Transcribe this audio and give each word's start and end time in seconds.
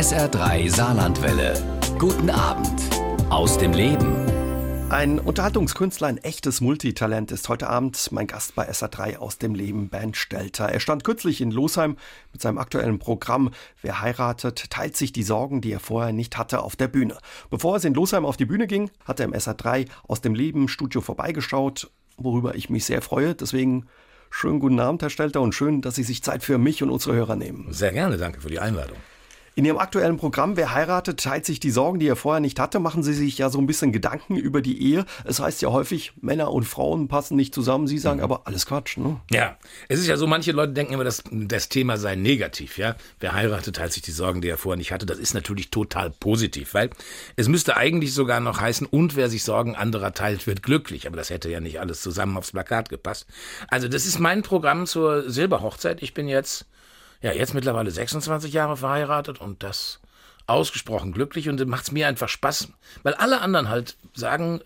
SR3 0.00 0.74
Saarlandwelle. 0.74 1.52
Guten 1.98 2.30
Abend 2.30 2.80
aus 3.28 3.58
dem 3.58 3.74
Leben. 3.74 4.16
Ein 4.88 5.18
Unterhaltungskünstler, 5.18 6.06
ein 6.06 6.16
echtes 6.16 6.62
Multitalent 6.62 7.30
ist 7.32 7.46
heute 7.50 7.68
Abend 7.68 8.10
mein 8.10 8.26
Gast 8.26 8.54
bei 8.54 8.66
SA3 8.70 9.18
aus 9.18 9.36
dem 9.36 9.54
Leben, 9.54 9.90
Bernd 9.90 10.16
Stelter. 10.16 10.70
Er 10.70 10.80
stand 10.80 11.04
kürzlich 11.04 11.42
in 11.42 11.50
Losheim 11.50 11.98
mit 12.32 12.40
seinem 12.40 12.56
aktuellen 12.56 12.98
Programm 12.98 13.50
Wer 13.82 14.00
heiratet, 14.00 14.70
teilt 14.70 14.96
sich 14.96 15.12
die 15.12 15.22
Sorgen, 15.22 15.60
die 15.60 15.72
er 15.72 15.80
vorher 15.80 16.14
nicht 16.14 16.38
hatte, 16.38 16.62
auf 16.62 16.76
der 16.76 16.88
Bühne. 16.88 17.18
Bevor 17.50 17.76
es 17.76 17.84
in 17.84 17.92
Losheim 17.92 18.24
auf 18.24 18.38
die 18.38 18.46
Bühne 18.46 18.66
ging, 18.66 18.90
hat 19.04 19.20
er 19.20 19.26
im 19.26 19.34
SA3 19.34 19.86
aus 20.08 20.22
dem 20.22 20.34
Leben 20.34 20.68
Studio 20.68 21.02
vorbeigeschaut, 21.02 21.90
worüber 22.16 22.54
ich 22.54 22.70
mich 22.70 22.86
sehr 22.86 23.02
freue. 23.02 23.34
Deswegen 23.34 23.84
schönen 24.30 24.60
guten 24.60 24.80
Abend, 24.80 25.02
Herr 25.02 25.10
Stelter, 25.10 25.42
und 25.42 25.54
schön, 25.54 25.82
dass 25.82 25.96
Sie 25.96 26.04
sich 26.04 26.22
Zeit 26.22 26.42
für 26.42 26.56
mich 26.56 26.82
und 26.82 26.88
unsere 26.88 27.14
Hörer 27.16 27.36
nehmen. 27.36 27.70
Sehr 27.70 27.92
gerne, 27.92 28.16
danke 28.16 28.40
für 28.40 28.48
die 28.48 28.60
Einladung. 28.60 28.96
In 29.56 29.64
Ihrem 29.64 29.78
aktuellen 29.78 30.16
Programm 30.16 30.56
Wer 30.56 30.72
heiratet, 30.72 31.20
teilt 31.20 31.44
sich 31.44 31.58
die 31.58 31.70
Sorgen, 31.70 31.98
die 31.98 32.06
er 32.06 32.16
vorher 32.16 32.40
nicht 32.40 32.60
hatte. 32.60 32.78
Machen 32.78 33.02
Sie 33.02 33.12
sich 33.12 33.36
ja 33.36 33.50
so 33.50 33.58
ein 33.58 33.66
bisschen 33.66 33.92
Gedanken 33.92 34.36
über 34.36 34.62
die 34.62 34.80
Ehe. 34.80 35.04
Es 35.24 35.40
heißt 35.40 35.60
ja 35.60 35.70
häufig, 35.70 36.12
Männer 36.20 36.52
und 36.52 36.64
Frauen 36.64 37.08
passen 37.08 37.36
nicht 37.36 37.54
zusammen. 37.54 37.86
Sie 37.86 37.98
sagen 37.98 38.18
mhm. 38.18 38.24
aber 38.24 38.46
alles 38.46 38.66
Quatsch, 38.66 38.96
ne? 38.96 39.20
Ja, 39.30 39.58
es 39.88 39.98
ist 39.98 40.06
ja 40.06 40.16
so, 40.16 40.26
manche 40.26 40.52
Leute 40.52 40.72
denken 40.72 40.94
immer, 40.94 41.04
dass 41.04 41.24
das 41.30 41.68
Thema 41.68 41.96
sei 41.96 42.14
negativ, 42.14 42.78
ja. 42.78 42.94
Wer 43.18 43.34
heiratet, 43.34 43.76
teilt 43.76 43.92
sich 43.92 44.02
die 44.02 44.12
Sorgen, 44.12 44.40
die 44.40 44.48
er 44.48 44.56
vorher 44.56 44.78
nicht 44.78 44.92
hatte. 44.92 45.04
Das 45.04 45.18
ist 45.18 45.34
natürlich 45.34 45.70
total 45.70 46.10
positiv, 46.10 46.74
weil 46.74 46.90
es 47.36 47.48
müsste 47.48 47.76
eigentlich 47.76 48.14
sogar 48.14 48.40
noch 48.40 48.60
heißen, 48.60 48.86
und 48.86 49.16
wer 49.16 49.28
sich 49.28 49.42
Sorgen 49.42 49.74
anderer 49.74 50.14
teilt, 50.14 50.46
wird 50.46 50.62
glücklich. 50.62 51.06
Aber 51.06 51.16
das 51.16 51.30
hätte 51.30 51.50
ja 51.50 51.60
nicht 51.60 51.80
alles 51.80 52.02
zusammen 52.02 52.36
aufs 52.36 52.52
Plakat 52.52 52.88
gepasst. 52.88 53.26
Also, 53.68 53.88
das 53.88 54.06
ist 54.06 54.20
mein 54.20 54.42
Programm 54.42 54.86
zur 54.86 55.28
Silberhochzeit. 55.28 56.02
Ich 56.02 56.14
bin 56.14 56.28
jetzt 56.28 56.66
ja, 57.22 57.32
jetzt 57.32 57.54
mittlerweile 57.54 57.90
26 57.90 58.52
Jahre 58.52 58.76
verheiratet 58.76 59.40
und 59.40 59.62
das 59.62 60.00
ausgesprochen 60.46 61.12
glücklich 61.12 61.48
und 61.48 61.64
macht 61.66 61.84
es 61.84 61.92
mir 61.92 62.08
einfach 62.08 62.28
Spaß, 62.28 62.68
weil 63.02 63.14
alle 63.14 63.40
anderen 63.40 63.68
halt 63.68 63.96
sagen, 64.14 64.60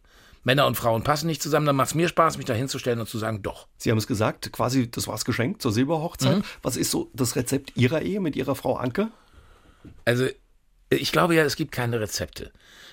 Männer 0.45 0.67
und 0.67 0.77
Frauen 0.77 1.03
passen 1.03 1.27
nicht 1.27 1.43
zusammen, 1.43 1.67
dann 1.67 1.77
macht 1.77 1.89
es 1.89 1.95
mir 1.95 2.09
Spaß, 2.09 2.37
mich 2.37 2.47
da 2.47 2.55
hinzustellen 2.55 3.01
und 3.01 3.09
zu 3.09 3.19
sagen, 3.19 3.43
doch. 3.43 3.67
Sie 3.79 3.91
haben 3.91 3.99
es 3.99 4.07
gesagt, 4.07 4.53
quasi, 4.53 4.91
das 4.91 5.09
war 5.09 5.15
es 5.15 5.25
geschenkt 5.25 5.63
zur 5.63 5.73
Silberhochzeit. 5.73 6.39
Mhm. 6.39 6.45
Was 6.63 6.77
ist 6.77 6.91
so 6.91 7.11
das 7.15 7.35
Rezept 7.35 7.73
Ihrer 7.77 8.03
Ehe 8.03 8.21
mit 8.21 8.37
Ihrer 8.37 8.55
Frau 8.55 8.77
Anke? 8.77 9.09
Also, 10.05 10.27
ich 10.91 11.13
glaube 11.13 11.35
ja, 11.35 11.45
es 11.45 11.57
gibt 11.57 11.73
keine 11.73 11.99
Rezepte. 11.99 12.53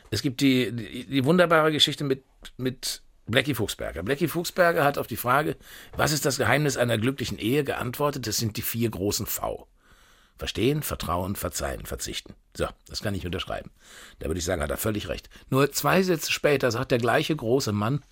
Es 0.09 0.21
gibt 0.21 0.41
die, 0.41 0.71
die, 0.71 1.05
die 1.05 1.25
wunderbare 1.25 1.71
Geschichte 1.71 2.03
mit, 2.03 2.23
mit 2.57 3.01
Blackie 3.31 3.55
Fuchsberger. 3.55 4.03
Blackie 4.03 4.27
Fuchsberger 4.27 4.83
hat 4.83 4.97
auf 4.97 5.07
die 5.07 5.17
Frage, 5.17 5.55
was 5.95 6.11
ist 6.11 6.25
das 6.25 6.37
Geheimnis 6.37 6.77
einer 6.77 6.97
glücklichen 6.97 7.37
Ehe, 7.39 7.63
geantwortet, 7.63 8.27
das 8.27 8.37
sind 8.37 8.57
die 8.57 8.61
vier 8.61 8.89
großen 8.89 9.25
V. 9.25 9.67
Verstehen, 10.37 10.81
Vertrauen, 10.81 11.35
Verzeihen, 11.35 11.85
Verzichten. 11.85 12.33
So, 12.55 12.67
das 12.87 13.01
kann 13.01 13.13
ich 13.15 13.25
unterschreiben. 13.25 13.71
Da 14.19 14.27
würde 14.27 14.39
ich 14.39 14.45
sagen, 14.45 14.61
hat 14.61 14.71
er 14.71 14.77
völlig 14.77 15.07
recht. 15.07 15.29
Nur 15.49 15.71
zwei 15.71 16.01
Sätze 16.01 16.31
später 16.31 16.71
sagt 16.71 16.91
der 16.91 16.97
gleiche 16.97 17.35
große 17.35 17.71
Mann, 17.71 18.03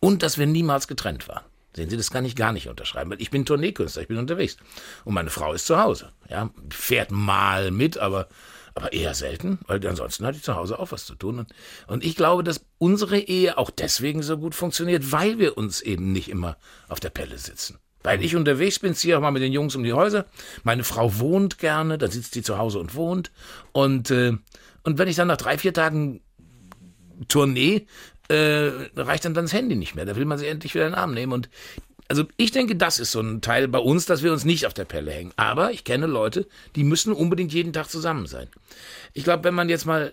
und 0.00 0.22
dass 0.22 0.38
wir 0.38 0.46
niemals 0.46 0.88
getrennt 0.88 1.28
waren. 1.28 1.44
Sehen 1.74 1.90
Sie, 1.90 1.96
das 1.96 2.10
kann 2.10 2.24
ich 2.24 2.36
gar 2.36 2.52
nicht 2.52 2.68
unterschreiben, 2.68 3.10
weil 3.10 3.20
ich 3.20 3.30
bin 3.30 3.44
Tourneekünstler, 3.44 4.02
ich 4.02 4.08
bin 4.08 4.18
unterwegs. 4.18 4.56
Und 5.04 5.14
meine 5.14 5.30
Frau 5.30 5.52
ist 5.52 5.66
zu 5.66 5.78
Hause. 5.78 6.10
Ja, 6.28 6.50
fährt 6.70 7.10
mal 7.10 7.70
mit, 7.70 7.98
aber 7.98 8.28
aber 8.76 8.92
eher 8.92 9.14
selten, 9.14 9.58
weil 9.66 9.84
ansonsten 9.86 10.26
hatte 10.26 10.36
ich 10.36 10.44
zu 10.44 10.54
Hause 10.54 10.78
auch 10.78 10.92
was 10.92 11.06
zu 11.06 11.14
tun. 11.14 11.38
Und, 11.38 11.48
und 11.86 12.04
ich 12.04 12.14
glaube, 12.14 12.44
dass 12.44 12.60
unsere 12.78 13.18
Ehe 13.18 13.56
auch 13.56 13.70
deswegen 13.70 14.22
so 14.22 14.36
gut 14.36 14.54
funktioniert, 14.54 15.10
weil 15.12 15.38
wir 15.38 15.56
uns 15.56 15.80
eben 15.80 16.12
nicht 16.12 16.28
immer 16.28 16.58
auf 16.88 17.00
der 17.00 17.08
Pelle 17.08 17.38
sitzen. 17.38 17.78
Weil 18.02 18.22
ich 18.22 18.36
unterwegs 18.36 18.78
bin, 18.78 18.94
ziehe 18.94 19.16
auch 19.16 19.22
mal 19.22 19.30
mit 19.30 19.42
den 19.42 19.52
Jungs 19.52 19.74
um 19.74 19.82
die 19.82 19.94
Häuser. 19.94 20.26
Meine 20.62 20.84
Frau 20.84 21.18
wohnt 21.18 21.58
gerne, 21.58 21.96
da 21.96 22.08
sitzt 22.08 22.34
die 22.34 22.42
zu 22.42 22.58
Hause 22.58 22.78
und 22.78 22.94
wohnt. 22.94 23.32
Und, 23.72 24.10
äh, 24.10 24.34
und 24.84 24.98
wenn 24.98 25.08
ich 25.08 25.16
dann 25.16 25.28
nach 25.28 25.38
drei, 25.38 25.56
vier 25.56 25.72
Tagen 25.72 26.20
Tournee 27.28 27.86
äh, 28.28 28.70
reicht 28.94 29.24
dann, 29.24 29.32
dann 29.32 29.46
das 29.46 29.54
Handy 29.54 29.74
nicht 29.74 29.94
mehr. 29.94 30.04
Da 30.04 30.16
will 30.16 30.26
man 30.26 30.38
sie 30.38 30.46
endlich 30.46 30.74
wieder 30.74 30.86
in 30.86 30.92
den 30.92 30.98
Arm 30.98 31.14
nehmen. 31.14 31.32
Und 31.32 31.48
also 32.08 32.24
ich 32.36 32.52
denke, 32.52 32.76
das 32.76 32.98
ist 32.98 33.12
so 33.12 33.20
ein 33.20 33.40
Teil 33.40 33.68
bei 33.68 33.78
uns, 33.78 34.06
dass 34.06 34.22
wir 34.22 34.32
uns 34.32 34.44
nicht 34.44 34.66
auf 34.66 34.74
der 34.74 34.84
Pelle 34.84 35.10
hängen. 35.10 35.32
Aber 35.36 35.72
ich 35.72 35.84
kenne 35.84 36.06
Leute, 36.06 36.46
die 36.76 36.84
müssen 36.84 37.12
unbedingt 37.12 37.52
jeden 37.52 37.72
Tag 37.72 37.90
zusammen 37.90 38.26
sein. 38.26 38.48
Ich 39.12 39.24
glaube, 39.24 39.44
wenn 39.44 39.54
man 39.54 39.68
jetzt 39.68 39.86
mal 39.86 40.12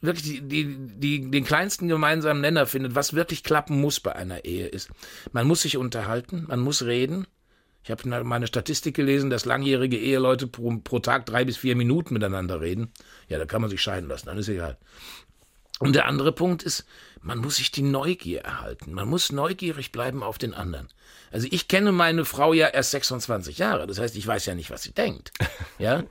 wirklich 0.00 0.24
die, 0.24 0.40
die, 0.40 0.76
die, 0.76 1.30
den 1.30 1.44
kleinsten 1.44 1.88
gemeinsamen 1.88 2.40
Nenner 2.40 2.66
findet, 2.66 2.94
was 2.94 3.14
wirklich 3.14 3.42
klappen 3.42 3.80
muss 3.80 4.00
bei 4.00 4.14
einer 4.14 4.44
Ehe 4.44 4.66
ist, 4.66 4.90
man 5.32 5.46
muss 5.46 5.62
sich 5.62 5.76
unterhalten, 5.76 6.44
man 6.48 6.60
muss 6.60 6.82
reden. 6.82 7.26
Ich 7.84 7.90
habe 7.90 8.24
meine 8.24 8.46
Statistik 8.46 8.94
gelesen, 8.96 9.30
dass 9.30 9.44
langjährige 9.44 9.96
Eheleute 9.96 10.46
pro, 10.46 10.76
pro 10.78 10.98
Tag 10.98 11.24
drei 11.24 11.44
bis 11.44 11.56
vier 11.56 11.74
Minuten 11.74 12.14
miteinander 12.14 12.60
reden. 12.60 12.92
Ja, 13.28 13.38
da 13.38 13.46
kann 13.46 13.62
man 13.62 13.70
sich 13.70 13.80
scheiden 13.80 14.08
lassen, 14.08 14.26
dann 14.26 14.38
ist 14.38 14.48
egal. 14.48 14.76
Und 15.78 15.94
der 15.94 16.06
andere 16.06 16.32
Punkt 16.32 16.62
ist, 16.62 16.84
man 17.20 17.38
muss 17.38 17.56
sich 17.56 17.70
die 17.70 17.82
Neugier 17.82 18.42
erhalten. 18.42 18.92
Man 18.92 19.08
muss 19.08 19.32
neugierig 19.32 19.92
bleiben 19.92 20.22
auf 20.22 20.38
den 20.38 20.54
anderen. 20.54 20.88
Also 21.30 21.46
ich 21.50 21.68
kenne 21.68 21.92
meine 21.92 22.24
Frau 22.24 22.52
ja 22.52 22.68
erst 22.68 22.90
26 22.92 23.58
Jahre. 23.58 23.86
Das 23.86 23.98
heißt, 23.98 24.16
ich 24.16 24.26
weiß 24.26 24.46
ja 24.46 24.54
nicht, 24.54 24.70
was 24.70 24.82
sie 24.82 24.92
denkt. 24.92 25.32
Ja? 25.78 26.02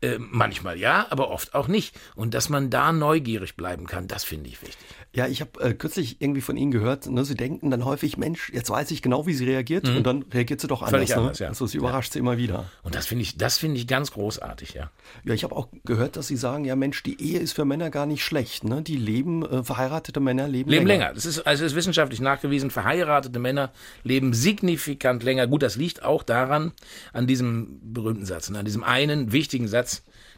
Äh, 0.00 0.18
manchmal 0.18 0.78
ja, 0.78 1.06
aber 1.10 1.30
oft 1.30 1.54
auch 1.54 1.68
nicht. 1.68 1.98
Und 2.14 2.34
dass 2.34 2.48
man 2.48 2.70
da 2.70 2.92
neugierig 2.92 3.56
bleiben 3.56 3.86
kann, 3.86 4.06
das 4.06 4.24
finde 4.24 4.48
ich 4.48 4.62
wichtig. 4.62 4.86
Ja, 5.14 5.26
ich 5.26 5.40
habe 5.40 5.60
äh, 5.60 5.74
kürzlich 5.74 6.20
irgendwie 6.20 6.42
von 6.42 6.56
Ihnen 6.56 6.70
gehört, 6.70 7.06
ne, 7.06 7.24
Sie 7.24 7.34
denken 7.34 7.70
dann 7.70 7.84
häufig, 7.84 8.16
Mensch, 8.18 8.50
jetzt 8.52 8.70
weiß 8.70 8.90
ich 8.90 9.02
genau, 9.02 9.26
wie 9.26 9.32
sie 9.32 9.46
reagiert 9.46 9.88
mhm. 9.88 9.96
und 9.96 10.06
dann 10.06 10.22
reagiert 10.32 10.60
sie 10.60 10.68
doch 10.68 10.82
anders. 10.82 10.90
Völlig 10.90 11.16
anders 11.16 11.40
ne? 11.40 11.44
ja. 11.44 11.48
Also 11.48 11.66
sie 11.66 11.78
überrascht 11.78 12.10
ja. 12.10 12.12
sie 12.14 12.18
immer 12.18 12.36
wieder. 12.36 12.66
Und 12.82 12.94
das 12.94 13.06
finde 13.06 13.22
ich, 13.22 13.38
das 13.38 13.58
finde 13.58 13.78
ich 13.78 13.86
ganz 13.86 14.12
großartig, 14.12 14.74
ja. 14.74 14.90
Ja, 15.24 15.34
ich 15.34 15.44
habe 15.44 15.56
auch 15.56 15.68
gehört, 15.84 16.16
dass 16.16 16.28
Sie 16.28 16.36
sagen, 16.36 16.64
ja 16.64 16.76
Mensch, 16.76 17.02
die 17.02 17.20
Ehe 17.20 17.38
ist 17.38 17.52
für 17.52 17.64
Männer 17.64 17.90
gar 17.90 18.06
nicht 18.06 18.22
schlecht. 18.22 18.64
Ne? 18.64 18.82
Die 18.82 18.96
leben, 18.96 19.44
äh, 19.44 19.64
verheiratete 19.64 20.20
Männer 20.20 20.46
leben, 20.46 20.70
leben 20.70 20.86
länger. 20.86 21.04
länger. 21.06 21.14
Das 21.14 21.24
ist, 21.24 21.40
also 21.40 21.64
ist 21.64 21.74
wissenschaftlich 21.74 22.20
nachgewiesen, 22.20 22.70
verheiratete 22.70 23.38
Männer 23.38 23.72
leben 24.02 24.34
signifikant 24.34 25.22
länger. 25.22 25.46
Gut, 25.46 25.62
das 25.62 25.76
liegt 25.76 26.02
auch 26.02 26.22
daran, 26.22 26.72
an 27.12 27.26
diesem 27.26 27.80
berühmten 27.82 28.26
Satz, 28.26 28.50
ne? 28.50 28.58
an 28.58 28.64
diesem 28.64 28.84
einen 28.84 29.32
wichtigen 29.32 29.68
Satz, 29.68 29.87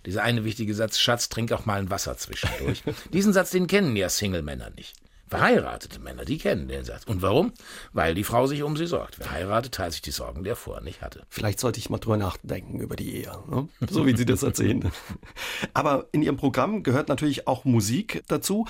dieser 0.06 0.22
eine 0.22 0.44
wichtige 0.44 0.74
Satz, 0.74 0.98
Schatz, 0.98 1.28
trink 1.28 1.52
auch 1.52 1.66
mal 1.66 1.78
ein 1.78 1.90
Wasser 1.90 2.16
zwischendurch. 2.16 2.82
Diesen 3.12 3.32
Satz, 3.32 3.50
den 3.50 3.66
kennen 3.66 3.96
ja 3.96 4.08
Single-Männer 4.08 4.70
nicht. 4.70 4.94
Verheiratete 5.30 6.00
Männer, 6.00 6.24
die 6.24 6.38
kennen 6.38 6.66
den 6.66 6.84
Satz. 6.84 7.04
Und 7.04 7.22
warum? 7.22 7.52
Weil 7.92 8.16
die 8.16 8.24
Frau 8.24 8.48
sich 8.48 8.64
um 8.64 8.76
sie 8.76 8.86
sorgt. 8.86 9.20
Wer 9.20 9.30
heiratet, 9.30 9.74
teilt 9.74 9.92
sich 9.92 10.02
die 10.02 10.10
Sorgen, 10.10 10.42
die 10.42 10.50
er 10.50 10.56
vorher 10.56 10.82
nicht 10.82 11.02
hatte. 11.02 11.22
Vielleicht 11.28 11.60
sollte 11.60 11.78
ich 11.78 11.88
mal 11.88 11.98
drüber 11.98 12.16
nachdenken 12.16 12.80
über 12.80 12.96
die 12.96 13.14
Ehe, 13.14 13.38
ne? 13.48 13.68
so 13.88 14.06
wie 14.06 14.16
Sie 14.16 14.26
das 14.26 14.42
erzählen. 14.42 14.90
Aber 15.72 16.08
in 16.10 16.22
Ihrem 16.22 16.36
Programm 16.36 16.82
gehört 16.82 17.08
natürlich 17.08 17.46
auch 17.46 17.64
Musik 17.64 18.24
dazu. 18.26 18.66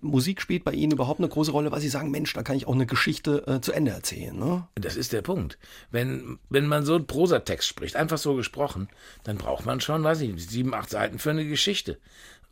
Musik 0.00 0.40
spielt 0.40 0.64
bei 0.64 0.72
Ihnen 0.72 0.92
überhaupt 0.92 1.20
eine 1.20 1.28
große 1.28 1.52
Rolle, 1.52 1.70
weil 1.70 1.80
Sie 1.80 1.88
sagen, 1.88 2.10
Mensch, 2.10 2.32
da 2.32 2.42
kann 2.42 2.56
ich 2.56 2.66
auch 2.66 2.74
eine 2.74 2.86
Geschichte 2.86 3.46
äh, 3.46 3.60
zu 3.60 3.72
Ende 3.72 3.92
erzählen. 3.92 4.36
Ne? 4.36 4.66
Das 4.74 4.96
ist 4.96 5.12
der 5.12 5.22
Punkt. 5.22 5.58
Wenn, 5.90 6.38
wenn 6.48 6.66
man 6.66 6.84
so 6.84 6.94
einen 6.94 7.06
Prosatext 7.06 7.68
spricht, 7.68 7.96
einfach 7.96 8.18
so 8.18 8.34
gesprochen, 8.34 8.88
dann 9.24 9.38
braucht 9.38 9.64
man 9.64 9.80
schon, 9.80 10.02
weiß 10.02 10.20
ich, 10.22 10.48
sieben, 10.48 10.74
acht 10.74 10.90
Seiten 10.90 11.18
für 11.18 11.30
eine 11.30 11.46
Geschichte. 11.46 11.98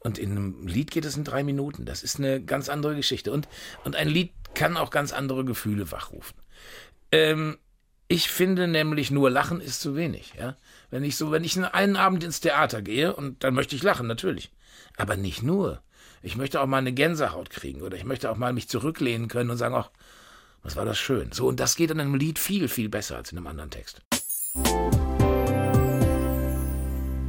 Und 0.00 0.18
in 0.18 0.32
einem 0.32 0.66
Lied 0.66 0.90
geht 0.90 1.06
es 1.06 1.16
in 1.16 1.24
drei 1.24 1.42
Minuten. 1.42 1.86
Das 1.86 2.02
ist 2.02 2.18
eine 2.18 2.42
ganz 2.42 2.68
andere 2.68 2.94
Geschichte. 2.94 3.32
Und, 3.32 3.48
und 3.84 3.96
ein 3.96 4.08
Lied 4.08 4.32
kann 4.54 4.76
auch 4.76 4.90
ganz 4.90 5.12
andere 5.12 5.44
Gefühle 5.44 5.90
wachrufen. 5.90 6.36
Ähm, 7.10 7.58
ich 8.06 8.28
finde 8.28 8.68
nämlich 8.68 9.10
nur 9.10 9.30
Lachen 9.30 9.60
ist 9.60 9.80
zu 9.80 9.96
wenig. 9.96 10.34
Ja? 10.38 10.56
Wenn 10.90 11.04
ich 11.04 11.16
so, 11.16 11.32
wenn 11.32 11.42
ich 11.42 11.58
einen 11.58 11.96
Abend 11.96 12.22
ins 12.22 12.40
Theater 12.40 12.82
gehe 12.82 13.16
und 13.16 13.42
dann 13.42 13.54
möchte 13.54 13.74
ich 13.76 13.82
lachen, 13.82 14.06
natürlich. 14.06 14.52
Aber 14.96 15.16
nicht 15.16 15.42
nur. 15.42 15.82
Ich 16.24 16.36
möchte 16.36 16.62
auch 16.62 16.66
mal 16.66 16.78
eine 16.78 16.94
Gänsehaut 16.94 17.50
kriegen 17.50 17.82
oder 17.82 17.98
ich 17.98 18.04
möchte 18.04 18.30
auch 18.30 18.38
mal 18.38 18.54
mich 18.54 18.66
zurücklehnen 18.66 19.28
können 19.28 19.50
und 19.50 19.58
sagen, 19.58 19.74
ach, 19.74 19.90
was 20.62 20.74
war 20.74 20.86
das 20.86 20.96
schön. 20.98 21.32
So, 21.32 21.46
und 21.46 21.60
das 21.60 21.76
geht 21.76 21.90
in 21.90 22.00
einem 22.00 22.14
Lied 22.14 22.38
viel, 22.38 22.68
viel 22.68 22.88
besser 22.88 23.16
als 23.16 23.30
in 23.30 23.36
einem 23.36 23.46
anderen 23.46 23.70
Text. 23.70 24.00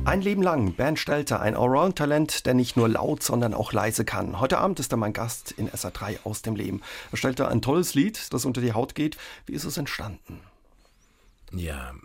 Ein 0.06 0.22
Leben 0.22 0.41
lang, 0.41 0.75
Bernd 0.75 0.97
Stelter, 0.97 1.41
ein 1.41 1.57
Allround-Talent, 1.57 2.45
der 2.45 2.53
nicht 2.53 2.77
nur 2.77 2.88
laut, 2.88 3.21
sondern 3.21 3.53
auch 3.53 3.74
leise 3.74 4.06
kann. 4.06 4.39
Heute 4.39 4.59
Abend 4.59 4.80
ist 4.80 4.94
er 4.94 4.97
mein 4.97 5.12
Gast 5.12 5.51
in 5.51 5.69
SA3 5.69 6.19
aus 6.24 6.42
dem 6.42 6.56
Leben. 6.56 6.81
Herr 7.09 7.18
Stelter, 7.18 7.50
ein 7.50 7.62
tolles 7.62 7.95
Lied, 7.95 8.31
das 8.31 8.45
unter 8.45 8.62
die 8.62 8.71
Haut 8.71 8.95
geht. 8.95 9.18
Wie 9.45 9.53
ist 9.53 9.65
es 9.65 9.75
entstanden? 9.75 10.39
Ja, 11.51 11.95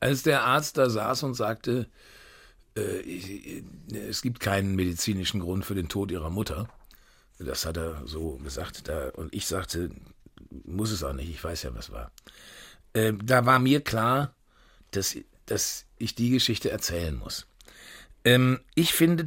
als 0.00 0.24
der 0.24 0.42
Arzt 0.42 0.78
da 0.78 0.90
saß 0.90 1.22
und 1.22 1.34
sagte, 1.34 1.88
äh, 2.78 3.62
es 4.08 4.22
gibt 4.22 4.40
keinen 4.40 4.74
medizinischen 4.74 5.40
Grund 5.40 5.64
für 5.64 5.74
den 5.74 5.88
Tod 5.88 6.10
ihrer 6.10 6.30
Mutter. 6.30 6.68
Das 7.38 7.66
hat 7.66 7.76
er 7.76 8.02
so 8.06 8.36
gesagt. 8.38 8.88
Da, 8.88 9.10
und 9.10 9.34
ich 9.34 9.46
sagte, 9.46 9.90
muss 10.64 10.90
es 10.90 11.02
auch 11.02 11.12
nicht, 11.12 11.30
ich 11.30 11.42
weiß 11.42 11.62
ja, 11.62 11.74
was 11.74 11.90
war. 11.90 12.10
Äh, 12.92 13.12
da 13.22 13.46
war 13.46 13.58
mir 13.58 13.80
klar, 13.80 14.34
dass, 14.90 15.16
dass 15.46 15.84
ich 15.98 16.14
die 16.14 16.30
Geschichte 16.30 16.70
erzählen 16.70 17.16
muss. 17.16 17.46
Ähm, 18.24 18.60
ich 18.74 18.92
finde 18.92 19.26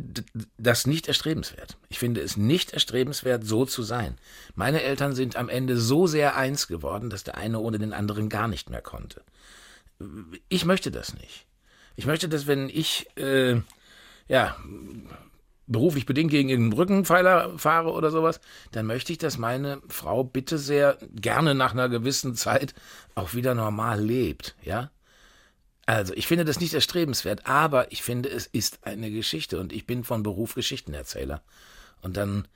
das 0.58 0.86
nicht 0.86 1.08
erstrebenswert. 1.08 1.78
Ich 1.90 2.00
finde 2.00 2.22
es 2.22 2.38
nicht 2.38 2.72
erstrebenswert, 2.72 3.46
so 3.46 3.66
zu 3.66 3.84
sein. 3.84 4.18
Meine 4.56 4.82
Eltern 4.82 5.16
sind 5.16 5.36
am 5.38 5.50
Ende 5.50 5.78
so 5.78 6.08
sehr 6.08 6.36
eins 6.36 6.68
geworden, 6.68 7.10
dass 7.10 7.24
der 7.24 7.38
eine 7.38 7.60
ohne 7.60 7.80
den 7.80 7.94
anderen 7.94 8.30
gar 8.30 8.48
nicht 8.48 8.70
mehr 8.70 8.82
konnte. 8.82 9.24
Ich 10.50 10.66
möchte 10.66 10.92
das 10.92 11.14
nicht. 11.14 11.46
Ich 11.96 12.06
möchte, 12.06 12.30
dass 12.30 12.48
wenn 12.48 12.70
ich 12.70 13.08
äh, 13.18 13.62
ja, 14.28 14.56
beruflich 15.68 16.06
bedingt 16.06 16.32
gegen 16.32 16.50
irgendeinen 16.50 16.76
Brückenpfeiler 16.76 17.58
fahre 17.58 17.92
oder 17.92 18.12
sowas, 18.12 18.40
dann 18.72 18.86
möchte 18.86 19.12
ich, 19.12 19.18
dass 19.18 19.38
meine 19.38 19.82
Frau 19.88 20.24
bitte 20.24 20.58
sehr 20.58 20.98
gerne 21.16 21.56
nach 21.56 21.72
einer 21.74 21.90
gewissen 21.90 22.36
Zeit 22.36 22.74
auch 23.16 23.34
wieder 23.34 23.56
normal 23.56 24.02
lebt, 24.02 24.56
ja? 24.62 24.92
Also, 25.88 26.14
ich 26.14 26.28
finde 26.28 26.46
das 26.46 26.60
nicht 26.60 26.74
erstrebenswert, 26.74 27.48
aber 27.48 27.92
ich 27.92 28.04
finde, 28.04 28.30
es 28.30 28.46
ist 28.46 28.86
eine 28.86 29.10
Geschichte 29.12 29.60
und 29.60 29.74
ich 29.74 29.86
bin 29.86 30.04
von 30.04 30.24
Beruf 30.24 30.54
Geschichtenerzähler. 30.54 31.42
Und 32.02 32.18
dann 32.18 32.48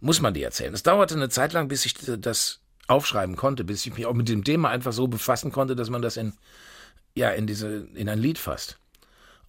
muss 0.00 0.20
man 0.20 0.34
die 0.34 0.42
erzählen. 0.42 0.74
Es 0.74 0.82
dauerte 0.82 1.14
eine 1.14 1.28
Zeit 1.28 1.52
lang, 1.52 1.68
bis 1.68 1.86
ich 1.86 1.94
das 1.94 2.60
aufschreiben 2.88 3.36
konnte, 3.36 3.64
bis 3.64 3.86
ich 3.86 3.94
mich 3.94 4.04
auch 4.04 4.14
mit 4.14 4.28
dem 4.28 4.44
Thema 4.44 4.70
einfach 4.70 4.92
so 4.92 5.06
befassen 5.06 5.52
konnte, 5.52 5.76
dass 5.76 5.90
man 5.90 6.02
das 6.02 6.16
in, 6.16 6.34
ja, 7.14 7.30
in 7.30 7.46
diese, 7.46 7.86
in 7.94 8.08
ein 8.08 8.18
Lied 8.18 8.38
fasst. 8.38 8.78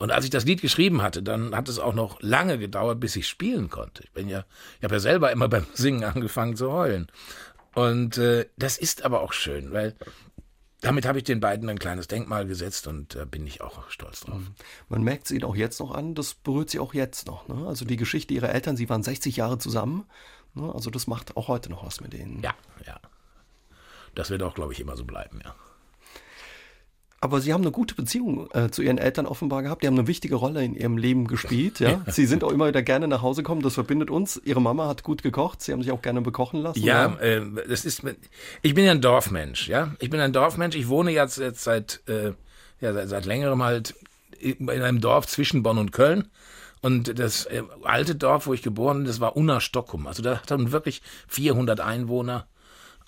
Und 0.04 0.12
als 0.12 0.26
ich 0.26 0.32
das 0.32 0.44
Lied 0.44 0.60
geschrieben 0.60 1.02
hatte, 1.02 1.24
dann 1.24 1.56
hat 1.56 1.70
es 1.70 1.80
auch 1.80 1.94
noch 1.94 2.22
lange 2.22 2.60
gedauert, 2.60 3.00
bis 3.00 3.16
ich 3.16 3.26
spielen 3.26 3.70
konnte. 3.70 4.04
Ich 4.04 4.12
bin 4.12 4.28
ja, 4.28 4.44
ich 4.80 4.84
habe 4.84 4.96
ja 4.96 5.00
selber 5.00 5.32
immer 5.32 5.48
beim 5.48 5.66
Singen 5.76 6.04
angefangen 6.04 6.58
zu 6.58 6.74
heulen. 6.74 7.08
Und 7.74 8.18
äh, 8.18 8.50
das 8.58 8.78
ist 8.78 9.06
aber 9.06 9.22
auch 9.22 9.32
schön, 9.32 9.72
weil 9.72 9.96
damit 10.82 11.06
habe 11.06 11.20
ich 11.20 11.24
den 11.24 11.40
beiden 11.40 11.70
ein 11.70 11.80
kleines 11.80 12.10
Denkmal 12.10 12.46
gesetzt 12.46 12.86
und 12.86 13.16
äh, 13.16 13.26
bin 13.26 13.48
ich 13.48 13.62
auch 13.62 13.90
stolz 13.90 14.20
drauf. 14.20 14.42
Mhm. 14.42 14.56
Man 14.90 15.04
merkt 15.04 15.28
es 15.28 15.32
ihnen 15.32 15.46
auch 15.46 15.56
jetzt 15.56 15.80
noch 15.80 15.92
an, 15.92 16.16
das 16.16 16.34
berührt 16.34 16.70
sie 16.70 16.82
auch 16.82 16.94
jetzt 16.94 17.26
noch. 17.26 17.48
Ne? 17.48 17.66
Also 17.66 17.86
die 17.86 17.96
Geschichte 17.96 18.34
ihrer 18.34 18.50
Eltern, 18.50 18.76
sie 18.76 18.90
waren 18.90 19.04
60 19.04 19.38
Jahre 19.38 19.58
zusammen. 19.58 20.06
Ne? 20.54 20.70
Also 20.76 20.90
das 20.90 21.08
macht 21.08 21.38
auch 21.38 21.48
heute 21.48 21.70
noch 21.70 21.86
was 21.86 22.02
mit 22.02 22.12
denen. 22.12 22.44
Ja, 22.44 22.54
ja. 22.86 23.00
Das 24.16 24.30
wird 24.30 24.44
auch, 24.44 24.54
glaube 24.54 24.74
ich, 24.74 24.82
immer 24.82 24.98
so 24.98 25.06
bleiben, 25.06 25.40
ja. 25.46 25.56
Aber 27.24 27.40
Sie 27.40 27.54
haben 27.54 27.62
eine 27.62 27.72
gute 27.72 27.96
Beziehung 27.96 28.50
äh, 28.52 28.70
zu 28.70 28.82
Ihren 28.82 28.98
Eltern 28.98 29.26
offenbar 29.26 29.64
gehabt. 29.64 29.82
Die 29.82 29.88
haben 29.88 29.98
eine 29.98 30.08
wichtige 30.08 30.36
Rolle 30.36 30.62
in 30.62 30.76
Ihrem 30.76 30.98
Leben 30.98 31.26
gespielt. 31.26 31.80
Ja? 31.84 32.02
Sie 32.08 32.26
sind 32.26 32.44
auch 32.44 32.52
immer 32.52 32.68
wieder 32.68 32.82
gerne 32.82 33.08
nach 33.08 33.22
Hause 33.22 33.44
gekommen. 33.44 33.62
Das 33.62 33.76
verbindet 33.76 34.10
uns. 34.10 34.42
Ihre 34.44 34.62
Mama 34.62 34.88
hat 34.88 35.04
gut 35.04 35.24
gekocht. 35.24 35.62
Sie 35.62 35.72
haben 35.72 35.82
sich 35.82 35.92
auch 35.92 36.02
gerne 36.02 36.22
bekochen 36.22 36.62
lassen. 36.62 36.82
Ja, 36.82 37.16
äh, 37.16 37.42
das 37.68 37.86
ist. 37.86 38.04
Ich 38.62 38.74
bin 38.74 38.84
ja 38.84 38.92
ein 38.92 39.02
Dorfmensch. 39.02 39.70
Ja, 39.70 39.94
ich 40.00 40.10
bin 40.10 40.20
ein 40.20 40.34
Dorfmensch. 40.34 40.76
Ich 40.76 40.90
wohne 40.90 41.12
jetzt, 41.12 41.38
jetzt 41.38 41.64
seit, 41.64 42.02
äh, 42.08 42.34
ja, 42.82 42.94
seit, 42.94 43.10
seit 43.10 43.26
längerem 43.26 43.64
halt 43.64 43.96
in 44.40 44.70
einem 44.70 45.00
Dorf 45.00 45.28
zwischen 45.28 45.64
Bonn 45.64 45.78
und 45.78 45.92
Köln. 45.92 46.28
Und 46.82 47.18
das 47.18 47.46
äh, 47.46 47.64
alte 47.84 48.16
Dorf, 48.16 48.48
wo 48.48 48.54
ich 48.54 48.62
geboren 48.62 48.98
bin, 48.98 49.08
das 49.08 49.22
war 49.22 49.38
Unna 49.38 49.62
Stockum. 49.62 50.08
Also 50.08 50.24
da 50.24 50.42
hatten 50.42 50.72
wirklich 50.74 51.02
400 51.28 51.80
Einwohner. 51.80 52.48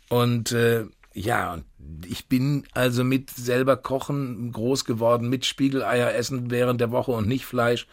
Und 0.10 0.52
äh, 0.54 0.86
ja, 1.16 1.54
und 1.54 1.66
ich 2.06 2.28
bin 2.28 2.66
also 2.74 3.04
mit 3.04 3.30
selber 3.30 3.78
kochen 3.78 4.52
groß 4.52 4.84
geworden, 4.86 5.30
mit 5.30 5.46
Spiegeleier 5.46 6.14
essen 6.14 6.52
während 6.52 6.82
der 6.82 6.92
Woche 6.92 7.12
und 7.12 7.28
nicht 7.28 7.46
Fleisch 7.46 7.88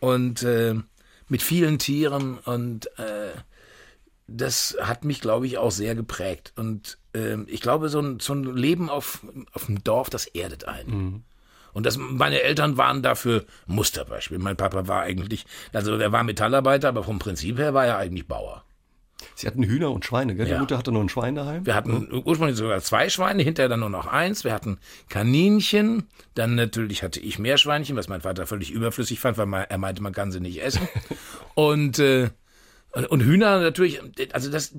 und 0.00 0.42
äh, 0.42 0.74
mit 1.28 1.42
vielen 1.42 1.78
Tieren 1.78 2.38
und 2.38 2.86
äh, 2.98 3.30
das 4.26 4.76
hat 4.80 5.04
mich, 5.04 5.20
glaube 5.20 5.46
ich, 5.46 5.58
auch 5.58 5.70
sehr 5.70 5.94
geprägt. 5.94 6.52
Und 6.56 6.98
äh, 7.14 7.40
ich 7.46 7.60
glaube, 7.60 7.88
so 7.88 8.00
ein, 8.00 8.18
so 8.18 8.34
ein 8.34 8.56
Leben 8.56 8.90
auf, 8.90 9.24
auf 9.52 9.66
dem 9.66 9.84
Dorf, 9.84 10.10
das 10.10 10.26
erdet 10.26 10.66
einen. 10.66 10.90
Mhm. 10.90 11.22
Und 11.72 11.86
das, 11.86 11.96
meine 11.96 12.40
Eltern 12.40 12.76
waren 12.76 13.02
dafür 13.02 13.44
Musterbeispiel. 13.66 14.38
Mein 14.38 14.56
Papa 14.56 14.88
war 14.88 15.02
eigentlich, 15.02 15.46
also 15.72 15.96
er 15.96 16.10
war 16.10 16.24
Metallarbeiter, 16.24 16.88
aber 16.88 17.04
vom 17.04 17.20
Prinzip 17.20 17.58
her 17.58 17.74
war 17.74 17.86
er 17.86 17.98
eigentlich 17.98 18.26
Bauer. 18.26 18.64
Sie 19.34 19.46
hatten 19.46 19.62
Hühner 19.62 19.90
und 19.90 20.04
Schweine, 20.04 20.34
gell? 20.34 20.46
Ja. 20.46 20.54
Die 20.54 20.60
Mutter 20.60 20.78
hatte 20.78 20.92
nur 20.92 21.02
ein 21.02 21.08
Schwein 21.08 21.34
daheim. 21.34 21.66
Wir 21.66 21.74
hatten 21.74 22.08
ja. 22.10 22.18
ursprünglich 22.24 22.56
sogar 22.56 22.80
zwei 22.80 23.08
Schweine, 23.08 23.42
hinterher 23.42 23.68
dann 23.68 23.80
nur 23.80 23.90
noch 23.90 24.06
eins. 24.06 24.44
Wir 24.44 24.52
hatten 24.52 24.78
Kaninchen, 25.08 26.08
dann 26.34 26.54
natürlich 26.54 27.02
hatte 27.02 27.20
ich 27.20 27.38
Meerschweinchen, 27.38 27.96
was 27.96 28.08
mein 28.08 28.20
Vater 28.20 28.46
völlig 28.46 28.70
überflüssig 28.70 29.20
fand, 29.20 29.38
weil 29.38 29.66
er 29.68 29.78
meinte, 29.78 30.02
man 30.02 30.12
kann 30.12 30.32
sie 30.32 30.40
nicht 30.40 30.62
essen. 30.62 30.88
und, 31.54 31.98
äh, 31.98 32.30
und 33.08 33.22
Hühner 33.22 33.60
natürlich, 33.60 34.00
also 34.32 34.50
das, 34.50 34.74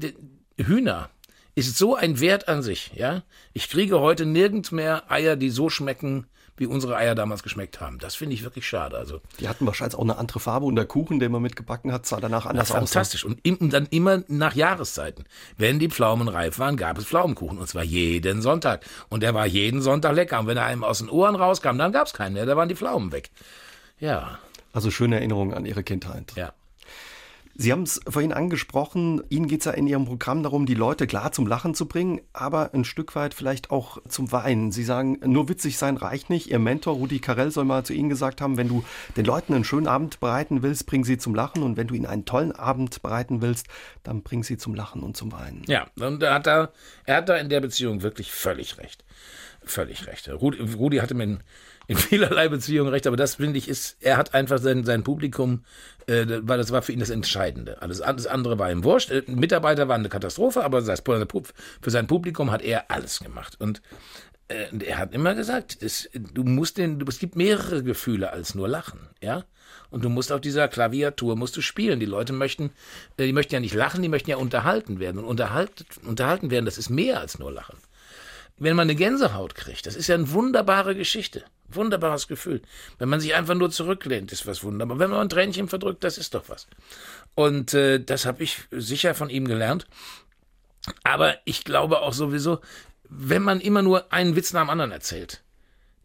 Hühner 0.58 1.10
ist 1.56 1.78
so 1.78 1.96
ein 1.96 2.20
Wert 2.20 2.48
an 2.48 2.62
sich, 2.62 2.92
ja. 2.96 3.24
Ich 3.54 3.70
kriege 3.70 4.00
heute 4.00 4.26
nirgends 4.26 4.72
mehr 4.72 5.12
Eier, 5.12 5.36
die 5.36 5.50
so 5.50 5.70
schmecken, 5.70 6.28
wie 6.58 6.66
unsere 6.66 6.96
Eier 6.96 7.16
damals 7.16 7.44
geschmeckt 7.44 7.80
haben. 7.80 8.00
Das 8.00 8.16
finde 8.16 8.34
ich 8.34 8.44
wirklich 8.44 8.68
schade. 8.68 8.98
Also 8.98 9.22
die 9.40 9.48
hatten 9.48 9.66
wahrscheinlich 9.66 9.98
auch 9.98 10.04
eine 10.04 10.18
andere 10.18 10.40
Farbe 10.40 10.66
und 10.66 10.76
der 10.76 10.86
Kuchen, 10.86 11.20
den 11.20 11.32
man 11.32 11.42
mitgebacken 11.42 11.92
hat, 11.92 12.06
sah 12.06 12.20
danach 12.20 12.46
anders 12.46 12.72
aus. 12.72 12.92
Fantastisch. 12.92 13.24
Und, 13.24 13.46
und 13.48 13.72
dann 13.72 13.86
immer 13.88 14.24
nach 14.28 14.56
Jahreszeiten. 14.56 15.26
Wenn 15.58 15.80
die 15.80 15.90
Pflaumen 15.90 16.28
reif 16.28 16.60
waren, 16.60 16.78
gab 16.78 16.98
es 16.98 17.06
Pflaumenkuchen. 17.06 17.58
Und 17.58 17.68
zwar 17.68 17.84
jeden 17.84 18.42
Sonntag. 18.42 18.86
Und 19.10 19.24
der 19.24 19.34
war 19.34 19.46
jeden 19.46 19.82
Sonntag 19.82 20.16
lecker. 20.16 20.40
Und 20.40 20.48
wenn 20.48 20.58
er 20.58 20.66
einem 20.66 20.84
aus 20.84 21.00
den 21.00 21.10
Ohren 21.10 21.36
rauskam, 21.36 21.78
dann 21.78 21.92
gab 21.92 22.08
es 22.08 22.14
keinen 22.14 22.34
mehr. 22.34 22.46
Da 22.46 22.58
waren 22.58 22.70
die 22.70 22.76
Pflaumen 22.76 23.12
weg. 23.12 23.30
Ja. 24.00 24.40
Also 24.74 24.92
schöne 24.92 25.16
Erinnerungen 25.16 25.54
an 25.54 25.66
Ihre 25.66 25.84
Kindheit. 25.84 26.34
Ja. 26.36 26.54
Sie 27.60 27.72
haben 27.72 27.84
es 27.84 28.00
vorhin 28.08 28.34
angesprochen, 28.34 29.24
Ihnen 29.30 29.48
geht 29.48 29.62
es 29.62 29.66
ja 29.66 29.72
in 29.72 29.88
Ihrem 29.88 30.06
Programm 30.06 30.44
darum, 30.44 30.68
die 30.68 30.76
Leute 30.76 31.08
klar 31.08 31.32
zum 31.32 31.48
Lachen 31.48 31.74
zu 31.74 31.88
bringen, 31.88 32.22
aber 32.32 32.72
ein 32.76 32.86
Stück 32.86 33.16
weit 33.16 33.34
vielleicht 33.34 33.72
auch 33.72 33.98
zum 34.08 34.32
Weinen. 34.32 34.72
Sie 34.72 34.84
sagen, 34.84 35.18
nur 35.26 35.50
witzig 35.50 35.80
sein 35.80 35.98
reicht 35.98 36.30
nicht. 36.30 36.52
Ihr 36.52 36.60
Mentor 36.60 36.94
Rudi 36.94 37.18
Carell 37.18 37.50
soll 37.50 37.66
mal 37.66 37.84
zu 37.84 37.94
Ihnen 37.94 38.10
gesagt 38.10 38.42
haben, 38.42 38.58
wenn 38.58 38.68
du 38.68 38.84
den 39.16 39.26
Leuten 39.26 39.56
einen 39.56 39.64
schönen 39.64 39.88
Abend 39.88 40.20
bereiten 40.20 40.62
willst, 40.62 40.86
bring 40.86 41.04
sie 41.04 41.18
zum 41.18 41.34
Lachen 41.34 41.64
und 41.64 41.78
wenn 41.78 41.88
du 41.88 41.96
ihnen 41.96 42.06
einen 42.06 42.26
tollen 42.26 42.52
Abend 42.52 43.02
bereiten 43.02 43.42
willst, 43.42 43.66
dann 44.04 44.22
bring 44.22 44.44
sie 44.44 44.58
zum 44.58 44.76
Lachen 44.76 45.02
und 45.02 45.18
zum 45.18 45.32
Weinen. 45.32 45.64
Ja, 45.68 45.88
und 46.00 46.22
er 46.22 46.36
hat 46.36 46.46
da, 46.46 46.72
er 47.06 47.18
hat 47.18 47.30
da 47.30 47.38
in 47.38 47.50
der 47.50 47.62
Beziehung 47.62 48.04
wirklich 48.04 48.32
völlig 48.32 48.78
recht. 48.78 49.04
Völlig 49.64 50.06
recht. 50.06 50.30
Rudi, 50.30 50.62
Rudi 50.62 50.98
hatte 50.98 51.16
mir 51.16 51.40
in 51.88 51.98
vielerlei 51.98 52.50
Beziehungen 52.50 52.90
recht, 52.90 53.08
aber 53.08 53.18
das 53.18 53.36
finde 53.36 53.58
ich 53.58 53.68
ist, 53.68 53.98
er 54.02 54.18
hat 54.18 54.34
einfach 54.34 54.60
sein, 54.60 54.84
sein 54.84 55.04
Publikum, 55.04 55.64
äh, 56.06 56.26
weil 56.42 56.58
das 56.58 56.72
war 56.72 56.82
für 56.82 56.92
ihn 56.92 57.00
das 57.00 57.10
Entscheidende. 57.10 57.82
Alles, 57.82 58.02
alles 58.02 58.28
andere 58.28 58.60
war 58.60 58.72
ihm 58.72 58.84
wurscht. 58.84 59.12
Äh, 59.12 59.24
Mitarbeiter 59.28 59.88
waren 59.88 60.02
eine 60.02 60.10
Katastrophe, 60.10 60.64
aber 60.64 60.82
für 60.82 61.90
sein 61.90 62.08
Publikum 62.08 62.52
hat 62.52 62.62
er 62.62 62.92
alles 62.92 63.20
gemacht. 63.20 63.60
Und 63.60 63.82
äh, 64.50 64.66
er 64.86 64.98
hat 64.98 65.14
immer 65.14 65.36
gesagt, 65.36 65.82
das, 65.82 66.10
du 66.14 66.44
musst 66.44 66.78
den, 66.78 67.04
es 67.08 67.20
gibt 67.20 67.36
mehrere 67.36 67.84
Gefühle 67.84 68.32
als 68.32 68.56
nur 68.56 68.68
Lachen, 68.68 69.00
ja. 69.22 69.46
Und 69.90 70.04
du 70.04 70.10
musst 70.10 70.34
auf 70.34 70.42
dieser 70.42 70.68
Klaviatur 70.68 71.38
musst 71.38 71.56
du 71.56 71.62
spielen. 71.62 72.02
Die 72.02 72.06
Leute 72.06 72.34
möchten, 72.34 72.72
äh, 73.16 73.26
die 73.26 73.34
möchten 73.34 73.54
ja 73.54 73.62
nicht 73.62 73.74
lachen, 73.74 74.02
die 74.02 74.10
möchten 74.10 74.30
ja 74.30 74.36
unterhalten 74.36 75.00
werden. 75.00 75.20
Und 75.20 75.26
unterhalt, 75.26 75.86
unterhalten 76.06 76.52
werden, 76.52 76.66
das 76.66 76.78
ist 76.78 76.90
mehr 76.90 77.22
als 77.22 77.40
nur 77.40 77.52
Lachen 77.52 77.78
wenn 78.58 78.76
man 78.76 78.86
eine 78.86 78.96
Gänsehaut 78.96 79.56
kriegt, 79.56 79.86
das 79.86 79.96
ist 79.96 80.08
ja 80.08 80.16
eine 80.16 80.32
wunderbare 80.32 80.96
Geschichte. 80.96 81.44
Wunderbares 81.70 82.28
Gefühl. 82.28 82.62
Wenn 82.98 83.10
man 83.10 83.20
sich 83.20 83.36
einfach 83.36 83.54
nur 83.54 83.70
zurücklehnt, 83.70 84.32
ist 84.32 84.48
was 84.48 84.64
wunderbar. 84.64 85.00
Wenn 85.00 85.10
man 85.10 85.20
ein 85.20 85.30
Tränchen 85.30 85.68
verdrückt, 85.68 86.04
das 86.04 86.18
ist 86.18 86.34
doch 86.34 86.48
was. 86.48 86.68
Und 87.36 87.74
äh, 87.74 88.00
das 88.00 88.26
habe 88.26 88.44
ich 88.44 88.60
sicher 88.72 89.16
von 89.16 89.30
ihm 89.30 89.48
gelernt. 89.48 89.86
Aber 91.04 91.36
ich 91.44 91.66
glaube 91.66 92.02
auch 92.02 92.14
sowieso, 92.14 92.60
wenn 93.10 93.42
man 93.42 93.60
immer 93.60 93.82
nur 93.82 94.12
einen 94.14 94.36
Witz 94.36 94.54
nach 94.54 94.62
dem 94.62 94.70
anderen 94.70 94.92
erzählt, 94.92 95.44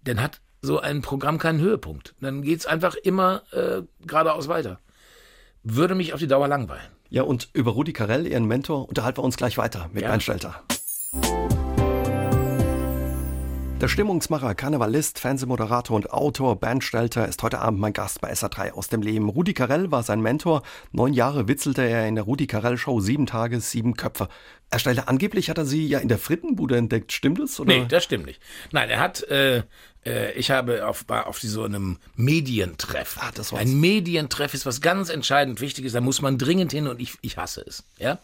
dann 0.05 0.21
hat 0.21 0.41
so 0.63 0.81
ein 0.81 1.01
Programm 1.03 1.39
keinen 1.39 1.61
Höhepunkt. 1.61 2.15
Dann 2.21 2.43
geht 2.43 2.61
es 2.61 2.67
einfach 2.67 2.95
immer 2.97 3.43
äh, 3.53 3.83
geradeaus 4.05 4.49
weiter. 4.49 4.81
Würde 5.63 5.95
mich 5.95 6.13
auf 6.13 6.21
die 6.21 6.27
Dauer 6.27 6.49
langweilen. 6.49 6.91
Ja, 7.09 7.23
und 7.23 7.51
über 7.53 7.73
Rudi 7.73 7.93
Carell, 7.93 8.27
Ihren 8.27 8.47
Mentor, 8.47 8.89
unterhalten 8.89 9.19
wir 9.19 9.25
uns 9.25 9.37
gleich 9.37 9.59
weiter 9.59 9.91
mit 9.93 10.03
ja. 10.03 10.09
Bernd 10.09 10.23
Stelter. 10.23 10.63
Der 13.83 13.89
Stimmungsmacher, 13.89 14.55
Karnevalist, 14.55 15.19
Fernsehmoderator 15.19 15.97
und 15.97 16.13
Autor 16.13 16.55
Bernd 16.55 16.85
Stelter 16.85 17.27
ist 17.27 17.43
heute 17.43 17.59
Abend 17.59 17.81
mein 17.81 17.93
Gast 17.93 18.21
bei 18.21 18.33
SA3 18.33 18.75
aus 18.75 18.89
dem 18.89 19.03
Leben. 19.03 19.29
Rudi 19.29 19.55
Carell 19.55 19.91
war 19.91 20.05
sein 20.05 20.21
Mentor. 20.21 20.63
Neun 20.93 21.13
Jahre 21.13 21.49
witzelte 21.49 21.83
er 21.83 22.07
in 22.07 22.15
der 22.15 22.23
Rudi 22.23 22.47
Carell 22.47 22.77
Show 22.79 23.01
sieben 23.01 23.27
Tage, 23.27 23.61
sieben 23.61 23.95
Köpfe. 23.95 24.29
Er 24.71 24.79
stellte 24.79 25.09
angeblich 25.09 25.51
hat 25.51 25.59
er 25.59 25.65
sie 25.65 25.85
ja 25.85 25.99
in 25.99 26.07
der 26.07 26.19
Frittenbude 26.19 26.77
entdeckt. 26.77 27.11
Stimmt 27.11 27.41
das? 27.41 27.59
Oder? 27.59 27.77
Nee, 27.77 27.87
das 27.89 28.05
stimmt 28.05 28.25
nicht. 28.25 28.41
Nein, 28.71 28.89
er 28.89 29.01
hat, 29.01 29.25
äh, 29.25 29.65
äh, 30.05 30.33
ich 30.33 30.51
habe 30.51 30.87
auf, 30.87 31.05
auf 31.09 31.41
so 31.41 31.65
einem 31.65 31.99
Medientreff. 32.17 33.19
Ah, 33.21 33.31
das 33.35 33.53
war's. 33.53 33.63
Ein 33.63 33.79
Medientreff 33.79 34.55
ist 34.55 34.67
was 34.67 34.81
ganz 34.81 35.09
entscheidend 35.09 35.61
Wichtiges. 35.61 35.93
Da 35.93 36.01
muss 36.01 36.23
man 36.23 36.39
dringend 36.39 36.73
hin 36.73 36.87
und 36.87 37.01
ich, 37.01 37.15
ich 37.23 37.37
hasse 37.37 37.65
es. 37.67 37.85
Ja. 37.99 38.19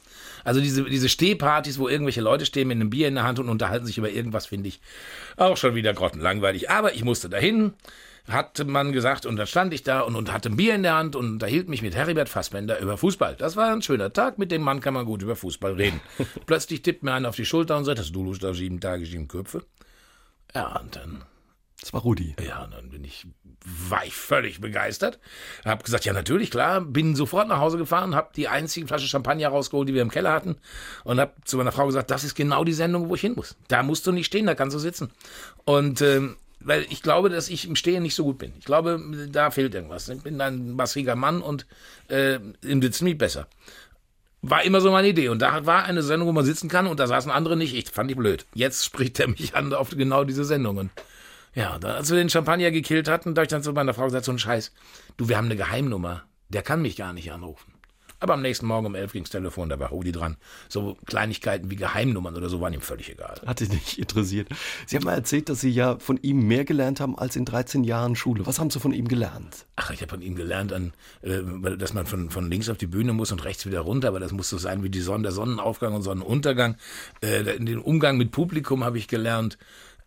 Also 0.45 0.61
diese, 0.61 0.85
diese 0.85 1.09
Stehpartys, 1.09 1.79
wo 1.79 1.89
irgendwelche 1.89 2.21
Leute 2.21 2.47
stehen 2.47 2.69
mit 2.69 2.77
einem 2.77 2.91
Bier 2.91 3.09
in 3.09 3.15
der 3.15 3.25
Hand 3.25 3.39
und 3.39 3.49
unterhalten 3.49 3.87
sich 3.87 3.99
über 3.99 4.11
irgendwas, 4.11 4.47
finde 4.47 4.69
ich 4.69 4.81
auch 5.37 5.57
schon 5.57 5.75
wieder 5.75 5.95
grottenlangweilig. 5.95 6.71
Aber 6.71 6.95
ich 6.95 7.05
musste 7.05 7.29
dahin, 7.29 7.75
hat 8.29 8.65
man 8.67 8.93
gesagt, 8.93 9.25
und 9.27 9.37
dann 9.37 9.47
stand 9.47 9.73
ich 9.73 9.83
da 9.83 10.01
und, 10.01 10.15
und 10.15 10.33
hatte 10.33 10.51
ein 10.51 10.57
Bier 10.57 10.75
in 10.75 10.83
der 10.83 10.95
Hand 10.95 11.17
und 11.17 11.27
unterhielt 11.27 11.69
mich 11.69 11.83
mit 11.83 11.95
Heribert 11.95 12.29
Fassbender 12.29 12.79
über 12.81 12.99
Fußball. 12.99 13.37
Das 13.37 13.57
war 13.57 13.73
ein 13.73 13.83
schöner 13.83 14.13
Tag, 14.13 14.39
mit 14.39 14.53
dem 14.53 14.63
Mann 14.63 14.81
kann 14.81 14.95
man 14.95 15.07
gut 15.07 15.23
über 15.23 15.37
Fußball 15.37 15.75
reden. 15.75 16.01
Plötzlich 16.47 16.83
tippt 16.83 17.03
mir 17.03 17.13
einer 17.13 17.29
auf 17.31 17.37
die 17.37 17.47
Schulter 17.47 17.77
und 17.77 17.85
sagt, 17.85 17.99
hast 17.99 18.13
du 18.13 18.25
Lust 18.25 18.45
auf 18.45 18.57
sieben 18.57 18.81
Tage, 18.81 19.07
sieben 19.07 19.29
Köpfe? 19.29 19.65
Ja, 20.55 20.79
und 20.81 20.97
dann 20.97 21.23
das 21.81 21.93
war 21.93 22.01
Rudi. 22.01 22.35
Ja, 22.45 22.65
und 22.65 22.75
dann 22.75 22.91
bin 22.91 23.05
ich, 23.05 23.27
war 23.89 24.05
ich 24.05 24.15
völlig 24.15 24.61
begeistert. 24.61 25.21
Hab 25.65 25.85
gesagt, 25.85 26.05
ja, 26.05 26.13
natürlich, 26.13 26.51
klar. 26.51 26.81
Bin 26.81 27.15
sofort 27.15 27.49
nach 27.49 27.59
Hause 27.59 27.79
gefahren, 27.79 28.17
hab 28.17 28.33
die 28.33 28.49
einzige 28.49 28.87
Flasche 28.87 29.07
Champagner 29.07 29.49
rausgeholt, 29.49 29.89
die 29.89 29.95
wir 29.95 30.03
im 30.03 30.11
Keller 30.11 30.33
hatten. 30.33 30.57
Und 31.05 31.21
hab 31.21 31.47
zu 31.47 31.57
meiner 31.57 31.73
Frau 31.73 31.87
gesagt, 31.87 32.11
das 32.11 32.25
ist 32.25 32.35
genau 32.35 32.65
die 32.65 32.73
Sendung, 32.73 33.09
wo 33.09 33.15
ich 33.15 33.21
hin 33.21 33.35
muss. 33.37 33.57
Da 33.69 33.83
musst 33.83 34.07
du 34.07 34.13
nicht 34.13 34.27
stehen, 34.27 34.47
da 34.47 34.55
kannst 34.57 34.75
du 34.75 34.81
sitzen. 34.81 35.11
Und 35.65 36.03
ähm, 36.03 36.37
weil 36.61 36.87
ich 36.91 37.03
glaube, 37.03 37.29
dass 37.29 37.49
ich 37.49 37.69
im 37.69 37.77
Stehen 37.77 38.03
nicht 38.03 38.17
so 38.17 38.25
gut 38.25 38.39
bin. 38.39 38.53
Ich 38.59 38.65
glaube, 38.65 39.01
da 39.31 39.51
fehlt 39.51 39.75
irgendwas. 39.75 40.09
Ich 40.09 40.23
bin 40.23 40.41
ein 40.41 40.73
massiger 40.73 41.15
Mann 41.15 41.41
und 41.41 41.67
äh, 42.09 42.41
im 42.63 42.83
Sitzen 42.83 43.05
nicht 43.05 43.19
besser. 43.19 43.47
War 44.43 44.65
immer 44.65 44.81
so 44.81 44.91
meine 44.91 45.09
Idee. 45.09 45.29
Und 45.29 45.41
da 45.41 45.67
war 45.67 45.85
eine 45.85 46.03
Sendung, 46.03 46.29
wo 46.29 46.33
man 46.33 46.45
sitzen 46.45 46.69
kann 46.69 46.89
und 46.89 46.99
da 46.99 47.07
saßen 47.07 47.31
andere 47.31 47.57
nicht. 47.57 47.75
Ich 47.75 47.91
fand 47.91 48.11
die 48.11 48.17
blöd. 48.17 48.47
Jetzt 48.55 48.85
spricht 48.85 49.21
er 49.21 49.29
mich 49.29 49.55
an 49.55 49.73
auf 49.73 49.91
genau 49.91 50.25
diese 50.25 50.45
Sendungen. 50.45 50.91
Ja, 51.59 51.77
als 51.83 52.09
wir 52.09 52.19
den 52.19 52.31
Champagner 52.31 52.71
gekillt 52.71 53.09
hatten, 53.09 53.35
da 53.35 53.43
ich 53.43 53.49
dann 53.49 53.65
zu 53.65 53.73
meiner 53.73 53.93
Frau 53.93 54.05
gesagt, 54.05 54.25
so 54.25 54.31
ein 54.31 54.39
Scheiß. 54.39 54.73
Du, 55.17 55.29
wir 55.29 55.37
haben 55.37 55.47
eine 55.47 55.57
Geheimnummer. 55.57 56.23
Der 56.51 56.63
kann 56.63 56.81
mich 56.81 56.95
gar 56.95 57.13
nicht 57.13 57.33
anrufen. 57.33 57.73
Aber 58.21 58.35
am 58.35 58.43
nächsten 58.43 58.67
Morgen 58.67 58.87
um 58.87 58.95
elf 58.95 59.13
ging's 59.13 59.31
Telefon, 59.31 59.69
da 59.69 59.79
war 59.81 59.89
Rudi 59.89 60.13
dran. 60.13 60.37
So 60.69 60.97
Kleinigkeiten 61.07 61.69
wie 61.69 61.75
Geheimnummern 61.75 62.37
oder 62.37 62.49
so 62.49 62.61
waren 62.61 62.73
ihm 62.73 62.81
völlig 62.81 63.11
egal. 63.11 63.41
Hat 63.45 63.59
dich 63.59 63.71
nicht 63.71 63.99
interessiert. 63.99 64.49
Sie 64.87 64.97
haben 64.97 65.05
mal 65.05 65.15
erzählt, 65.15 65.49
dass 65.49 65.61
Sie 65.61 65.71
ja 65.71 65.99
von 65.99 66.17
ihm 66.23 66.47
mehr 66.47 66.65
gelernt 66.65 67.01
haben 67.01 67.19
als 67.19 67.35
in 67.35 67.45
13 67.45 67.83
Jahren 67.83 68.15
Schule. 68.15 68.47
Was 68.47 68.61
haben 68.61 68.71
Sie 68.71 68.79
von 68.79 68.93
ihm 68.93 69.09
gelernt? 69.09 69.67
Ach, 69.75 69.91
ich 69.91 70.01
habe 70.01 70.11
von 70.11 70.23
ihm 70.23 70.37
gelernt, 70.37 70.73
an, 70.73 70.93
äh, 71.23 71.43
dass 71.77 71.93
man 71.93 72.07
von, 72.07 72.31
von 72.31 72.49
links 72.49 72.69
auf 72.69 72.79
die 72.79 72.87
Bühne 72.87 73.13
muss 73.13 73.33
und 73.33 73.45
rechts 73.45 73.67
wieder 73.67 73.81
runter, 73.81 74.09
aber 74.09 74.21
das 74.21 74.31
muss 74.31 74.49
so 74.49 74.59
sein 74.59 74.85
wie 74.85 74.91
die 74.91 75.01
Sonne, 75.01 75.25
der 75.25 75.33
Sonnenaufgang 75.33 75.95
und 75.95 76.03
Sonnenuntergang. 76.03 76.77
Äh, 77.21 77.59
den 77.59 77.79
Umgang 77.79 78.17
mit 78.17 78.31
Publikum 78.31 78.85
habe 78.85 78.99
ich 78.99 79.09
gelernt. 79.09 79.59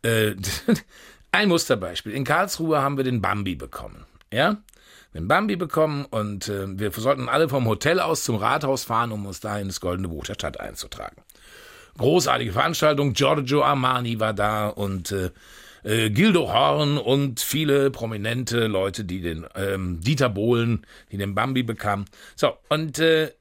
Äh, 0.01 0.35
ein 1.31 1.49
Musterbeispiel. 1.49 2.13
In 2.13 2.23
Karlsruhe 2.23 2.81
haben 2.81 2.97
wir 2.97 3.03
den 3.03 3.21
Bambi 3.21 3.55
bekommen. 3.55 4.05
Ja? 4.31 4.57
den 5.13 5.27
Bambi 5.27 5.55
bekommen 5.55 6.05
und 6.05 6.47
äh, 6.47 6.79
wir 6.79 6.91
sollten 6.91 7.27
alle 7.27 7.49
vom 7.49 7.67
Hotel 7.67 7.99
aus 7.99 8.23
zum 8.23 8.37
Rathaus 8.37 8.85
fahren, 8.85 9.11
um 9.11 9.25
uns 9.25 9.39
da 9.39 9.59
in 9.59 9.67
das 9.67 9.81
Goldene 9.81 10.07
Buch 10.07 10.25
der 10.25 10.35
Stadt 10.35 10.59
einzutragen. 10.59 11.17
Großartige 11.97 12.53
Veranstaltung, 12.53 13.13
Giorgio 13.13 13.63
Armani 13.63 14.19
war 14.19 14.33
da 14.33 14.69
und 14.69 15.11
äh, 15.11 15.31
äh, 15.83 16.09
Gildo 16.09 16.51
Horn 16.53 16.97
und 16.97 17.41
viele 17.41 17.91
prominente 17.91 18.67
Leute, 18.67 19.03
die 19.03 19.19
den 19.19 19.45
ähm, 19.55 19.99
Dieter 19.99 20.29
Bohlen, 20.29 20.85
die 21.11 21.17
den 21.17 21.35
Bambi 21.35 21.63
bekamen. 21.63 22.05
So, 22.35 22.53
und 22.69 22.99
äh, 22.99 23.31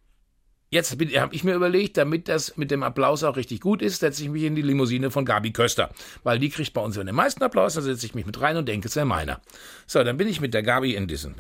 Jetzt 0.73 0.93
habe 0.93 1.35
ich 1.35 1.43
mir 1.43 1.55
überlegt, 1.55 1.97
damit 1.97 2.29
das 2.29 2.57
mit 2.57 2.71
dem 2.71 2.85
Applaus 2.85 3.25
auch 3.25 3.37
richtig 3.37 3.61
gut 3.61 3.83
ist, 3.83 3.99
setze 3.99 4.23
ich 4.23 4.29
mich 4.29 4.45
in 4.45 4.55
die 4.55 4.63
Limousine 4.63 5.11
von 5.11 5.25
Gabi 5.25 5.51
Köster. 5.51 5.91
Weil 6.23 6.39
die 6.39 6.49
kriegt 6.49 6.73
bei 6.73 6.81
uns 6.81 6.95
den 6.95 7.13
meisten 7.13 7.43
Applaus, 7.43 7.75
dann 7.75 7.83
setze 7.83 8.07
ich 8.07 8.15
mich 8.15 8.25
mit 8.25 8.41
rein 8.41 8.57
und 8.57 8.69
denke, 8.69 8.87
es 8.87 8.95
wäre 8.95 9.05
meiner. 9.05 9.41
So, 9.89 10.05
dann 10.05 10.17
bin 10.17 10.29
ich 10.29 10.41
mit 10.41 10.55
der 10.55 10.63
Gabi 10.63 10.95
in 10.95 11.09
diesen 11.09 11.35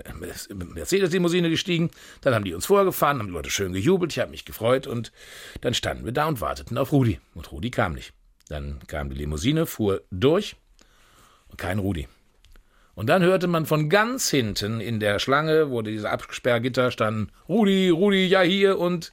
Mercedes-Limousine 0.75 1.49
gestiegen. 1.49 1.92
Dann 2.22 2.34
haben 2.34 2.44
die 2.44 2.54
uns 2.54 2.66
vorgefahren, 2.66 3.20
haben 3.20 3.28
die 3.28 3.32
Leute 3.32 3.50
schön 3.50 3.72
gejubelt, 3.72 4.10
ich 4.10 4.18
habe 4.18 4.32
mich 4.32 4.44
gefreut 4.44 4.88
und 4.88 5.12
dann 5.60 5.75
standen 5.75 6.04
wir 6.04 6.12
da 6.12 6.26
und 6.26 6.40
warteten 6.40 6.76
auf 6.76 6.90
Rudi. 6.90 7.20
Und 7.37 7.52
Rudi 7.52 7.70
kam 7.70 7.92
nicht. 7.92 8.12
Dann 8.49 8.80
kam 8.88 9.10
die 9.10 9.16
Limousine, 9.16 9.66
fuhr 9.66 10.02
durch 10.10 10.56
und 11.46 11.56
kein 11.56 11.78
Rudi. 11.78 12.08
Und 12.96 13.06
dann 13.06 13.22
hörte 13.22 13.46
man 13.46 13.64
von 13.64 13.88
ganz 13.88 14.28
hinten 14.28 14.80
in 14.80 14.99
der 14.99 15.20
Schlange, 15.20 15.70
wo 15.70 15.82
diese 15.82 16.10
Absperrgitter 16.10 16.90
standen, 16.90 17.30
Rudi, 17.49 17.90
Rudi, 17.90 18.26
ja 18.26 18.40
hier 18.40 18.78
und 18.80 19.12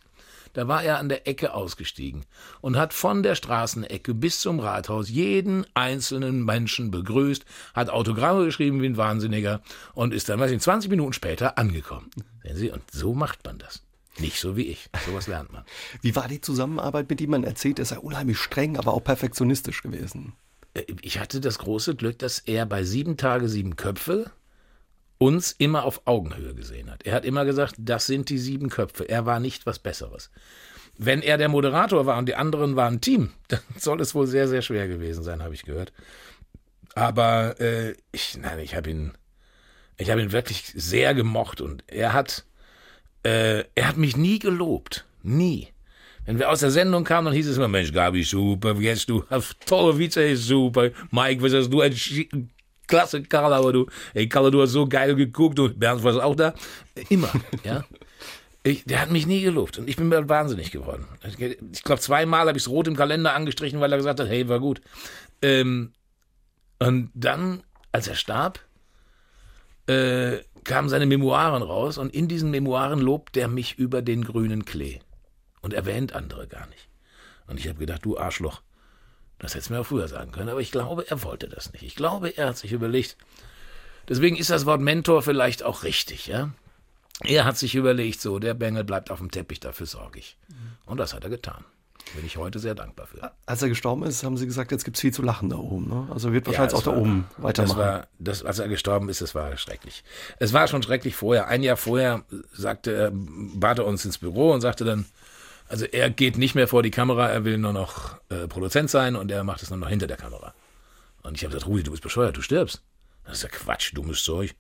da 0.58 0.68
war 0.68 0.82
er 0.84 0.98
an 0.98 1.08
der 1.08 1.28
Ecke 1.28 1.54
ausgestiegen 1.54 2.26
und 2.62 2.78
hat 2.78 2.92
von 2.92 3.22
der 3.22 3.36
Straßenecke 3.36 4.16
bis 4.16 4.42
zum 4.42 4.60
Rathaus 4.60 5.08
jeden 5.08 5.68
einzelnen 5.76 6.44
Menschen 6.44 6.90
begrüßt, 6.90 7.46
hat 7.76 7.92
Autogramme 7.92 8.46
geschrieben 8.46 8.82
wie 8.82 8.88
ein 8.88 8.98
Wahnsinniger 8.98 9.62
und 9.94 10.16
ist 10.16 10.30
dann, 10.30 10.40
weiß 10.40 10.50
ich, 10.50 10.60
20 10.60 10.90
Minuten 10.90 11.14
später 11.14 11.60
angekommen. 11.60 12.10
Sehen 12.42 12.56
Sie, 12.56 12.72
und 12.72 12.82
so 12.92 13.14
macht 13.14 13.46
man 13.46 13.60
das. 13.60 13.84
Nicht 14.18 14.40
so 14.40 14.58
wie 14.58 14.64
ich. 14.64 14.90
Sowas 15.06 15.28
lernt 15.28 15.54
man. 15.54 15.64
Wie 16.02 16.16
war 16.16 16.28
die 16.28 16.42
Zusammenarbeit 16.42 17.08
mit 17.08 17.22
ihm? 17.22 17.30
Man 17.30 17.44
erzählt, 17.44 17.78
er 17.78 17.86
sei 17.86 18.00
unheimlich 18.00 18.40
streng, 18.40 18.78
aber 18.78 18.96
auch 18.96 19.04
perfektionistisch 19.04 19.84
gewesen. 19.84 20.34
Äh, 20.74 20.86
ich 21.04 21.20
hatte 21.20 21.40
das 21.40 21.60
große 21.60 21.96
Glück, 21.96 22.18
dass 22.18 22.40
er 22.40 22.66
bei 22.66 22.84
sieben 22.84 23.18
Tage 23.18 23.48
sieben 23.48 23.76
Köpfe 23.76 24.32
uns 25.18 25.52
immer 25.58 25.84
auf 25.84 26.02
Augenhöhe 26.06 26.54
gesehen 26.54 26.92
hat. 26.92 27.06
Er 27.06 27.14
hat 27.14 27.26
immer 27.26 27.46
gesagt, 27.46 27.76
das 27.80 28.06
sind 28.06 28.30
die 28.30 28.38
sieben 28.38 28.70
Köpfe. 28.70 29.08
Er 29.10 29.26
war 29.26 29.40
nicht 29.40 29.66
was 29.66 29.80
Besseres. 29.80 30.30
Wenn 30.98 31.22
er 31.22 31.38
der 31.38 31.50
Moderator 31.50 32.06
war 32.06 32.18
und 32.18 32.28
die 32.28 32.36
anderen 32.36 32.76
waren 32.76 33.02
Team, 33.02 33.32
dann 33.48 33.60
soll 33.78 34.02
es 34.02 34.16
wohl 34.16 34.28
sehr, 34.28 34.48
sehr 34.48 34.62
schwer 34.62 34.88
gewesen 34.88 35.24
sein, 35.24 35.44
habe 35.44 35.54
ich 35.54 35.64
gehört. 35.64 35.94
Aber 36.96 37.60
äh, 37.60 37.96
ich, 38.12 38.38
nein, 38.42 38.60
ich 38.60 38.76
habe 38.76 38.90
ihn, 38.90 39.12
ich 39.98 40.10
habe 40.10 40.22
ihn 40.22 40.32
wirklich 40.32 40.74
sehr 40.76 41.14
gemocht 41.14 41.62
und 41.62 41.84
er 41.88 42.14
hat, 42.14 42.46
äh, 43.24 43.64
er 43.76 43.88
hat 43.88 43.98
mich 43.98 44.18
nie 44.18 44.40
gelobt, 44.40 45.06
nie. 45.22 45.68
Wenn 46.26 46.40
wir 46.40 46.50
aus 46.50 46.60
der 46.60 46.72
Sendung 46.72 47.04
kamen, 47.04 47.26
dann 47.26 47.34
hieß 47.34 47.48
es 47.48 47.58
immer, 47.58 47.68
Mensch, 47.68 47.94
Gabi, 47.94 48.24
super, 48.24 48.76
jetzt 48.76 49.10
du 49.10 49.24
tolle 49.66 49.98
Witze, 49.98 50.36
super. 50.36 50.90
Mike, 51.12 51.42
was 51.42 51.54
hast 51.54 51.70
du 51.70 51.82
klasse, 52.88 53.24
Karl, 53.24 53.54
aber 53.54 53.74
du, 53.74 53.86
ey, 54.14 54.28
Karl, 54.28 54.52
du 54.52 54.62
hast 54.62 54.72
so 54.72 54.88
geil 54.88 55.16
geguckt, 55.16 55.58
du, 55.58 55.70
Bernd, 55.70 56.04
warst 56.04 56.20
auch 56.20 56.36
da. 56.36 56.54
Immer, 57.10 57.32
ja. 57.64 57.84
Ich, 58.64 58.84
der 58.84 59.02
hat 59.02 59.12
mich 59.12 59.26
nie 59.26 59.42
gelobt 59.42 59.78
und 59.78 59.88
ich 59.90 59.96
bin 59.96 60.12
wahnsinnig 60.12 60.72
geworden. 60.72 61.06
Ich 61.72 61.84
glaube, 61.84 62.02
zweimal 62.02 62.48
habe 62.48 62.58
ich 62.58 62.64
es 62.64 62.70
rot 62.70 62.88
im 62.88 62.98
Kalender 62.98 63.34
angestrichen, 63.34 63.80
weil 63.80 63.92
er 63.92 63.98
gesagt 63.98 64.20
hat, 64.20 64.28
hey, 64.28 64.50
war 64.50 64.60
gut. 64.60 64.82
Ähm, 65.42 65.94
und 66.80 67.12
dann, 67.14 67.64
als 67.92 68.08
er 68.08 68.16
starb, 68.16 68.60
äh, 69.88 70.40
kamen 70.66 70.90
seine 70.90 71.06
Memoiren 71.06 71.64
raus 71.64 71.98
und 71.98 72.14
in 72.14 72.28
diesen 72.28 72.52
Memoiren 72.52 73.00
lobt 73.00 73.38
er 73.38 73.48
mich 73.48 73.80
über 73.80 74.02
den 74.02 74.26
grünen 74.26 74.66
Klee 74.66 75.00
und 75.62 75.74
erwähnt 75.74 76.14
andere 76.14 76.48
gar 76.48 76.68
nicht. 76.68 76.90
Und 77.48 77.60
ich 77.60 77.70
habe 77.70 77.80
gedacht, 77.80 78.04
du 78.04 78.18
Arschloch, 78.18 78.62
das 79.40 79.52
hätte 79.52 79.64
es 79.64 79.70
mir 79.70 79.80
auch 79.82 79.86
früher 79.86 80.08
sagen 80.08 80.32
können, 80.32 80.50
aber 80.50 80.62
ich 80.62 80.72
glaube, 80.72 81.08
er 81.10 81.24
wollte 81.24 81.48
das 81.48 81.72
nicht. 81.74 81.84
Ich 81.84 81.96
glaube, 81.96 82.30
er 82.30 82.48
hat 82.48 82.58
sich 82.58 82.72
überlegt. 82.72 83.18
Deswegen 84.10 84.36
ist 84.36 84.50
das 84.50 84.66
Wort 84.66 84.82
Mentor 84.82 85.22
vielleicht 85.22 85.64
auch 85.64 85.84
richtig, 85.84 86.28
ja. 86.28 86.52
Er 87.24 87.46
hat 87.46 87.58
sich 87.58 87.76
überlegt, 87.76 88.22
so, 88.22 88.40
der 88.40 88.54
Bengel 88.54 88.84
bleibt 88.84 89.12
auf 89.12 89.20
dem 89.20 89.32
Teppich, 89.32 89.60
dafür 89.60 89.86
sorge 89.86 90.20
ich. 90.20 90.38
Und 90.86 90.98
das 90.98 91.14
hat 91.14 91.24
er 91.24 91.30
getan. 91.30 91.66
Bin 92.16 92.26
ich 92.26 92.38
heute 92.38 92.60
sehr 92.60 92.76
dankbar 92.76 93.08
für. 93.08 93.32
Als 93.46 93.62
er 93.62 93.70
gestorben 93.70 94.04
ist, 94.04 94.24
haben 94.24 94.38
Sie 94.38 94.46
gesagt, 94.46 94.72
jetzt 94.72 94.86
gibt 94.86 94.96
es 94.96 95.02
viel 95.02 95.14
zu 95.14 95.22
lachen 95.22 95.50
da 95.50 95.58
oben. 95.58 95.90
Ne? 95.90 96.08
Also 96.14 96.32
wird 96.32 96.46
wahrscheinlich 96.48 96.72
ja, 96.74 96.80
auch 96.80 96.86
war, 96.86 96.94
da 96.94 97.00
oben 97.00 97.26
weitermachen. 97.38 97.78
Das 97.78 97.86
war, 97.86 98.08
das, 98.20 98.46
als 98.46 98.60
er 98.60 98.68
gestorben 98.70 99.10
ist, 99.10 99.22
das 99.22 99.36
war 99.36 99.58
schrecklich. 99.58 100.04
Es 100.40 100.54
war 100.54 100.68
schon 100.68 100.82
schrecklich 100.84 101.16
vorher. 101.16 101.48
Ein 101.48 101.64
Jahr 101.64 101.76
vorher 101.76 102.24
sagte 102.54 103.12
bat 103.14 103.80
er 103.80 103.86
uns 103.86 104.06
ins 104.06 104.20
Büro 104.20 104.54
und 104.54 104.62
sagte 104.62 104.86
dann, 104.86 105.06
also 105.70 105.86
er 105.86 106.10
geht 106.10 106.38
nicht 106.38 106.56
mehr 106.56 106.68
vor 106.68 106.84
die 106.84 106.92
Kamera, 106.92 107.28
er 107.28 107.44
will 107.44 107.58
nur 107.58 107.74
noch 107.74 108.18
äh, 108.30 108.48
Produzent 108.48 108.90
sein 108.90 109.16
und 109.16 109.32
er 109.32 109.44
macht 109.44 109.64
es 109.64 109.70
nur 109.70 109.80
noch 109.80 109.90
hinter 109.90 110.08
der 110.08 110.18
Kamera. 110.18 110.54
Und 111.24 111.36
ich 111.36 111.44
habe 111.44 111.54
gesagt, 111.54 111.68
Rudi, 111.68 111.84
du 111.84 111.92
bist 111.92 112.04
bescheuert, 112.04 112.38
du 112.38 112.42
stirbst. 112.42 112.82
Das 113.26 113.38
ist 113.38 113.44
ja 113.44 113.50
Quatsch, 113.50 113.92
dummes 113.94 114.24
Zeug. 114.24 114.56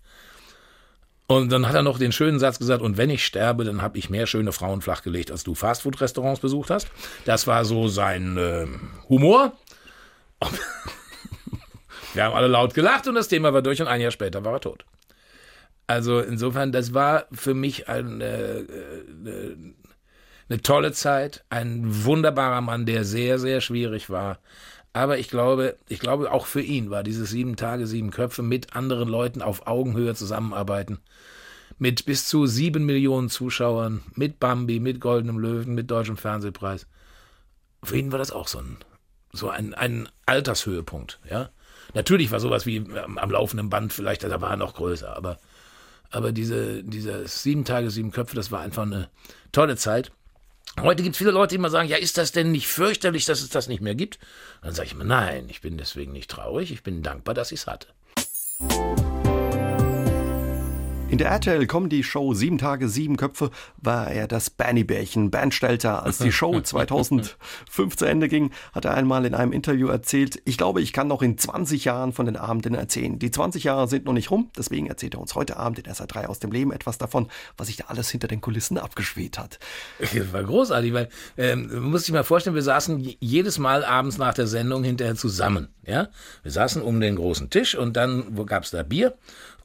Und 1.27 1.51
dann 1.51 1.67
hat 1.67 1.75
er 1.75 1.83
noch 1.83 1.99
den 1.99 2.13
schönen 2.13 2.39
Satz 2.39 2.57
gesagt, 2.57 2.81
und 2.81 2.97
wenn 2.97 3.09
ich 3.09 3.25
sterbe, 3.25 3.65
dann 3.65 3.81
habe 3.81 3.97
ich 3.97 4.09
mehr 4.09 4.27
schöne 4.27 4.53
Frauen 4.53 4.81
flachgelegt, 4.81 5.29
als 5.29 5.43
du 5.43 5.55
Fastfood-Restaurants 5.55 6.39
besucht 6.39 6.69
hast. 6.69 6.87
Das 7.25 7.47
war 7.47 7.65
so 7.65 7.89
sein 7.89 8.37
äh, 8.37 8.65
Humor. 9.09 9.51
Wir 12.13 12.23
haben 12.23 12.33
alle 12.33 12.47
laut 12.47 12.73
gelacht 12.73 13.07
und 13.07 13.15
das 13.15 13.27
Thema 13.27 13.53
war 13.53 13.61
durch 13.61 13.81
und 13.81 13.87
ein 13.87 13.99
Jahr 14.01 14.11
später 14.11 14.45
war 14.45 14.53
er 14.53 14.61
tot. 14.61 14.85
Also 15.85 16.19
insofern, 16.19 16.71
das 16.71 16.93
war 16.93 17.27
für 17.31 17.53
mich 17.53 17.89
ein, 17.89 18.21
äh, 18.21 18.59
äh, 18.59 19.57
eine 20.49 20.61
tolle 20.61 20.91
Zeit, 20.93 21.43
ein 21.49 22.05
wunderbarer 22.05 22.61
Mann, 22.61 22.85
der 22.85 23.03
sehr, 23.03 23.39
sehr 23.39 23.61
schwierig 23.61 24.09
war. 24.09 24.39
Aber 24.93 25.19
ich 25.19 25.29
glaube, 25.29 25.77
ich 25.89 25.99
glaube, 25.99 26.31
auch 26.31 26.45
für 26.45 26.61
ihn 26.61 26.89
war 26.89 27.03
dieses 27.03 27.29
sieben 27.29 27.55
Tage, 27.55 27.85
sieben 27.85 28.09
Köpfe 28.09 28.41
mit 28.41 28.75
anderen 28.75 29.09
Leuten 29.09 29.41
auf 29.41 29.67
Augenhöhe 29.67 30.15
zusammenarbeiten. 30.15 30.99
Mit 31.77 32.05
bis 32.05 32.27
zu 32.27 32.47
sieben 32.47 32.85
Millionen 32.85 33.29
Zuschauern, 33.29 34.01
mit 34.15 34.39
Bambi, 34.39 34.79
mit 34.79 34.99
Goldenem 34.99 35.37
Löwen, 35.37 35.75
mit 35.75 35.91
Deutschem 35.91 36.17
Fernsehpreis. 36.17 36.87
Für 37.83 37.97
ihn 37.97 38.11
war 38.11 38.17
das 38.17 38.31
auch 38.31 38.47
so 38.47 38.57
ein, 38.57 38.77
so 39.31 39.49
ein, 39.49 39.75
ein 39.75 40.09
Altershöhepunkt, 40.25 41.19
ja. 41.29 41.49
Natürlich 41.93 42.31
war 42.31 42.39
sowas 42.39 42.65
wie 42.65 42.79
am, 42.79 43.17
am 43.17 43.31
laufenden 43.31 43.69
Band 43.69 43.93
vielleicht, 43.93 44.23
da 44.23 44.41
war 44.41 44.51
er 44.51 44.57
noch 44.57 44.73
größer, 44.73 45.15
aber, 45.15 45.37
aber 46.09 46.31
diese, 46.31 46.83
diese 46.83 47.27
sieben 47.27 47.65
Tage, 47.65 47.91
sieben 47.91 48.11
Köpfe, 48.11 48.35
das 48.35 48.51
war 48.51 48.61
einfach 48.61 48.83
eine 48.83 49.09
tolle 49.51 49.75
Zeit. 49.75 50.11
Heute 50.81 51.01
gibt 51.01 51.15
es 51.15 51.17
viele 51.17 51.31
Leute, 51.31 51.49
die 51.49 51.55
immer 51.55 51.71
sagen, 51.71 51.89
ja, 51.89 51.97
ist 51.97 52.17
das 52.17 52.31
denn 52.31 52.51
nicht 52.51 52.67
fürchterlich, 52.67 53.25
dass 53.25 53.41
es 53.41 53.49
das 53.49 53.67
nicht 53.67 53.81
mehr 53.81 53.95
gibt? 53.95 54.19
dann 54.61 54.73
sage 54.73 54.87
ich 54.87 54.95
mir, 54.95 55.05
nein, 55.05 55.47
ich 55.49 55.61
bin 55.61 55.77
deswegen 55.77 56.11
nicht 56.11 56.29
traurig, 56.29 56.71
ich 56.71 56.83
bin 56.83 57.01
dankbar, 57.01 57.33
dass 57.33 57.51
ich 57.51 57.61
es 57.61 57.67
hatte. 57.67 57.87
In 61.09 61.17
der 61.19 61.29
RTL-Comedy-Show 61.29 62.33
Sieben 62.33 62.57
Tage, 62.57 62.89
Sieben 62.89 63.15
Köpfe 63.15 63.49
war 63.77 64.11
er 64.11 64.27
das 64.27 64.49
Bernie-Bärchen, 64.49 65.31
Bernstelter. 65.31 66.03
Als 66.03 66.17
die 66.17 66.33
Show 66.33 66.59
2005 66.61 67.95
zu 67.95 68.03
Ende 68.03 68.27
ging, 68.27 68.51
hat 68.73 68.83
er 68.83 68.93
einmal 68.93 69.25
in 69.25 69.33
einem 69.33 69.53
Interview 69.53 69.87
erzählt, 69.87 70.41
ich 70.43 70.57
glaube, 70.57 70.81
ich 70.81 70.91
kann 70.91 71.07
noch 71.07 71.21
in 71.21 71.37
20 71.37 71.85
Jahren 71.85 72.11
von 72.11 72.25
den 72.25 72.35
Abenden 72.35 72.75
erzählen. 72.75 73.17
Die 73.19 73.31
20 73.31 73.63
Jahre 73.63 73.87
sind 73.87 74.03
noch 74.03 74.11
nicht 74.11 74.31
rum, 74.31 74.51
deswegen 74.57 74.87
erzählt 74.87 75.13
er 75.13 75.21
uns 75.21 75.33
heute 75.33 75.55
Abend 75.55 75.79
in 75.79 75.85
SA3 75.85 76.25
aus 76.25 76.39
dem 76.39 76.51
Leben 76.51 76.73
etwas 76.73 76.97
davon, 76.97 77.29
was 77.55 77.67
sich 77.67 77.77
da 77.77 77.85
alles 77.87 78.09
hinter 78.09 78.27
den 78.27 78.41
Kulissen 78.41 78.77
abgeschweht 78.77 79.39
hat. 79.39 79.59
Das 79.99 80.33
war 80.33 80.43
großartig, 80.43 80.91
weil 80.91 81.07
ähm, 81.37 81.89
muss 81.89 82.03
sich 82.03 82.11
mal 82.11 82.25
vorstellen, 82.25 82.55
wir 82.55 82.63
saßen 82.63 83.15
jedes 83.21 83.59
Mal 83.59 83.85
abends 83.85 84.17
nach 84.17 84.33
der 84.33 84.47
Sendung 84.47 84.83
hinterher 84.83 85.15
zusammen. 85.15 85.69
Ja? 85.85 86.09
Wir 86.43 86.51
saßen 86.51 86.81
um 86.81 86.99
den 86.99 87.15
großen 87.15 87.49
Tisch 87.49 87.75
und 87.75 87.95
dann 87.95 88.35
gab 88.45 88.63
es 88.63 88.71
da 88.71 88.83
Bier 88.83 89.17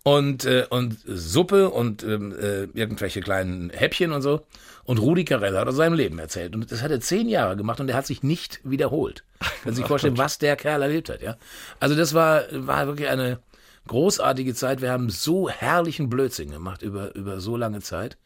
und, 0.04 0.44
äh, 0.44 0.66
und 0.68 0.99
Suppe 1.06 1.71
und 1.71 2.02
ähm, 2.02 2.32
äh, 2.32 2.64
irgendwelche 2.75 3.21
kleinen 3.21 3.71
Häppchen 3.71 4.12
und 4.12 4.23
so. 4.23 4.42
Und 4.85 4.99
Rudi 4.99 5.25
Carell 5.25 5.56
hat 5.56 5.68
aus 5.68 5.76
seinem 5.76 5.94
Leben 5.94 6.18
erzählt. 6.18 6.54
Und 6.54 6.71
das 6.73 6.82
hat 6.82 6.90
er 6.90 7.00
zehn 7.00 7.28
Jahre 7.28 7.56
gemacht 7.56 7.78
und 7.78 7.88
er 7.88 7.97
hat 7.97 8.06
sich 8.06 8.23
nicht 8.23 8.61
wiederholt. 8.64 9.25
Kann 9.62 9.75
sich 9.75 9.87
vorstellen, 9.87 10.18
was 10.18 10.38
der 10.38 10.56
Kerl 10.56 10.82
erlebt 10.82 11.09
hat, 11.09 11.23
ja. 11.23 11.37
Also 11.78 11.94
das 11.94 12.14
war, 12.14 12.42
war 12.52 12.87
wirklich 12.88 13.09
eine 13.09 13.38
großartige 13.87 14.54
Zeit. 14.54 14.82
Wir 14.82 14.90
haben 14.90 15.09
so 15.09 15.49
herrlichen 15.49 16.09
Blödsinn 16.09 16.50
gemacht 16.50 16.82
über, 16.82 17.14
über 17.14 17.40
so 17.40 17.56
lange 17.56 17.80
Zeit. 17.80 18.16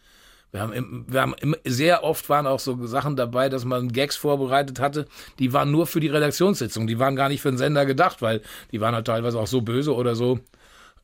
Wir 0.52 0.60
haben, 0.62 1.04
wir 1.08 1.20
haben 1.20 1.34
sehr 1.64 2.04
oft 2.04 2.28
waren 2.30 2.46
auch 2.46 2.60
so 2.60 2.86
Sachen 2.86 3.16
dabei, 3.16 3.48
dass 3.48 3.64
man 3.64 3.92
Gags 3.92 4.16
vorbereitet 4.16 4.80
hatte, 4.80 5.06
die 5.38 5.52
waren 5.52 5.70
nur 5.70 5.86
für 5.86 6.00
die 6.00 6.08
Redaktionssitzung, 6.08 6.86
die 6.86 6.98
waren 6.98 7.16
gar 7.16 7.28
nicht 7.28 7.42
für 7.42 7.50
den 7.50 7.58
Sender 7.58 7.84
gedacht, 7.84 8.22
weil 8.22 8.40
die 8.72 8.80
waren 8.80 8.94
halt 8.94 9.06
teilweise 9.06 9.38
auch 9.38 9.48
so 9.48 9.60
böse 9.60 9.94
oder 9.94 10.14
so 10.14 10.38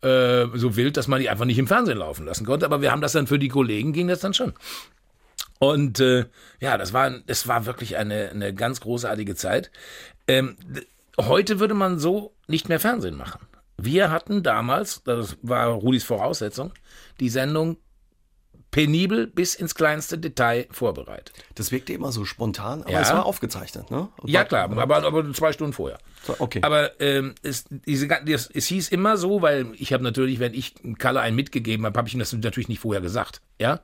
äh, 0.03 0.47
so 0.55 0.77
wild, 0.77 0.97
dass 0.97 1.09
man 1.09 1.21
die 1.21 1.31
einfach 1.31 1.45
nicht 1.45 1.59
im 1.59 1.67
Fernsehen 1.67 1.99
laufen 1.99 2.27
lassen 2.27 2.45
konnte. 2.45 2.67
Aber 2.67 2.83
wir 2.83 2.91
haben 2.93 3.01
das 3.01 3.13
dann 3.13 3.27
für 3.27 3.39
die 3.39 3.49
Kollegen, 3.49 3.93
ging 3.93 4.09
das 4.09 4.21
dann 4.21 4.35
schon. 4.35 4.53
Und 5.59 6.01
äh, 6.01 6.27
ja, 6.61 6.77
das 6.77 6.93
war, 6.93 7.11
das 7.11 7.47
war 7.47 7.67
wirklich 7.67 7.97
eine, 7.97 8.31
eine 8.31 8.53
ganz 8.53 8.81
großartige 8.81 9.37
Zeit. 9.37 9.71
Ähm, 10.27 10.57
heute 11.21 11.61
würde 11.61 11.75
man 11.75 11.99
so 11.99 12.35
nicht 12.49 12.69
mehr 12.69 12.81
Fernsehen 12.81 13.17
machen. 13.17 13.47
Wir 13.77 14.11
hatten 14.11 14.43
damals, 14.43 15.03
das 15.05 15.37
war 15.43 15.69
Rudis 15.69 16.05
Voraussetzung, 16.05 16.73
die 17.21 17.29
Sendung 17.29 17.77
penibel 18.73 19.27
bis 19.29 19.55
ins 19.55 19.75
kleinste 19.77 20.19
Detail 20.19 20.67
vorbereitet. 20.71 21.33
Das 21.55 21.71
wirkte 21.71 21.93
immer 21.93 22.11
so 22.11 22.25
spontan, 22.25 22.83
aber 22.83 22.93
ja. 22.93 23.01
es 23.03 23.13
war 23.13 23.27
aufgezeichnet, 23.27 23.91
ne? 23.91 24.09
Und 24.17 24.31
ja, 24.31 24.45
klar, 24.45 24.65
aber, 24.65 25.05
aber 25.05 25.33
zwei 25.35 25.53
Stunden 25.53 25.75
vorher. 25.75 25.99
Okay. 26.39 26.61
Aber 26.63 26.99
ähm, 27.01 27.35
es, 27.43 27.65
diese, 27.69 28.09
es, 28.27 28.51
es 28.53 28.67
hieß 28.67 28.89
immer 28.89 29.19
so, 29.19 29.43
weil 29.43 29.67
ich 29.77 29.93
habe 29.93 30.03
natürlich, 30.03 30.41
wenn 30.41 30.55
ich 30.55 30.75
Kalle 30.99 31.21
einen 31.21 31.37
mitgegeben 31.37 31.85
habe, 31.85 31.97
habe 31.99 32.09
ich 32.09 32.15
ihm 32.15 32.21
das 32.21 32.33
natürlich 32.33 32.69
nicht 32.69 32.81
vorher 32.81 33.03
gesagt. 33.03 33.43
Ja. 33.61 33.81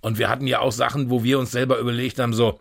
Und 0.00 0.18
wir 0.18 0.28
hatten 0.28 0.46
ja 0.46 0.60
auch 0.60 0.72
Sachen, 0.72 1.10
wo 1.10 1.24
wir 1.24 1.40
uns 1.40 1.50
selber 1.50 1.78
überlegt 1.78 2.20
haben, 2.20 2.32
so, 2.32 2.60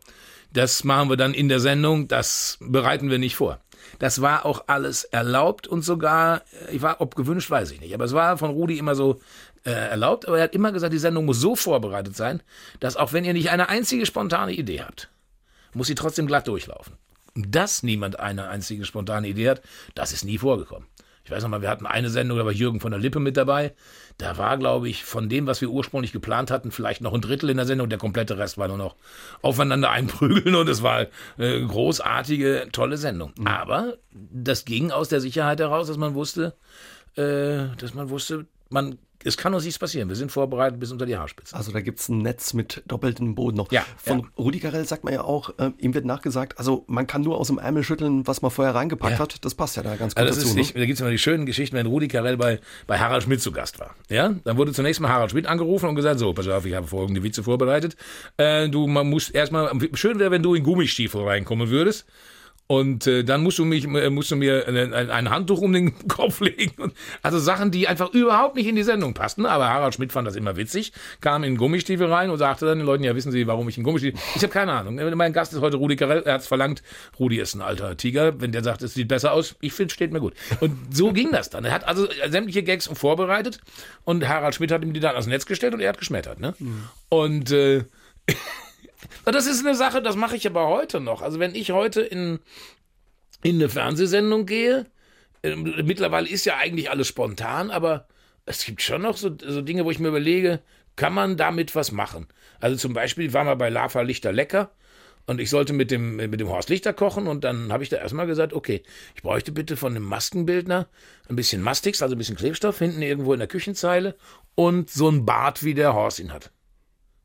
das 0.54 0.84
machen 0.84 1.10
wir 1.10 1.18
dann 1.18 1.36
in 1.36 1.48
der 1.48 1.60
Sendung, 1.60 2.08
das 2.08 2.58
bereiten 2.60 3.12
wir 3.12 3.20
nicht 3.20 3.36
vor. 3.36 3.60
Das 4.00 4.22
war 4.22 4.46
auch 4.46 4.66
alles 4.68 5.04
erlaubt 5.06 5.68
und 5.68 5.82
sogar, 5.82 6.42
ich 6.72 6.82
war, 6.82 7.02
ob 7.02 7.16
gewünscht, 7.16 7.50
weiß 7.50 7.72
ich 7.72 7.80
nicht. 7.80 7.94
Aber 7.94 8.06
es 8.06 8.14
war 8.14 8.38
von 8.38 8.52
Rudi 8.52 8.78
immer 8.78 8.96
so, 8.96 9.20
äh, 9.68 9.90
erlaubt, 9.90 10.28
aber 10.28 10.38
er 10.38 10.46
hat 10.46 10.56
immer 10.56 10.72
gesagt, 10.72 10.94
die 10.94 10.98
Sendung 10.98 11.26
muss 11.26 11.42
so 11.42 11.58
vorbereitet 11.58 12.16
sein, 12.16 12.42
dass 12.80 12.96
auch 12.96 13.12
wenn 13.12 13.26
ihr 13.26 13.34
nicht 13.34 13.50
eine 13.50 13.68
einzige 13.68 14.06
spontane 14.06 14.54
Idee 14.54 14.82
habt, 14.82 15.10
muss 15.74 15.88
sie 15.88 15.96
trotzdem 15.96 16.26
glatt 16.26 16.48
durchlaufen. 16.48 16.94
Dass 17.36 17.84
niemand 17.84 18.20
eine 18.20 18.48
einzige 18.48 18.86
spontane 18.86 19.28
Idee 19.28 19.50
hat, 19.50 19.62
das 19.94 20.14
ist 20.14 20.24
nie 20.24 20.38
vorgekommen. 20.38 20.88
Ich 21.26 21.32
weiß 21.32 21.44
noch 21.44 21.50
mal, 21.50 21.62
wir 21.62 21.70
hatten 21.70 21.86
eine 21.86 22.10
Sendung, 22.10 22.38
da 22.38 22.46
war 22.46 22.54
Jürgen 22.54 22.80
von 22.80 22.92
der 22.92 23.02
Lippe 23.02 23.20
mit 23.20 23.36
dabei. 23.36 23.76
Da 24.18 24.38
war, 24.38 24.58
glaube 24.58 24.88
ich, 24.88 25.04
von 25.04 25.28
dem, 25.28 25.46
was 25.46 25.60
wir 25.60 25.70
ursprünglich 25.70 26.14
geplant 26.14 26.50
hatten, 26.50 26.72
vielleicht 26.72 27.02
noch 27.02 27.14
ein 27.14 27.20
Drittel 27.20 27.50
in 27.50 27.58
der 27.58 27.66
Sendung. 27.66 27.90
Der 27.90 28.00
komplette 28.00 28.38
Rest 28.38 28.58
war 28.58 28.70
nur 28.70 28.78
noch 28.78 28.96
aufeinander 29.42 29.90
einprügeln 29.92 30.56
und 30.56 30.70
es 30.70 30.82
war 30.82 31.08
eine 31.38 31.68
großartige, 31.68 32.70
tolle 32.72 32.96
Sendung. 32.96 33.34
Mhm. 33.38 33.48
Aber 33.48 33.98
das 34.14 34.64
ging 34.64 34.92
aus 34.92 35.10
der 35.10 35.20
Sicherheit 35.20 35.60
heraus, 35.60 35.88
dass 35.88 35.98
man 35.98 36.14
wusste, 36.14 36.56
äh, 37.18 37.76
dass 37.78 37.94
man 37.94 38.10
wusste, 38.10 38.46
man 38.70 38.98
es 39.28 39.38
kann 39.38 39.54
uns 39.54 39.66
nichts 39.66 39.78
passieren. 39.78 40.10
Wir 40.10 40.16
sind 40.16 40.32
vorbereitet 40.32 40.80
bis 40.80 40.92
unter 40.92 41.06
die 41.06 41.18
Haarspitze. 41.18 41.56
Also 41.56 41.72
da 41.72 41.82
gibt 41.82 42.00
es 42.00 42.10
ein 42.10 42.20
Netz 42.20 42.54
mit 42.54 42.82
doppeltem 42.88 43.36
Boden 43.36 43.58
noch. 43.58 43.72
Ja, 43.72 43.86
Von 43.98 44.20
ja. 44.20 44.26
Rudi 44.38 44.60
Carell 44.60 44.86
sagt 44.86 45.04
man 45.04 45.14
ja 45.14 45.22
auch, 45.22 45.50
äh, 45.58 45.72
ihm 45.78 45.94
wird 45.94 46.06
nachgesagt, 46.06 46.58
also 46.58 46.86
man 46.88 47.08
kann 47.08 47.22
nur 47.22 47.38
aus 47.38 47.48
dem 47.48 47.58
Ärmel 47.58 47.84
schütteln, 47.84 48.26
was 48.26 48.42
man 48.42 48.52
vorher 48.52 48.74
reingepackt 48.74 49.14
ja. 49.14 49.20
hat. 49.20 49.46
Das 49.46 49.54
passt 49.54 49.76
ja 49.76 49.84
da 49.84 49.96
ganz 49.96 50.16
gut 50.16 50.24
also 50.24 50.40
dazu. 50.40 50.56
Nicht, 50.56 50.76
ne? 50.76 50.82
Da 50.82 50.86
gibt 50.86 50.96
es 50.96 51.02
immer 51.02 51.12
die 51.12 51.18
schönen 51.18 51.46
Geschichten, 51.46 51.76
wenn 51.76 51.86
Rudi 51.86 52.08
Carell 52.08 52.38
bei, 52.38 52.60
bei 52.88 52.98
Harald 52.98 53.24
Schmidt 53.24 53.42
zu 53.42 53.52
Gast 53.52 53.80
war. 53.80 53.96
Ja, 54.10 54.34
dann 54.44 54.58
wurde 54.58 54.72
zunächst 54.72 55.02
mal 55.02 55.10
Harald 55.10 55.32
Schmidt 55.32 55.46
angerufen 55.46 55.90
und 55.90 55.96
gesagt, 55.96 56.20
so, 56.20 56.34
pass 56.34 56.48
auf, 56.48 56.66
ich 56.66 56.74
habe 56.74 56.88
folgende 56.88 57.22
Witze 57.24 57.44
vorbereitet. 57.44 57.98
Äh, 58.38 58.70
du, 58.70 58.88
man 58.88 59.10
muss 59.10 59.30
erstmal, 59.30 59.72
schön 59.94 60.20
wäre, 60.20 60.32
wenn 60.32 60.44
du 60.44 60.56
in 60.56 60.64
Gummistiefel 60.64 61.24
reinkommen 61.24 61.70
würdest. 61.70 62.06
Und 62.68 63.08
äh, 63.08 63.24
dann 63.24 63.44
musst 63.44 63.60
du, 63.60 63.66
mich, 63.66 63.86
äh, 63.86 64.10
musst 64.10 64.30
du 64.30 64.36
mir 64.36 64.68
ein, 64.68 65.10
ein, 65.10 65.30
Handtuch 65.30 65.62
um 65.62 65.72
den 65.72 65.98
Kopf 66.10 66.42
legen. 66.42 66.92
Also 67.24 67.40
Sachen, 67.40 67.72
die 67.72 67.88
einfach 67.88 68.14
überhaupt 68.14 68.58
nicht 68.58 68.68
in 68.68 68.76
die 68.76 68.84
Sendung 68.84 69.14
passten. 69.14 69.46
Aber 69.46 69.70
Harald 69.70 69.94
Schmidt 69.94 70.12
fand 70.12 70.28
das 70.28 70.36
immer 70.36 70.58
witzig, 70.58 70.92
kam 71.22 71.46
in 71.46 71.56
Gummistiefel 71.56 72.12
rein 72.12 72.30
und 72.30 72.38
sagte 72.38 72.66
dann 72.66 72.80
den 72.80 72.86
Leuten, 72.86 73.06
ja, 73.06 73.16
wissen 73.16 73.32
Sie, 73.32 73.48
warum 73.48 73.70
ich 73.70 73.78
in 73.78 73.86
Gummistiefel... 73.86 74.20
Ich 74.36 74.44
habe 74.44 74.52
keine 74.52 74.74
Ahnung. 74.74 75.00
Mein 75.16 75.32
Gast 75.32 75.54
ist 75.54 75.62
heute 75.62 75.78
Rudi 75.78 75.96
Carell. 75.96 76.24
Er 76.26 76.34
hat 76.34 76.42
es 76.42 76.48
verlangt. 76.48 76.84
Rudi 77.18 77.40
ist 77.40 77.56
ein 77.56 77.62
alter 77.62 77.96
Tiger. 77.96 78.42
Wenn 78.42 78.52
der 78.52 78.64
sagt, 78.64 78.82
es 78.82 78.94
sieht 78.94 79.08
besser 79.08 79.32
aus, 79.32 79.56
ich 79.62 79.72
finde, 79.72 79.94
steht 79.94 80.12
mir 80.12 80.20
gut. 80.20 80.34
Und 80.60 80.76
so 80.94 81.14
ging 81.14 81.32
das 81.32 81.50
dann. 81.50 81.64
Er 81.64 81.72
hat 81.72 81.88
also 81.88 82.08
sämtliche 82.28 82.64
Gags 82.64 82.90
vorbereitet 82.92 83.62
und 84.04 84.28
Harald 84.28 84.56
Schmidt 84.56 84.74
hat 84.74 84.84
ihm 84.84 84.92
die 84.92 85.00
dann 85.00 85.12
ans 85.12 85.28
Netz 85.28 85.46
gestellt 85.46 85.74
und 85.74 85.80
er 85.80 85.90
hat 85.90 86.00
geschmettert. 86.00 86.42
Ne? 86.42 86.54
Mhm. 86.60 86.84
Und... 87.08 87.52
Äh, 87.52 87.86
Das 89.26 89.48
ist 89.48 89.66
eine 89.66 89.76
Sache, 89.76 90.02
das 90.02 90.16
mache 90.16 90.36
ich 90.36 90.48
aber 90.48 90.68
heute 90.68 91.00
noch. 91.00 91.22
Also 91.22 91.40
wenn 91.40 91.56
ich 91.56 91.72
heute 91.72 92.02
in, 92.02 92.40
in 93.44 93.56
eine 93.56 93.70
Fernsehsendung 93.70 94.46
gehe, 94.46 94.86
äh, 95.42 95.56
mittlerweile 95.56 96.28
ist 96.28 96.46
ja 96.46 96.58
eigentlich 96.58 96.90
alles 96.90 97.08
spontan, 97.08 97.72
aber 97.72 98.08
es 98.46 98.66
gibt 98.66 98.82
schon 98.82 99.02
noch 99.02 99.18
so, 99.18 99.36
so 99.46 99.62
Dinge, 99.62 99.86
wo 99.86 99.92
ich 99.92 100.00
mir 100.00 100.08
überlege, 100.08 100.62
kann 100.96 101.14
man 101.14 101.38
damit 101.38 101.76
was 101.76 101.92
machen? 101.92 102.28
Also 102.60 102.76
zum 102.76 102.94
Beispiel 102.94 103.34
war 103.34 103.44
mal 103.44 103.56
bei 103.56 103.70
Lava 103.70 104.02
Lichter 104.02 104.32
lecker 104.32 104.72
und 105.28 105.40
ich 105.40 105.50
sollte 105.50 105.74
mit 105.74 105.92
dem, 105.92 106.16
mit 106.16 106.40
dem 106.40 106.50
Horst 106.50 106.70
Lichter 106.70 106.94
kochen 106.94 107.28
und 107.28 107.44
dann 107.44 107.72
habe 107.72 107.84
ich 107.84 107.90
da 107.90 107.98
erstmal 107.98 108.26
gesagt, 108.28 108.54
okay, 108.54 108.82
ich 109.16 109.22
bräuchte 109.22 109.52
bitte 109.52 109.78
von 109.78 109.94
dem 109.94 110.04
Maskenbildner 110.04 110.88
ein 111.30 111.36
bisschen 111.36 111.62
Mastix, 111.62 112.02
also 112.02 112.16
ein 112.16 112.18
bisschen 112.18 112.38
Klebstoff 112.38 112.80
hinten 112.80 113.02
irgendwo 113.02 113.34
in 113.34 113.40
der 113.40 113.48
Küchenzeile 113.48 114.16
und 114.56 114.90
so 114.90 115.10
ein 115.10 115.26
Bart, 115.26 115.64
wie 115.64 115.74
der 115.74 115.94
Horst 115.94 116.20
ihn 116.20 116.34
hat. 116.34 116.52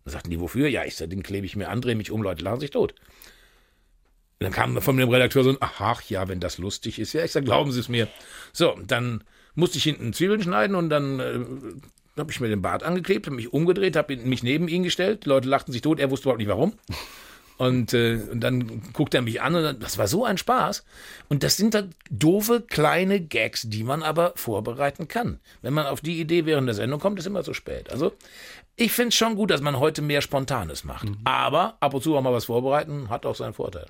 Dann 0.05 0.13
sagten 0.13 0.31
die, 0.31 0.41
wofür? 0.41 0.69
Ja, 0.69 0.85
ich 0.85 0.97
den 0.97 1.23
klebe 1.23 1.47
ich 1.47 1.57
mir 1.57 1.69
an, 1.69 1.81
drehe 1.81 1.95
mich 1.95 2.11
um, 2.11 2.23
Leute 2.23 2.45
lachen 2.45 2.61
sich 2.61 2.71
tot. 2.71 2.93
Und 2.93 4.45
dann 4.45 4.53
kam 4.53 4.81
von 4.83 4.97
dem 4.97 5.09
Redakteur 5.09 5.45
so 5.45 5.51
ein, 5.51 5.57
ach 5.61 6.03
ja, 6.03 6.29
wenn 6.29 6.41
das 6.41 6.59
lustig 6.59 6.99
ist. 6.99 7.13
Ja, 7.13 7.25
ich 7.25 7.31
sag, 7.31 7.45
glauben 7.45 7.71
Sie 7.71 7.79
es 7.81 7.89
mir. 7.89 8.09
So, 8.53 8.77
dann 8.87 9.23
musste 9.55 9.79
ich 9.79 9.85
hinten 9.85 10.13
Zwiebeln 10.13 10.43
schneiden 10.43 10.75
und 10.75 10.89
dann 10.89 11.21
äh, 11.21 11.39
habe 12.19 12.33
ich 12.33 12.41
mir 12.41 12.49
den 12.49 12.63
Bart 12.63 12.83
angeklebt, 12.83 13.27
habe 13.27 13.37
mich 13.37 13.53
umgedreht, 13.53 13.97
habe 13.97 14.17
mich 14.17 14.43
neben 14.43 14.69
ihn 14.69 14.83
gestellt. 14.83 15.25
Die 15.25 15.29
Leute 15.29 15.49
lachten 15.49 15.73
sich 15.73 15.83
tot, 15.83 16.01
er 16.01 16.11
wusste 16.11 16.25
überhaupt 16.25 16.41
nicht 16.41 16.49
warum. 16.49 16.75
Und, 17.59 17.95
äh, 17.95 18.21
und 18.31 18.41
dann 18.41 18.83
guckt 18.93 19.15
er 19.15 19.23
mich 19.23 19.41
an 19.41 19.55
und 19.55 19.63
dann, 19.63 19.79
das 19.79 19.97
war 19.97 20.09
so 20.09 20.25
ein 20.25 20.39
Spaß. 20.39 20.85
Und 21.29 21.45
das 21.45 21.57
sind 21.57 21.75
dann 21.75 21.95
doofe 22.11 22.63
kleine 22.63 23.21
Gags, 23.21 23.63
die 23.69 23.85
man 23.85 24.03
aber 24.03 24.33
vorbereiten 24.35 25.07
kann. 25.07 25.39
Wenn 25.61 25.75
man 25.75 25.87
auf 25.87 26.01
die 26.01 26.21
Idee 26.21 26.45
während 26.45 26.67
der 26.67 26.75
Sendung 26.75 26.99
kommt, 26.99 27.21
ist 27.21 27.27
immer 27.27 27.45
zu 27.45 27.55
spät. 27.55 27.91
Also 27.91 28.13
ich 28.75 28.93
finde 28.93 29.09
es 29.11 29.17
schon 29.17 29.37
gut, 29.37 29.51
dass 29.51 29.61
man 29.61 29.79
heute 29.79 30.01
mehr 30.01 30.23
Spontanes 30.23 30.85
macht. 30.85 31.09
Mhm. 31.09 31.19
Aber 31.25 31.77
ab 31.81 31.93
und 31.93 32.03
zu 32.03 32.17
auch 32.17 32.23
mal 32.23 32.33
was 32.33 32.47
vorbereiten, 32.47 33.11
hat 33.11 33.27
auch 33.27 33.35
seinen 33.35 33.53
Vorteil. 33.53 33.87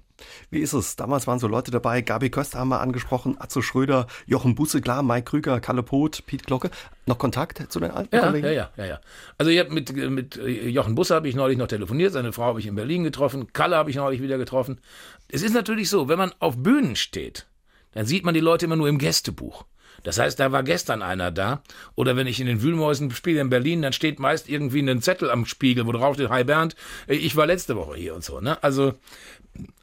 Wie 0.51 0.59
ist 0.59 0.73
es? 0.73 0.97
Damals 0.97 1.27
waren 1.27 1.39
so 1.39 1.47
Leute 1.47 1.71
dabei, 1.71 2.01
Gabi 2.01 2.31
Köster 2.31 2.59
haben 2.59 2.69
wir 2.69 2.81
angesprochen, 2.81 3.37
Atzo 3.39 3.63
Schröder, 3.63 4.09
Jochen 4.27 4.57
Busse, 4.57 4.81
klar, 4.81 5.03
Mike 5.03 5.31
Krüger, 5.31 5.61
Kalle 5.61 5.85
Poth, 5.85 6.27
Piet 6.27 6.47
Glocke. 6.47 6.71
Noch 7.07 7.19
Kontakt 7.19 7.73
zu 7.73 7.79
den 7.79 7.93
alten 7.93 8.15
ja, 8.15 8.23
Kollegen? 8.23 8.47
Ja, 8.47 8.53
ja, 8.53 8.71
ja, 8.77 8.85
ja. 8.85 9.01
Also 9.39 9.51
ich 9.51 9.69
mit, 9.69 9.95
mit 9.95 10.37
Jochen 10.37 10.95
Busse 10.97 11.15
habe 11.15 11.29
ich 11.29 11.37
neulich 11.37 11.59
noch 11.59 11.69
telefoniert, 11.69 12.13
seine 12.13 12.33
Frau 12.33 12.45
habe 12.45 12.61
ich 12.61 12.67
in 12.67 12.75
Berlin 12.75 13.05
getroffen, 13.05 13.53
Kalle 13.53 13.77
habe 13.77 13.91
ich 13.91 13.97
neulich 13.97 14.21
wieder 14.21 14.39
getroffen. 14.39 14.81
Es 15.29 15.43
ist 15.43 15.55
natürlich 15.55 15.89
so, 15.91 16.09
wenn 16.09 16.19
man 16.19 16.33
auf 16.41 16.57
Bühnen 16.57 16.97
steht, 16.97 17.47
dann 17.93 18.07
sieht 18.07 18.25
man 18.25 18.35
die 18.35 18.41
Leute 18.41 18.67
immer 18.67 18.77
nur 18.77 18.89
im 18.89 18.99
Gästebuch. 18.99 19.65
Das 20.03 20.19
heißt, 20.19 20.39
da 20.41 20.53
war 20.53 20.63
gestern 20.63 21.03
einer 21.03 21.31
da. 21.31 21.63
Oder 21.95 22.17
wenn 22.17 22.27
ich 22.27 22.41
in 22.41 22.47
den 22.47 22.63
Wühlmäusen 22.63 23.11
spiele 23.13 23.41
in 23.41 23.51
Berlin, 23.51 23.83
dann 23.83 23.93
steht 23.93 24.19
meist 24.19 24.49
irgendwie 24.49 24.81
ein 24.81 25.03
Zettel 25.03 25.31
am 25.31 25.47
Spiegel, 25.47 25.87
wo 25.87 25.93
drauf 25.93 26.15
steht, 26.15 26.31
hi 26.31 26.45
Bernd, 26.45 26.77
äh, 27.07 27.15
ich 27.15 27.37
war 27.37 27.47
letzte 27.47 27.77
Woche 27.77 27.97
hier 27.97 28.15
und 28.15 28.25
so. 28.25 28.41
Ne? 28.41 28.63
Also, 28.63 28.95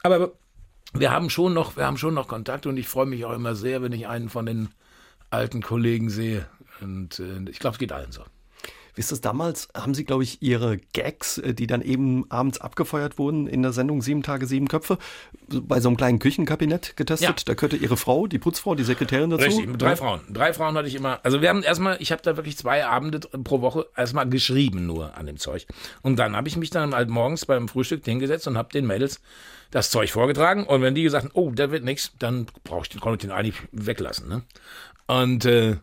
aber 0.02 0.32
wir 0.92 1.10
haben 1.10 1.30
schon 1.30 1.54
noch, 1.54 1.76
wir 1.76 1.86
haben 1.86 1.96
schon 1.96 2.14
noch 2.14 2.28
Kontakt 2.28 2.66
und 2.66 2.76
ich 2.76 2.88
freue 2.88 3.06
mich 3.06 3.24
auch 3.24 3.32
immer 3.32 3.54
sehr, 3.54 3.82
wenn 3.82 3.92
ich 3.92 4.08
einen 4.08 4.28
von 4.28 4.46
den 4.46 4.68
alten 5.30 5.62
Kollegen 5.62 6.10
sehe. 6.10 6.46
Und 6.80 7.18
äh, 7.20 7.50
ich 7.50 7.58
glaube, 7.58 7.74
es 7.74 7.78
geht 7.78 7.92
allen 7.92 8.12
so. 8.12 8.22
Wie 8.94 9.00
ist 9.00 9.12
das 9.12 9.20
damals? 9.20 9.68
Haben 9.74 9.94
Sie, 9.94 10.04
glaube 10.04 10.22
ich, 10.22 10.42
Ihre 10.42 10.78
Gags, 10.92 11.38
äh, 11.38 11.54
die 11.54 11.66
dann 11.66 11.82
eben 11.82 12.30
abends 12.30 12.60
abgefeuert 12.60 13.18
wurden 13.18 13.46
in 13.46 13.62
der 13.62 13.72
Sendung 13.72 14.02
Sieben 14.02 14.22
Tage, 14.22 14.46
Sieben 14.46 14.68
Köpfe, 14.68 14.98
bei 15.48 15.80
so 15.80 15.88
einem 15.88 15.96
kleinen 15.96 16.18
Küchenkabinett 16.18 16.96
getestet? 16.96 17.40
Ja. 17.40 17.44
Da 17.46 17.54
gehörte 17.54 17.76
Ihre 17.76 17.96
Frau, 17.96 18.26
die 18.26 18.38
Putzfrau, 18.38 18.74
die 18.74 18.84
Sekretärin 18.84 19.30
dazu? 19.30 19.44
Richtig, 19.44 19.78
drei. 19.78 19.96
Frauen. 19.96 20.20
Drei 20.30 20.52
Frauen 20.52 20.76
hatte 20.76 20.88
ich 20.88 20.94
immer. 20.94 21.20
Also 21.22 21.40
wir 21.42 21.48
haben 21.48 21.62
erstmal, 21.62 21.96
ich 22.00 22.12
habe 22.12 22.22
da 22.22 22.36
wirklich 22.36 22.56
zwei 22.56 22.86
Abende 22.86 23.20
pro 23.20 23.60
Woche 23.60 23.86
erstmal 23.96 24.28
geschrieben 24.28 24.86
nur 24.86 25.16
an 25.16 25.26
dem 25.26 25.36
Zeug. 25.36 25.66
Und 26.02 26.18
dann 26.18 26.36
habe 26.36 26.48
ich 26.48 26.56
mich 26.56 26.70
dann 26.70 26.94
halt 26.94 27.08
morgens 27.08 27.46
beim 27.46 27.68
Frühstück 27.68 28.04
hingesetzt 28.04 28.46
und 28.46 28.56
habe 28.56 28.70
den 28.72 28.86
Mädels 28.86 29.20
das 29.70 29.90
Zeug 29.90 30.10
vorgetragen. 30.10 30.64
Und 30.64 30.82
wenn 30.82 30.94
die 30.94 31.02
gesagt 31.02 31.24
haben, 31.24 31.32
oh, 31.34 31.50
da 31.50 31.70
wird 31.70 31.84
nichts, 31.84 32.12
dann 32.18 32.46
brauche 32.64 32.82
ich 32.82 32.88
den, 32.88 33.00
konnte 33.00 33.16
ich 33.16 33.28
den 33.28 33.36
eigentlich 33.36 33.56
weglassen. 33.72 34.28
Ne? 34.28 34.42
Und 35.06 35.44
äh, 35.44 35.76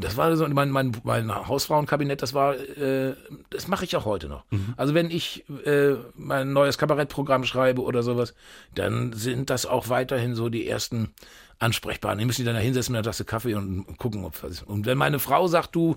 das 0.00 0.16
war 0.16 0.36
so 0.36 0.46
mein, 0.48 0.70
mein, 0.70 0.96
mein 1.02 1.34
Hausfrauenkabinett, 1.34 2.22
das 2.22 2.34
war, 2.34 2.56
äh, 2.56 3.14
das 3.50 3.68
mache 3.68 3.84
ich 3.84 3.96
auch 3.96 4.04
heute 4.04 4.28
noch. 4.28 4.44
Mhm. 4.50 4.74
Also 4.76 4.94
wenn 4.94 5.10
ich 5.10 5.44
äh, 5.64 5.94
mein 6.14 6.52
neues 6.52 6.78
Kabarettprogramm 6.78 7.44
schreibe 7.44 7.82
oder 7.82 8.02
sowas, 8.02 8.34
dann 8.74 9.12
sind 9.12 9.50
das 9.50 9.66
auch 9.66 9.88
weiterhin 9.88 10.34
so 10.34 10.48
die 10.48 10.66
ersten 10.66 11.12
Ansprechbaren. 11.58 12.18
Die 12.18 12.24
müssen 12.24 12.42
die 12.42 12.46
dann 12.46 12.54
da 12.54 12.60
hinsetzen 12.60 12.92
mit 12.92 12.98
einer 12.98 13.04
Tasse 13.04 13.24
Kaffee 13.24 13.54
und 13.54 13.98
gucken, 13.98 14.24
ob 14.24 14.42
was 14.42 14.52
ist. 14.52 14.62
Und 14.62 14.86
wenn 14.86 14.98
meine 14.98 15.18
Frau 15.18 15.48
sagt, 15.48 15.74
du, 15.74 15.96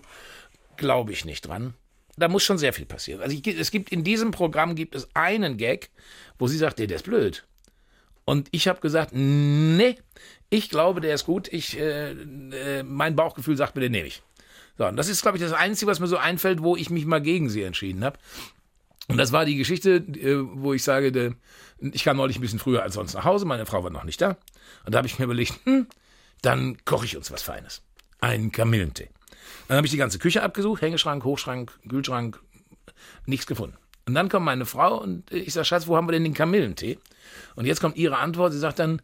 glaube 0.77 1.11
ich 1.11 1.25
nicht 1.25 1.47
dran, 1.47 1.73
da 2.17 2.27
muss 2.27 2.43
schon 2.43 2.57
sehr 2.57 2.73
viel 2.73 2.85
passieren. 2.85 3.21
Also 3.21 3.35
ich, 3.35 3.45
es 3.47 3.71
gibt 3.71 3.89
in 3.89 4.03
diesem 4.03 4.31
Programm 4.31 4.75
gibt 4.75 4.95
es 4.95 5.07
einen 5.13 5.57
Gag, 5.57 5.89
wo 6.37 6.47
sie 6.47 6.57
sagt, 6.57 6.79
der, 6.79 6.87
der 6.87 6.97
ist 6.97 7.05
blöd. 7.05 7.45
Und 8.25 8.47
ich 8.51 8.67
habe 8.67 8.79
gesagt, 8.79 9.11
nee, 9.13 9.97
ich 10.51 10.69
glaube, 10.69 11.01
der 11.01 11.15
ist 11.15 11.25
gut. 11.25 11.47
Ich, 11.51 11.79
äh, 11.79 12.11
äh, 12.11 12.83
mein 12.83 13.15
Bauchgefühl 13.15 13.55
sagt 13.55 13.75
mir, 13.75 13.81
den 13.81 13.93
nehme 13.93 14.07
ich. 14.07 14.21
So, 14.77 14.85
und 14.85 14.97
das 14.97 15.07
ist, 15.07 15.21
glaube 15.21 15.37
ich, 15.37 15.43
das 15.43 15.53
Einzige, 15.53 15.89
was 15.89 15.99
mir 15.99 16.07
so 16.07 16.17
einfällt, 16.17 16.61
wo 16.61 16.75
ich 16.75 16.89
mich 16.89 17.05
mal 17.05 17.21
gegen 17.21 17.49
sie 17.49 17.63
entschieden 17.63 18.03
habe. 18.03 18.19
Und 19.07 19.17
das 19.17 19.31
war 19.31 19.45
die 19.45 19.55
Geschichte, 19.55 19.95
äh, 19.95 20.37
wo 20.53 20.73
ich 20.73 20.83
sage, 20.83 21.35
ich 21.79 22.03
kam 22.03 22.17
neulich 22.17 22.37
ein 22.37 22.41
bisschen 22.41 22.59
früher 22.59 22.83
als 22.83 22.95
sonst 22.95 23.13
nach 23.13 23.23
Hause, 23.23 23.45
meine 23.45 23.65
Frau 23.65 23.83
war 23.83 23.89
noch 23.89 24.03
nicht 24.03 24.21
da. 24.21 24.37
Und 24.85 24.93
da 24.93 24.97
habe 24.97 25.07
ich 25.07 25.19
mir 25.19 25.25
überlegt, 25.25 25.53
hm, 25.63 25.87
dann 26.41 26.77
koche 26.83 27.05
ich 27.05 27.15
uns 27.15 27.31
was 27.31 27.41
Feines. 27.41 27.81
Einen 28.19 28.51
Kamillentee. 28.51 29.09
Dann 29.69 29.77
habe 29.77 29.87
ich 29.87 29.91
die 29.91 29.97
ganze 29.97 30.19
Küche 30.19 30.43
abgesucht, 30.43 30.81
Hängeschrank, 30.81 31.23
Hochschrank, 31.23 31.71
Kühlschrank, 31.87 32.41
nichts 33.25 33.47
gefunden. 33.47 33.77
Und 34.05 34.15
dann 34.15 34.27
kommt 34.27 34.45
meine 34.45 34.65
Frau 34.65 35.01
und 35.01 35.31
ich 35.31 35.53
sage, 35.53 35.65
Schatz, 35.65 35.87
wo 35.87 35.95
haben 35.95 36.07
wir 36.07 36.11
denn 36.11 36.25
den 36.25 36.33
Kamillentee? 36.33 36.99
Und 37.55 37.65
jetzt 37.65 37.79
kommt 37.79 37.95
ihre 37.95 38.17
Antwort, 38.17 38.51
sie 38.51 38.59
sagt 38.59 38.79
dann, 38.79 39.01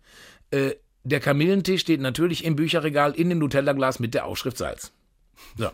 äh, 0.52 0.76
der 1.08 1.20
Kamillentee 1.20 1.78
steht 1.78 2.02
natürlich 2.02 2.44
im 2.44 2.56
Bücherregal 2.56 3.14
in 3.14 3.30
dem 3.30 3.40
Nutella-Glas 3.40 4.00
mit 4.00 4.14
der 4.14 4.26
Aufschrift 4.26 4.58
Salz. 4.58 4.92
So. 5.56 5.70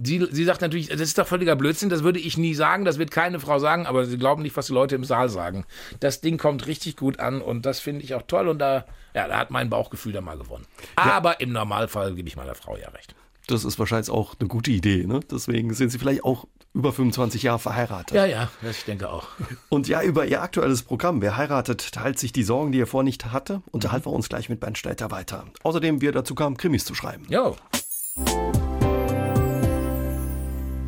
Sie, 0.00 0.28
sie 0.30 0.44
sagt 0.44 0.60
natürlich, 0.60 0.88
das 0.88 1.00
ist 1.00 1.18
doch 1.18 1.26
völliger 1.26 1.56
Blödsinn, 1.56 1.88
das 1.88 2.04
würde 2.04 2.20
ich 2.20 2.38
nie 2.38 2.54
sagen, 2.54 2.84
das 2.84 2.98
wird 2.98 3.10
keine 3.10 3.40
Frau 3.40 3.58
sagen, 3.58 3.86
aber 3.86 4.04
sie 4.04 4.16
glauben 4.16 4.42
nicht, 4.42 4.56
was 4.56 4.66
die 4.68 4.72
Leute 4.72 4.94
im 4.94 5.02
Saal 5.02 5.28
sagen. 5.28 5.64
Das 5.98 6.20
Ding 6.20 6.38
kommt 6.38 6.66
richtig 6.66 6.96
gut 6.96 7.18
an 7.18 7.40
und 7.40 7.66
das 7.66 7.80
finde 7.80 8.04
ich 8.04 8.14
auch 8.14 8.22
toll 8.22 8.46
und 8.46 8.60
da, 8.60 8.84
ja, 9.14 9.26
da 9.26 9.38
hat 9.38 9.50
mein 9.50 9.70
Bauchgefühl 9.70 10.12
dann 10.12 10.24
mal 10.24 10.38
gewonnen. 10.38 10.66
Aber 10.94 11.32
ja. 11.32 11.38
im 11.38 11.52
Normalfall 11.52 12.14
gebe 12.14 12.28
ich 12.28 12.36
meiner 12.36 12.54
Frau 12.54 12.76
ja 12.76 12.90
recht. 12.90 13.16
Das 13.48 13.64
ist 13.64 13.78
wahrscheinlich 13.78 14.10
auch 14.10 14.34
eine 14.38 14.48
gute 14.48 14.70
Idee. 14.70 15.04
Ne? 15.04 15.20
Deswegen 15.30 15.72
sind 15.74 15.90
Sie 15.90 15.98
vielleicht 15.98 16.22
auch 16.22 16.46
über 16.74 16.92
25 16.92 17.42
Jahre 17.42 17.58
verheiratet. 17.58 18.14
Ja, 18.14 18.26
ja, 18.26 18.48
ich 18.68 18.84
denke 18.84 19.10
auch. 19.10 19.28
Und 19.68 19.88
ja, 19.88 20.02
über 20.02 20.26
Ihr 20.26 20.42
aktuelles 20.42 20.82
Programm, 20.82 21.22
wer 21.22 21.36
heiratet, 21.36 21.92
teilt 21.92 22.18
sich 22.18 22.32
die 22.32 22.42
Sorgen, 22.42 22.72
die 22.72 22.80
er 22.80 22.86
vorher 22.86 23.04
nicht 23.04 23.26
hatte. 23.26 23.62
Unterhalten 23.70 24.06
wir 24.06 24.12
uns 24.12 24.28
gleich 24.28 24.48
mit 24.48 24.60
Bernd 24.60 24.78
Stelter 24.78 25.10
weiter. 25.10 25.46
Außerdem, 25.62 26.00
wie 26.00 26.06
er 26.08 26.12
dazu 26.12 26.34
kam, 26.34 26.56
Krimis 26.56 26.84
zu 26.84 26.94
schreiben. 26.94 27.26
Ja. 27.28 27.54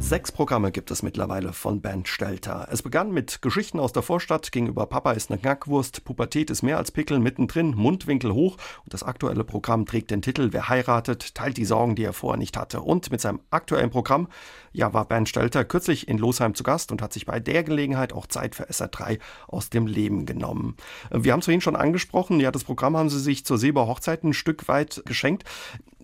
Sechs 0.01 0.33
Programme 0.33 0.73
gibt 0.73 0.91
es 0.91 1.03
mittlerweile 1.03 1.53
von 1.53 1.83
Bernd 1.83 2.09
Stelter. 2.09 2.67
Es 2.73 2.83
begann 2.83 3.13
mit 3.13 3.43
Geschichten 3.43 3.79
aus 3.79 3.93
der 3.93 4.03
Vorstadt, 4.03 4.51
gegenüber 4.51 4.87
Papa 4.87 5.13
ist 5.13 5.31
eine 5.31 5.39
Knackwurst, 5.39 6.05
Pubertät 6.05 6.51
ist 6.51 6.63
mehr 6.63 6.79
als 6.79 6.91
Pickel, 6.91 7.21
mittendrin, 7.21 7.77
Mundwinkel 7.77 8.33
hoch. 8.33 8.57
Und 8.83 8.93
das 8.93 9.03
aktuelle 9.03 9.45
Programm 9.45 9.87
trägt 9.87 10.11
den 10.11 10.23
Titel 10.23 10.49
Wer 10.53 10.69
heiratet, 10.69 11.35
teilt 11.37 11.59
die 11.59 11.65
Sorgen, 11.65 11.95
die 11.95 12.03
er 12.03 12.15
vorher 12.15 12.39
nicht 12.39 12.57
hatte. 12.57 12.81
Und 12.81 13.13
mit 13.13 13.21
seinem 13.21 13.41
aktuellen 13.51 13.91
Programm, 13.91 14.29
ja, 14.73 14.93
war 14.93 15.05
Bernd 15.05 15.29
Stelter 15.29 15.65
kürzlich 15.65 16.09
in 16.09 16.19
Losheim 16.19 16.55
zu 16.55 16.65
Gast 16.65 16.91
und 16.91 17.03
hat 17.03 17.13
sich 17.13 17.27
bei 17.27 17.39
der 17.39 17.63
Gelegenheit 17.63 18.13
auch 18.13 18.27
Zeit 18.27 18.57
für 18.57 18.69
SR3 18.69 19.21
aus 19.47 19.71
dem 19.71 19.87
Leben 19.87 20.27
genommen. 20.27 20.77
Wir 21.13 21.33
haben 21.33 21.41
es 21.41 21.45
vorhin 21.45 21.61
schon 21.61 21.77
angesprochen, 21.77 22.41
ja, 22.41 22.51
das 22.51 22.65
Programm 22.65 22.97
haben 22.97 23.11
Sie 23.11 23.21
sich 23.21 23.45
zur 23.45 23.59
Seber 23.59 23.87
Hochzeit 23.87 24.25
ein 24.25 24.33
Stück 24.33 24.67
weit 24.67 25.03
geschenkt. 25.05 25.45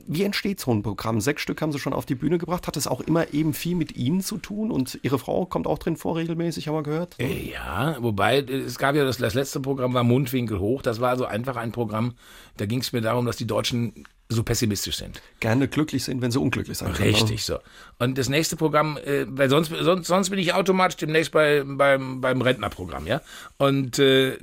Wie 0.07 0.23
entsteht 0.23 0.61
so 0.61 0.71
ein 0.71 0.83
Programm? 0.83 1.21
Sechs 1.21 1.43
Stück 1.43 1.61
haben 1.63 1.73
Sie 1.73 1.79
schon 1.79 1.93
auf 1.93 2.07
die 2.07 2.15
Bühne 2.15 2.39
gebracht. 2.39 2.67
Hat 2.67 2.77
es 2.77 2.87
auch 2.87 3.01
immer 3.01 3.33
eben 3.33 3.55
viel 3.55 3.75
mit 3.75 3.97
Ihnen 3.97 4.21
zu 4.21 4.39
tun? 4.39 4.71
Und 4.71 4.99
Ihre 5.03 5.19
Frau 5.19 5.47
kommt 5.47 5.67
auch 5.67 5.79
drin 5.79 5.97
vor, 5.97 6.17
regelmäßig, 6.17 6.69
haben 6.69 6.75
wir 6.75 6.83
gehört? 6.83 7.17
Äh, 7.19 7.51
ja, 7.51 7.97
wobei 8.01 8.41
es 8.41 8.79
gab 8.79 8.95
ja 8.95 9.05
das, 9.05 9.19
das 9.19 9.35
letzte 9.35 9.61
Programm 9.61 9.95
war 9.95 10.05
Mundwinkel 10.05 10.61
hoch. 10.61 10.83
Das 10.83 11.01
war 11.01 11.11
also 11.11 11.25
einfach 11.25 11.57
ein 11.57 11.73
Programm, 11.73 12.15
da 12.57 12.67
ging 12.67 12.81
es 12.81 12.93
mir 12.93 13.01
darum, 13.01 13.27
dass 13.27 13.37
die 13.37 13.47
Deutschen 13.47 14.07
so 14.29 14.43
pessimistisch 14.43 14.97
sind. 14.97 15.23
Gerne 15.41 15.69
glücklich 15.69 16.05
sind, 16.05 16.21
wenn 16.21 16.31
sie 16.31 16.41
unglücklich 16.41 16.79
sind. 16.79 16.99
Richtig 16.99 17.45
so. 17.45 17.59
Und 17.99 18.19
das 18.19 18.29
nächste 18.29 18.57
Programm, 18.57 18.97
äh, 18.99 19.25
weil 19.29 19.49
sonst, 19.49 19.73
sonst, 19.81 20.07
sonst 20.07 20.31
bin 20.31 20.39
ich 20.39 20.53
automatisch 20.53 20.97
demnächst 20.97 21.33
bei, 21.33 21.63
beim, 21.65 22.21
beim 22.21 22.43
Rentnerprogramm, 22.43 23.07
ja. 23.07 23.21
Und 23.57 23.99
äh, 23.99 24.37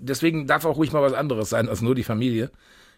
deswegen 0.00 0.46
darf 0.46 0.64
auch 0.64 0.76
ruhig 0.76 0.92
mal 0.92 1.02
was 1.02 1.12
anderes 1.12 1.50
sein 1.50 1.68
als 1.68 1.82
nur 1.82 1.94
die 1.94 2.04
Familie. 2.04 2.50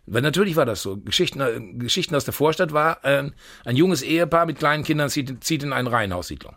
Weil 0.07 0.23
natürlich 0.23 0.57
war 0.57 0.67
das 0.67 0.83
so. 0.83 0.97
Geschichten, 0.97 1.41
äh, 1.41 1.61
Geschichten 1.75 2.15
aus 2.15 2.25
der 2.25 2.35
Vorstadt 2.35 2.73
war, 2.73 3.05
äh, 3.05 3.31
ein 3.65 3.77
junges 3.77 4.03
Ehepaar 4.03 4.47
mit 4.47 4.59
kleinen 4.59 4.85
Kindern 4.85 5.11
zieht, 5.11 5.45
zieht 5.45 5.63
in 5.63 5.73
eine 5.73 5.91
Reihenhaussiedlung. 5.91 6.57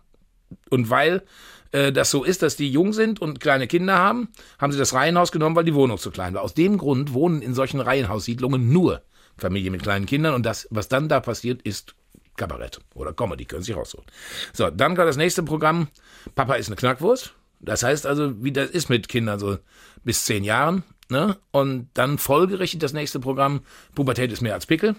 Und 0.69 0.89
weil 0.89 1.23
äh, 1.71 1.91
das 1.91 2.11
so 2.11 2.23
ist, 2.23 2.41
dass 2.41 2.55
die 2.55 2.71
jung 2.71 2.93
sind 2.93 3.21
und 3.21 3.39
kleine 3.39 3.67
Kinder 3.67 3.97
haben, 3.97 4.29
haben 4.59 4.71
sie 4.71 4.77
das 4.79 4.93
Reihenhaus 4.93 5.31
genommen, 5.31 5.55
weil 5.55 5.65
die 5.65 5.75
Wohnung 5.75 5.97
zu 5.97 6.11
klein 6.11 6.33
war. 6.33 6.41
Aus 6.41 6.53
dem 6.53 6.77
Grund 6.77 7.13
wohnen 7.13 7.41
in 7.41 7.53
solchen 7.53 7.79
Reihenhaussiedlungen 7.79 8.71
nur 8.71 9.01
Familien 9.37 9.71
mit 9.71 9.83
kleinen 9.83 10.05
Kindern 10.05 10.35
und 10.35 10.45
das, 10.45 10.67
was 10.69 10.87
dann 10.87 11.09
da 11.09 11.19
passiert, 11.19 11.61
ist 11.63 11.95
Kabarett 12.37 12.79
oder 12.93 13.13
Comedy, 13.13 13.45
können 13.45 13.63
sich 13.63 13.75
raussuchen. 13.75 14.05
So, 14.53 14.69
dann 14.69 14.95
kam 14.95 15.05
das 15.05 15.17
nächste 15.17 15.43
Programm, 15.43 15.87
Papa 16.35 16.55
ist 16.55 16.67
eine 16.67 16.75
Knackwurst. 16.75 17.33
Das 17.59 17.81
heißt 17.81 18.05
also, 18.05 18.43
wie 18.43 18.51
das 18.51 18.69
ist 18.69 18.89
mit 18.89 19.07
Kindern 19.07 19.39
so 19.39 19.57
bis 20.03 20.25
zehn 20.25 20.43
Jahren. 20.43 20.83
Ne? 21.13 21.37
Und 21.51 21.89
dann 21.93 22.17
folgerichtig 22.17 22.79
das 22.79 22.91
nächste 22.91 23.19
Programm, 23.19 23.61
Pubertät 23.93 24.31
ist 24.31 24.41
mehr 24.41 24.55
als 24.55 24.65
Pickel. 24.65 24.95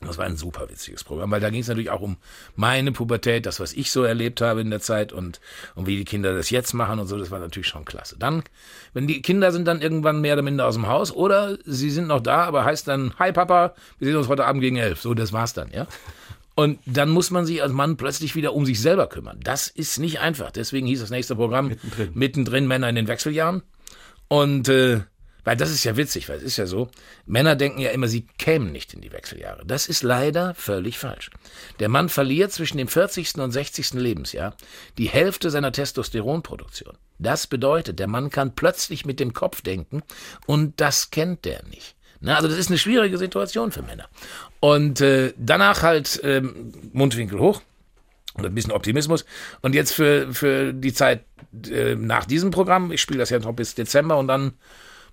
Das 0.00 0.16
war 0.16 0.24
ein 0.24 0.36
super 0.36 0.68
witziges 0.70 1.04
Programm, 1.04 1.30
weil 1.30 1.40
da 1.40 1.50
ging 1.50 1.60
es 1.60 1.68
natürlich 1.68 1.90
auch 1.90 2.00
um 2.00 2.16
meine 2.54 2.92
Pubertät, 2.92 3.44
das, 3.44 3.60
was 3.60 3.74
ich 3.74 3.90
so 3.90 4.02
erlebt 4.02 4.40
habe 4.40 4.62
in 4.62 4.70
der 4.70 4.80
Zeit 4.80 5.12
und, 5.12 5.40
und 5.74 5.86
wie 5.86 5.96
die 5.96 6.04
Kinder 6.04 6.34
das 6.34 6.48
jetzt 6.48 6.72
machen 6.72 6.98
und 6.98 7.06
so, 7.06 7.18
das 7.18 7.30
war 7.30 7.38
natürlich 7.38 7.68
schon 7.68 7.84
klasse. 7.84 8.16
Dann, 8.18 8.42
wenn 8.94 9.06
die 9.06 9.20
Kinder 9.20 9.52
sind 9.52 9.66
dann 9.66 9.82
irgendwann 9.82 10.22
mehr 10.22 10.34
oder 10.34 10.42
minder 10.42 10.66
aus 10.66 10.74
dem 10.74 10.86
Haus 10.86 11.12
oder 11.12 11.58
sie 11.64 11.90
sind 11.90 12.08
noch 12.08 12.20
da, 12.20 12.44
aber 12.44 12.64
heißt 12.64 12.88
dann, 12.88 13.14
hi 13.18 13.32
Papa, 13.32 13.74
wir 13.98 14.08
sehen 14.08 14.16
uns 14.16 14.28
heute 14.28 14.46
Abend 14.46 14.62
gegen 14.62 14.76
elf. 14.76 15.00
So, 15.00 15.14
das 15.14 15.32
war's 15.32 15.52
dann, 15.52 15.70
ja. 15.70 15.86
Und 16.54 16.78
dann 16.86 17.10
muss 17.10 17.30
man 17.30 17.44
sich 17.44 17.62
als 17.62 17.72
Mann 17.72 17.98
plötzlich 17.98 18.34
wieder 18.34 18.54
um 18.54 18.64
sich 18.64 18.80
selber 18.80 19.08
kümmern. 19.08 19.40
Das 19.42 19.68
ist 19.68 19.98
nicht 19.98 20.20
einfach. 20.20 20.50
Deswegen 20.50 20.86
hieß 20.86 21.00
das 21.00 21.10
nächste 21.10 21.36
Programm 21.36 21.68
mittendrin, 21.68 22.10
mittendrin 22.14 22.66
Männer 22.66 22.88
in 22.88 22.94
den 22.94 23.08
Wechseljahren. 23.08 23.62
Und 24.28 24.68
äh, 24.68 25.02
weil 25.46 25.56
das 25.56 25.70
ist 25.70 25.84
ja 25.84 25.96
witzig, 25.96 26.28
weil 26.28 26.38
es 26.38 26.42
ist 26.42 26.56
ja 26.56 26.66
so, 26.66 26.90
Männer 27.24 27.54
denken 27.54 27.78
ja 27.78 27.90
immer, 27.90 28.08
sie 28.08 28.26
kämen 28.36 28.72
nicht 28.72 28.92
in 28.94 29.00
die 29.00 29.12
Wechseljahre. 29.12 29.64
Das 29.64 29.86
ist 29.86 30.02
leider 30.02 30.54
völlig 30.54 30.98
falsch. 30.98 31.30
Der 31.78 31.88
Mann 31.88 32.08
verliert 32.08 32.50
zwischen 32.50 32.78
dem 32.78 32.88
40. 32.88 33.36
und 33.36 33.52
60. 33.52 33.94
Lebensjahr 33.94 34.56
die 34.98 35.08
Hälfte 35.08 35.50
seiner 35.50 35.70
Testosteronproduktion. 35.70 36.98
Das 37.20 37.46
bedeutet, 37.46 38.00
der 38.00 38.08
Mann 38.08 38.30
kann 38.30 38.56
plötzlich 38.56 39.06
mit 39.06 39.20
dem 39.20 39.34
Kopf 39.34 39.62
denken 39.62 40.02
und 40.46 40.80
das 40.80 41.12
kennt 41.12 41.44
der 41.44 41.62
nicht. 41.66 41.94
Na, 42.18 42.34
also 42.34 42.48
das 42.48 42.58
ist 42.58 42.68
eine 42.68 42.78
schwierige 42.78 43.16
Situation 43.16 43.70
für 43.70 43.82
Männer. 43.82 44.08
Und 44.58 45.00
äh, 45.00 45.32
danach 45.38 45.82
halt 45.82 46.20
ähm, 46.24 46.72
Mundwinkel 46.92 47.38
hoch 47.38 47.62
und 48.34 48.44
ein 48.44 48.54
bisschen 48.54 48.72
Optimismus. 48.72 49.24
Und 49.62 49.76
jetzt 49.76 49.92
für, 49.92 50.34
für 50.34 50.72
die 50.72 50.92
Zeit 50.92 51.24
äh, 51.70 51.94
nach 51.94 52.24
diesem 52.24 52.50
Programm, 52.50 52.90
ich 52.90 53.00
spiele 53.00 53.20
das 53.20 53.30
ja 53.30 53.38
noch 53.38 53.52
bis 53.52 53.76
Dezember 53.76 54.18
und 54.18 54.26
dann 54.26 54.54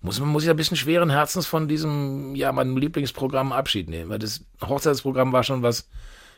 muss 0.03 0.19
man 0.19 0.29
muss 0.29 0.43
ich 0.43 0.49
ein 0.49 0.55
bisschen 0.55 0.77
schweren 0.77 1.09
Herzens 1.09 1.47
von 1.47 1.67
diesem, 1.67 2.35
ja, 2.35 2.51
meinem 2.51 2.77
Lieblingsprogramm 2.77 3.53
Abschied 3.53 3.89
nehmen, 3.89 4.09
weil 4.09 4.19
das 4.19 4.45
Hochzeitsprogramm 4.61 5.31
war 5.31 5.43
schon 5.43 5.63
was 5.63 5.87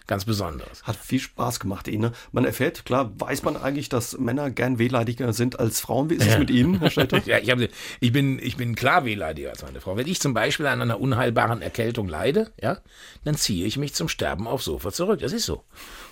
ganz 0.05 0.23
Besonderes. 0.23 0.83
Hat 0.83 0.95
viel 0.95 1.19
Spaß 1.19 1.59
gemacht, 1.59 1.87
Ihnen. 1.87 2.11
Man 2.31 2.45
erfährt, 2.45 2.85
klar, 2.85 3.11
weiß 3.17 3.41
man 3.41 3.57
eigentlich, 3.57 3.89
dass 3.89 4.19
Männer 4.19 4.51
gern 4.51 4.77
wehleidiger 4.77 5.33
sind 5.33 5.59
als 5.59 5.79
Frauen. 5.79 6.11
Wie 6.11 6.13
ist 6.13 6.27
es 6.27 6.33
ja. 6.33 6.39
mit 6.39 6.51
Ihnen, 6.51 6.79
Herr 6.79 6.91
Stelter? 6.91 7.21
ja, 7.25 7.39
ich, 7.39 7.49
hab, 7.49 7.57
ich, 7.99 8.11
bin, 8.11 8.37
ich 8.37 8.55
bin 8.55 8.75
klar 8.75 9.03
wehleidiger 9.03 9.49
als 9.49 9.63
meine 9.63 9.81
Frau. 9.81 9.97
Wenn 9.97 10.07
ich 10.07 10.21
zum 10.21 10.35
Beispiel 10.35 10.67
an 10.67 10.83
einer 10.83 10.99
unheilbaren 10.99 11.63
Erkältung 11.63 12.07
leide, 12.07 12.51
ja, 12.61 12.77
dann 13.23 13.35
ziehe 13.35 13.65
ich 13.65 13.77
mich 13.77 13.95
zum 13.95 14.07
Sterben 14.07 14.47
aufs 14.47 14.65
Sofa 14.65 14.91
zurück. 14.91 15.21
Das 15.21 15.33
ist 15.33 15.47
so. 15.47 15.63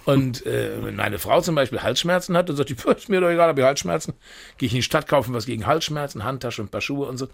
Und 0.06 0.46
äh, 0.46 0.84
wenn 0.84 0.96
meine 0.96 1.20
Frau 1.20 1.42
zum 1.42 1.56
Beispiel 1.56 1.82
Halsschmerzen 1.82 2.36
hat, 2.36 2.50
dann 2.50 2.56
sagt 2.56 2.70
die, 2.70 2.76
ist 2.98 3.10
mir 3.10 3.22
doch 3.22 3.30
egal, 3.30 3.50
habe 3.50 3.62
ich 3.62 3.66
Halsschmerzen. 3.66 4.14
Gehe 4.58 4.68
ich 4.68 4.74
in 4.74 4.80
die 4.80 4.84
Stadt, 4.84 5.08
kaufen 5.08 5.34
was 5.34 5.46
gegen 5.46 5.66
Halsschmerzen, 5.66 6.24
Handtasche 6.24 6.62
und 6.62 6.68
ein 6.68 6.72
paar 6.72 6.82
Schuhe 6.82 7.08
und 7.08 7.18
so. 7.18 7.28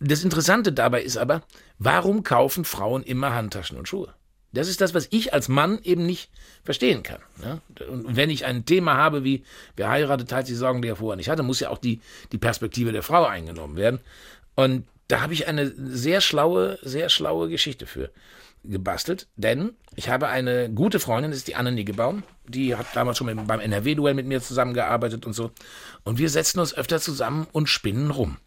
Das 0.00 0.22
Interessante 0.24 0.72
dabei 0.72 1.02
ist 1.02 1.16
aber, 1.16 1.42
warum 1.78 2.22
kaufen 2.22 2.64
Frauen 2.64 3.02
immer 3.02 3.34
Handtaschen 3.34 3.76
und 3.76 3.88
Schuhe? 3.88 4.14
Das 4.52 4.68
ist 4.68 4.82
das, 4.82 4.92
was 4.92 5.08
ich 5.10 5.32
als 5.32 5.48
Mann 5.48 5.78
eben 5.82 6.04
nicht 6.04 6.30
verstehen 6.62 7.02
kann. 7.02 7.20
Ja? 7.42 7.60
Und 7.88 8.16
wenn 8.16 8.28
ich 8.28 8.44
ein 8.44 8.66
Thema 8.66 8.96
habe 8.96 9.24
wie, 9.24 9.44
wer 9.76 9.88
heiratet, 9.88 10.28
teilt 10.28 10.48
die 10.48 10.54
Sorgen, 10.54 10.82
die 10.82 10.88
er 10.88 10.96
vorher 10.96 11.16
nicht 11.16 11.30
hatte, 11.30 11.42
muss 11.42 11.60
ja 11.60 11.70
auch 11.70 11.78
die, 11.78 12.00
die 12.32 12.38
Perspektive 12.38 12.92
der 12.92 13.02
Frau 13.02 13.24
eingenommen 13.24 13.76
werden. 13.76 14.00
Und 14.54 14.86
da 15.08 15.22
habe 15.22 15.32
ich 15.32 15.48
eine 15.48 15.72
sehr 15.76 16.20
schlaue, 16.20 16.78
sehr 16.82 17.08
schlaue 17.08 17.48
Geschichte 17.48 17.86
für 17.86 18.10
gebastelt, 18.64 19.28
denn 19.36 19.72
ich 19.94 20.08
habe 20.08 20.28
eine 20.28 20.70
gute 20.70 21.00
Freundin, 21.00 21.30
das 21.30 21.38
ist 21.38 21.48
die 21.48 21.56
Anne 21.56 21.72
Niggebaum, 21.72 22.22
die 22.46 22.76
hat 22.76 22.86
damals 22.94 23.18
schon 23.18 23.46
beim 23.46 23.60
NRW-Duell 23.60 24.14
mit 24.14 24.26
mir 24.26 24.40
zusammengearbeitet 24.40 25.26
und 25.26 25.32
so. 25.32 25.50
Und 26.04 26.18
wir 26.18 26.30
setzen 26.30 26.60
uns 26.60 26.74
öfter 26.74 27.00
zusammen 27.00 27.46
und 27.52 27.68
spinnen 27.68 28.10
rum. 28.10 28.38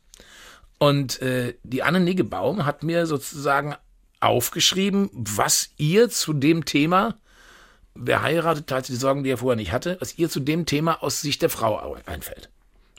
Und 0.78 1.22
äh, 1.22 1.56
die 1.64 1.84
Anne 1.84 2.00
Niggebaum 2.00 2.66
hat 2.66 2.84
mir 2.84 3.06
sozusagen 3.06 3.76
aufgeschrieben, 4.20 5.10
was 5.14 5.70
ihr 5.78 6.10
zu 6.10 6.34
dem 6.34 6.66
Thema, 6.66 7.18
wer 7.94 8.22
heiratet, 8.22 8.68
teilt 8.68 8.88
die 8.88 8.96
Sorgen, 8.96 9.24
die 9.24 9.30
er 9.30 9.38
vorher 9.38 9.56
nicht 9.56 9.72
hatte, 9.72 9.98
was 10.00 10.18
ihr 10.18 10.30
zu 10.30 10.40
dem 10.40 10.66
Thema 10.66 11.04
aus 11.04 11.22
Sicht 11.22 11.42
der 11.42 11.50
Frau 11.50 11.96
einfällt. 12.06 12.50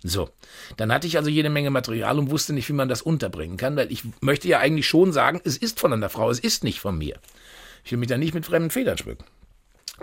So, 0.02 0.28
dann 0.76 0.92
hatte 0.92 1.06
ich 1.06 1.16
also 1.16 1.30
jede 1.30 1.50
Menge 1.50 1.70
Material 1.70 2.18
und 2.18 2.30
wusste 2.30 2.52
nicht, 2.52 2.68
wie 2.68 2.74
man 2.74 2.88
das 2.88 3.02
unterbringen 3.02 3.56
kann, 3.56 3.76
weil 3.76 3.90
ich 3.90 4.02
möchte 4.20 4.46
ja 4.48 4.58
eigentlich 4.58 4.86
schon 4.86 5.12
sagen, 5.12 5.40
es 5.44 5.56
ist 5.56 5.80
von 5.80 5.92
einer 5.92 6.08
Frau, 6.08 6.30
es 6.30 6.38
ist 6.38 6.64
nicht 6.64 6.80
von 6.80 6.98
mir. 6.98 7.18
Ich 7.84 7.92
will 7.92 7.98
mich 7.98 8.08
da 8.08 8.18
nicht 8.18 8.34
mit 8.34 8.46
fremden 8.46 8.70
Federn 8.70 8.98
schmücken. 8.98 9.24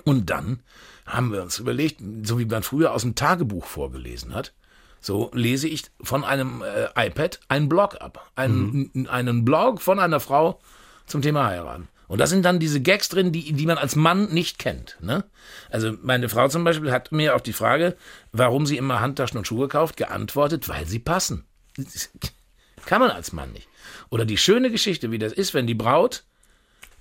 Und 0.03 0.29
dann 0.29 0.62
haben 1.06 1.32
wir 1.32 1.41
uns 1.43 1.60
überlegt, 1.60 2.01
so 2.23 2.39
wie 2.39 2.45
man 2.45 2.63
früher 2.63 2.93
aus 2.93 3.03
dem 3.03 3.15
Tagebuch 3.15 3.65
vorgelesen 3.65 4.34
hat, 4.34 4.53
so 4.99 5.29
lese 5.34 5.67
ich 5.67 5.84
von 6.01 6.23
einem 6.23 6.62
äh, 6.62 7.08
iPad 7.08 7.39
einen 7.49 7.67
Blog 7.67 8.01
ab. 8.01 8.32
Einen, 8.36 8.89
mhm. 8.93 9.08
einen 9.10 9.45
Blog 9.45 9.82
von 9.82 9.99
einer 9.99 10.21
Frau 10.21 10.60
zum 11.06 11.21
Thema 11.21 11.45
heiraten. 11.47 11.89
Und 12.13 12.19
da 12.19 12.28
sind 12.28 12.45
dann 12.45 12.60
diese 12.60 12.80
Gags 12.80 13.10
drin, 13.10 13.32
die, 13.32 13.54
die 13.54 13.65
man 13.65 13.80
als 13.80 13.95
Mann 13.95 14.32
nicht 14.32 14.60
kennt. 14.60 14.97
Ne? 15.02 15.23
Also 15.71 15.97
meine 16.04 16.30
Frau 16.30 16.47
zum 16.47 16.63
Beispiel 16.63 16.91
hat 16.91 17.12
mir 17.12 17.34
auf 17.34 17.41
die 17.41 17.54
Frage, 17.54 17.97
warum 18.32 18.67
sie 18.67 18.78
immer 18.78 18.99
Handtaschen 18.99 19.39
und 19.39 19.47
Schuhe 19.47 19.67
kauft, 19.67 19.97
geantwortet, 19.97 20.69
weil 20.69 20.86
sie 20.86 20.99
passen. 20.99 21.43
Das 21.76 22.12
kann 22.86 23.02
man 23.02 23.10
als 23.10 23.34
Mann 23.34 23.52
nicht. 23.52 23.67
Oder 24.12 24.26
die 24.26 24.38
schöne 24.38 24.69
Geschichte, 24.69 25.10
wie 25.10 25.17
das 25.17 25.34
ist, 25.34 25.56
wenn 25.56 25.65
die 25.65 25.73
Braut 25.73 26.23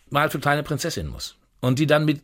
mal 0.09 0.31
für 0.31 0.39
kleine 0.39 0.63
Prinzessin 0.63 1.09
muss. 1.09 1.37
Und 1.61 1.79
die 1.79 1.87
dann 1.87 2.07
mit 2.07 2.23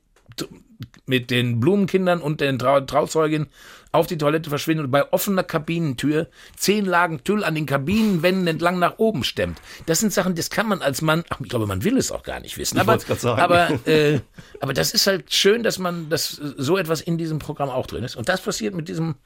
mit 1.04 1.30
den 1.30 1.60
Blumenkindern 1.60 2.22
und 2.22 2.40
den 2.40 2.58
Trau 2.58 2.80
Trauzeugin 2.80 3.48
auf 3.92 4.06
die 4.06 4.18
Toilette 4.18 4.50
verschwindet 4.50 4.86
und 4.86 4.90
bei 4.90 5.12
offener 5.12 5.42
Kabinentür 5.42 6.28
zehn 6.56 6.84
Lagen 6.84 7.24
Tüll 7.24 7.44
an 7.44 7.54
den 7.54 7.66
Kabinenwänden 7.66 8.46
entlang 8.46 8.78
nach 8.78 8.98
oben 8.98 9.24
stemmt. 9.24 9.60
Das 9.86 10.00
sind 10.00 10.12
Sachen, 10.12 10.34
das 10.34 10.50
kann 10.50 10.68
man 10.68 10.82
als 10.82 11.02
Mann, 11.02 11.24
ach, 11.30 11.40
ich 11.40 11.48
glaube, 11.48 11.66
man 11.66 11.84
will 11.84 11.96
es 11.96 12.12
auch 12.12 12.22
gar 12.22 12.40
nicht 12.40 12.58
wissen. 12.58 12.78
Aber, 12.78 12.98
aber, 13.36 13.86
äh, 13.86 14.20
aber 14.60 14.72
das 14.72 14.92
ist 14.92 15.06
halt 15.06 15.32
schön, 15.32 15.62
dass 15.62 15.78
man, 15.78 16.08
dass 16.10 16.30
so 16.30 16.76
etwas 16.76 17.00
in 17.00 17.18
diesem 17.18 17.38
Programm 17.38 17.70
auch 17.70 17.86
drin 17.86 18.04
ist. 18.04 18.16
Und 18.16 18.28
das 18.28 18.40
passiert 18.40 18.74
mit 18.74 18.88
diesem 18.88 19.16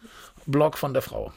Blog 0.46 0.78
von 0.78 0.92
der 0.92 1.02
Frau. 1.02 1.32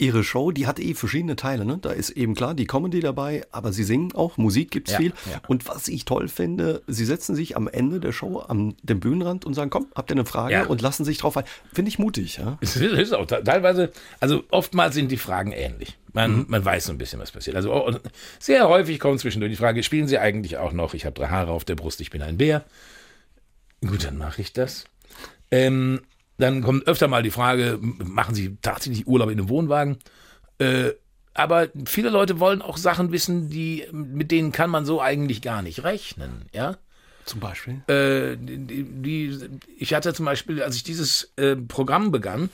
Ihre 0.00 0.24
Show, 0.24 0.50
die 0.50 0.66
hat 0.66 0.80
eh 0.80 0.94
verschiedene 0.94 1.36
Teile. 1.36 1.64
Ne? 1.64 1.78
Da 1.80 1.90
ist 1.90 2.10
eben 2.10 2.34
klar 2.34 2.54
die 2.54 2.66
Comedy 2.66 3.00
dabei, 3.00 3.44
aber 3.52 3.72
Sie 3.72 3.84
singen 3.84 4.12
auch, 4.14 4.36
Musik 4.36 4.70
gibt's 4.70 4.92
ja, 4.92 4.98
viel. 4.98 5.12
Ja. 5.30 5.40
Und 5.46 5.68
was 5.68 5.88
ich 5.88 6.04
toll 6.04 6.28
finde, 6.28 6.82
Sie 6.86 7.04
setzen 7.04 7.34
sich 7.34 7.56
am 7.56 7.68
Ende 7.68 8.00
der 8.00 8.12
Show 8.12 8.42
am 8.46 8.76
dem 8.82 9.00
Bühnenrand 9.00 9.44
und 9.44 9.54
sagen, 9.54 9.70
komm, 9.70 9.88
habt 9.94 10.10
ihr 10.10 10.14
eine 10.14 10.24
Frage? 10.24 10.54
Ja. 10.54 10.66
Und 10.66 10.80
lassen 10.80 11.04
sich 11.04 11.18
drauf 11.18 11.36
ein. 11.36 11.44
Finde 11.72 11.90
ich 11.90 11.98
mutig. 11.98 12.38
Ja? 12.38 12.58
Es 12.70 12.76
ist 12.76 13.12
auch 13.12 13.26
teilweise, 13.26 13.92
also 14.20 14.44
oftmals 14.50 14.94
sind 14.94 15.10
die 15.10 15.16
Fragen 15.16 15.52
ähnlich. 15.52 15.98
Man, 16.12 16.38
mhm. 16.38 16.44
man 16.48 16.64
weiß 16.64 16.86
so 16.86 16.92
ein 16.92 16.98
bisschen, 16.98 17.20
was 17.20 17.30
passiert. 17.30 17.56
Also 17.56 17.74
oh, 17.74 17.92
sehr 18.38 18.68
häufig 18.68 18.98
kommt 18.98 19.20
zwischendurch 19.20 19.52
die 19.52 19.56
Frage, 19.56 19.82
spielen 19.82 20.08
Sie 20.08 20.18
eigentlich 20.18 20.56
auch 20.56 20.72
noch, 20.72 20.94
ich 20.94 21.04
habe 21.04 21.14
drei 21.14 21.28
Haare 21.28 21.52
auf 21.52 21.64
der 21.64 21.74
Brust, 21.74 22.00
ich 22.00 22.10
bin 22.10 22.22
ein 22.22 22.38
Bär. 22.38 22.64
Gut, 23.86 24.04
dann 24.04 24.16
mache 24.18 24.40
ich 24.40 24.52
das. 24.52 24.84
Ähm, 25.50 26.00
dann 26.40 26.62
kommt 26.62 26.86
öfter 26.86 27.08
mal 27.08 27.22
die 27.22 27.30
Frage, 27.30 27.78
machen 27.80 28.34
Sie 28.34 28.56
tatsächlich 28.62 29.06
Urlaub 29.06 29.30
in 29.30 29.38
einem 29.38 29.48
Wohnwagen? 29.48 29.98
Äh, 30.58 30.92
aber 31.34 31.68
viele 31.86 32.10
Leute 32.10 32.40
wollen 32.40 32.60
auch 32.60 32.76
Sachen 32.76 33.12
wissen, 33.12 33.48
die, 33.50 33.86
mit 33.92 34.30
denen 34.30 34.52
kann 34.52 34.70
man 34.70 34.84
so 34.84 35.00
eigentlich 35.00 35.42
gar 35.42 35.62
nicht 35.62 35.84
rechnen, 35.84 36.46
ja? 36.52 36.76
Zum 37.24 37.40
Beispiel? 37.40 37.82
Äh, 37.86 38.36
die, 38.36 38.84
die, 38.84 39.38
ich 39.78 39.94
hatte 39.94 40.12
zum 40.12 40.24
Beispiel, 40.24 40.62
als 40.62 40.76
ich 40.76 40.82
dieses 40.82 41.32
äh, 41.36 41.54
Programm 41.54 42.10
begann, 42.10 42.50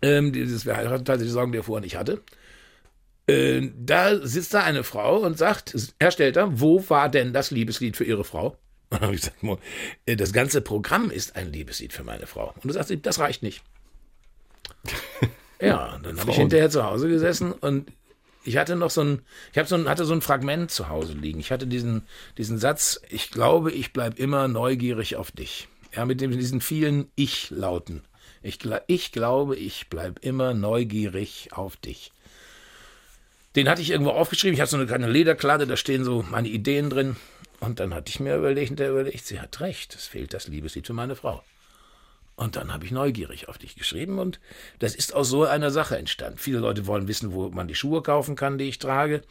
ähm, 0.00 0.32
dieses 0.32 0.64
Wer 0.64 0.76
heiratet, 0.76 1.20
die 1.20 1.28
Sorgen, 1.28 1.52
die 1.52 1.58
er 1.58 1.64
vorher 1.64 1.82
nicht 1.82 1.96
hatte, 1.96 2.22
äh, 3.26 3.68
da 3.78 4.26
sitzt 4.26 4.54
da 4.54 4.62
eine 4.62 4.84
Frau 4.84 5.18
und 5.18 5.36
sagt, 5.36 5.74
Herr 6.00 6.10
Stelter, 6.10 6.60
wo 6.60 6.82
war 6.88 7.08
denn 7.10 7.32
das 7.32 7.50
Liebeslied 7.50 7.96
für 7.96 8.04
Ihre 8.04 8.24
Frau? 8.24 8.56
Und 8.90 9.00
habe 9.00 9.14
ich 9.14 9.20
gesagt, 9.20 9.62
äh, 10.06 10.16
das 10.16 10.32
ganze 10.32 10.60
Programm 10.60 11.10
ist 11.10 11.36
ein 11.36 11.52
Liebeslied 11.52 11.92
für 11.92 12.04
meine 12.04 12.26
Frau. 12.26 12.52
Und 12.54 12.64
du 12.64 12.72
sagst, 12.72 12.92
das 13.02 13.18
reicht 13.18 13.42
nicht. 13.42 13.62
ja, 15.60 15.98
dann 16.02 16.20
habe 16.20 16.30
ich 16.30 16.36
hinterher 16.36 16.70
zu 16.70 16.84
Hause 16.84 17.08
gesessen 17.08 17.52
und 17.52 17.90
ich 18.44 18.56
hatte 18.56 18.76
noch 18.76 18.90
so 18.90 19.02
ein, 19.02 19.22
ich 19.52 19.58
habe 19.58 19.68
so 19.68 19.74
ein, 19.74 19.88
hatte 19.88 20.04
so 20.04 20.14
ein 20.14 20.22
Fragment 20.22 20.70
zu 20.70 20.88
Hause 20.88 21.12
liegen. 21.12 21.40
Ich 21.40 21.50
hatte 21.52 21.66
diesen, 21.66 22.02
diesen 22.38 22.58
Satz, 22.58 23.00
ich 23.10 23.30
glaube, 23.30 23.72
ich 23.72 23.92
bleibe 23.92 24.16
immer 24.16 24.48
neugierig 24.48 25.16
auf 25.16 25.30
dich. 25.30 25.68
Ja, 25.94 26.06
mit 26.06 26.20
dem, 26.20 26.30
diesen 26.30 26.60
vielen 26.60 27.10
Ich-Lauten. 27.14 28.02
Ich, 28.42 28.60
ich 28.86 29.12
glaube, 29.12 29.56
ich 29.56 29.88
bleibe 29.88 30.20
immer 30.20 30.54
neugierig 30.54 31.50
auf 31.52 31.76
dich. 31.76 32.12
Den 33.56 33.68
hatte 33.68 33.82
ich 33.82 33.90
irgendwo 33.90 34.12
aufgeschrieben. 34.12 34.54
Ich 34.54 34.60
habe 34.60 34.70
so 34.70 34.76
eine 34.76 34.86
kleine 34.86 35.10
Lederkladde, 35.10 35.66
da 35.66 35.76
stehen 35.76 36.04
so 36.04 36.24
meine 36.30 36.48
Ideen 36.48 36.90
drin. 36.90 37.16
Und 37.60 37.80
dann 37.80 37.94
hatte 37.94 38.10
ich 38.10 38.20
mir 38.20 38.36
überlegt, 38.36 38.78
der 38.78 38.90
überlegt, 38.90 39.26
sie 39.26 39.40
hat 39.40 39.60
recht, 39.60 39.94
es 39.94 40.06
fehlt 40.06 40.32
das 40.34 40.48
Liebeslied 40.48 40.86
für 40.86 40.92
meine 40.92 41.16
Frau. 41.16 41.42
Und 42.38 42.54
dann 42.54 42.72
habe 42.72 42.84
ich 42.84 42.92
neugierig 42.92 43.48
auf 43.48 43.58
dich 43.58 43.74
geschrieben 43.74 44.20
und 44.20 44.38
das 44.78 44.94
ist 44.94 45.12
aus 45.12 45.28
so 45.28 45.42
einer 45.42 45.72
Sache 45.72 45.98
entstanden. 45.98 46.38
Viele 46.38 46.60
Leute 46.60 46.86
wollen 46.86 47.08
wissen, 47.08 47.32
wo 47.32 47.48
man 47.48 47.66
die 47.66 47.74
Schuhe 47.74 48.00
kaufen 48.00 48.36
kann, 48.36 48.58
die 48.58 48.68
ich 48.68 48.78
trage. 48.78 49.22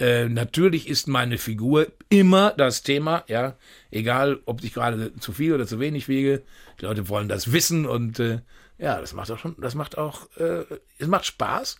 Äh, 0.00 0.28
natürlich 0.28 0.88
ist 0.88 1.06
meine 1.06 1.38
Figur 1.38 1.86
immer 2.08 2.50
das 2.56 2.82
Thema, 2.82 3.22
ja, 3.28 3.54
egal 3.92 4.40
ob 4.46 4.64
ich 4.64 4.74
gerade 4.74 5.14
zu 5.20 5.30
viel 5.30 5.52
oder 5.52 5.68
zu 5.68 5.78
wenig 5.78 6.08
wiege. 6.08 6.42
Die 6.80 6.86
Leute 6.86 7.08
wollen 7.08 7.28
das 7.28 7.52
wissen 7.52 7.86
und 7.86 8.18
äh, 8.18 8.40
ja, 8.78 9.00
das 9.00 9.12
macht 9.12 9.30
auch 9.30 9.38
schon, 9.38 9.54
das 9.60 9.76
macht 9.76 9.96
auch, 9.96 10.28
äh, 10.36 10.64
es 10.98 11.06
macht 11.06 11.26
Spaß 11.26 11.78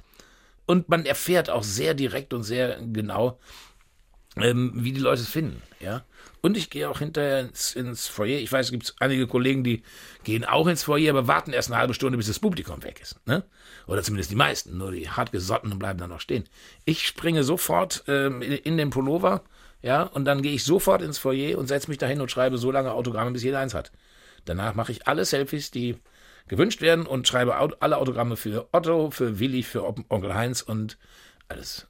und 0.66 0.88
man 0.88 1.04
erfährt 1.04 1.50
auch 1.50 1.64
sehr 1.64 1.94
direkt 1.94 2.32
und 2.32 2.44
sehr 2.44 2.78
genau, 2.80 3.40
ähm, 4.36 4.72
wie 4.74 4.92
die 4.92 5.00
Leute 5.00 5.22
es 5.22 5.28
finden, 5.28 5.62
ja. 5.80 6.04
Und 6.42 6.56
ich 6.56 6.70
gehe 6.70 6.88
auch 6.88 7.00
hinterher 7.00 7.40
ins, 7.40 7.74
ins 7.74 8.06
Foyer. 8.06 8.38
Ich 8.38 8.52
weiß, 8.52 8.66
es 8.66 8.72
gibt 8.72 8.94
einige 9.00 9.26
Kollegen, 9.26 9.64
die 9.64 9.82
gehen 10.22 10.44
auch 10.44 10.66
ins 10.66 10.84
Foyer, 10.84 11.10
aber 11.10 11.26
warten 11.26 11.52
erst 11.52 11.70
eine 11.70 11.78
halbe 11.80 11.94
Stunde, 11.94 12.16
bis 12.18 12.28
das 12.28 12.38
Publikum 12.38 12.84
weg 12.84 13.00
ist. 13.00 13.18
Ne? 13.26 13.42
Oder 13.86 14.02
zumindest 14.02 14.30
die 14.30 14.36
meisten. 14.36 14.76
Nur 14.76 14.92
die 14.92 15.10
hartgesottenen 15.10 15.78
bleiben 15.78 15.98
dann 15.98 16.10
noch 16.10 16.20
stehen. 16.20 16.44
Ich 16.84 17.06
springe 17.06 17.42
sofort 17.42 18.04
ähm, 18.06 18.42
in, 18.42 18.76
den 18.76 18.90
Pullover, 18.90 19.42
ja, 19.82 20.02
und 20.02 20.24
dann 20.24 20.42
gehe 20.42 20.52
ich 20.52 20.62
sofort 20.62 21.02
ins 21.02 21.18
Foyer 21.18 21.58
und 21.58 21.66
setze 21.66 21.88
mich 21.88 21.98
dahin 21.98 22.20
und 22.20 22.30
schreibe 22.30 22.58
so 22.58 22.70
lange 22.70 22.92
Autogramme, 22.92 23.32
bis 23.32 23.42
jeder 23.42 23.58
eins 23.58 23.74
hat. 23.74 23.90
Danach 24.44 24.74
mache 24.74 24.92
ich 24.92 25.08
alle 25.08 25.24
Selfies, 25.24 25.70
die 25.70 25.96
gewünscht 26.46 26.80
werden 26.80 27.06
und 27.06 27.26
schreibe 27.26 27.56
alle 27.80 27.96
Autogramme 27.96 28.36
für 28.36 28.68
Otto, 28.72 29.10
für 29.10 29.40
Willi, 29.40 29.62
für 29.62 29.84
Onkel 29.84 30.34
Heinz 30.34 30.62
und 30.62 30.96
alles. 31.48 31.88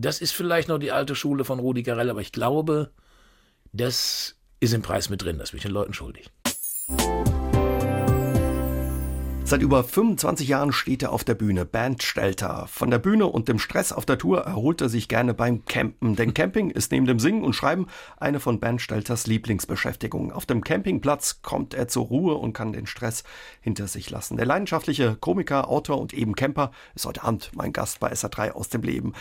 Das 0.00 0.20
ist 0.20 0.30
vielleicht 0.30 0.68
noch 0.68 0.78
die 0.78 0.92
alte 0.92 1.16
Schule 1.16 1.44
von 1.44 1.58
Rudi 1.58 1.82
Carell, 1.82 2.08
aber 2.08 2.20
ich 2.20 2.30
glaube, 2.30 2.92
das 3.72 4.36
ist 4.60 4.72
im 4.72 4.80
Preis 4.80 5.10
mit 5.10 5.24
drin. 5.24 5.38
Das 5.38 5.50
bin 5.50 5.56
ich 5.58 5.64
den 5.64 5.72
Leuten 5.72 5.92
schuldig. 5.92 6.30
Seit 9.42 9.60
über 9.60 9.82
25 9.82 10.46
Jahren 10.46 10.70
steht 10.70 11.02
er 11.02 11.10
auf 11.10 11.24
der 11.24 11.34
Bühne, 11.34 11.64
Bandstelter. 11.64 12.68
Von 12.68 12.92
der 12.92 13.00
Bühne 13.00 13.26
und 13.26 13.48
dem 13.48 13.58
Stress 13.58 13.92
auf 13.92 14.06
der 14.06 14.18
Tour 14.18 14.42
erholt 14.42 14.80
er 14.82 14.88
sich 14.88 15.08
gerne 15.08 15.34
beim 15.34 15.64
Campen. 15.64 16.14
Denn 16.14 16.32
Camping 16.32 16.70
ist 16.70 16.92
neben 16.92 17.06
dem 17.06 17.18
Singen 17.18 17.42
und 17.42 17.54
Schreiben 17.54 17.88
eine 18.18 18.38
von 18.38 18.60
Bandstelters 18.60 19.26
Lieblingsbeschäftigungen. 19.26 20.30
Auf 20.30 20.46
dem 20.46 20.62
Campingplatz 20.62 21.42
kommt 21.42 21.74
er 21.74 21.88
zur 21.88 22.04
Ruhe 22.04 22.34
und 22.34 22.52
kann 22.52 22.72
den 22.72 22.86
Stress 22.86 23.24
hinter 23.62 23.88
sich 23.88 24.10
lassen. 24.10 24.36
Der 24.36 24.46
leidenschaftliche 24.46 25.16
Komiker, 25.16 25.68
Autor 25.68 26.00
und 26.00 26.14
eben 26.14 26.36
Camper 26.36 26.70
ist 26.94 27.04
heute 27.04 27.24
Abend 27.24 27.50
mein 27.56 27.72
Gast 27.72 27.98
bei 27.98 28.12
SA3 28.12 28.52
aus 28.52 28.68
dem 28.68 28.82
Leben. 28.82 29.14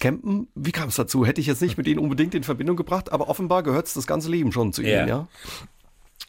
Campen, 0.00 0.48
wie 0.54 0.72
kam 0.72 0.88
es 0.88 0.96
dazu? 0.96 1.24
Hätte 1.24 1.40
ich 1.40 1.46
jetzt 1.46 1.62
nicht 1.62 1.76
mit 1.76 1.86
Ihnen 1.86 2.00
unbedingt 2.00 2.34
in 2.34 2.42
Verbindung 2.42 2.76
gebracht, 2.76 3.12
aber 3.12 3.28
offenbar 3.28 3.62
gehört 3.62 3.86
es 3.86 3.94
das 3.94 4.06
ganze 4.06 4.30
Leben 4.30 4.50
schon 4.50 4.72
zu 4.72 4.82
Ihnen, 4.82 5.06
ja? 5.06 5.28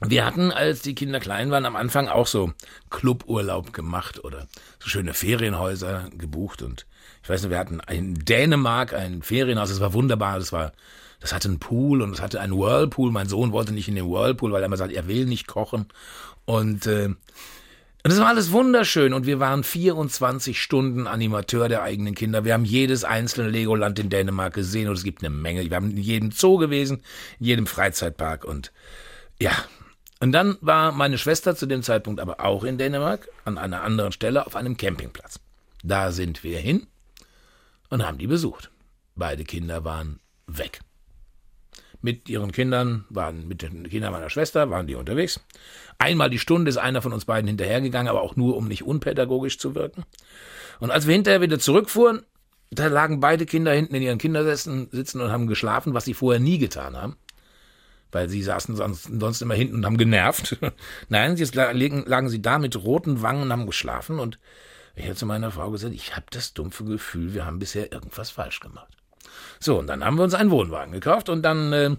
Wir 0.03 0.25
hatten, 0.25 0.51
als 0.51 0.81
die 0.81 0.95
Kinder 0.95 1.19
klein 1.19 1.51
waren, 1.51 1.65
am 1.65 1.75
Anfang 1.75 2.07
auch 2.07 2.25
so 2.25 2.53
Cluburlaub 2.89 3.71
gemacht 3.71 4.23
oder 4.23 4.47
so 4.79 4.89
schöne 4.89 5.13
Ferienhäuser 5.13 6.10
gebucht 6.17 6.63
und 6.63 6.88
ich 7.21 7.29
weiß 7.29 7.43
nicht, 7.43 7.51
wir 7.51 7.60
hatten 7.60 7.79
in 7.88 8.15
Dänemark 8.15 8.93
ein 8.93 9.21
Ferienhaus, 9.21 9.69
das 9.69 9.79
war 9.79 9.93
wunderbar, 9.93 10.39
das 10.39 10.51
war, 10.51 10.71
das 11.19 11.34
hatte 11.34 11.49
einen 11.49 11.60
Pool 11.60 12.01
und 12.01 12.13
es 12.13 12.21
hatte 12.21 12.41
einen 12.41 12.57
Whirlpool. 12.57 13.12
Mein 13.12 13.29
Sohn 13.29 13.51
wollte 13.51 13.73
nicht 13.73 13.88
in 13.88 13.95
den 13.95 14.10
Whirlpool, 14.10 14.51
weil 14.51 14.63
er 14.63 14.65
immer 14.65 14.77
sagt, 14.77 14.91
er 14.91 15.07
will 15.07 15.25
nicht 15.25 15.45
kochen 15.45 15.86
und 16.45 16.88
äh, 16.88 17.10
Und 18.03 18.11
es 18.11 18.19
war 18.19 18.27
alles 18.27 18.51
wunderschön 18.51 19.13
und 19.13 19.27
wir 19.27 19.39
waren 19.39 19.63
24 19.63 20.59
Stunden 20.59 21.05
Animateur 21.05 21.69
der 21.69 21.83
eigenen 21.83 22.15
Kinder. 22.15 22.43
Wir 22.43 22.53
haben 22.53 22.65
jedes 22.65 23.03
einzelne 23.03 23.49
Legoland 23.49 23.99
in 23.99 24.09
Dänemark 24.09 24.55
gesehen 24.55 24.87
und 24.87 24.95
es 24.95 25.03
gibt 25.03 25.23
eine 25.23 25.29
Menge. 25.29 25.69
Wir 25.69 25.75
haben 25.75 25.91
in 25.91 25.97
jedem 25.97 26.31
Zoo 26.31 26.57
gewesen, 26.57 27.03
in 27.39 27.45
jedem 27.45 27.67
Freizeitpark 27.67 28.43
und 28.43 28.71
ja. 29.39 29.51
Und 30.19 30.31
dann 30.31 30.57
war 30.61 30.91
meine 30.91 31.17
Schwester 31.17 31.55
zu 31.55 31.67
dem 31.67 31.83
Zeitpunkt 31.83 32.19
aber 32.19 32.39
auch 32.39 32.63
in 32.63 32.77
Dänemark 32.77 33.27
an 33.45 33.57
einer 33.57 33.83
anderen 33.83 34.11
Stelle 34.11 34.45
auf 34.47 34.55
einem 34.55 34.77
Campingplatz. 34.77 35.39
Da 35.83 36.11
sind 36.11 36.43
wir 36.43 36.59
hin 36.59 36.87
und 37.89 38.05
haben 38.05 38.17
die 38.17 38.27
besucht. 38.27 38.71
Beide 39.15 39.43
Kinder 39.43 39.83
waren 39.83 40.19
weg 40.47 40.79
mit 42.01 42.29
ihren 42.29 42.51
Kindern, 42.51 43.05
waren 43.09 43.47
mit 43.47 43.61
den 43.61 43.87
Kindern 43.89 44.11
meiner 44.11 44.29
Schwester, 44.29 44.69
waren 44.69 44.87
die 44.87 44.95
unterwegs. 44.95 45.39
Einmal 45.97 46.29
die 46.29 46.39
Stunde 46.39 46.69
ist 46.69 46.77
einer 46.77 47.01
von 47.01 47.13
uns 47.13 47.25
beiden 47.25 47.47
hinterhergegangen, 47.47 48.09
aber 48.09 48.21
auch 48.21 48.35
nur, 48.35 48.57
um 48.57 48.67
nicht 48.67 48.83
unpädagogisch 48.83 49.59
zu 49.59 49.75
wirken. 49.75 50.03
Und 50.79 50.91
als 50.91 51.07
wir 51.07 51.13
hinterher 51.13 51.41
wieder 51.41 51.59
zurückfuhren, 51.59 52.23
da 52.71 52.87
lagen 52.87 53.19
beide 53.19 53.45
Kinder 53.45 53.73
hinten 53.73 53.95
in 53.95 54.01
ihren 54.01 54.17
Kindersesseln 54.17 54.87
sitzen 54.91 55.21
und 55.21 55.31
haben 55.31 55.47
geschlafen, 55.47 55.93
was 55.93 56.05
sie 56.05 56.13
vorher 56.13 56.39
nie 56.39 56.57
getan 56.57 56.95
haben. 56.95 57.17
Weil 58.11 58.29
sie 58.29 58.41
saßen 58.41 58.75
sonst, 58.75 59.09
sonst 59.19 59.41
immer 59.41 59.53
hinten 59.53 59.75
und 59.75 59.85
haben 59.85 59.97
genervt. 59.97 60.57
Nein, 61.09 61.35
jetzt 61.37 61.55
lagen, 61.55 62.03
lagen 62.05 62.29
sie 62.29 62.41
da 62.41 62.59
mit 62.59 62.75
roten 62.75 63.21
Wangen 63.21 63.43
und 63.43 63.51
haben 63.51 63.65
geschlafen. 63.67 64.19
Und 64.19 64.39
ich 64.95 65.05
habe 65.05 65.15
zu 65.15 65.25
meiner 65.25 65.51
Frau 65.51 65.69
gesagt, 65.71 65.93
ich 65.93 66.15
habe 66.15 66.25
das 66.31 66.53
dumpfe 66.53 66.83
Gefühl, 66.83 67.33
wir 67.33 67.45
haben 67.45 67.59
bisher 67.59 67.91
irgendwas 67.91 68.31
falsch 68.31 68.59
gemacht. 68.59 69.00
So, 69.60 69.80
und 69.80 69.88
dann 69.88 70.04
haben 70.04 70.17
wir 70.17 70.23
uns 70.23 70.34
einen 70.34 70.51
Wohnwagen 70.51 70.91
gekauft 70.91 71.30
und 71.30 71.43
dann 71.43 71.73
äh, 71.73 71.95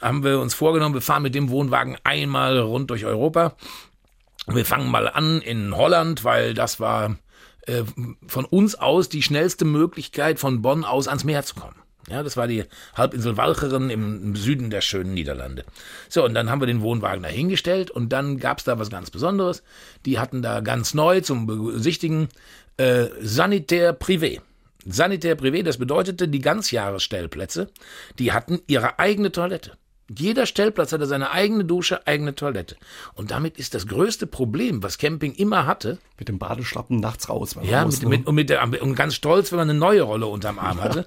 haben 0.00 0.24
wir 0.24 0.40
uns 0.40 0.54
vorgenommen, 0.54 0.94
wir 0.94 1.02
fahren 1.02 1.22
mit 1.22 1.34
dem 1.34 1.50
Wohnwagen 1.50 1.96
einmal 2.04 2.58
rund 2.58 2.90
durch 2.90 3.04
Europa. 3.04 3.54
Wir 4.46 4.64
fangen 4.64 4.90
mal 4.90 5.08
an 5.08 5.42
in 5.42 5.76
Holland, 5.76 6.24
weil 6.24 6.54
das 6.54 6.80
war 6.80 7.16
äh, 7.66 7.82
von 8.26 8.44
uns 8.44 8.74
aus 8.74 9.08
die 9.08 9.22
schnellste 9.22 9.64
Möglichkeit, 9.64 10.38
von 10.38 10.62
Bonn 10.62 10.84
aus 10.84 11.08
ans 11.08 11.24
Meer 11.24 11.44
zu 11.44 11.54
kommen. 11.54 11.76
Ja, 12.08 12.22
das 12.22 12.38
war 12.38 12.46
die 12.46 12.64
Halbinsel 12.94 13.36
Walcheren 13.36 13.90
im, 13.90 14.34
Süden 14.34 14.70
der 14.70 14.80
schönen 14.80 15.12
Niederlande. 15.12 15.64
So, 16.08 16.24
und 16.24 16.32
dann 16.32 16.50
haben 16.50 16.62
wir 16.62 16.66
den 16.66 16.80
Wohnwagen 16.80 17.22
da 17.22 17.28
hingestellt 17.28 17.90
und 17.90 18.10
dann 18.10 18.38
gab's 18.38 18.64
da 18.64 18.78
was 18.78 18.88
ganz 18.88 19.10
Besonderes. 19.10 19.62
Die 20.06 20.18
hatten 20.18 20.40
da 20.40 20.60
ganz 20.60 20.94
neu 20.94 21.20
zum 21.20 21.46
Besichtigen 21.46 22.28
äh, 22.78 23.08
Sanitär 23.20 23.98
Privé. 23.98 24.40
Sanitär 24.92 25.36
Privé, 25.36 25.62
das 25.62 25.78
bedeutete, 25.78 26.28
die 26.28 26.40
Ganzjahresstellplätze, 26.40 27.70
die 28.18 28.32
hatten 28.32 28.60
ihre 28.66 28.98
eigene 28.98 29.32
Toilette. 29.32 29.72
Jeder 30.10 30.46
Stellplatz 30.46 30.92
hatte 30.92 31.04
seine 31.04 31.32
eigene 31.32 31.66
Dusche, 31.66 32.06
eigene 32.06 32.34
Toilette. 32.34 32.76
Und 33.14 33.30
damit 33.30 33.58
ist 33.58 33.74
das 33.74 33.86
größte 33.86 34.26
Problem, 34.26 34.82
was 34.82 34.96
Camping 34.96 35.34
immer 35.34 35.66
hatte. 35.66 35.98
Mit 36.18 36.28
dem 36.28 36.38
Badeschlappen 36.38 36.98
nachts 36.98 37.28
raus. 37.28 37.56
ja, 37.62 37.84
muss, 37.84 38.00
mit, 38.00 38.08
mit, 38.08 38.26
und, 38.26 38.34
mit 38.34 38.48
der, 38.48 38.62
und 38.82 38.94
ganz 38.94 39.14
stolz, 39.14 39.52
wenn 39.52 39.58
man 39.58 39.68
eine 39.68 39.78
neue 39.78 40.02
Rolle 40.02 40.26
unterm 40.26 40.58
Arm 40.58 40.80
hatte. 40.80 41.06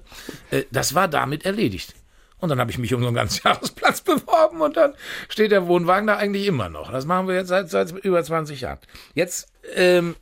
Ja. 0.52 0.58
Äh, 0.58 0.66
das 0.70 0.94
war 0.94 1.08
damit 1.08 1.44
erledigt. 1.44 1.94
Und 2.38 2.48
dann 2.48 2.60
habe 2.60 2.70
ich 2.70 2.78
mich 2.78 2.94
um 2.94 3.00
so 3.00 3.08
einen 3.08 3.16
Ganzjahresplatz 3.16 4.00
beworben 4.02 4.60
und 4.60 4.76
dann 4.76 4.94
steht 5.28 5.50
der 5.50 5.66
Wohnwagen 5.66 6.06
da 6.06 6.16
eigentlich 6.16 6.46
immer 6.46 6.68
noch. 6.68 6.90
Das 6.92 7.04
machen 7.04 7.26
wir 7.26 7.34
jetzt 7.34 7.48
seit, 7.48 7.70
seit 7.70 7.90
über 8.04 8.22
20 8.22 8.60
Jahren. 8.60 8.78
Jetzt 9.14 9.48
ähm, 9.74 10.14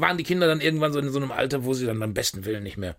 waren 0.00 0.18
die 0.18 0.24
Kinder 0.24 0.46
dann 0.46 0.60
irgendwann 0.60 0.92
so 0.92 0.98
in 0.98 1.10
so 1.10 1.18
einem 1.18 1.32
Alter, 1.32 1.64
wo 1.64 1.74
sie 1.74 1.86
dann 1.86 2.02
am 2.02 2.14
besten 2.14 2.44
Willen 2.44 2.62
nicht 2.62 2.76
mehr, 2.76 2.96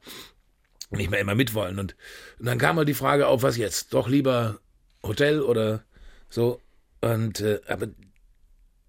nicht 0.90 1.10
mehr 1.10 1.20
immer 1.20 1.36
mitwollen. 1.36 1.80
Und, 1.80 1.96
und 2.40 2.46
dann 2.46 2.58
kam 2.58 2.76
mal 2.76 2.86
die 2.86 2.94
Frage 2.94 3.28
auf, 3.28 3.44
was 3.44 3.58
jetzt? 3.58 3.94
Doch 3.94 4.08
lieber 4.08 4.60
Hotel 5.04 5.42
oder 5.42 5.84
so. 6.30 6.62
Und 7.02 7.42
äh, 7.42 7.62
aber 7.68 7.88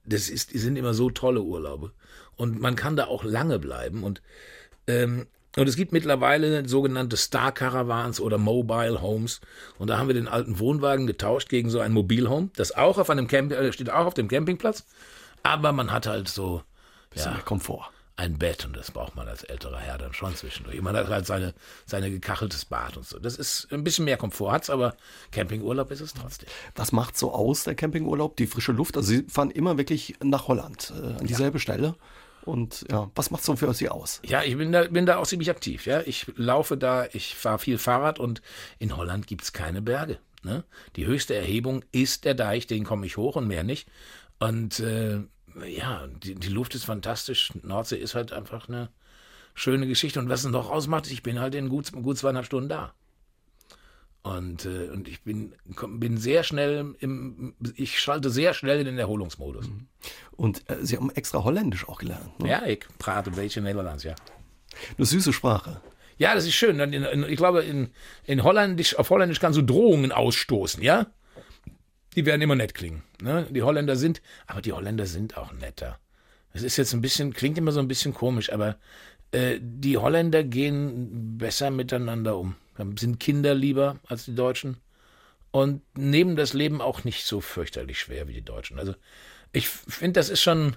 das 0.05 0.29
ist, 0.29 0.53
die 0.53 0.59
sind 0.59 0.77
immer 0.77 0.95
so 0.95 1.11
tolle 1.11 1.43
Urlaube. 1.43 1.93
Und 2.37 2.61
man 2.61 2.77
kann 2.77 2.97
da 2.97 3.07
auch 3.07 3.25
lange 3.25 3.59
bleiben. 3.59 4.05
Und, 4.05 4.23
ähm, 4.87 5.27
und 5.57 5.69
es 5.69 5.77
gibt 5.77 5.93
mittlerweile 5.93 6.69
sogenannte 6.69 7.17
Star 7.17 7.51
Caravans 7.51 8.21
oder 8.21 8.39
Mobile 8.39 9.01
Homes. 9.01 9.41
Und 9.79 9.89
da 9.89 9.99
haben 9.99 10.07
wir 10.07 10.15
den 10.15 10.29
alten 10.29 10.59
Wohnwagen 10.59 11.07
getauscht 11.07 11.49
gegen 11.49 11.71
so 11.71 11.81
ein 11.81 11.93
Mobilhome, 11.93 12.51
das 12.57 12.73
auch 12.73 12.99
auf 12.99 13.11
einem 13.11 13.27
Camp 13.27 13.53
äh, 13.53 13.73
steht 13.73 13.91
auch 13.91 14.07
auf 14.07 14.15
dem 14.15 14.29
Campingplatz. 14.29 14.85
Aber 15.43 15.73
man 15.73 15.93
hat 15.93 16.07
halt 16.07 16.29
so 16.29 16.63
bisschen 17.11 17.33
ja, 17.33 17.37
mehr 17.37 17.45
Komfort. 17.45 17.91
Ein 18.19 18.39
Bett 18.39 18.65
und 18.65 18.75
das 18.75 18.91
braucht 18.91 19.15
man 19.15 19.29
als 19.29 19.45
älterer 19.45 19.79
Herr 19.79 19.99
dann 19.99 20.15
schon 20.15 20.35
zwischendurch. 20.35 20.81
Man 20.81 20.97
hat 20.97 21.09
halt 21.09 21.27
seine, 21.27 21.53
seine 21.85 22.11
gekacheltes 22.11 22.65
Bad 22.65 22.97
und 22.97 23.07
so. 23.07 23.19
Das 23.19 23.37
ist 23.37 23.69
ein 23.71 23.85
bisschen 23.85 24.07
mehr 24.07 24.17
Komfort, 24.17 24.53
hat's, 24.53 24.71
aber 24.71 24.97
Campingurlaub 25.33 25.91
ist 25.91 26.01
es 26.01 26.15
trotzdem. 26.15 26.49
Was 26.75 26.93
macht 26.93 27.19
so 27.19 27.33
aus, 27.33 27.65
der 27.65 27.75
Campingurlaub? 27.75 28.35
Die 28.37 28.47
frische 28.47 28.73
Luft? 28.73 28.97
Also 28.97 29.09
Sie 29.09 29.25
fahren 29.29 29.51
immer 29.51 29.77
wirklich 29.77 30.15
nach 30.25 30.49
Holland, 30.49 30.95
äh, 30.97 31.21
an 31.21 31.27
dieselbe 31.27 31.59
ja. 31.59 31.61
Stelle. 31.61 31.95
Und 32.47 32.87
ja, 32.91 33.11
was 33.15 33.31
macht 33.31 33.45
so 33.45 33.55
für 33.57 33.75
Sie 33.75 33.89
aus? 33.91 34.23
Ja, 34.25 34.43
ich 34.43 34.57
bin 34.57 34.73
da, 34.73 34.85
bin 34.85 35.05
da 35.05 35.19
auch 35.19 35.27
ziemlich 35.27 35.51
aktiv. 35.51 35.85
Ja, 35.85 36.01
ich 36.01 36.27
laufe 36.37 36.79
da, 36.79 37.07
ich 37.13 37.35
fahre 37.35 37.59
viel 37.59 37.77
Fahrrad 37.77 38.19
und 38.19 38.41
in 38.79 38.97
Holland 38.97 39.27
gibt 39.27 39.43
es 39.43 39.53
keine 39.53 39.83
Berge. 39.83 40.19
Ne? 40.43 40.65
Die 40.95 41.07
höchste 41.07 41.35
Erhebung 41.35 41.85
ist 41.93 42.25
der 42.25 42.35
Deich, 42.35 42.67
den 42.67 42.85
komme 42.85 43.05
ich 43.05 43.17
hoch 43.17 43.37
und 43.37 43.49
mehr 43.49 43.65
nicht. 43.65 43.89
Und 44.39 44.81
äh, 44.81 45.21
ja, 45.65 46.07
die, 46.07 46.35
die 46.35 46.49
Luft 46.49 46.75
ist 46.75 46.85
fantastisch. 46.85 47.53
Nordsee 47.63 47.97
ist 47.97 48.15
halt 48.15 48.33
einfach 48.33 48.69
eine 48.69 48.91
schöne 49.55 49.87
Geschichte. 49.87 50.21
Und 50.21 50.29
was 50.29 50.45
es 50.45 50.51
noch 50.51 50.71
ausmacht, 50.71 51.11
ich 51.11 51.23
bin 51.23 51.41
halt 51.41 51.55
in 51.55 51.69
gut, 51.69 51.93
gut 51.93 52.19
zweieinhalb 52.19 52.47
Stunden 52.47 52.69
da. 52.69 52.95
Und, 54.23 54.67
äh, 54.67 54.89
und 54.89 55.07
ich 55.07 55.23
bin, 55.23 55.55
bin 55.65 56.19
sehr 56.19 56.43
schnell 56.43 56.97
im, 56.99 57.55
ich 57.77 58.01
schalte 58.01 58.29
sehr 58.29 58.55
schnell 58.55 58.81
in 58.81 58.87
den 58.87 58.99
Erholungsmodus. 58.99 59.69
Mhm. 59.69 59.87
Und 60.33 60.69
äh, 60.69 60.85
Sie 60.85 60.97
haben 60.97 61.11
extra 61.11 61.45
Holländisch 61.45 61.89
auch 61.89 61.99
gelernt. 61.99 62.41
Ne? 62.41 62.51
Ja, 62.51 62.67
ich 62.67 62.81
prate 62.99 63.31
bisschen 63.31 63.65
Niederlands, 63.65 64.03
ja. 64.03 64.17
Eine 64.97 65.07
süße 65.07 65.33
Sprache. 65.33 65.81
Ja, 66.19 66.35
das 66.35 66.45
ist 66.45 66.55
schön. 66.55 66.81
Ich 67.29 67.37
glaube, 67.37 67.63
in, 67.63 67.91
in 68.25 68.43
Holländisch, 68.43 68.97
auf 68.97 69.11
Holländisch 69.11 69.39
kannst 69.39 69.59
du 69.59 69.63
Drohungen 69.63 70.13
ausstoßen, 70.13 70.83
ja? 70.83 71.07
Die 72.17 72.27
werden 72.27 72.43
immer 72.43 72.57
nett 72.57 72.75
klingen. 72.75 73.03
Ne? 73.21 73.47
Die 73.51 73.63
Holländer 73.63 73.95
sind, 73.95 74.23
aber 74.47 74.63
die 74.63 74.73
Holländer 74.73 75.07
sind 75.07 75.37
auch 75.37 75.53
netter. 75.53 75.99
Es 76.53 76.63
ist 76.63 76.79
jetzt 76.79 76.95
ein 76.95 77.03
bisschen, 77.03 77.35
klingt 77.35 77.59
immer 77.59 77.73
so 77.73 77.81
ein 77.81 77.89
bisschen 77.89 78.15
komisch, 78.15 78.51
aber 78.51 78.77
äh, 79.33 79.59
die 79.61 79.99
Holländer 79.99 80.43
gehen 80.43 81.37
besser 81.37 81.71
miteinander 81.71 82.39
um, 82.39 82.57
sind 82.99 83.21
kinderlieber 83.21 83.99
als 84.07 84.25
die 84.25 84.35
Deutschen 84.35 84.79
und 85.51 85.83
nehmen 85.97 86.37
das 86.37 86.55
Leben 86.55 86.81
auch 86.81 87.05
nicht 87.05 87.27
so 87.27 87.43
fürchterlich 87.43 87.99
schwer 88.01 88.27
wie 88.29 88.33
die 88.33 88.45
Deutschen. 88.45 88.79
Also 88.79 88.95
ich 89.53 89.69
finde, 89.69 90.19
das 90.19 90.31
ist 90.31 90.43
schon. 90.43 90.77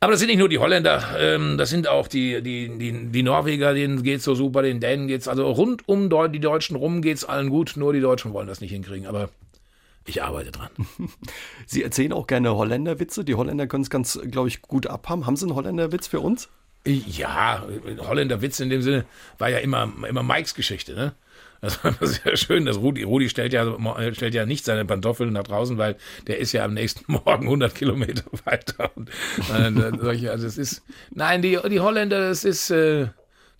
Aber 0.00 0.10
das 0.10 0.20
sind 0.20 0.28
nicht 0.28 0.38
nur 0.38 0.48
die 0.48 0.58
Holländer, 0.58 1.16
ähm, 1.16 1.56
das 1.58 1.70
sind 1.70 1.86
auch 1.86 2.08
die, 2.08 2.42
die, 2.42 2.76
die, 2.76 3.06
die 3.12 3.22
Norweger, 3.22 3.72
denen 3.72 4.02
geht's 4.02 4.24
so 4.24 4.34
super, 4.34 4.62
den 4.62 4.80
Dänen 4.80 5.06
geht's, 5.06 5.28
also 5.28 5.48
rund 5.48 5.86
um 5.86 6.10
die 6.32 6.40
Deutschen 6.40 6.74
rum 6.74 7.02
geht's 7.02 7.24
allen 7.24 7.50
gut, 7.50 7.74
nur 7.76 7.92
die 7.92 8.00
Deutschen 8.00 8.32
wollen 8.32 8.48
das 8.48 8.60
nicht 8.60 8.72
hinkriegen. 8.72 9.06
Aber 9.06 9.28
ich 10.06 10.22
arbeite 10.22 10.50
dran. 10.50 10.70
Sie 11.66 11.82
erzählen 11.82 12.12
auch 12.12 12.26
gerne 12.26 12.54
Holländerwitze. 12.54 13.24
Die 13.24 13.34
Holländer 13.34 13.66
können 13.66 13.82
es 13.82 13.90
ganz, 13.90 14.18
glaube 14.30 14.48
ich, 14.48 14.62
gut 14.62 14.86
abhaben. 14.86 15.26
Haben 15.26 15.36
Sie 15.36 15.46
einen 15.46 15.54
Holländerwitz 15.54 16.06
für 16.06 16.20
uns? 16.20 16.48
Ja, 16.84 17.64
Holländerwitz 17.98 18.58
in 18.58 18.70
dem 18.70 18.82
Sinne 18.82 19.04
war 19.38 19.48
ja 19.48 19.58
immer, 19.58 19.90
immer 20.08 20.22
Mikes 20.22 20.54
Geschichte, 20.54 20.94
ne? 20.94 21.14
Das 21.60 21.82
war 21.84 21.94
sehr 22.00 22.36
schön, 22.36 22.66
dass 22.66 22.78
Rudi, 22.78 23.04
Rudi 23.04 23.28
stellt 23.28 23.52
ja, 23.52 23.64
stellt 24.12 24.34
ja 24.34 24.46
nicht 24.46 24.64
seine 24.64 24.84
Pantoffeln 24.84 25.32
nach 25.32 25.44
draußen, 25.44 25.78
weil 25.78 25.96
der 26.26 26.38
ist 26.38 26.50
ja 26.50 26.64
am 26.64 26.74
nächsten 26.74 27.04
Morgen 27.12 27.44
100 27.44 27.72
Kilometer 27.72 28.24
weiter. 28.44 28.90
Und, 28.96 29.08
äh, 29.50 29.92
solche, 30.00 30.32
also 30.32 30.44
es 30.44 30.58
ist, 30.58 30.82
nein, 31.12 31.40
die, 31.40 31.56
die 31.70 31.78
Holländer, 31.78 32.28
das 32.28 32.44
ist, 32.44 32.70
äh, 32.70 33.02
ja, 33.02 33.12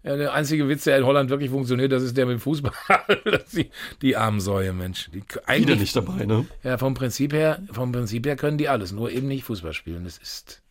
der 0.05 0.33
einzige 0.33 0.69
Witz, 0.69 0.85
der 0.85 0.99
in 0.99 1.07
Holland 1.07 1.31
wirklich 1.31 1.51
funktioniert, 1.51 1.93
das 1.93 2.03
ist 2.03 2.17
der 2.17 2.27
mit 2.27 2.35
dem 2.35 2.41
Fußball. 2.41 2.73
die, 3.53 3.71
die 4.01 4.17
armen 4.17 4.41
Säue, 4.41 4.73
Mensch. 4.73 5.11
Die, 5.13 5.23
Wieder 5.61 5.77
nicht 5.77 5.95
dabei, 5.95 6.25
ne? 6.25 6.47
Ja, 6.63 6.79
vom 6.79 6.95
Prinzip 6.95 7.33
her, 7.33 7.61
vom 7.71 7.93
Prinzip 7.93 8.27
her 8.27 8.37
können 8.37 8.59
die 8.59 8.69
alles, 8.69 8.93
nur 8.93 9.11
eben 9.11 9.29
nicht 9.29 9.45
Fußball 9.45 9.73
spielen. 9.73 10.05
Das 10.05 10.19
ist 10.19 10.62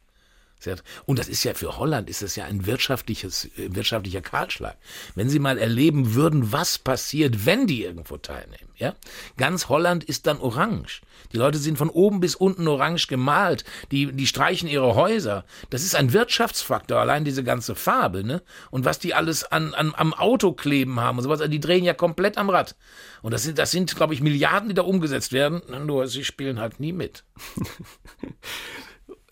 und 1.06 1.20
das 1.20 1.28
ist 1.28 1.44
ja 1.44 1.54
für 1.54 1.78
Holland 1.78 2.10
ist 2.10 2.22
das 2.22 2.36
ja 2.36 2.46
ein 2.46 2.66
wirtschaftliches, 2.66 3.46
äh, 3.58 3.76
wirtschaftlicher 3.76 4.22
Kahlschlag. 4.22 4.78
Wenn 5.16 5.30
Sie 5.30 5.40
mal 5.40 5.58
erleben 5.58 6.14
würden, 6.14 6.52
was 6.52 6.78
passiert, 6.78 7.46
wenn 7.46 7.68
die 7.68 7.84
irgendwo 7.84 8.18
teilnehmen, 8.18 8.70
ja? 8.78 8.96
Ganz 9.38 9.70
Holland 9.70 10.04
ist 10.04 10.28
dann 10.28 10.40
orange. 10.40 11.02
Die 11.32 11.38
Leute 11.38 11.58
sind 11.58 11.78
von 11.78 11.90
oben 11.90 12.20
bis 12.20 12.36
unten 12.36 12.68
orange 12.68 13.08
gemalt. 13.08 13.64
Die, 13.92 14.12
die 14.12 14.28
streichen 14.28 14.68
ihre 14.68 14.96
Häuser. 14.96 15.46
Das 15.70 15.84
ist 15.84 15.96
ein 15.96 16.14
Wirtschaftsfaktor, 16.14 17.00
allein 17.00 17.24
diese 17.26 17.44
ganze 17.44 17.76
Farbe, 17.76 18.24
ne? 18.24 18.42
Und 18.70 18.86
was 18.86 19.00
die 19.00 19.14
alles 19.14 19.44
an, 19.44 19.74
an, 19.74 19.94
am 19.96 20.14
Auto 20.14 20.54
kleben 20.54 21.00
haben 21.00 21.18
und 21.18 21.24
sowas, 21.24 21.42
die 21.48 21.60
drehen 21.60 21.84
ja 21.84 21.94
komplett 21.94 22.38
am 22.38 22.50
Rad. 22.50 22.76
Und 23.22 23.34
das 23.34 23.44
sind, 23.44 23.58
das 23.58 23.72
sind, 23.72 23.96
glaube 23.96 24.14
ich, 24.14 24.22
Milliarden, 24.22 24.70
die 24.70 24.76
da 24.76 24.82
umgesetzt 24.82 25.32
werden. 25.32 25.62
Nur 25.86 26.08
sie 26.08 26.24
spielen 26.24 26.60
halt 26.60 26.80
nie 26.80 26.94
mit. 26.94 27.24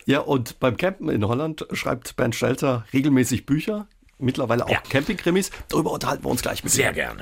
Ja, 0.10 0.22
und 0.22 0.60
beim 0.60 0.76
Campen 0.76 1.08
in 1.10 1.28
Holland 1.28 1.68
schreibt 1.72 2.16
Bernd 2.16 2.34
Stelter 2.34 2.84
regelmäßig 2.94 3.46
Bücher, 3.46 3.86
mittlerweile 4.18 4.66
auch 4.66 4.72
ja. 4.72 4.82
Campingkrimis. 4.90 5.52
Darüber 5.68 5.92
unterhalten 5.92 6.24
wir 6.24 6.32
uns 6.32 6.42
gleich 6.42 6.64
mit 6.64 6.74
Sehr 6.74 6.92
gerne. 6.94 7.22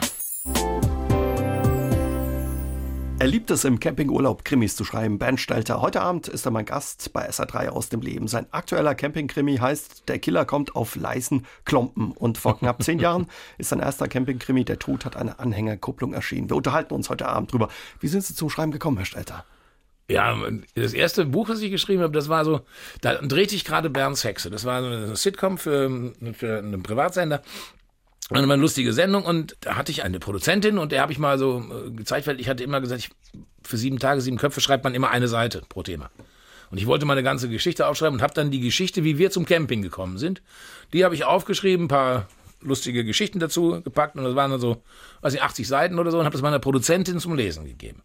Er 3.19 3.27
liebt 3.27 3.51
es 3.51 3.65
im 3.65 3.81
Campingurlaub 3.81 4.45
Krimis 4.45 4.77
zu 4.77 4.85
schreiben. 4.85 5.19
Ben 5.19 5.37
Stelter. 5.37 5.81
Heute 5.81 5.99
Abend 6.01 6.29
ist 6.29 6.45
er 6.45 6.51
mein 6.51 6.63
Gast 6.63 7.11
bei 7.11 7.29
SA3 7.29 7.67
aus 7.67 7.89
dem 7.89 7.99
Leben. 7.99 8.29
Sein 8.29 8.45
aktueller 8.51 8.95
Campingkrimi 8.95 9.57
heißt 9.57 10.07
Der 10.07 10.19
Killer 10.19 10.45
kommt 10.45 10.77
auf 10.77 10.95
leisen 10.95 11.45
Klompen. 11.65 12.11
Und 12.13 12.37
vor 12.37 12.57
knapp 12.59 12.81
zehn 12.81 12.99
Jahren 12.99 13.27
ist 13.57 13.67
sein 13.67 13.81
erster 13.81 14.07
Campingkrimi 14.07 14.63
Der 14.63 14.79
Tod 14.79 15.03
hat 15.03 15.17
eine 15.17 15.39
Anhängerkupplung 15.39 16.13
erschienen. 16.13 16.49
Wir 16.49 16.55
unterhalten 16.55 16.93
uns 16.93 17.09
heute 17.09 17.27
Abend 17.27 17.51
drüber. 17.51 17.67
Wie 17.99 18.07
sind 18.07 18.23
Sie 18.23 18.33
zum 18.33 18.49
Schreiben 18.49 18.71
gekommen, 18.71 18.95
Herr 18.95 19.05
Stelter? 19.05 19.43
Ja, 20.09 20.37
das 20.75 20.93
erste 20.93 21.25
Buch, 21.25 21.47
das 21.47 21.61
ich 21.61 21.69
geschrieben 21.69 22.01
habe, 22.01 22.13
das 22.13 22.29
war 22.29 22.45
so, 22.45 22.61
da 23.01 23.15
drehte 23.15 23.55
ich 23.55 23.65
gerade 23.65 23.89
Bernds 23.89 24.23
Hexe. 24.23 24.49
Das 24.49 24.63
war 24.63 24.81
so 24.81 24.87
eine 24.87 25.15
Sitcom 25.17 25.57
für, 25.57 26.13
für 26.33 26.59
einen 26.59 26.81
Privatsender. 26.81 27.41
Und 28.29 28.37
eine 28.37 28.55
lustige 28.57 28.91
Sendung 28.91 29.23
und 29.23 29.55
da 29.61 29.75
hatte 29.75 29.91
ich 29.91 30.03
eine 30.03 30.19
Produzentin 30.19 30.77
und 30.77 30.91
der 30.91 31.01
habe 31.01 31.13
ich 31.13 31.19
mal 31.19 31.39
so 31.39 31.63
äh, 31.71 31.91
gezeigt, 31.91 32.27
weil 32.27 32.41
ich 32.41 32.49
hatte 32.49 32.61
immer 32.61 32.81
gesagt, 32.81 32.99
ich, 32.99 33.09
für 33.63 33.77
sieben 33.77 33.99
Tage, 33.99 34.19
sieben 34.19 34.37
Köpfe 34.37 34.59
schreibt 34.59 34.83
man 34.83 34.93
immer 34.95 35.11
eine 35.11 35.29
Seite 35.29 35.61
pro 35.69 35.81
Thema. 35.81 36.11
Und 36.69 36.77
ich 36.77 36.87
wollte 36.87 37.05
meine 37.05 37.23
ganze 37.23 37.47
Geschichte 37.47 37.87
aufschreiben 37.87 38.15
und 38.15 38.21
habe 38.21 38.33
dann 38.33 38.51
die 38.51 38.59
Geschichte, 38.59 39.05
wie 39.05 39.17
wir 39.17 39.31
zum 39.31 39.45
Camping 39.45 39.81
gekommen 39.81 40.17
sind, 40.17 40.41
die 40.91 41.05
habe 41.05 41.15
ich 41.15 41.23
aufgeschrieben, 41.23 41.85
ein 41.85 41.89
paar 41.89 42.27
lustige 42.59 43.05
Geschichten 43.05 43.39
dazu 43.39 43.81
gepackt 43.81 44.17
und 44.17 44.25
das 44.25 44.35
waren 44.35 44.51
dann 44.51 44.59
so, 44.59 44.81
weiß 45.21 45.33
ich, 45.33 45.41
80 45.41 45.65
Seiten 45.65 45.97
oder 45.97 46.11
so 46.11 46.19
und 46.19 46.25
habe 46.25 46.33
das 46.33 46.41
meiner 46.41 46.59
Produzentin 46.59 47.19
zum 47.19 47.33
Lesen 47.33 47.65
gegeben. 47.65 48.03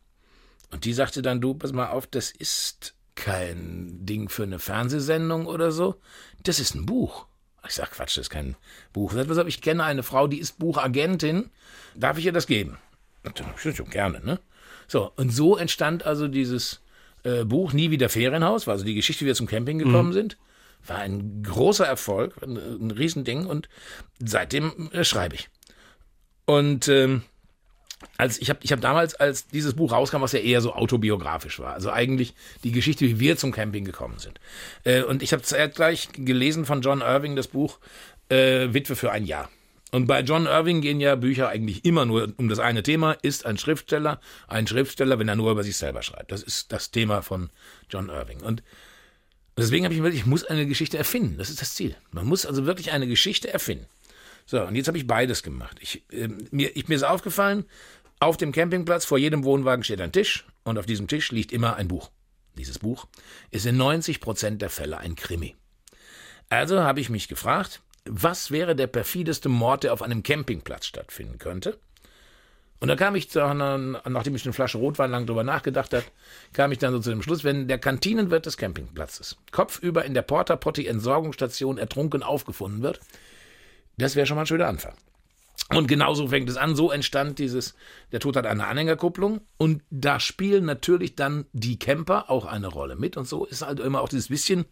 Und 0.73 0.85
die 0.85 0.95
sagte 0.95 1.23
dann, 1.23 1.41
du, 1.41 1.55
pass 1.55 1.73
mal 1.73 1.91
auf, 1.91 2.07
das 2.07 2.31
ist 2.31 2.95
kein 3.14 4.05
Ding 4.05 4.29
für 4.29 4.43
eine 4.43 4.59
Fernsehsendung 4.59 5.47
oder 5.47 5.70
so, 5.70 6.01
das 6.43 6.59
ist 6.59 6.75
ein 6.75 6.87
Buch. 6.87 7.27
Ich 7.66 7.75
sag, 7.75 7.93
Quatsch, 7.93 8.16
das 8.16 8.23
ist 8.23 8.31
kein 8.31 8.57
Buch. 8.93 9.14
Ich 9.47 9.61
kenne 9.61 9.85
eine 9.85 10.03
Frau, 10.03 10.27
die 10.27 10.39
ist 10.39 10.59
Buchagentin. 10.59 11.51
Darf 11.95 12.18
ich 12.18 12.27
ihr 12.27 12.33
das 12.33 12.49
geben? 12.49 12.79
Natürlich, 13.23 13.77
schon 13.77 13.91
gerne, 13.91 14.20
ne? 14.25 14.41
So, 14.89 15.12
und 15.14 15.31
so 15.31 15.57
entstand 15.57 16.05
also 16.05 16.27
dieses 16.27 16.81
äh, 17.23 17.45
Buch 17.45 17.73
Nie 17.73 17.91
wieder 17.91 18.09
Ferienhaus, 18.09 18.66
war 18.66 18.73
also 18.73 18.85
die 18.85 18.95
Geschichte, 18.95 19.25
wie 19.25 19.27
wir 19.27 19.35
zum 19.35 19.47
Camping 19.47 19.79
gekommen 19.79 20.09
mhm. 20.09 20.14
sind. 20.14 20.39
War 20.87 20.99
ein 20.99 21.45
großer 21.45 21.87
Erfolg, 21.87 22.35
ein, 22.43 22.57
ein 22.57 22.91
Riesending 22.91 23.47
und 23.47 23.68
seitdem 24.18 24.91
äh, 24.93 25.05
schreibe 25.05 25.37
ich. 25.37 25.49
Und 26.47 26.89
ähm, 26.89 27.23
als 28.16 28.40
ich 28.40 28.50
habe 28.50 28.61
ich 28.62 28.72
hab 28.72 28.80
damals, 28.80 29.14
als 29.14 29.46
dieses 29.48 29.74
Buch 29.74 29.92
rauskam, 29.92 30.20
was 30.20 30.32
ja 30.32 30.40
eher 30.40 30.61
so 30.61 30.74
autobiografisch 30.74 31.59
war, 31.59 31.74
also 31.74 31.90
eigentlich 31.90 32.34
die 32.64 32.72
Geschichte, 32.72 33.05
wie 33.05 33.20
wir 33.20 33.36
zum 33.36 33.53
Camping 33.53 33.84
gekommen 33.84 34.18
sind. 34.18 34.40
Äh, 34.84 35.03
und 35.03 35.22
ich 35.22 35.32
habe 35.32 35.42
gleich 35.74 36.09
gelesen 36.12 36.64
von 36.64 36.82
John 36.82 37.00
Irving 37.00 37.36
das 37.36 37.48
Buch 37.48 37.78
äh, 38.28 38.72
Witwe 38.72 38.96
für 38.96 39.11
ein 39.12 39.24
Jahr. 39.24 39.48
Und 39.92 40.07
bei 40.07 40.20
John 40.20 40.46
Irving 40.46 40.80
gehen 40.80 41.00
ja 41.00 41.16
Bücher 41.16 41.50
eigentlich 41.50 41.84
immer 41.84 42.07
nur 42.07 42.32
um 42.38 42.48
das 42.48 42.59
eine 42.59 42.82
Thema. 42.82 43.12
Ist 43.12 43.44
ein 43.44 43.59
Schriftsteller 43.59 44.20
ein 44.48 44.66
Schriftsteller, 44.66 45.18
wenn 45.18 45.28
er 45.28 45.36
nur 45.36 45.50
über 45.50 45.62
sich 45.62 45.76
selber 45.76 46.03
schreibt? 46.03 46.32
Das 46.32 46.42
ist 46.42 46.72
das 46.72 46.90
Thema 46.90 47.20
von 47.20 47.50
John 47.90 48.09
Irving. 48.09 48.40
Und 48.40 48.62
deswegen 49.59 49.84
habe 49.84 49.94
ich 49.94 50.00
mir 50.00 50.09
gedacht, 50.09 50.22
ich 50.22 50.26
muss 50.26 50.44
eine 50.44 50.66
Geschichte 50.66 50.96
erfinden. 50.96 51.36
Das 51.36 51.50
ist 51.50 51.61
das 51.61 51.74
Ziel. 51.74 51.94
Man 52.11 52.26
muss 52.26 52.46
also 52.46 52.64
wirklich 52.64 52.92
eine 52.92 53.07
Geschichte 53.07 53.53
erfinden. 53.53 53.86
So, 54.47 54.61
und 54.62 54.74
jetzt 54.74 54.88
habe 54.88 54.99
ich 54.99 55.07
beides 55.07 55.43
gemacht. 55.43 55.78
Ich, 55.80 56.03
äh, 56.12 56.28
mir, 56.51 56.76
ich, 56.76 56.88
mir 56.88 56.95
ist 56.95 57.05
aufgefallen, 57.05 57.64
auf 58.20 58.36
dem 58.36 58.53
Campingplatz 58.53 59.05
vor 59.05 59.18
jedem 59.18 59.45
Wohnwagen 59.45 59.84
steht 59.84 60.01
ein 60.01 60.12
Tisch 60.12 60.47
und 60.64 60.78
auf 60.78 60.86
diesem 60.86 61.09
Tisch 61.09 61.32
liegt 61.32 61.53
immer 61.53 61.76
ein 61.76 61.88
Buch. 61.88 62.11
Dieses 62.57 62.78
Buch 62.78 63.07
ist 63.51 63.66
in 63.66 63.76
90 63.76 64.20
Prozent 64.20 64.62
der 64.62 64.70
Fälle 64.70 64.99
ein 64.99 65.16
Krimi. 65.16 65.57
Also 66.51 66.80
habe 66.80 67.01
ich 67.01 67.09
mich 67.09 67.28
gefragt, 67.28 67.80
was 68.05 68.51
wäre 68.51 68.76
der 68.76 68.86
perfideste 68.86 69.49
Mord, 69.49 69.84
der 69.84 69.93
auf 69.93 70.03
einem 70.03 70.22
Campingplatz 70.22 70.86
stattfinden 70.86 71.38
könnte? 71.38 71.78
Und 72.82 72.88
da 72.88 72.97
kam 72.97 73.14
ich, 73.14 73.30
zu, 73.30 73.38
nachdem 73.38 74.34
ich 74.34 74.45
eine 74.45 74.53
Flasche 74.53 74.78
Rotwein 74.78 75.12
lang 75.12 75.24
drüber 75.24 75.45
nachgedacht 75.45 75.95
habe, 75.95 76.05
kam 76.53 76.72
ich 76.72 76.78
dann 76.78 76.93
so 76.93 76.99
zu 76.99 77.11
dem 77.11 77.22
Schluss, 77.22 77.45
wenn 77.45 77.68
der 77.68 77.78
Kantinenwirt 77.78 78.45
des 78.45 78.57
Campingplatzes 78.57 79.36
kopfüber 79.53 80.05
in 80.05 80.14
der 80.14 80.22
Porta 80.22 80.57
Potty 80.57 80.88
Entsorgungsstation 80.88 81.78
ertrunken 81.78 82.24
aufgefunden 82.24 82.82
wird, 82.82 82.99
das 84.03 84.16
wäre 84.16 84.26
schon 84.26 84.36
mal 84.36 84.42
ein 84.42 84.46
schöner 84.46 84.68
Anfang. 84.68 84.94
Und 85.70 85.86
genauso 85.86 86.28
fängt 86.28 86.48
es 86.50 86.57
an. 86.57 86.76
So 86.76 86.90
entstand 86.90 87.38
dieses, 87.38 87.74
der 88.11 88.20
Tod 88.20 88.36
hat 88.36 88.46
eine 88.46 88.66
Anhängerkupplung. 88.66 89.40
Und 89.57 89.82
da 89.90 90.20
spielen 90.20 90.64
natürlich 90.64 91.14
dann 91.14 91.46
die 91.53 91.78
Camper 91.78 92.30
auch 92.30 92.44
eine 92.46 92.66
Rolle 92.66 92.96
mit. 92.96 93.16
Und 93.16 93.26
so 93.26 93.44
ist 93.44 93.62
halt 93.62 93.80
immer 93.80 94.00
auch 94.03 94.09
dieses 94.09 94.28
bisschen, 94.28 94.66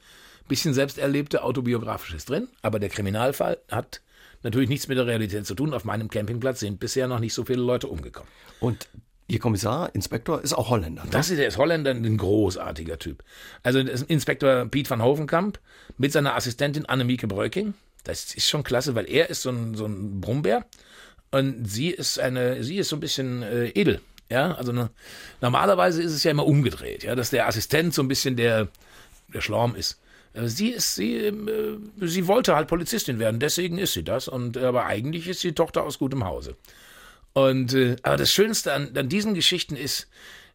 bisschen 0.48 0.74
selbsterlebte 0.74 1.42
autobiografisches 1.42 2.24
drin. 2.26 2.48
Aber 2.60 2.78
der 2.78 2.90
Kriminalfall 2.90 3.58
hat 3.70 4.02
natürlich 4.42 4.68
nichts 4.68 4.88
mit 4.88 4.98
der 4.98 5.06
Realität 5.06 5.46
zu 5.46 5.54
tun. 5.54 5.72
Auf 5.72 5.84
meinem 5.84 6.08
Campingplatz 6.08 6.60
sind 6.60 6.80
bisher 6.80 7.08
noch 7.08 7.20
nicht 7.20 7.34
so 7.34 7.44
viele 7.44 7.62
Leute 7.62 7.88
umgekommen. 7.88 8.30
Und 8.60 8.88
Ihr 9.30 9.38
Kommissar, 9.38 9.94
Inspektor, 9.94 10.42
ist 10.42 10.54
auch 10.54 10.70
Holländer. 10.70 11.04
Ne? 11.04 11.10
Das 11.12 11.30
ist, 11.30 11.38
der 11.38 11.46
ist 11.46 11.56
Holländer, 11.56 11.92
ein 11.92 12.16
großartiger 12.16 12.98
Typ. 12.98 13.22
Also 13.62 13.78
Inspektor 13.78 14.66
Piet 14.66 14.90
van 14.90 15.04
Hovenkamp 15.04 15.60
mit 15.98 16.10
seiner 16.10 16.34
Assistentin 16.34 16.84
Annemieke 16.86 17.28
Breuking. 17.28 17.74
Das 18.04 18.34
ist 18.34 18.48
schon 18.48 18.62
klasse, 18.62 18.94
weil 18.94 19.08
er 19.10 19.30
ist 19.30 19.42
so 19.42 19.50
ein, 19.50 19.74
so 19.74 19.86
ein 19.86 20.20
Brummbär 20.20 20.64
und 21.30 21.68
sie 21.68 21.90
ist 21.90 22.18
eine, 22.18 22.62
sie 22.64 22.78
ist 22.78 22.88
so 22.88 22.96
ein 22.96 23.00
bisschen 23.00 23.42
äh, 23.42 23.68
edel. 23.68 24.00
Ja, 24.30 24.52
also 24.54 24.70
ne, 24.70 24.90
normalerweise 25.40 26.02
ist 26.02 26.12
es 26.12 26.22
ja 26.22 26.30
immer 26.30 26.46
umgedreht, 26.46 27.02
ja, 27.02 27.16
dass 27.16 27.30
der 27.30 27.48
Assistent 27.48 27.92
so 27.94 28.02
ein 28.02 28.08
bisschen 28.08 28.36
der, 28.36 28.68
der 29.34 29.40
Schlaum 29.40 29.74
ist. 29.74 29.98
Äh, 30.34 30.46
sie 30.46 30.68
ist, 30.68 30.94
sie, 30.94 31.16
äh, 31.16 31.78
sie 32.00 32.26
wollte 32.26 32.54
halt 32.54 32.68
Polizistin 32.68 33.18
werden, 33.18 33.40
deswegen 33.40 33.78
ist 33.78 33.92
sie 33.92 34.04
das. 34.04 34.28
Und 34.28 34.56
aber 34.56 34.86
eigentlich 34.86 35.28
ist 35.28 35.40
sie 35.40 35.52
Tochter 35.52 35.82
aus 35.82 35.98
gutem 35.98 36.24
Hause. 36.24 36.56
Und 37.32 37.74
äh, 37.74 37.96
aber 38.02 38.16
das 38.16 38.32
Schönste 38.32 38.72
an, 38.72 38.96
an 38.96 39.08
diesen 39.08 39.34
Geschichten 39.34 39.76
ist, 39.76 40.08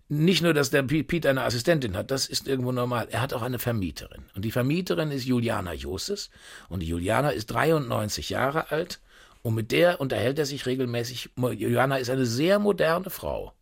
nicht 0.08 0.44
nur, 0.44 0.54
dass 0.54 0.70
der 0.70 0.84
Pete 0.84 1.30
eine 1.30 1.44
Assistentin 1.44 1.98
hat, 1.98 2.12
das 2.12 2.28
ist 2.28 2.48
irgendwo 2.48 2.72
normal. 2.72 3.08
Er 3.10 3.22
hat 3.22 3.34
auch 3.34 3.42
eine 3.42 3.58
Vermieterin. 3.58 4.26
Und 4.36 4.46
die 4.46 4.52
Vermieterin 4.52 5.12
ist 5.12 5.26
Juliana 5.26 5.74
Joses. 5.74 6.30
Und 6.70 6.82
die 6.82 6.88
Juliana 6.88 7.32
ist 7.32 7.48
93 7.48 8.30
Jahre 8.30 8.72
alt. 8.72 9.00
Und 9.42 9.56
mit 9.56 9.72
der 9.72 10.00
unterhält 10.00 10.38
er 10.38 10.46
sich 10.46 10.66
regelmäßig. 10.66 11.32
Juliana 11.36 11.98
ist 11.98 12.10
eine 12.10 12.26
sehr 12.26 12.60
moderne 12.60 13.10
Frau. 13.10 13.54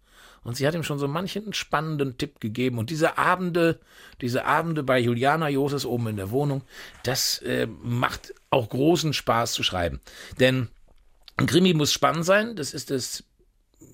Und 0.43 0.57
sie 0.57 0.67
hat 0.67 0.75
ihm 0.75 0.83
schon 0.83 0.99
so 0.99 1.07
manchen 1.07 1.53
spannenden 1.53 2.17
Tipp 2.17 2.41
gegeben. 2.41 2.77
Und 2.77 2.89
diese 2.89 3.17
Abende, 3.17 3.79
diese 4.19 4.45
Abende 4.45 4.83
bei 4.83 4.99
Juliana 4.99 5.47
Joses 5.47 5.85
oben 5.85 6.07
in 6.07 6.17
der 6.17 6.31
Wohnung, 6.31 6.63
das 7.03 7.39
äh, 7.39 7.67
macht 7.81 8.33
auch 8.49 8.67
großen 8.67 9.13
Spaß 9.13 9.53
zu 9.53 9.63
schreiben. 9.63 10.01
Denn 10.41 10.67
ein 11.37 11.45
Krimi 11.45 11.73
muss 11.73 11.93
spannend 11.93 12.25
sein. 12.25 12.57
Das 12.57 12.73
ist 12.73 12.91
das 12.91 13.23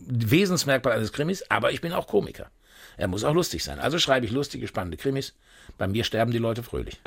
Wesensmerkmal 0.08 0.96
eines 0.96 1.14
Krimis, 1.14 1.44
aber 1.50 1.72
ich 1.72 1.82
bin 1.82 1.94
auch 1.94 2.08
Komiker. 2.08 2.50
Er 2.98 3.08
muss 3.08 3.24
auch 3.24 3.34
lustig 3.34 3.64
sein. 3.64 3.80
Also 3.80 3.98
schreibe 3.98 4.26
ich 4.26 4.32
lustige, 4.32 4.68
spannende 4.68 4.98
Krimis. 4.98 5.34
Bei 5.78 5.88
mir 5.88 6.04
sterben 6.04 6.32
die 6.32 6.38
Leute 6.38 6.64
fröhlich. 6.64 7.00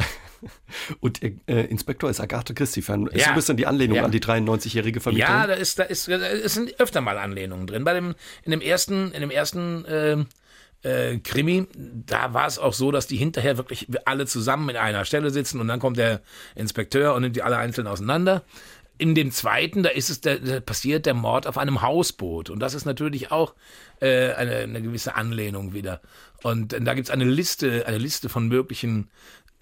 Und 1.01 1.23
Ihr 1.23 1.35
äh, 1.47 1.67
Inspektor 1.67 2.09
ist 2.09 2.21
Agathe 2.21 2.55
Christie-Fan. 2.55 3.09
Ist 3.09 3.23
ja. 3.23 3.29
ein 3.29 3.35
bisschen 3.35 3.57
die 3.57 3.67
Anlehnung 3.67 3.97
ja. 3.97 4.05
an 4.05 4.11
die 4.11 4.21
93-jährige 4.21 5.01
Vermieterin? 5.01 5.35
Ja, 5.35 5.47
da 5.47 5.53
ist, 5.53 5.79
da 5.79 5.83
ist, 5.85 6.09
es 6.09 6.55
sind 6.55 6.81
öfter 6.81 7.01
mal 7.01 7.19
Anlehnungen 7.19 7.67
drin. 7.67 7.85
Bei 7.85 7.93
dem, 7.93 8.15
in 8.43 8.51
dem 8.53 8.61
ersten, 8.61 9.13
in 9.13 9.21
dem 9.21 9.31
ersten 9.31 9.85
äh, 9.85 10.25
äh, 10.83 11.19
Krimi, 11.19 11.67
da 11.75 12.35
war 12.35 12.47
es 12.47 12.59
auch 12.59 12.73
so, 12.73 12.91
dass 12.91 13.07
die 13.07 13.17
hinterher 13.17 13.57
wirklich 13.57 13.89
alle 14.05 14.27
zusammen 14.27 14.69
in 14.71 14.77
einer 14.77 15.05
Stelle 15.05 15.31
sitzen 15.31 15.61
und 15.61 15.69
dann 15.69 15.79
kommt 15.79 15.99
der 15.99 16.23
Inspekteur 16.55 17.15
und 17.15 17.23
nimmt 17.23 17.37
die 17.37 17.43
alle 17.43 17.59
einzeln 17.59 17.87
auseinander 17.87 18.43
in 18.99 19.15
dem 19.15 19.31
zweiten, 19.31 19.83
da 19.83 19.91
ist 19.91 20.11
es, 20.11 20.21
da, 20.21 20.37
passiert 20.61 21.07
der 21.07 21.15
Mord 21.15 21.47
auf 21.47 21.59
einem 21.59 21.83
Hausboot. 21.83 22.51
Und 22.51 22.61
das 22.61 22.75
ist 22.75 22.85
natürlich 22.85 23.33
auch 23.33 23.55
äh, 24.01 24.33
eine, 24.33 24.57
eine 24.57 24.83
gewisse 24.83 25.15
Anlehnung 25.15 25.73
wieder. 25.73 26.01
Und 26.43 26.73
äh, 26.73 26.81
da 26.81 26.95
gibt 26.95 27.09
es 27.09 27.11
eine 27.11 27.25
Liste, 27.25 27.87
eine 27.87 27.99
Liste 27.99 28.29
von 28.29 28.49
möglichen 28.49 29.11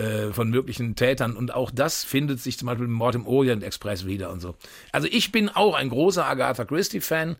äh, 0.01 0.33
von 0.33 0.49
möglichen 0.49 0.97
Tätern 0.97 1.37
und 1.37 1.53
auch 1.53 1.71
das 1.71 2.05
findet 2.05 2.41
sich 2.41 2.57
zum 2.57 2.67
Beispiel 2.67 2.87
im 2.87 2.93
Mord 2.93 3.15
im 3.15 3.27
Orient 3.27 3.63
Express 3.63 4.07
wieder 4.07 4.31
und 4.31 4.41
so. 4.41 4.55
Also 4.93 5.07
ich 5.11 5.31
bin 5.31 5.51
auch 5.51 5.75
ein 5.75 5.91
großer 5.91 6.25
Agatha 6.25 6.65
Christie 6.65 7.03
Fan 7.03 7.37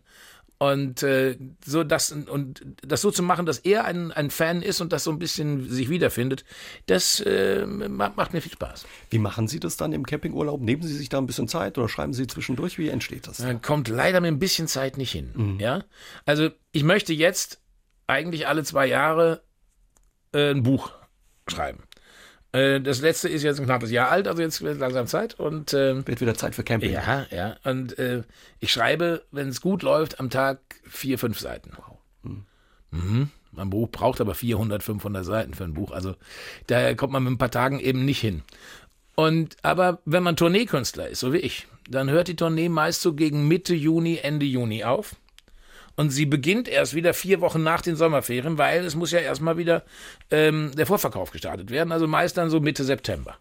und 0.61 1.01
äh, 1.01 1.39
so 1.65 1.83
das 1.83 2.11
und 2.11 2.63
das 2.83 3.01
so 3.01 3.09
zu 3.09 3.23
machen, 3.23 3.47
dass 3.47 3.57
er 3.57 3.83
ein, 3.85 4.11
ein 4.11 4.29
Fan 4.29 4.61
ist 4.61 4.79
und 4.79 4.93
das 4.93 5.03
so 5.03 5.09
ein 5.09 5.17
bisschen 5.17 5.67
sich 5.67 5.89
wiederfindet, 5.89 6.45
das 6.85 7.19
äh, 7.19 7.65
macht 7.65 8.31
mir 8.31 8.41
viel 8.41 8.51
Spaß. 8.51 8.85
Wie 9.09 9.17
machen 9.17 9.47
Sie 9.47 9.59
das 9.59 9.75
dann 9.75 9.91
im 9.91 10.05
Campingurlaub? 10.05 10.61
Nehmen 10.61 10.83
Sie 10.83 10.93
sich 10.93 11.09
da 11.09 11.17
ein 11.17 11.25
bisschen 11.25 11.47
Zeit 11.47 11.79
oder 11.79 11.89
schreiben 11.89 12.13
Sie 12.13 12.27
zwischendurch? 12.27 12.77
Wie 12.77 12.89
entsteht 12.89 13.25
das? 13.25 13.37
Dann 13.37 13.63
kommt 13.63 13.87
leider 13.87 14.21
mit 14.21 14.27
ein 14.27 14.37
bisschen 14.37 14.67
Zeit 14.67 14.97
nicht 14.97 15.11
hin. 15.11 15.31
Mhm. 15.33 15.59
Ja, 15.59 15.83
also 16.27 16.49
ich 16.73 16.83
möchte 16.83 17.11
jetzt 17.11 17.59
eigentlich 18.05 18.47
alle 18.47 18.63
zwei 18.63 18.85
Jahre 18.85 19.41
äh, 20.31 20.51
ein 20.51 20.61
Buch 20.61 20.91
schreiben. 21.47 21.81
Äh, 22.51 22.81
das 22.81 23.01
letzte 23.01 23.29
ist 23.29 23.43
jetzt 23.43 23.59
ein 23.59 23.65
knappes 23.65 23.91
Jahr 23.91 24.09
alt, 24.09 24.27
also 24.27 24.41
jetzt 24.41 24.61
wird 24.61 24.79
langsam 24.79 25.07
Zeit 25.07 25.39
und 25.39 25.73
äh, 25.73 26.05
wird 26.05 26.21
wieder 26.21 26.35
Zeit 26.35 26.55
für 26.55 26.63
Camping. 26.63 26.91
Ja, 26.91 27.25
ja. 27.31 27.55
Und 27.63 27.97
äh, 27.97 28.23
ich 28.59 28.71
schreibe, 28.71 29.23
wenn 29.31 29.47
es 29.49 29.61
gut 29.61 29.83
läuft, 29.83 30.19
am 30.19 30.29
Tag 30.29 30.59
vier, 30.83 31.17
fünf 31.17 31.39
Seiten. 31.39 31.71
Wow. 31.77 31.97
Mhm. 32.23 32.45
Mhm. 32.91 33.29
Mein 33.53 33.69
Buch 33.69 33.89
braucht 33.89 34.21
aber 34.21 34.35
400, 34.35 34.81
500 34.83 35.25
Seiten 35.25 35.53
für 35.53 35.65
ein 35.65 35.73
Buch. 35.73 35.91
Also 35.91 36.15
da 36.67 36.93
kommt 36.93 37.13
man 37.13 37.23
mit 37.23 37.33
ein 37.33 37.37
paar 37.37 37.51
Tagen 37.51 37.79
eben 37.79 38.05
nicht 38.05 38.19
hin. 38.19 38.43
Und 39.15 39.57
aber 39.61 39.99
wenn 40.05 40.23
man 40.23 40.35
Tourneekünstler 40.35 41.09
ist, 41.09 41.19
so 41.19 41.33
wie 41.33 41.37
ich, 41.37 41.67
dann 41.89 42.09
hört 42.09 42.27
die 42.27 42.35
Tournee 42.35 42.69
meist 42.69 43.01
so 43.01 43.13
gegen 43.13 43.47
Mitte 43.47 43.75
Juni, 43.75 44.19
Ende 44.21 44.45
Juni 44.45 44.83
auf. 44.83 45.15
Und 45.95 46.09
sie 46.09 46.25
beginnt 46.25 46.67
erst 46.67 46.95
wieder 46.95 47.13
vier 47.13 47.41
Wochen 47.41 47.63
nach 47.63 47.81
den 47.81 47.95
Sommerferien, 47.95 48.57
weil 48.57 48.85
es 48.85 48.95
muss 48.95 49.11
ja 49.11 49.19
erstmal 49.19 49.57
wieder 49.57 49.83
ähm, 50.29 50.71
der 50.75 50.85
Vorverkauf 50.85 51.31
gestartet 51.31 51.69
werden. 51.69 51.91
Also 51.91 52.07
meist 52.07 52.37
dann 52.37 52.49
so 52.49 52.59
Mitte 52.59 52.83
September. 52.83 53.37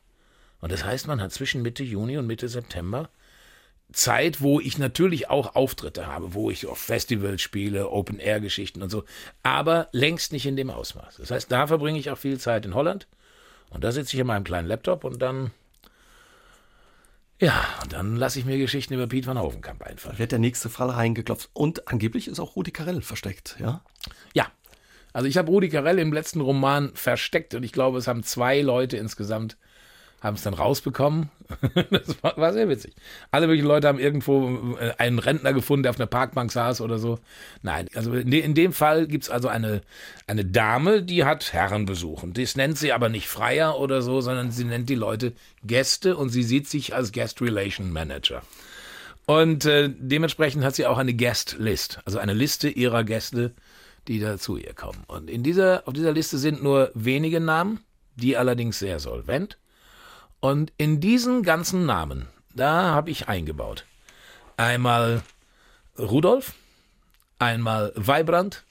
Und 0.61 0.73
das 0.73 0.85
heißt, 0.85 1.07
man 1.07 1.21
hat 1.21 1.33
zwischen 1.33 1.63
Mitte 1.63 1.83
Juni 1.83 2.19
und 2.19 2.27
Mitte 2.27 2.49
September 2.49 3.09
Zeit, 3.93 4.41
wo 4.41 4.61
ich 4.61 4.79
natürlich 4.79 5.31
auch 5.31 5.55
Auftritte 5.55 6.07
habe, 6.07 6.35
wo 6.35 6.51
ich 6.51 6.67
auf 6.67 6.79
Festivals 6.79 7.43
spiele, 7.43 7.91
Open-Air-Geschichten 7.91 8.83
und 8.83 8.91
so, 8.91 9.05
aber 9.43 9.89
längst 9.93 10.33
nicht 10.33 10.47
in 10.47 10.57
dem 10.57 10.71
Ausmaß. 10.71 11.17
Das 11.17 11.31
heißt, 11.31 11.51
da 11.51 11.67
verbringe 11.67 11.99
ich 11.99 12.11
auch 12.11 12.19
viel 12.19 12.39
Zeit 12.39 12.65
in 12.67 12.75
Holland 12.75 13.09
und 13.71 13.85
da 13.85 13.93
sitze 13.93 14.15
ich 14.15 14.21
in 14.21 14.27
meinem 14.27 14.45
kleinen 14.45 14.69
Laptop 14.69 15.05
und 15.05 15.21
dann, 15.21 15.51
ja, 17.41 17.65
und 17.83 17.93
dann 17.93 18.17
lasse 18.17 18.39
ich 18.39 18.45
mir 18.45 18.59
Geschichten 18.59 18.95
über 18.95 19.07
Piet 19.07 19.27
van 19.27 19.41
Hovenkamp 19.41 19.83
einfallen. 19.83 20.19
Wird 20.19 20.33
der 20.33 20.39
nächste 20.39 20.69
Fall 20.69 20.91
reingeklopft 20.91 21.51
und 21.55 21.89
angeblich 21.89 22.29
ist 22.29 22.39
auch 22.39 22.55
Rudi 22.55 22.71
Carell 22.71 23.03
versteckt, 23.03 23.57
ja? 23.59 23.83
Ja. 24.35 24.47
Also 25.13 25.27
ich 25.27 25.39
habe 25.39 25.51
Rudi 25.51 25.69
Carell 25.71 25.99
im 25.99 26.13
letzten 26.13 26.41
Roman 26.41 26.95
versteckt 26.95 27.55
und 27.55 27.65
ich 27.65 27.73
glaube, 27.73 27.99
es 27.99 28.07
haben 28.07 28.23
zwei 28.23 28.61
Leute 28.61 28.97
insgesamt 28.97 29.57
haben 30.21 30.37
es 30.37 30.43
dann 30.43 30.55
rausbekommen. 30.55 31.31
das 31.91 32.23
war, 32.23 32.37
war, 32.37 32.53
sehr 32.53 32.69
witzig. 32.69 32.95
Alle 33.31 33.47
möglichen 33.47 33.67
Leute 33.67 33.89
haben 33.89 33.99
irgendwo 33.99 34.77
äh, 34.79 34.93
einen 34.99 35.19
Rentner 35.19 35.53
gefunden, 35.53 35.85
der 35.85 35.91
auf 35.91 35.99
einer 35.99 36.07
Parkbank 36.07 36.53
saß 36.53 36.81
oder 36.83 36.99
so. 36.99 37.19
Nein, 37.63 37.89
also 37.95 38.13
in, 38.13 38.55
dem 38.55 38.73
Fall 38.73 39.07
gibt 39.07 39.25
es 39.25 39.31
also 39.31 39.49
eine, 39.49 39.81
eine 40.27 40.45
Dame, 40.45 41.03
die 41.03 41.25
hat 41.25 41.53
Herrenbesuch. 41.53 42.23
Und 42.23 42.39
das 42.39 42.55
nennt 42.57 42.79
sie 42.79 42.93
aber 42.93 43.09
nicht 43.09 43.29
Freier 43.29 43.79
oder 43.79 44.03
so, 44.03 44.21
sondern 44.21 44.51
sie 44.51 44.65
nennt 44.65 44.89
die 44.89 44.95
Leute 44.95 45.33
Gäste 45.65 46.17
und 46.17 46.29
sie 46.29 46.43
sieht 46.43 46.69
sich 46.69 46.95
als 46.95 47.13
Guest 47.13 47.41
Relation 47.41 47.91
Manager. 47.91 48.43
Und 49.27 49.65
äh, 49.65 49.91
dementsprechend 49.97 50.65
hat 50.65 50.75
sie 50.75 50.87
auch 50.87 50.99
eine 50.99 51.15
Guest 51.15 51.57
List, 51.59 52.01
also 52.05 52.19
eine 52.19 52.35
Liste 52.35 52.69
ihrer 52.69 53.05
Gäste, 53.05 53.55
die 54.09 54.19
da 54.19 54.39
zu 54.39 54.57
ihr 54.57 54.75
kommen. 54.75 55.05
Und 55.07 55.31
in 55.31 55.43
dieser, 55.43 55.87
auf 55.87 55.95
dieser 55.95 56.13
Liste 56.13 56.37
sind 56.37 56.63
nur 56.63 56.91
wenige 56.95 57.41
Namen, 57.41 57.81
die 58.17 58.37
allerdings 58.37 58.79
sehr 58.79 58.99
solvent 58.99 59.57
und 60.41 60.73
in 60.79 61.01
diesen 61.01 61.43
ganzen 61.43 61.87
Namen, 61.87 62.27
da 62.55 62.85
habe 62.85 63.11
ich 63.11 63.29
eingebaut. 63.29 63.85
Einmal 64.57 65.23
Rudolf, 65.99 66.55
einmal 67.39 67.93
Weibrand 67.95 68.65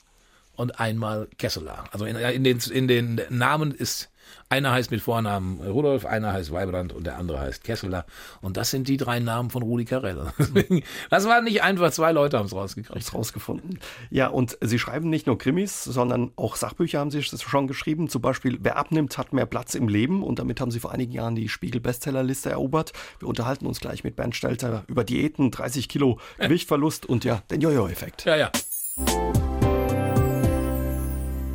und 0.55 0.79
einmal 0.79 1.27
Kesseler. 1.37 1.85
Also 1.91 2.05
in, 2.05 2.15
in, 2.15 2.43
den, 2.43 2.59
in 2.59 2.87
den 2.87 3.21
Namen 3.29 3.71
ist 3.71 4.09
einer 4.49 4.71
heißt 4.71 4.89
mit 4.89 5.01
Vornamen 5.01 5.61
Rudolf, 5.61 6.05
einer 6.05 6.33
heißt 6.33 6.51
Weibrand 6.51 6.91
und 6.91 7.05
der 7.05 7.17
andere 7.17 7.39
heißt 7.39 7.63
Kesseler. 7.63 8.05
Und 8.41 8.57
das 8.57 8.71
sind 8.71 8.87
die 8.87 8.97
drei 8.97 9.19
Namen 9.19 9.51
von 9.51 9.61
Rudi 9.61 9.85
Carell. 9.85 10.33
das 11.09 11.27
war 11.27 11.41
nicht 11.41 11.61
einfach, 11.61 11.91
zwei 11.91 12.11
Leute 12.11 12.39
haben 12.39 12.47
es 12.47 12.53
rausgekriegt. 12.53 13.13
rausgefunden. 13.13 13.79
Ja, 14.09 14.27
und 14.27 14.57
Sie 14.61 14.79
schreiben 14.79 15.09
nicht 15.09 15.27
nur 15.27 15.37
Krimis, 15.37 15.83
sondern 15.83 16.31
auch 16.35 16.55
Sachbücher 16.55 16.99
haben 16.99 17.11
Sie 17.11 17.21
schon 17.21 17.67
geschrieben. 17.67 18.09
Zum 18.09 18.21
Beispiel, 18.21 18.57
wer 18.61 18.77
abnimmt, 18.77 19.17
hat 19.19 19.33
mehr 19.33 19.45
Platz 19.45 19.75
im 19.75 19.87
Leben. 19.87 20.23
Und 20.23 20.39
damit 20.39 20.59
haben 20.59 20.71
Sie 20.71 20.79
vor 20.79 20.91
einigen 20.91 21.11
Jahren 21.11 21.35
die 21.35 21.47
Spiegel-Bestsellerliste 21.47 22.49
erobert. 22.49 22.91
Wir 23.19 23.27
unterhalten 23.27 23.67
uns 23.67 23.79
gleich 23.79 24.03
mit 24.03 24.15
Bernd 24.15 24.35
Stelter 24.35 24.83
über 24.87 25.03
Diäten, 25.03 25.51
30 25.51 25.87
Kilo 25.87 26.19
Gewichtverlust 26.39 27.05
und 27.05 27.23
ja, 27.23 27.43
den 27.51 27.61
Jojo-Effekt. 27.61 28.25
Ja, 28.25 28.35
ja. 28.35 28.51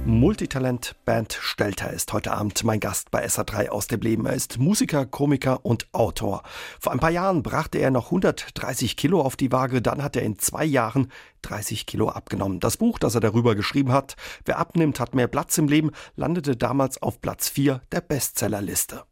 Multitalent 0.07 0.97
Band 1.07 1.33
Stelter 1.41 1.91
ist 1.91 2.13
heute 2.13 2.33
Abend 2.33 2.63
mein 2.63 2.79
Gast 2.79 3.11
bei 3.11 3.25
SA3 3.25 3.71
aus 3.71 3.87
dem 3.87 4.01
Leben. 4.01 4.27
Er 4.27 4.35
ist 4.35 4.59
Musiker, 4.59 5.07
Komiker 5.07 5.65
und 5.65 5.89
Autor. 5.93 6.43
Vor 6.79 6.93
ein 6.93 7.01
paar 7.01 7.11
Jahren 7.11 7.43
brachte 7.43 7.79
er 7.79 7.91
noch 7.91 8.07
130 8.07 8.99
Kilo 8.99 9.23
auf 9.23 9.37
die 9.37 9.51
Waage, 9.51 9.81
dann 9.81 10.03
hat 10.03 10.15
er 10.15 10.23
in 10.23 10.39
zwei 10.39 10.67
Jahren 10.67 11.11
30 11.41 11.87
Kilo 11.87 12.11
abgenommen. 12.11 12.61
Das 12.61 12.77
Buch, 12.77 12.99
das 12.99 13.15
er 13.15 13.23
darüber 13.23 13.55
geschrieben 13.55 13.93
hat, 13.93 14.17
Wer 14.45 14.59
abnimmt, 14.59 15.01
hat 15.01 15.15
mehr 15.15 15.27
Platz 15.27 15.57
im 15.57 15.69
Leben, 15.69 15.91
landete 16.17 16.55
damals 16.55 17.01
auf 17.01 17.23
Platz 17.23 17.49
4 17.49 17.81
der 17.91 18.03
Bestsellerliste. 18.03 19.05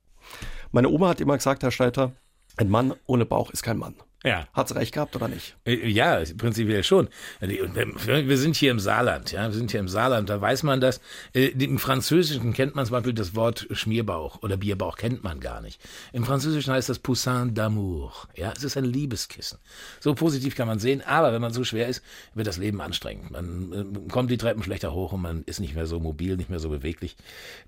Meine 0.73 0.91
Oma 0.91 1.09
hat 1.09 1.23
immer 1.23 1.39
gesagt, 1.39 1.63
Herr 1.63 1.71
Stelter, 1.71 2.13
ein 2.59 2.69
Mann 2.69 2.93
ohne 3.07 3.25
Bauch 3.25 3.51
ist 3.51 3.63
kein 3.63 3.79
Mann. 3.79 3.95
Ja. 4.25 4.47
Hat 4.53 4.69
sie 4.69 4.77
recht 4.77 4.95
gehabt 4.95 5.17
oder 5.17 5.27
nicht? 5.27 5.57
Äh, 5.65 5.89
ja, 5.89 6.23
prinzipiell 6.37 6.85
schon. 6.85 7.09
Wir 7.41 8.39
sind 8.39 8.55
hier 8.55 8.71
im 8.71 8.79
Saarland, 8.79 9.33
ja, 9.33 9.49
wir 9.49 9.53
sind 9.53 9.73
hier 9.73 9.81
im 9.81 9.89
Saarland, 9.89 10.29
da 10.31 10.41
weiß 10.41 10.63
man 10.63 10.81
das. 10.81 11.01
Äh, 11.35 11.47
Im 11.47 11.79
Französischen 11.79 12.53
kennt 12.53 12.77
man 12.77 12.87
zum 12.87 12.93
Beispiel 12.93 13.15
das 13.15 13.35
Wort 13.35 13.67
Schmierbauch 13.73 14.43
oder 14.43 14.57
Bierbauch 14.57 14.97
kennt 14.97 15.25
man 15.25 15.41
gar 15.41 15.61
nicht. 15.61 15.81
Im 16.13 16.25
Französischen 16.25 16.73
heißt 16.73 16.89
das 16.89 17.01
Poussin 17.01 17.55
d'amour. 17.55 18.13
Ja, 18.37 18.53
es 18.57 18.63
ist 18.63 18.77
ein 18.77 18.85
Liebeskissen. 18.85 19.59
So 19.99 20.15
positiv 20.15 20.55
kann 20.55 20.69
man 20.69 20.79
sehen, 20.79 21.03
aber 21.05 21.33
wenn 21.33 21.43
man 21.43 21.53
so 21.53 21.65
schwer 21.65 21.89
ist, 21.89 22.03
wird 22.35 22.47
das 22.47 22.59
Leben 22.59 22.81
anstrengend. 22.81 23.33
Man 23.33 23.73
äh, 23.73 24.09
kommt 24.11 24.31
die 24.31 24.39
Treppen 24.39 24.63
schlechter 24.63 24.93
hoch 24.95 25.13
und 25.13 25.23
man 25.23 25.43
ist 25.45 25.59
nicht 25.59 25.75
mehr 25.75 25.87
so 25.87 25.99
mobil, 25.99 26.37
nicht 26.37 26.51
mehr 26.51 26.61
so 26.61 26.69
beweglich. 26.69 27.17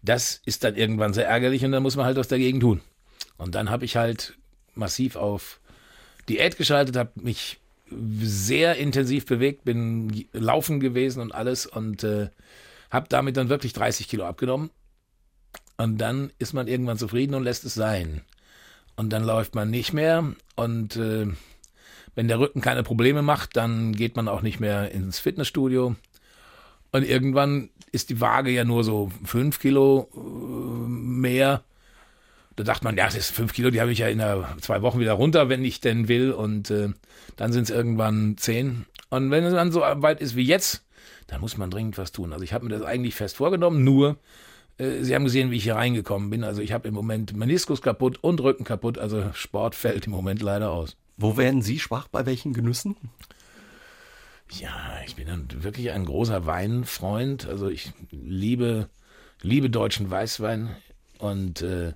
Das 0.03 0.41
ist 0.45 0.63
dann 0.63 0.77
irgendwann 0.77 1.15
sehr 1.15 1.27
ärgerlich 1.27 1.65
und 1.65 1.73
dann 1.73 1.83
muss 1.83 1.97
man 1.97 2.07
halt 2.07 2.17
was 2.17 2.29
dagegen 2.29 2.61
tun. 2.61 2.81
Und 3.39 3.57
dann 3.57 3.71
habe 3.71 3.85
ich 3.85 3.97
halt 3.97 4.35
massiv 4.77 5.17
auf 5.17 5.61
Diät 6.29 6.57
geschaltet, 6.57 6.97
habe 6.97 7.11
mich 7.17 7.59
sehr 7.91 8.77
intensiv 8.77 9.27
bewegt, 9.27 9.65
bin 9.65 10.27
laufen 10.33 10.81
gewesen 10.81 11.21
und 11.21 11.35
alles 11.35 11.67
und 11.67 12.03
äh, 12.05 12.29
habe 12.91 13.07
damit 13.09 13.37
dann 13.37 13.49
wirklich 13.49 13.73
30 13.73 14.09
Kilo 14.09 14.25
abgenommen. 14.25 14.71
Und 15.77 15.99
dann 15.99 16.31
ist 16.39 16.55
man 16.55 16.69
irgendwann 16.69 16.99
zufrieden 16.99 17.35
und 17.35 17.45
lässt 17.45 17.65
es 17.65 17.75
sein. 17.75 18.23
Und 18.97 19.13
dann 19.13 19.25
läuft 19.25 19.55
man 19.55 19.71
nicht 19.71 19.93
mehr 19.93 20.35
und 20.55 20.97
äh, 20.97 21.27
wenn 22.15 22.29
der 22.29 22.39
Rücken 22.39 22.61
keine 22.61 22.83
Probleme 22.83 23.23
macht, 23.23 23.57
dann 23.57 23.93
geht 23.93 24.17
man 24.17 24.29
auch 24.29 24.43
nicht 24.43 24.61
mehr 24.61 24.93
ins 24.93 25.19
Fitnessstudio. 25.19 25.97
Und 26.93 27.03
irgendwann 27.03 27.71
ist 27.91 28.11
die 28.11 28.21
Waage 28.21 28.51
ja 28.51 28.65
nur 28.65 28.85
so 28.85 29.11
fünf 29.25 29.59
Kilo 29.59 30.09
äh, 30.15 30.89
mehr. 30.89 31.65
Da 32.57 32.63
dachte 32.63 32.85
man, 32.85 32.97
ja, 32.97 33.07
das 33.07 33.17
ist 33.17 33.31
fünf 33.31 33.53
Kilo, 33.53 33.71
die 33.71 33.81
habe 33.81 33.93
ich 33.93 33.99
ja 33.99 34.09
in 34.09 34.23
zwei 34.61 34.83
Wochen 34.83 35.01
wieder 35.01 35.15
runter, 35.15 35.49
wenn 35.49 35.65
ich 35.65 35.81
denn 35.81 36.09
will. 36.09 36.31
Und 36.31 36.71
äh, 36.71 36.91
dann 37.37 37.53
sind 37.53 37.65
es 37.65 37.71
irgendwann 37.71 38.37
zehn. 38.37 38.87
Und 39.11 39.31
wenn 39.31 39.45
es 39.45 39.55
dann 39.55 39.73
so 39.73 39.81
weit 39.81 40.21
ist 40.21 40.37
wie 40.37 40.45
jetzt, 40.45 40.85
dann 41.27 41.41
muss 41.41 41.57
man 41.57 41.71
dringend 41.71 41.99
was 41.99 42.13
tun. 42.13 42.33
Also 42.33 42.45
ich 42.45 42.53
habe 42.53 42.65
mir 42.65 42.79
das 42.79 42.83
eigentlich 42.83 43.15
fest 43.15 43.37
vorgenommen, 43.37 43.83
nur 43.83 44.19
äh, 44.79 45.03
Sie 45.03 45.15
haben 45.15 45.25
gesehen, 45.25 45.51
wie 45.51 45.57
ich 45.57 45.65
hier 45.65 45.77
reingekommen 45.77 46.31
bin. 46.31 46.45
Also 46.45 46.63
ich 46.63 46.73
habe 46.73 46.89
im 46.89 46.95
Moment 46.95 47.37
Meniskus 47.37 47.83
kaputt 47.83 48.19
und 48.23 48.41
Rücken 48.41 48.65
kaputt. 48.65 48.99
Also 48.99 49.33
Sport 49.35 49.75
fällt 49.75 50.07
im 50.07 50.13
Moment 50.13 50.43
leider 50.43 50.71
aus. 50.71 50.97
Wo 51.17 51.37
werden 51.37 51.63
Sie 51.63 51.79
schwach 51.79 52.09
bei 52.09 52.27
welchen 52.27 52.53
Genüssen? 52.53 52.97
Ja, 54.51 55.01
ich 55.07 55.17
bin 55.17 55.27
dann 55.27 55.49
wirklich 55.63 55.91
ein 55.93 56.05
großer 56.05 56.47
Weinfreund. 56.47 57.47
Also 57.47 57.69
ich 57.69 57.93
liebe, 58.11 58.89
liebe 59.43 59.71
deutschen 59.71 60.11
Weißwein 60.11 60.77
und 61.19 61.63
äh, 61.63 61.95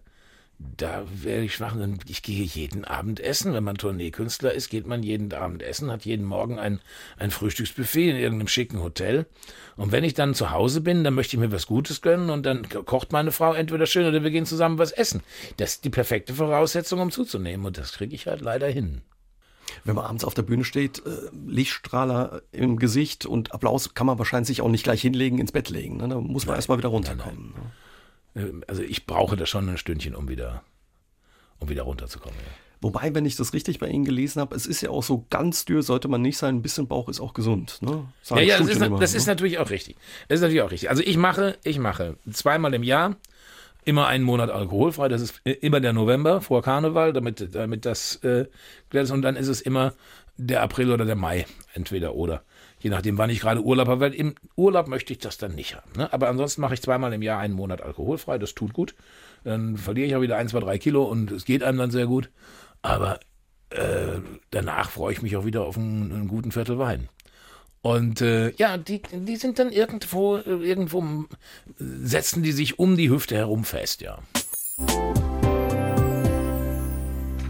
da 0.58 1.04
werde 1.08 1.44
ich 1.44 1.54
schwach. 1.54 1.76
Ich 2.08 2.22
gehe 2.22 2.42
jeden 2.42 2.84
Abend 2.84 3.20
essen. 3.20 3.54
Wenn 3.54 3.62
man 3.62 3.78
Tourneekünstler 3.78 4.52
ist, 4.52 4.70
geht 4.70 4.86
man 4.88 5.04
jeden 5.04 5.32
Abend 5.32 5.62
essen, 5.62 5.90
hat 5.90 6.04
jeden 6.04 6.26
Morgen 6.26 6.58
ein, 6.58 6.80
ein 7.16 7.30
Frühstücksbuffet 7.30 8.10
in 8.10 8.16
irgendeinem 8.16 8.48
schicken 8.48 8.82
Hotel. 8.82 9.26
Und 9.76 9.92
wenn 9.92 10.02
ich 10.02 10.14
dann 10.14 10.34
zu 10.34 10.50
Hause 10.50 10.80
bin, 10.80 11.04
dann 11.04 11.14
möchte 11.14 11.36
ich 11.36 11.40
mir 11.40 11.52
was 11.52 11.66
Gutes 11.66 12.02
gönnen 12.02 12.30
und 12.30 12.44
dann 12.44 12.68
kocht 12.68 13.12
meine 13.12 13.30
Frau 13.30 13.52
entweder 13.52 13.86
schön 13.86 14.06
oder 14.06 14.24
wir 14.24 14.32
gehen 14.32 14.46
zusammen 14.46 14.78
was 14.78 14.90
essen. 14.90 15.22
Das 15.58 15.74
ist 15.74 15.84
die 15.84 15.90
perfekte 15.90 16.34
Voraussetzung, 16.34 17.00
um 17.00 17.12
zuzunehmen. 17.12 17.64
Und 17.64 17.78
das 17.78 17.92
kriege 17.92 18.14
ich 18.14 18.26
halt 18.26 18.40
leider 18.40 18.66
hin. 18.66 19.02
Wenn 19.84 19.94
man 19.94 20.06
abends 20.06 20.24
auf 20.24 20.34
der 20.34 20.42
Bühne 20.42 20.64
steht, 20.64 21.06
äh, 21.06 21.30
Lichtstrahler 21.46 22.42
im 22.50 22.78
Gesicht 22.78 23.26
und 23.26 23.52
Applaus 23.52 23.94
kann 23.94 24.06
man 24.08 24.18
wahrscheinlich 24.18 24.48
sich 24.48 24.62
auch 24.62 24.68
nicht 24.68 24.82
gleich 24.82 25.02
hinlegen, 25.02 25.38
ins 25.38 25.52
Bett 25.52 25.68
legen. 25.68 25.98
Ne? 25.98 26.08
Da 26.08 26.20
muss 26.20 26.46
man 26.46 26.56
erstmal 26.56 26.78
wieder 26.78 26.88
runterkommen. 26.88 27.52
Nein, 27.54 27.62
nein. 27.62 27.72
Ne? 28.34 28.60
also 28.66 28.82
ich 28.82 29.06
brauche 29.06 29.36
da 29.36 29.46
schon 29.46 29.68
ein 29.68 29.78
Stündchen, 29.78 30.14
um 30.14 30.28
wieder, 30.28 30.62
um 31.58 31.68
wieder 31.68 31.82
runterzukommen. 31.82 32.38
Ja. 32.38 32.52
Wobei, 32.80 33.12
wenn 33.14 33.26
ich 33.26 33.34
das 33.34 33.52
richtig 33.54 33.80
bei 33.80 33.88
Ihnen 33.88 34.04
gelesen 34.04 34.40
habe, 34.40 34.54
es 34.54 34.64
ist 34.66 34.80
ja 34.82 34.90
auch 34.90 35.02
so 35.02 35.26
ganz 35.30 35.64
dürr, 35.64 35.82
sollte 35.82 36.06
man 36.06 36.22
nicht 36.22 36.38
sein. 36.38 36.56
Ein 36.56 36.62
bisschen 36.62 36.86
Bauch 36.86 37.08
ist 37.08 37.20
auch 37.20 37.34
gesund. 37.34 37.78
Ne? 37.80 38.04
Ja, 38.30 38.40
ja, 38.40 38.58
das, 38.58 38.68
ist, 38.68 38.82
immer, 38.82 39.00
das 39.00 39.12
ne? 39.12 39.18
ist, 39.18 39.26
natürlich 39.26 39.58
auch 39.58 39.70
richtig. 39.70 39.96
Das 40.28 40.36
ist 40.36 40.42
natürlich 40.42 40.62
auch 40.62 40.70
richtig. 40.70 40.88
Also 40.88 41.02
ich 41.02 41.16
mache, 41.16 41.58
ich 41.64 41.78
mache 41.80 42.16
zweimal 42.30 42.72
im 42.74 42.84
Jahr 42.84 43.16
immer 43.84 44.06
einen 44.06 44.22
Monat 44.22 44.50
alkoholfrei. 44.50 45.08
Das 45.08 45.22
ist 45.22 45.40
immer 45.44 45.80
der 45.80 45.92
November 45.92 46.40
vor 46.40 46.62
Karneval, 46.62 47.12
damit, 47.12 47.52
damit 47.52 47.84
das 47.84 48.16
äh, 48.22 48.46
und 48.92 49.22
dann 49.22 49.34
ist 49.34 49.48
es 49.48 49.60
immer 49.60 49.94
der 50.36 50.62
April 50.62 50.92
oder 50.92 51.04
der 51.04 51.16
Mai, 51.16 51.46
entweder 51.74 52.14
oder 52.14 52.44
je 52.80 52.90
nachdem, 52.90 53.18
wann 53.18 53.30
ich 53.30 53.40
gerade 53.40 53.62
Urlaub 53.62 53.88
habe, 53.88 54.00
weil 54.00 54.14
im 54.14 54.34
Urlaub 54.56 54.88
möchte 54.88 55.12
ich 55.12 55.18
das 55.18 55.38
dann 55.38 55.54
nicht 55.54 55.76
haben. 55.76 55.90
Ne? 55.96 56.12
Aber 56.12 56.28
ansonsten 56.28 56.60
mache 56.60 56.74
ich 56.74 56.82
zweimal 56.82 57.12
im 57.12 57.22
Jahr 57.22 57.40
einen 57.40 57.54
Monat 57.54 57.82
alkoholfrei, 57.82 58.38
das 58.38 58.54
tut 58.54 58.72
gut. 58.72 58.94
Dann 59.44 59.76
verliere 59.76 60.06
ich 60.06 60.16
auch 60.16 60.20
wieder 60.20 60.36
ein, 60.36 60.48
zwei, 60.48 60.60
drei 60.60 60.78
Kilo 60.78 61.04
und 61.04 61.30
es 61.30 61.44
geht 61.44 61.62
einem 61.62 61.78
dann 61.78 61.90
sehr 61.90 62.06
gut. 62.06 62.30
Aber 62.82 63.20
äh, 63.70 64.20
danach 64.50 64.90
freue 64.90 65.12
ich 65.12 65.22
mich 65.22 65.36
auch 65.36 65.44
wieder 65.44 65.64
auf 65.64 65.76
einen, 65.76 66.12
einen 66.12 66.28
guten 66.28 66.52
Viertel 66.52 66.78
Wein. 66.78 67.08
Und 67.80 68.20
äh, 68.20 68.50
ja, 68.56 68.76
die, 68.76 69.02
die 69.12 69.36
sind 69.36 69.58
dann 69.58 69.70
irgendwo, 69.70 70.36
irgendwo 70.36 71.24
setzen 71.78 72.42
die 72.42 72.52
sich 72.52 72.78
um 72.78 72.96
die 72.96 73.10
Hüfte 73.10 73.36
herum 73.36 73.64
fest, 73.64 74.00
ja. 74.00 74.18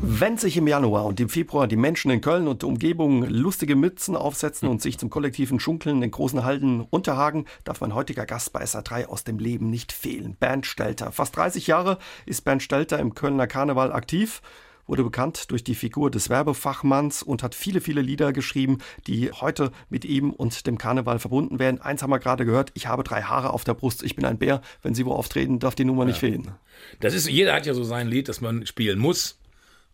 Wenn 0.00 0.36
sich 0.36 0.56
im 0.56 0.68
Januar 0.68 1.04
und 1.06 1.18
im 1.18 1.28
Februar 1.28 1.66
die 1.66 1.76
Menschen 1.76 2.10
in 2.10 2.20
Köln 2.20 2.46
und 2.46 2.62
Umgebung 2.62 3.24
lustige 3.24 3.74
Mützen 3.74 4.14
aufsetzen 4.16 4.68
und 4.68 4.80
sich 4.80 4.96
zum 4.96 5.10
kollektiven 5.10 5.58
Schunkeln 5.58 6.02
in 6.02 6.10
großen 6.10 6.44
Halden 6.44 6.82
unterhagen, 6.82 7.46
darf 7.64 7.80
mein 7.80 7.94
heutiger 7.94 8.24
Gast 8.24 8.52
bei 8.52 8.62
SA3 8.62 9.06
aus 9.06 9.24
dem 9.24 9.38
Leben 9.38 9.70
nicht 9.70 9.92
fehlen. 9.92 10.36
Bernd 10.38 10.66
Stelter. 10.66 11.10
Fast 11.10 11.36
30 11.36 11.66
Jahre 11.66 11.98
ist 12.26 12.44
Bernd 12.44 12.62
Stelter 12.62 12.98
im 12.98 13.14
Kölner 13.14 13.46
Karneval 13.46 13.92
aktiv 13.92 14.40
wurde 14.88 15.04
bekannt 15.04 15.50
durch 15.50 15.62
die 15.62 15.74
Figur 15.74 16.10
des 16.10 16.30
Werbefachmanns 16.30 17.22
und 17.22 17.42
hat 17.42 17.54
viele, 17.54 17.80
viele 17.80 18.00
Lieder 18.00 18.32
geschrieben, 18.32 18.78
die 19.06 19.30
heute 19.30 19.70
mit 19.90 20.04
ihm 20.04 20.30
und 20.30 20.66
dem 20.66 20.78
Karneval 20.78 21.18
verbunden 21.18 21.58
werden. 21.58 21.80
Eins 21.80 22.02
haben 22.02 22.10
wir 22.10 22.18
gerade 22.18 22.44
gehört, 22.44 22.70
ich 22.74 22.86
habe 22.86 23.04
drei 23.04 23.22
Haare 23.22 23.50
auf 23.50 23.64
der 23.64 23.74
Brust, 23.74 24.02
ich 24.02 24.16
bin 24.16 24.24
ein 24.24 24.38
Bär. 24.38 24.62
Wenn 24.82 24.94
Sie 24.94 25.04
wo 25.04 25.12
auftreten, 25.12 25.58
darf 25.58 25.74
die 25.74 25.84
Nummer 25.84 26.04
ja. 26.04 26.08
nicht 26.08 26.20
fehlen. 26.20 26.52
Das 27.00 27.14
ist, 27.14 27.28
jeder 27.28 27.52
hat 27.52 27.66
ja 27.66 27.74
so 27.74 27.84
sein 27.84 28.08
Lied, 28.08 28.28
das 28.28 28.40
man 28.40 28.66
spielen 28.66 28.98
muss. 28.98 29.38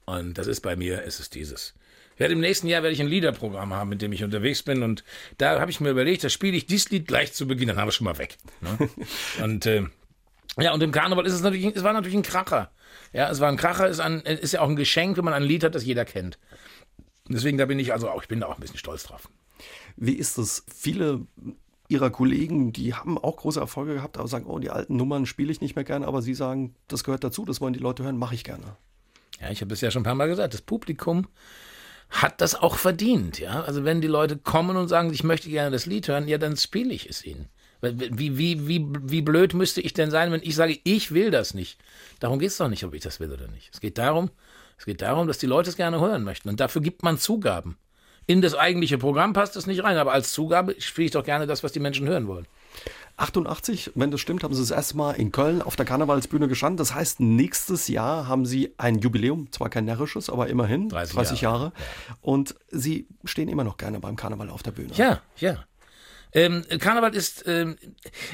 Und 0.06 0.38
das 0.38 0.46
ist 0.46 0.60
bei 0.60 0.76
mir, 0.76 1.02
ist 1.02 1.20
es 1.20 1.30
dieses. 1.30 1.74
Ich 2.14 2.20
werde 2.20 2.34
im 2.34 2.40
nächsten 2.40 2.68
Jahr 2.68 2.82
werde 2.82 2.94
ich 2.94 3.00
ein 3.00 3.08
Liederprogramm 3.08 3.74
haben, 3.74 3.88
mit 3.88 4.00
dem 4.00 4.12
ich 4.12 4.22
unterwegs 4.22 4.62
bin. 4.62 4.82
Und 4.82 5.02
da 5.38 5.60
habe 5.60 5.70
ich 5.70 5.80
mir 5.80 5.90
überlegt, 5.90 6.22
da 6.22 6.28
spiele 6.28 6.56
ich 6.56 6.66
dieses 6.66 6.90
Lied 6.90 7.08
gleich 7.08 7.32
zu 7.32 7.46
Beginn, 7.48 7.68
dann 7.68 7.76
haben 7.76 7.86
wir 7.86 7.90
es 7.90 7.96
schon 7.96 8.04
mal 8.04 8.18
weg. 8.18 8.36
Ne? 8.60 8.88
und 9.42 9.66
äh, 9.66 9.84
ja, 10.58 10.72
und 10.72 10.82
im 10.82 10.92
Karneval 10.92 11.26
ist 11.26 11.32
es 11.32 11.42
natürlich, 11.42 11.74
es 11.74 11.82
war 11.82 11.92
natürlich 11.92 12.16
ein 12.16 12.22
Kracher. 12.22 12.70
Ja, 13.12 13.28
es 13.30 13.40
war 13.40 13.48
ein 13.48 13.56
Kracher, 13.56 13.88
ist, 13.88 14.00
ein, 14.00 14.20
ist 14.20 14.52
ja 14.52 14.60
auch 14.60 14.68
ein 14.68 14.76
Geschenk, 14.76 15.16
wenn 15.16 15.24
man 15.24 15.34
ein 15.34 15.42
Lied 15.42 15.64
hat, 15.64 15.74
das 15.74 15.84
jeder 15.84 16.04
kennt. 16.04 16.38
Deswegen, 17.28 17.58
da 17.58 17.66
bin 17.66 17.78
ich 17.78 17.92
also 17.92 18.08
auch, 18.08 18.22
ich 18.22 18.28
bin 18.28 18.40
da 18.40 18.46
auch 18.46 18.56
ein 18.56 18.60
bisschen 18.60 18.78
stolz 18.78 19.04
drauf. 19.04 19.28
Wie 19.96 20.14
ist 20.14 20.38
es? 20.38 20.64
Viele 20.72 21.26
Ihrer 21.88 22.10
Kollegen, 22.10 22.72
die 22.72 22.94
haben 22.94 23.18
auch 23.18 23.36
große 23.36 23.60
Erfolge 23.60 23.94
gehabt, 23.94 24.16
aber 24.16 24.28
sagen, 24.28 24.46
oh, 24.46 24.58
die 24.58 24.70
alten 24.70 24.96
Nummern 24.96 25.26
spiele 25.26 25.50
ich 25.50 25.60
nicht 25.60 25.76
mehr 25.76 25.84
gerne, 25.84 26.06
aber 26.06 26.22
Sie 26.22 26.34
sagen, 26.34 26.74
das 26.88 27.04
gehört 27.04 27.24
dazu, 27.24 27.44
das 27.44 27.60
wollen 27.60 27.74
die 27.74 27.80
Leute 27.80 28.04
hören, 28.04 28.16
mache 28.16 28.34
ich 28.34 28.44
gerne. 28.44 28.76
Ja, 29.40 29.50
ich 29.50 29.60
habe 29.60 29.74
es 29.74 29.80
ja 29.80 29.90
schon 29.90 30.00
ein 30.00 30.04
paar 30.04 30.14
Mal 30.14 30.28
gesagt, 30.28 30.54
das 30.54 30.62
Publikum 30.62 31.26
hat 32.10 32.40
das 32.40 32.54
auch 32.54 32.76
verdient, 32.76 33.38
ja. 33.38 33.62
Also 33.62 33.84
wenn 33.84 34.00
die 34.00 34.08
Leute 34.08 34.36
kommen 34.36 34.76
und 34.76 34.88
sagen, 34.88 35.12
ich 35.12 35.24
möchte 35.24 35.48
gerne 35.48 35.70
das 35.70 35.86
Lied 35.86 36.08
hören, 36.08 36.28
ja, 36.28 36.38
dann 36.38 36.56
spiele 36.56 36.92
ich 36.92 37.08
es 37.08 37.24
ihnen. 37.24 37.48
Wie, 37.80 38.38
wie, 38.38 38.66
wie, 38.66 38.86
wie 39.02 39.22
blöd 39.22 39.52
müsste 39.52 39.80
ich 39.80 39.92
denn 39.92 40.10
sein, 40.10 40.32
wenn 40.32 40.42
ich 40.42 40.54
sage, 40.54 40.78
ich 40.84 41.12
will 41.12 41.30
das 41.30 41.52
nicht? 41.52 41.78
Darum 42.18 42.38
geht 42.38 42.48
es 42.48 42.56
doch 42.56 42.68
nicht, 42.68 42.84
ob 42.84 42.94
ich 42.94 43.02
das 43.02 43.20
will 43.20 43.30
oder 43.30 43.48
nicht. 43.48 43.70
Es 43.74 43.80
geht 43.80 43.98
darum, 43.98 44.30
es 44.78 44.86
geht 44.86 45.02
darum, 45.02 45.26
dass 45.26 45.38
die 45.38 45.46
Leute 45.46 45.70
es 45.70 45.76
gerne 45.76 46.00
hören 46.00 46.24
möchten. 46.24 46.48
Und 46.48 46.60
dafür 46.60 46.80
gibt 46.80 47.02
man 47.02 47.18
Zugaben. 47.18 47.76
In 48.26 48.40
das 48.40 48.54
eigentliche 48.54 48.96
Programm 48.96 49.34
passt 49.34 49.54
das 49.54 49.66
nicht 49.66 49.84
rein, 49.84 49.98
aber 49.98 50.12
als 50.12 50.32
Zugabe 50.32 50.76
spiele 50.78 51.06
ich 51.06 51.10
doch 51.10 51.24
gerne 51.24 51.46
das, 51.46 51.62
was 51.62 51.72
die 51.72 51.80
Menschen 51.80 52.08
hören 52.08 52.26
wollen. 52.26 52.46
88, 53.16 53.92
wenn 53.94 54.10
das 54.10 54.20
stimmt, 54.20 54.42
haben 54.42 54.54
Sie 54.54 54.60
das 54.60 54.70
erste 54.70 54.96
Mal 54.96 55.12
in 55.12 55.30
Köln 55.30 55.62
auf 55.62 55.76
der 55.76 55.84
Karnevalsbühne 55.84 56.48
gestanden. 56.48 56.78
Das 56.78 56.94
heißt, 56.94 57.20
nächstes 57.20 57.88
Jahr 57.88 58.26
haben 58.26 58.44
Sie 58.44 58.74
ein 58.76 58.98
Jubiläum, 58.98 59.52
zwar 59.52 59.68
kein 59.70 59.84
närrisches, 59.84 60.28
aber 60.28 60.48
immerhin 60.48 60.88
30, 60.88 61.14
30 61.14 61.40
Jahre. 61.40 61.54
Jahre. 61.54 61.72
Und 62.20 62.56
Sie 62.70 63.06
stehen 63.24 63.48
immer 63.48 63.64
noch 63.64 63.76
gerne 63.76 64.00
beim 64.00 64.16
Karneval 64.16 64.50
auf 64.50 64.62
der 64.62 64.72
Bühne. 64.72 64.92
Ja, 64.94 65.20
ja. 65.36 65.64
Ähm, 66.34 66.64
Karneval 66.80 67.14
ist, 67.14 67.44
ähm, 67.46 67.76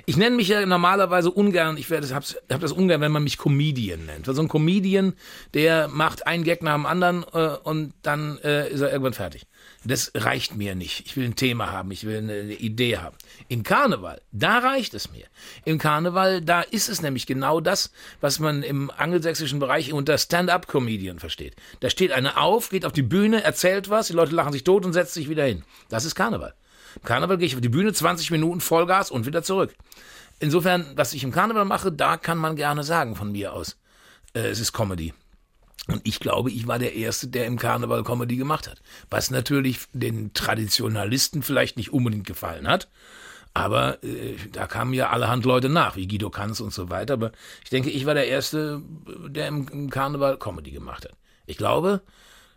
ich 0.07 0.17
nenne 0.17 0.35
mich 0.35 0.49
ja 0.49 0.65
normalerweise 0.65 1.31
ungern, 1.31 1.77
ich 1.77 1.91
werde, 1.91 2.13
hab, 2.15 2.25
hab 2.25 2.61
das 2.61 2.73
ungern, 2.73 3.03
wenn 3.03 3.13
man 3.13 3.23
mich 3.23 3.37
Comedian 3.37 4.07
nennt. 4.07 4.27
Weil 4.27 4.35
so 4.35 4.41
ein 4.41 4.49
Comedian, 4.49 5.13
der 5.53 5.89
macht 5.89 6.27
einen 6.27 6.43
Gag 6.43 6.63
nach 6.63 6.75
dem 6.75 6.87
anderen 6.87 7.25
äh, 7.35 7.57
und 7.63 7.93
dann 8.03 8.39
äh, 8.39 8.71
ist 8.71 8.81
er 8.81 8.91
irgendwann 8.91 9.13
fertig. 9.13 9.47
Das 9.85 10.13
reicht 10.15 10.57
mir 10.57 10.75
nicht. 10.75 11.05
Ich 11.07 11.17
will 11.17 11.27
ein 11.27 11.37
Thema 11.37 11.73
haben, 11.73 11.91
ich 11.91 12.05
will 12.05 12.17
eine 12.19 12.55
Idee 12.55 12.97
haben. 12.97 13.17
Im 13.49 13.63
Karneval, 13.63 14.23
da 14.33 14.59
reicht 14.59 14.95
es 14.95 15.13
mir. 15.13 15.27
Im 15.67 15.77
Karneval, 15.77 16.41
da 16.41 16.63
ist 16.63 16.89
es 16.89 17.03
nämlich 17.03 17.27
genau 17.27 17.61
das, 17.61 17.91
was 18.23 18.39
man 18.39 18.63
im 18.63 18.91
angelsächsischen 18.91 19.59
Bereich 19.59 19.93
unter 19.93 20.17
Stand-up-Comedian 20.17 21.19
versteht. 21.19 21.55
Da 21.81 21.91
steht 21.91 22.13
einer 22.13 22.39
auf, 22.39 22.71
geht 22.71 22.87
auf 22.87 22.93
die 22.93 23.03
Bühne, 23.03 23.43
erzählt 23.43 23.91
was, 23.91 24.07
die 24.07 24.15
Leute 24.15 24.35
lachen 24.35 24.53
sich 24.53 24.65
tot 24.65 24.87
und 24.87 24.95
setzt 24.95 25.13
sich 25.13 25.29
wieder 25.29 25.45
hin. 25.45 25.65
Das 25.91 26.07
ist 26.07 26.15
Karneval. 26.15 26.55
Im 26.97 27.03
Karneval 27.03 27.39
gehe 27.39 27.47
ich 27.47 27.55
auf 27.55 27.61
die 27.61 27.69
Bühne, 27.69 27.93
20 27.93 28.31
Minuten 28.31 28.61
Vollgas 28.61 29.11
und 29.11 29.27
wieder 29.27 29.43
zurück. 29.43 29.75
Insofern, 30.41 30.87
was 30.97 31.13
ich 31.13 31.23
im 31.23 31.33
Karneval 31.33 31.65
mache, 31.67 31.93
da 31.93 32.17
kann 32.17 32.39
man 32.39 32.57
gerne 32.57 32.83
sagen 32.83 33.15
von 33.15 33.33
mir 33.33 33.53
aus. 33.53 33.77
Äh, 34.33 34.49
es 34.49 34.59
ist 34.59 34.73
Comedy. 34.73 35.13
Und 35.87 36.01
ich 36.05 36.21
glaube, 36.21 36.51
ich 36.51 36.67
war 36.67 36.79
der 36.79 36.95
Erste, 36.95 37.29
der 37.29 37.47
im 37.47 37.59
Karneval 37.59 38.05
Comedy 38.05 38.37
gemacht 38.37 38.69
hat. 38.69 38.81
Was 39.11 39.31
natürlich 39.31 39.81
den 39.93 40.33
Traditionalisten 40.33 41.43
vielleicht 41.43 41.77
nicht 41.77 41.93
unbedingt 41.93 42.27
gefallen 42.27 42.69
hat. 42.69 42.89
Aber 43.53 44.03
äh, 44.05 44.37
da 44.53 44.67
kamen 44.67 44.95
ja 44.95 45.11
allerhand 45.11 45.45
Leute 45.45 45.69
nach, 45.69 45.97
wie 45.97 46.07
Guido 46.07 46.31
Kanz 46.31 46.61
und 46.61 46.73
so 46.73 46.89
weiter. 46.89 47.15
Aber 47.15 47.33
ich 47.65 47.71
denke, 47.71 47.91
ich 47.91 48.07
war 48.07 48.15
der 48.15 48.29
Erste, 48.29 48.83
der 49.27 49.49
im, 49.49 49.69
im 49.69 49.91
Karneval 49.91 50.39
Comedy 50.39 50.71
gemacht 50.71 51.05
hat. 51.05 51.17
Ich 51.47 51.57
glaube, 51.57 52.03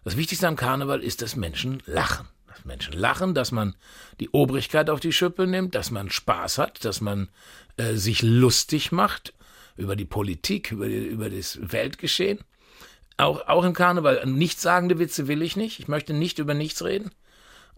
das 0.03 0.17
Wichtigste 0.17 0.47
am 0.47 0.55
Karneval 0.55 1.01
ist, 1.01 1.21
dass 1.21 1.36
Menschen 1.36 1.81
lachen 1.86 2.27
dass 2.54 2.66
Menschen 2.66 2.93
lachen, 2.93 3.34
dass 3.34 3.51
man 3.51 3.76
die 4.20 4.30
Obrigkeit 4.30 4.89
auf 4.89 4.99
die 4.99 5.14
Schippe 5.14 5.47
nimmt, 5.47 5.76
dass 5.76 5.91
man 5.91 6.10
Spaß 6.10 6.58
hat, 6.58 6.86
dass 6.86 7.01
man 7.01 7.30
äh, 7.78 7.93
sich 7.93 8.22
lustig 8.22 8.91
macht 8.91 9.34
über 9.76 9.95
die 9.95 10.06
Politik, 10.06 10.72
über, 10.72 10.88
die, 10.88 11.06
über 11.06 11.30
das 11.30 11.60
Weltgeschehen. 11.62 12.39
Auch, 13.18 13.47
auch 13.47 13.64
im 13.64 13.74
Karneval. 13.74 14.26
Nichtssagende 14.26 14.99
Witze 14.99 15.28
will 15.28 15.41
ich 15.41 15.56
nicht. 15.56 15.80
Ich 15.80 15.88
möchte 15.88 16.14
nicht 16.14 16.39
über 16.39 16.54
nichts 16.54 16.84
reden. 16.84 17.12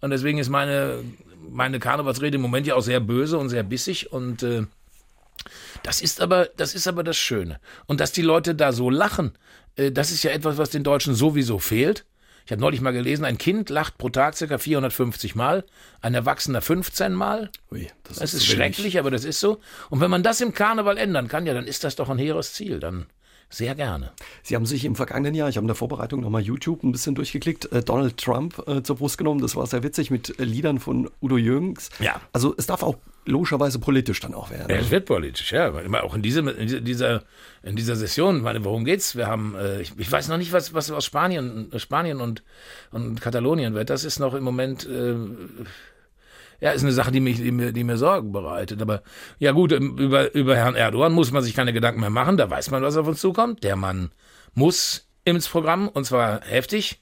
Und 0.02 0.10
deswegen 0.12 0.40
ist 0.40 0.50
meine, 0.50 1.04
meine 1.50 1.80
Karnevalsrede 1.80 2.36
im 2.36 2.42
Moment 2.42 2.68
ja 2.68 2.76
auch 2.76 2.82
sehr 2.82 3.00
böse 3.00 3.38
und 3.38 3.50
sehr 3.50 3.64
bissig. 3.64 4.12
Und 4.12 4.44
äh, 4.44 4.66
das 5.84 6.02
ist 6.02 6.22
aber, 6.22 6.50
das 6.58 6.76
ist 6.76 6.88
aber 6.88 7.04
das 7.04 7.18
Schöne. 7.18 7.60
Und 7.86 8.00
dass 8.00 8.12
die 8.12 8.22
Leute 8.22 8.56
da 8.56 8.72
so 8.72 8.90
lachen, 8.90 9.38
äh, 9.76 9.92
das 9.92 10.12
ist 10.12 10.24
ja 10.24 10.32
etwas, 10.32 10.58
was 10.58 10.70
den 10.70 10.84
Deutschen 10.84 11.16
sowieso 11.16 11.60
fehlt. 11.60 12.06
Ich 12.46 12.52
habe 12.52 12.62
neulich 12.62 12.80
mal 12.80 12.94
gelesen, 12.94 13.26
ein 13.26 13.40
Kind 13.40 13.72
lacht 13.72 13.98
pro 13.98 14.10
Tag 14.10 14.38
ca. 14.38 14.58
450 14.58 15.34
Mal, 15.34 15.66
ein 16.02 16.14
Erwachsener 16.14 16.62
15 16.62 17.12
Mal. 17.14 17.50
Ui, 17.72 17.90
das, 18.04 18.18
das 18.20 18.34
ist, 18.36 18.42
ist 18.42 18.46
schrecklich, 18.46 19.00
aber 19.00 19.10
das 19.10 19.24
ist 19.24 19.40
so. 19.40 19.60
Und 19.90 20.00
wenn 20.00 20.12
man 20.12 20.22
das 20.22 20.42
im 20.42 20.54
Karneval 20.54 21.00
ändern 21.00 21.28
kann, 21.28 21.48
ja, 21.48 21.56
dann 21.56 21.66
ist 21.66 21.84
das 21.84 21.96
doch 21.96 22.10
ein 22.10 22.20
hehres 22.20 22.54
Ziel. 22.54 22.80
Dann 22.80 23.08
sehr 23.56 23.76
gerne. 23.76 24.12
Sie 24.44 24.56
haben 24.56 24.66
sich 24.66 24.84
im 24.86 24.96
vergangenen 24.96 25.34
Jahr, 25.34 25.48
ich 25.50 25.58
habe 25.58 25.64
in 25.64 25.70
der 25.70 25.76
Vorbereitung 25.76 26.22
nochmal 26.22 26.42
YouTube 26.42 26.84
ein 26.84 26.92
bisschen 26.92 27.16
durchgeklickt, 27.16 27.72
äh, 27.72 27.82
Donald 27.82 28.18
Trump 28.18 28.62
äh, 28.68 28.84
zur 28.84 28.98
Brust 28.98 29.18
genommen. 29.18 29.42
Das 29.42 29.56
war 29.56 29.66
sehr 29.66 29.84
witzig 29.84 30.12
mit 30.12 30.40
äh, 30.40 30.44
Liedern 30.44 30.80
von 30.80 31.10
Udo 31.22 31.38
Jürgens. 31.38 31.90
Ja. 32.00 32.20
Also 32.34 32.54
es 32.58 32.68
darf 32.68 32.84
auch 32.84 32.98
logischerweise 33.26 33.80
politisch 33.80 34.20
dann 34.20 34.34
auch 34.34 34.50
werden. 34.52 34.70
Ja, 34.70 34.76
es 34.78 34.92
wird 34.92 35.06
politisch, 35.06 35.52
ja. 35.52 35.74
Auch 36.04 36.16
in, 36.16 36.22
diesem, 36.22 36.48
in 36.48 36.86
dieser, 36.86 37.24
in 37.64 37.76
dieser 37.76 37.96
Session, 37.96 38.42
meine, 38.42 38.64
worum 38.64 38.86
geht's? 38.86 39.16
Wir 39.16 39.28
haben, 39.28 39.56
äh, 39.56 39.82
ich, 39.82 39.94
ich, 39.98 40.12
weiß 40.12 40.28
noch 40.28 40.38
nicht, 40.38 40.52
was, 40.52 40.74
was 40.74 40.92
aus 40.92 41.06
Spanien, 41.06 41.72
Spanien 41.78 42.22
und, 42.22 42.44
und 42.92 43.22
Katalonien 43.22 43.74
wird. 43.74 43.90
Das 43.90 44.04
ist 44.04 44.20
noch 44.20 44.34
im 44.34 44.44
Moment, 44.44 44.86
äh, 44.86 45.16
ja, 46.60 46.72
ist 46.72 46.84
eine 46.84 46.92
Sache, 46.92 47.12
die, 47.12 47.20
mich, 47.20 47.38
die, 47.38 47.52
mir, 47.52 47.72
die 47.72 47.84
mir 47.84 47.98
Sorgen 47.98 48.32
bereitet. 48.32 48.82
Aber 48.82 49.04
ja 49.40 49.52
gut, 49.52 49.72
ähm, 49.72 49.98
über, 49.98 50.34
über 50.34 50.56
Herrn 50.56 50.76
Erdogan 50.76 51.14
muss 51.14 51.32
man 51.32 51.44
sich 51.44 51.54
keine 51.54 51.74
Gedanken 51.74 52.02
mehr 52.02 52.10
machen. 52.10 52.38
Da 52.38 52.50
weiß 52.50 52.72
man, 52.72 52.84
was 52.84 52.98
auf 52.98 53.08
uns 53.08 53.22
zukommt. 53.22 53.64
Der 53.64 53.76
Mann 53.76 54.12
muss 54.54 55.08
ins 55.24 55.48
Programm 55.48 55.88
und 55.88 56.06
zwar 56.06 56.42
heftig. 56.42 57.02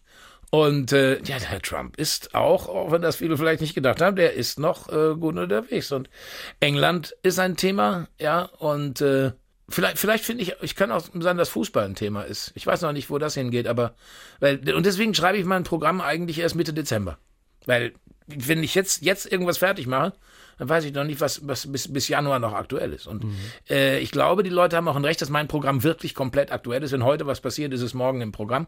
Und 0.54 0.92
äh, 0.92 1.16
ja, 1.24 1.40
der 1.40 1.50
Herr 1.50 1.62
Trump 1.62 1.98
ist 1.98 2.36
auch, 2.36 2.70
auch 2.70 2.92
wenn 2.92 3.02
das 3.02 3.16
viele 3.16 3.38
vielleicht 3.38 3.62
nicht 3.62 3.74
gedacht 3.74 4.02
haben, 4.02 4.16
der 4.16 4.34
ist 4.34 4.60
noch 4.60 4.88
äh, 4.88 5.16
gut 5.16 5.36
unterwegs. 5.36 5.92
Und 5.92 6.12
England 6.60 7.16
ist 7.24 7.40
ein 7.40 7.58
Thema, 7.58 8.08
ja, 8.20 8.44
und 8.60 9.02
äh, 9.02 9.32
vielleicht, 9.68 9.98
vielleicht 9.98 10.24
finde 10.24 10.44
ich, 10.44 10.54
ich 10.62 10.76
kann 10.76 10.92
auch 10.92 11.08
sagen, 11.20 11.40
dass 11.40 11.50
Fußball 11.50 11.86
ein 11.86 11.96
Thema 11.96 12.22
ist. 12.22 12.52
Ich 12.54 12.68
weiß 12.68 12.82
noch 12.82 12.92
nicht, 12.92 13.10
wo 13.10 13.18
das 13.18 13.34
hingeht, 13.34 13.68
aber 13.68 13.96
weil, 14.40 14.60
und 14.76 14.86
deswegen 14.86 15.16
schreibe 15.16 15.40
ich 15.40 15.46
mein 15.46 15.64
Programm 15.64 16.02
eigentlich 16.02 16.38
erst 16.38 16.56
Mitte 16.56 16.72
Dezember. 16.72 17.18
Weil, 17.66 17.94
wenn 18.28 18.64
ich 18.64 18.76
jetzt, 18.76 19.02
jetzt 19.02 19.32
irgendwas 19.32 19.58
fertig 19.58 19.88
mache, 19.88 20.14
dann 20.58 20.70
weiß 20.70 20.86
ich 20.86 20.94
noch 20.94 21.04
nicht, 21.04 21.20
was, 21.20 21.48
was 21.48 21.72
bis, 21.72 21.92
bis 21.92 22.08
Januar 22.08 22.40
noch 22.40 22.54
aktuell 22.54 22.94
ist. 22.94 23.08
Und 23.08 23.24
mhm. 23.24 23.36
äh, 23.70 24.00
ich 24.00 24.12
glaube, 24.12 24.44
die 24.44 24.50
Leute 24.50 24.78
haben 24.78 24.88
auch 24.88 24.96
ein 24.96 25.06
Recht, 25.06 25.22
dass 25.22 25.30
mein 25.30 25.48
Programm 25.48 25.84
wirklich 25.84 26.14
komplett 26.14 26.52
aktuell 26.52 26.84
ist. 26.84 26.92
Wenn 26.92 27.04
heute 27.04 27.26
was 27.26 27.42
passiert, 27.42 27.74
ist 27.74 27.82
es 27.82 27.94
morgen 27.94 28.22
im 28.22 28.32
Programm. 28.32 28.68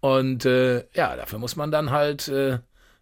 Und 0.00 0.44
äh, 0.44 0.84
ja, 0.94 1.16
dafür 1.16 1.38
muss 1.38 1.54
man 1.54 1.70
dann 1.70 1.90
halt 1.90 2.28
äh, 2.28 2.58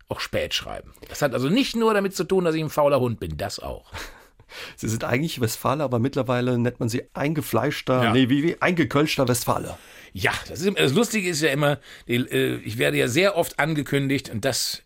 auch 0.09 0.21
spät 0.21 0.55
schreiben. 0.55 0.93
Das 1.09 1.23
hat 1.23 1.33
also 1.33 1.49
nicht 1.49 1.77
nur 1.77 1.95
damit 1.95 2.15
zu 2.15 2.25
tun, 2.25 2.45
dass 2.45 2.55
ich 2.55 2.63
ein 2.63 2.71
fauler 2.71 3.01
Hund 3.01 3.21
bin, 3.21 3.37
das 3.37 3.59
auch. 3.59 3.91
Sie 4.77 4.89
sind 4.89 5.05
eigentlich 5.05 5.41
Westfaler, 5.41 5.85
aber 5.85 6.01
mittlerweile 6.01 6.59
nennt 6.59 6.81
man 6.81 6.89
sie 6.89 7.05
eingefleischter, 7.15 8.03
ja. 8.03 8.13
nee, 8.13 8.29
wie, 8.29 8.43
wie 8.43 8.61
eingekölschter 8.61 9.29
Westfaler. 9.29 9.79
Ja, 10.13 10.33
das, 10.49 10.61
ist, 10.61 10.77
das 10.77 10.93
Lustige 10.93 11.29
ist 11.29 11.41
ja 11.41 11.51
immer, 11.51 11.79
die, 12.09 12.17
äh, 12.17 12.57
ich 12.57 12.77
werde 12.77 12.97
ja 12.97 13.07
sehr 13.07 13.37
oft 13.37 13.61
angekündigt 13.61 14.29
und 14.29 14.45
das 14.45 14.83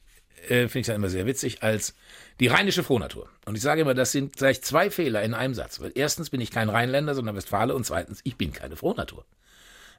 äh, 0.50 0.68
finde 0.68 0.80
ich 0.80 0.86
dann 0.86 0.96
immer 0.96 1.08
sehr 1.08 1.26
witzig, 1.26 1.62
als 1.62 1.94
die 2.40 2.46
rheinische 2.46 2.82
Frohnatur. 2.82 3.28
Und 3.44 3.56
ich 3.56 3.62
sage 3.62 3.82
immer, 3.82 3.94
das 3.94 4.12
sind 4.12 4.36
gleich 4.36 4.62
zwei 4.62 4.90
Fehler 4.90 5.22
in 5.22 5.34
einem 5.34 5.54
Satz. 5.54 5.80
Weil 5.80 5.92
erstens 5.94 6.30
bin 6.30 6.40
ich 6.40 6.50
kein 6.50 6.68
Rheinländer, 6.68 7.14
sondern 7.14 7.36
Westfale 7.36 7.74
und 7.74 7.84
zweitens, 7.84 8.20
ich 8.24 8.36
bin 8.36 8.52
keine 8.52 8.76
Frohnatur. 8.76 9.24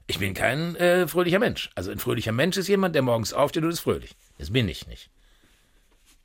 Ich 0.06 0.18
bin 0.18 0.34
kein 0.34 0.76
äh, 0.76 1.08
fröhlicher 1.08 1.38
Mensch. 1.38 1.70
Also 1.74 1.90
ein 1.90 1.98
fröhlicher 1.98 2.32
Mensch 2.32 2.56
ist 2.56 2.68
jemand, 2.68 2.94
der 2.94 3.02
morgens 3.02 3.32
aufsteht 3.32 3.64
und 3.64 3.70
ist 3.70 3.80
fröhlich. 3.80 4.14
Das 4.38 4.52
bin 4.52 4.68
ich 4.68 4.86
nicht. 4.86 5.10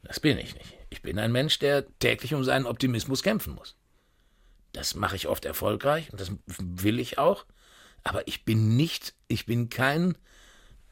Das 0.03 0.19
bin 0.19 0.37
ich 0.37 0.55
nicht. 0.55 0.77
Ich 0.89 1.01
bin 1.01 1.17
ein 1.17 1.31
Mensch, 1.31 1.59
der 1.59 1.85
täglich 1.99 2.33
um 2.33 2.43
seinen 2.43 2.65
Optimismus 2.65 3.23
kämpfen 3.23 3.55
muss. 3.55 3.75
Das 4.73 4.95
mache 4.95 5.15
ich 5.15 5.27
oft 5.27 5.45
erfolgreich 5.45 6.11
und 6.11 6.21
das 6.21 6.31
will 6.59 6.99
ich 6.99 7.17
auch. 7.17 7.45
Aber 8.03 8.27
ich 8.27 8.45
bin 8.45 8.75
nicht, 8.75 9.13
ich 9.27 9.45
bin 9.45 9.69
kein 9.69 10.17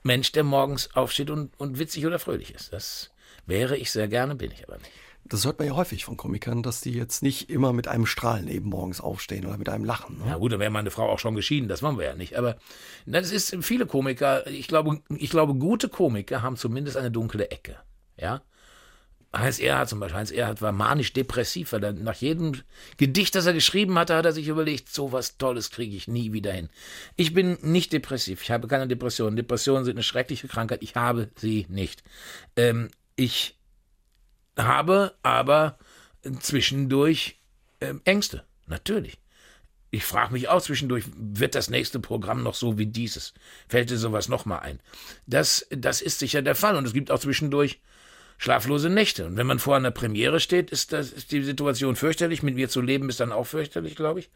Mensch, 0.03 0.31
der 0.31 0.43
morgens 0.43 0.95
aufsteht 0.95 1.29
und, 1.29 1.57
und 1.59 1.79
witzig 1.79 2.05
oder 2.05 2.19
fröhlich 2.19 2.53
ist. 2.53 2.71
Das 2.73 3.11
wäre 3.49 3.77
ich 3.77 3.91
sehr 3.91 4.07
gerne, 4.07 4.35
bin 4.35 4.51
ich 4.51 4.67
aber 4.67 4.77
nicht. 4.77 4.91
Das 5.25 5.45
hört 5.45 5.59
man 5.59 5.67
ja 5.67 5.75
häufig 5.75 6.05
von 6.05 6.17
Komikern, 6.17 6.63
dass 6.63 6.81
die 6.81 6.93
jetzt 6.93 7.21
nicht 7.21 7.49
immer 7.49 7.71
mit 7.73 7.87
einem 7.87 8.05
Strahlen 8.05 8.47
eben 8.47 8.69
morgens 8.69 8.99
aufstehen 8.99 9.45
oder 9.45 9.57
mit 9.57 9.69
einem 9.69 9.85
Lachen. 9.85 10.17
Ne? 10.17 10.27
Ja 10.27 10.37
gut, 10.37 10.53
dann 10.53 10.59
wäre 10.59 10.71
meine 10.71 10.91
Frau 10.91 11.07
auch 11.07 11.19
schon 11.19 11.35
geschieden, 11.35 11.67
das 11.67 11.83
wollen 11.83 11.99
wir 11.99 12.05
ja 12.05 12.15
nicht. 12.15 12.35
Aber 12.35 12.57
das 13.05 13.31
ist 13.31 13.55
viele 13.61 13.85
Komiker, 13.85 14.47
ich 14.47 14.67
glaube, 14.67 15.01
ich 15.15 15.29
glaube, 15.29 15.53
gute 15.55 15.89
Komiker 15.89 16.41
haben 16.41 16.55
zumindest 16.55 16.97
eine 16.97 17.11
dunkle 17.11 17.51
Ecke. 17.51 17.77
Ja. 18.17 18.41
Heinz 19.35 19.59
Erhardt 19.59 19.89
zum 19.89 19.99
Beispiel. 19.99 20.17
Heinz 20.17 20.31
Erhardt 20.31 20.61
war 20.61 20.71
manisch-depressiv, 20.71 21.73
weil 21.73 21.83
er 21.83 21.93
nach 21.93 22.15
jedem 22.15 22.53
Gedicht, 22.97 23.35
das 23.35 23.45
er 23.45 23.53
geschrieben 23.53 23.99
hatte, 23.99 24.15
hat 24.15 24.25
er 24.25 24.31
sich 24.31 24.47
überlegt, 24.47 24.89
so 24.89 25.11
was 25.11 25.37
Tolles 25.37 25.69
kriege 25.69 25.95
ich 25.95 26.07
nie 26.07 26.33
wieder 26.33 26.51
hin. 26.51 26.69
Ich 27.15 27.33
bin 27.33 27.57
nicht 27.61 27.93
depressiv. 27.93 28.41
Ich 28.41 28.49
habe 28.49 28.67
keine 28.67 28.87
Depressionen. 28.87 29.35
Depressionen 29.35 29.85
sind 29.85 29.97
eine 29.97 30.03
schreckliche 30.03 30.47
Krankheit. 30.47 30.81
Ich 30.81 30.95
habe 30.95 31.29
sie 31.35 31.67
nicht. 31.69 32.03
Ähm, 32.55 32.89
ich 33.19 33.57
habe 34.57 35.13
aber 35.23 35.77
zwischendurch 36.39 37.37
ähm, 37.81 38.01
Ängste. 38.05 38.45
Natürlich. 38.65 39.19
Ich 39.91 40.05
frage 40.05 40.31
mich 40.31 40.47
auch 40.47 40.61
zwischendurch, 40.61 41.03
wird 41.17 41.53
das 41.53 41.69
nächste 41.69 41.99
Programm 41.99 42.43
noch 42.43 42.55
so 42.55 42.77
wie 42.77 42.85
dieses? 42.85 43.33
Fällt 43.67 43.89
dir 43.89 43.97
sowas 43.97 44.29
nochmal 44.29 44.59
ein? 44.61 44.79
Das, 45.25 45.67
das 45.69 46.01
ist 46.01 46.19
sicher 46.19 46.41
der 46.41 46.55
Fall. 46.55 46.77
Und 46.77 46.85
es 46.85 46.93
gibt 46.93 47.11
auch 47.11 47.19
zwischendurch 47.19 47.81
schlaflose 48.37 48.89
Nächte. 48.89 49.25
Und 49.25 49.35
wenn 49.35 49.47
man 49.47 49.59
vor 49.59 49.75
einer 49.75 49.91
Premiere 49.91 50.39
steht, 50.39 50.69
ist, 50.69 50.93
das, 50.93 51.11
ist 51.11 51.33
die 51.33 51.43
Situation 51.43 51.97
fürchterlich. 51.97 52.41
Mit 52.41 52.55
mir 52.55 52.69
zu 52.69 52.79
leben 52.79 53.09
ist 53.09 53.19
dann 53.19 53.33
auch 53.33 53.45
fürchterlich, 53.45 53.97
glaube 53.97 54.21
ich. 54.21 54.29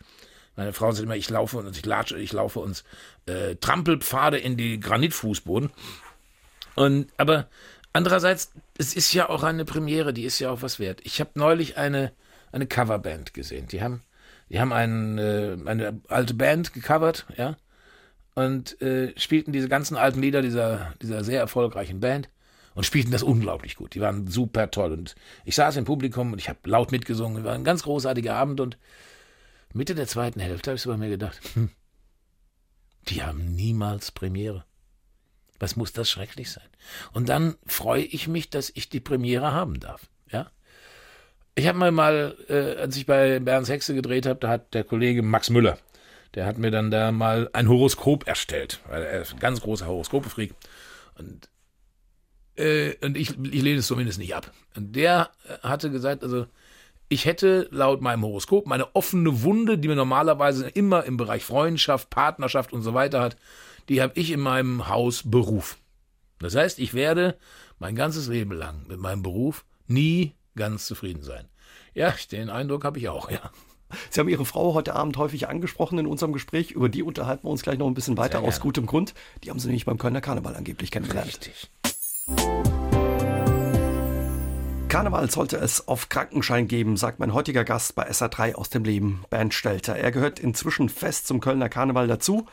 Meine 0.58 0.74
Frauen 0.74 0.94
sind 0.94 1.06
immer, 1.06 1.16
ich 1.16 1.30
laufe 1.30 1.58
und 1.58 1.78
ich 1.78 1.86
latsche, 1.86 2.18
ich 2.18 2.34
laufe 2.34 2.60
uns 2.60 2.84
äh, 3.28 3.56
Trampelpfade 3.56 4.38
in 4.38 4.58
die 4.58 4.80
Granitfußboden. 4.80 5.72
Und 6.76 7.12
aber 7.18 7.48
andererseits, 7.94 8.52
es 8.78 8.96
ist 8.96 9.14
ja 9.14 9.30
auch 9.30 9.44
eine 9.44 9.66
Premiere, 9.66 10.14
die 10.14 10.26
ist 10.26 10.40
ja 10.40 10.52
auch 10.52 10.62
was 10.62 10.80
wert. 10.80 11.00
Ich 11.04 11.20
habe 11.20 11.32
neulich 11.36 11.78
eine 11.78 12.12
eine 12.54 12.68
Coverband 12.68 13.34
gesehen. 13.34 13.68
Die 13.68 13.82
haben 13.82 14.02
die 14.50 14.60
haben 14.60 14.72
einen, 14.72 15.18
äh, 15.18 15.58
eine 15.66 16.00
alte 16.10 16.34
Band 16.36 16.74
gecovert, 16.74 17.26
ja, 17.38 17.58
und 18.36 18.80
äh, 18.82 19.18
spielten 19.18 19.52
diese 19.52 19.70
ganzen 19.70 19.98
alten 19.98 20.22
Lieder 20.22 20.42
dieser 20.42 20.94
dieser 21.02 21.24
sehr 21.24 21.40
erfolgreichen 21.40 22.00
Band 22.00 22.30
und 22.76 22.86
spielten 22.86 23.12
das 23.12 23.24
unglaublich 23.24 23.76
gut. 23.76 23.96
Die 23.96 24.02
waren 24.02 24.28
super 24.28 24.72
toll. 24.72 24.92
Und 24.94 25.16
ich 25.46 25.56
saß 25.56 25.78
im 25.78 25.86
Publikum 25.86 26.34
und 26.34 26.40
ich 26.40 26.50
habe 26.50 26.60
laut 26.66 26.92
mitgesungen. 26.92 27.44
War 27.44 27.54
ein 27.54 27.64
ganz 27.64 27.84
großartiger 27.84 28.36
Abend 28.36 28.60
und 28.60 28.78
Mitte 29.74 29.96
der 29.96 30.08
zweiten 30.08 30.40
Hälfte 30.40 30.72
habe 30.72 30.76
ich 30.76 30.82
so 30.82 30.92
bei 30.92 30.98
mir 30.98 31.10
gedacht, 31.10 31.40
hm, 31.54 31.70
die 33.10 33.24
haben 33.24 33.56
niemals 33.56 34.12
Premiere. 34.12 34.66
Was 35.60 35.76
muss 35.76 35.94
das 35.94 36.10
schrecklich 36.10 36.52
sein? 36.52 36.68
Und 37.14 37.30
dann 37.30 37.56
freue 37.66 38.04
ich 38.04 38.28
mich, 38.28 38.50
dass 38.50 38.72
ich 38.74 38.90
die 38.90 39.00
Premiere 39.00 39.54
haben 39.54 39.80
darf. 39.80 40.10
Ja? 40.32 40.52
Ich 41.56 41.68
habe 41.68 41.78
mal, 41.78 41.92
mal 41.92 42.36
äh, 42.50 42.82
als 42.82 42.98
ich 42.98 43.06
bei 43.06 43.40
Berns 43.40 43.70
Hexe 43.70 43.94
gedreht 43.94 44.26
habe, 44.26 44.40
da 44.40 44.50
hat 44.50 44.74
der 44.74 44.84
Kollege 44.84 45.22
Max 45.22 45.50
Müller, 45.50 45.78
der 46.36 46.46
hat 46.46 46.58
mir 46.58 46.72
dann 46.72 46.92
da 46.92 47.12
mal 47.12 47.50
ein 47.54 47.70
Horoskop 47.70 48.28
erstellt, 48.28 48.80
weil 48.88 49.04
er 49.04 49.22
ist 49.22 49.34
ein 49.34 49.40
ganz 49.40 49.62
großer 49.62 49.86
Horoskopefreak. 49.86 50.54
Und 51.18 51.48
äh, 52.56 52.96
und 53.04 53.18
ich, 53.18 53.32
ich 53.32 53.62
lehne 53.62 53.80
es 53.80 53.88
zumindest 53.88 54.20
nicht 54.20 54.36
ab. 54.36 54.52
Und 54.76 54.96
der 54.96 55.32
äh, 55.48 55.68
hatte 55.68 55.90
gesagt, 55.90 56.24
also 56.24 56.46
ich 57.10 57.26
hätte 57.26 57.68
laut 57.72 58.02
meinem 58.02 58.24
Horoskop 58.24 58.66
meine 58.66 58.96
offene 58.96 59.44
Wunde, 59.44 59.78
die 59.78 59.88
man 59.88 59.98
normalerweise 59.98 60.68
immer 60.70 61.04
im 61.04 61.18
Bereich 61.18 61.44
Freundschaft, 61.44 62.10
Partnerschaft 62.10 62.74
und 62.74 62.82
so 62.82 62.94
weiter 62.94 63.22
hat, 63.22 63.38
die 63.90 64.02
habe 64.02 64.14
ich 64.16 64.32
in 64.32 64.40
meinem 64.40 64.88
Haus 64.88 65.24
Beruf. 65.26 65.78
Das 66.40 66.56
heißt, 66.56 66.80
ich 66.80 66.94
werde 66.94 67.38
mein 67.80 67.96
ganzes 67.96 68.28
Leben 68.28 68.52
lang 68.52 68.86
mit 68.88 69.00
meinem 69.00 69.24
Beruf 69.24 69.66
nie 69.88 70.34
ganz 70.56 70.86
zufrieden 70.86 71.24
sein. 71.24 71.48
Ja, 71.94 72.14
den 72.32 72.50
Eindruck 72.50 72.84
habe 72.86 73.00
ich 73.00 73.10
auch, 73.10 73.30
ja. 73.30 73.52
Sie 74.10 74.20
haben 74.20 74.30
Ihre 74.30 74.46
Frau 74.46 74.74
heute 74.74 74.96
Abend 74.96 75.18
häufig 75.18 75.48
angesprochen 75.48 76.00
in 76.00 76.08
unserem 76.08 76.34
Gespräch. 76.34 76.72
Über 76.72 76.90
die 76.90 77.04
unterhalten 77.04 77.46
wir 77.46 77.52
uns 77.52 77.62
gleich 77.62 77.78
noch 77.78 77.88
ein 77.88 77.94
bisschen 77.94 78.18
weiter, 78.18 78.42
aus 78.42 78.60
gutem 78.60 78.88
Grund. 78.88 79.14
Die 79.44 79.52
haben 79.52 79.60
Sie 79.60 79.68
nämlich 79.68 79.86
beim 79.86 80.00
Kölner 80.00 80.22
Karneval 80.22 80.56
angeblich 80.56 80.90
kennengelernt. 80.90 81.28
Richtig. 81.28 81.70
Karneval 84.90 85.30
sollte 85.30 85.58
es 85.58 85.88
auf 85.88 86.10
Krankenschein 86.10 86.68
geben, 86.68 86.98
sagt 86.98 87.20
mein 87.20 87.34
heutiger 87.34 87.64
Gast 87.64 87.96
bei 87.96 88.10
SA3 88.10 88.56
aus 88.56 88.70
dem 88.70 88.84
Leben, 88.84 89.26
Bernd 89.30 89.54
Stelter. 89.54 89.96
Er 89.96 90.12
gehört 90.12 90.40
inzwischen 90.40 90.90
fest 90.90 91.28
zum 91.28 91.40
Kölner 91.40 91.70
Karneval 91.70 92.08
dazu. 92.08 92.48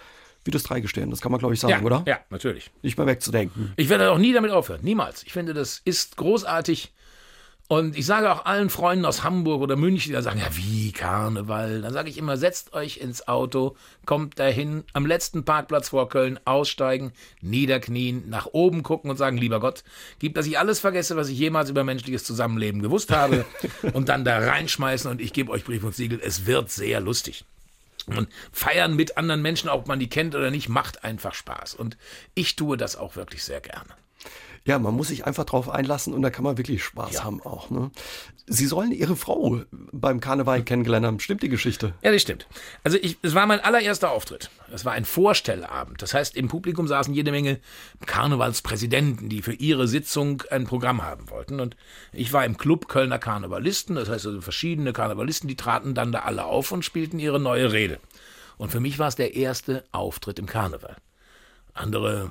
Wie 0.45 0.51
das 0.51 0.63
Dreigestehen, 0.63 1.11
das 1.11 1.21
kann 1.21 1.33
man 1.33 1.39
glaube 1.39 1.55
ich 1.55 1.61
sagen, 1.61 1.75
ja, 1.75 1.83
oder? 1.83 2.03
Ja, 2.07 2.21
natürlich. 2.31 2.71
Nicht 2.83 2.97
mehr 2.97 3.07
wegzudenken. 3.07 3.73
Ich 3.77 3.89
werde 3.89 4.11
auch 4.11 4.19
nie 4.19 4.33
damit 4.33 4.51
aufhören, 4.51 4.81
niemals. 4.83 5.23
Ich 5.25 5.33
finde, 5.33 5.55
das 5.55 5.81
ist 5.85 6.17
großartig. 6.17 6.93
Und 7.71 7.97
ich 7.97 8.05
sage 8.05 8.33
auch 8.33 8.47
allen 8.47 8.69
Freunden 8.69 9.05
aus 9.05 9.23
Hamburg 9.23 9.63
oder 9.63 9.77
München, 9.77 10.13
die 10.13 10.21
sagen, 10.21 10.41
ja, 10.41 10.57
wie 10.57 10.91
Karneval? 10.91 11.83
Dann 11.83 11.93
sage 11.93 12.11
ich 12.11 12.19
immer, 12.19 12.37
setzt 12.37 12.73
euch 12.73 12.97
ins 12.97 13.29
Auto, 13.29 13.77
kommt 14.07 14.41
dahin, 14.41 14.83
am 14.93 15.07
letzten 15.07 15.45
Parkplatz 15.45 15.91
vor 15.91 16.09
Köln 16.09 16.41
aussteigen, 16.45 17.13
niederknien, 17.41 18.29
nach 18.29 18.47
oben 18.47 18.83
gucken 18.83 19.09
und 19.09 19.19
sagen, 19.19 19.37
lieber 19.37 19.61
Gott, 19.61 19.85
gib, 20.19 20.35
dass 20.35 20.49
ich 20.49 20.59
alles 20.59 20.81
vergesse, 20.81 21.15
was 21.15 21.29
ich 21.29 21.39
jemals 21.39 21.71
über 21.71 21.85
menschliches 21.85 22.25
Zusammenleben 22.25 22.83
gewusst 22.83 23.13
habe 23.13 23.45
und 23.93 24.09
dann 24.09 24.25
da 24.25 24.39
reinschmeißen 24.39 25.09
und 25.09 25.21
ich 25.21 25.33
gebe 25.33 25.53
euch 25.53 25.63
Brief 25.63 25.85
und 25.85 25.95
Siegel. 25.95 26.21
Es 26.21 26.47
wird 26.47 26.73
sehr 26.73 26.99
lustig. 26.99 27.45
Und 28.07 28.29
feiern 28.53 28.95
mit 28.95 29.17
anderen 29.17 29.43
Menschen, 29.43 29.69
ob 29.69 29.87
man 29.87 29.99
die 29.99 30.09
kennt 30.09 30.35
oder 30.35 30.51
nicht, 30.51 30.69
macht 30.69 31.05
einfach 31.05 31.35
Spaß. 31.35 31.75
Und 31.75 31.97
ich 32.35 32.57
tue 32.57 32.77
das 32.77 32.97
auch 32.97 33.17
wirklich 33.17 33.45
sehr 33.45 33.61
gerne. 33.61 33.95
Ja, 34.67 34.79
man 34.79 34.95
muss 34.95 35.09
sich 35.09 35.27
einfach 35.27 35.45
drauf 35.45 35.71
einlassen 35.71 36.13
und 36.13 36.21
da 36.21 36.29
kann 36.29 36.45
man 36.45 36.59
wirklich 36.59 36.85
Spaß 36.85 37.15
ja. 37.15 37.25
haben 37.25 37.41
auch. 37.43 37.71
Ne? 37.71 37.91
Sie 38.47 38.67
sollen 38.67 38.93
Ihre 38.93 39.17
Frau 39.17 39.63
beim 39.71 40.21
Karneval 40.21 40.63
kennengelernt 40.63 41.07
haben. 41.07 41.21
Stimmt 41.21 41.43
die 41.43 41.49
Geschichte? 41.49 41.95
Ja, 42.03 42.13
das 42.13 42.21
stimmt. 42.21 42.47
Also 42.85 42.99
ich, 43.01 43.17
es 43.23 43.35
war 43.35 43.47
mein 43.47 43.61
allererster 43.61 44.11
Auftritt. 44.11 44.51
Es 44.71 44.85
war 44.85 44.93
ein 44.93 45.07
Vorstellabend. 45.07 46.03
Das 46.03 46.13
heißt, 46.13 46.37
im 46.37 46.49
Publikum 46.49 46.87
saßen 46.87 47.15
jede 47.15 47.31
Menge 47.31 47.59
Karnevalspräsidenten, 48.05 49.31
die 49.31 49.41
für 49.41 49.55
ihre 49.55 49.89
Sitzung 49.89 50.43
ein 50.51 50.65
Programm 50.67 51.03
haben 51.03 51.31
wollten. 51.31 51.59
Und 51.59 51.77
ich 52.13 52.33
war 52.35 52.45
im 52.45 52.59
Club 52.59 52.87
Kölner 52.87 53.19
Karnevalisten. 53.19 53.97
Das 53.97 54.11
heißt 54.11 54.27
also 54.27 54.43
verschiedene 54.43 54.93
Karnevalisten, 54.93 55.49
die 55.49 55.57
traten 55.57 55.95
dann 55.95 56.13
da 56.13 56.21
alle 56.21 56.45
auf 56.45 56.71
und 56.71 56.85
spielten 56.85 57.19
ihre 57.19 57.41
neue 57.41 57.73
Rede. 57.73 57.99
Und 58.59 58.71
für 58.71 58.81
mich 58.81 58.99
war 58.99 59.09
es 59.09 59.17
der 59.17 59.37
erste 59.37 59.85
Auftritt 59.91 60.39
im 60.39 60.45
Karneval. 60.45 60.97
Andere 61.73 62.31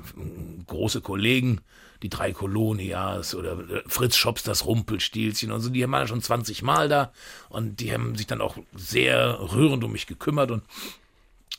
große 0.67 1.01
Kollegen 1.01 1.61
die 2.01 2.09
drei 2.09 2.31
Kolonias 2.31 3.35
oder 3.35 3.59
äh, 3.69 3.83
Fritz 3.87 4.15
Schops 4.15 4.43
das 4.43 4.65
Rumpelstilzchen 4.65 5.51
und 5.51 5.61
so, 5.61 5.69
die 5.69 5.89
waren 5.89 6.07
schon 6.07 6.21
20 6.21 6.61
Mal 6.61 6.89
da 6.89 7.11
und 7.49 7.79
die 7.79 7.93
haben 7.93 8.15
sich 8.15 8.27
dann 8.27 8.41
auch 8.41 8.57
sehr 8.73 9.39
rührend 9.53 9.83
um 9.83 9.91
mich 9.91 10.07
gekümmert 10.07 10.51
und 10.51 10.63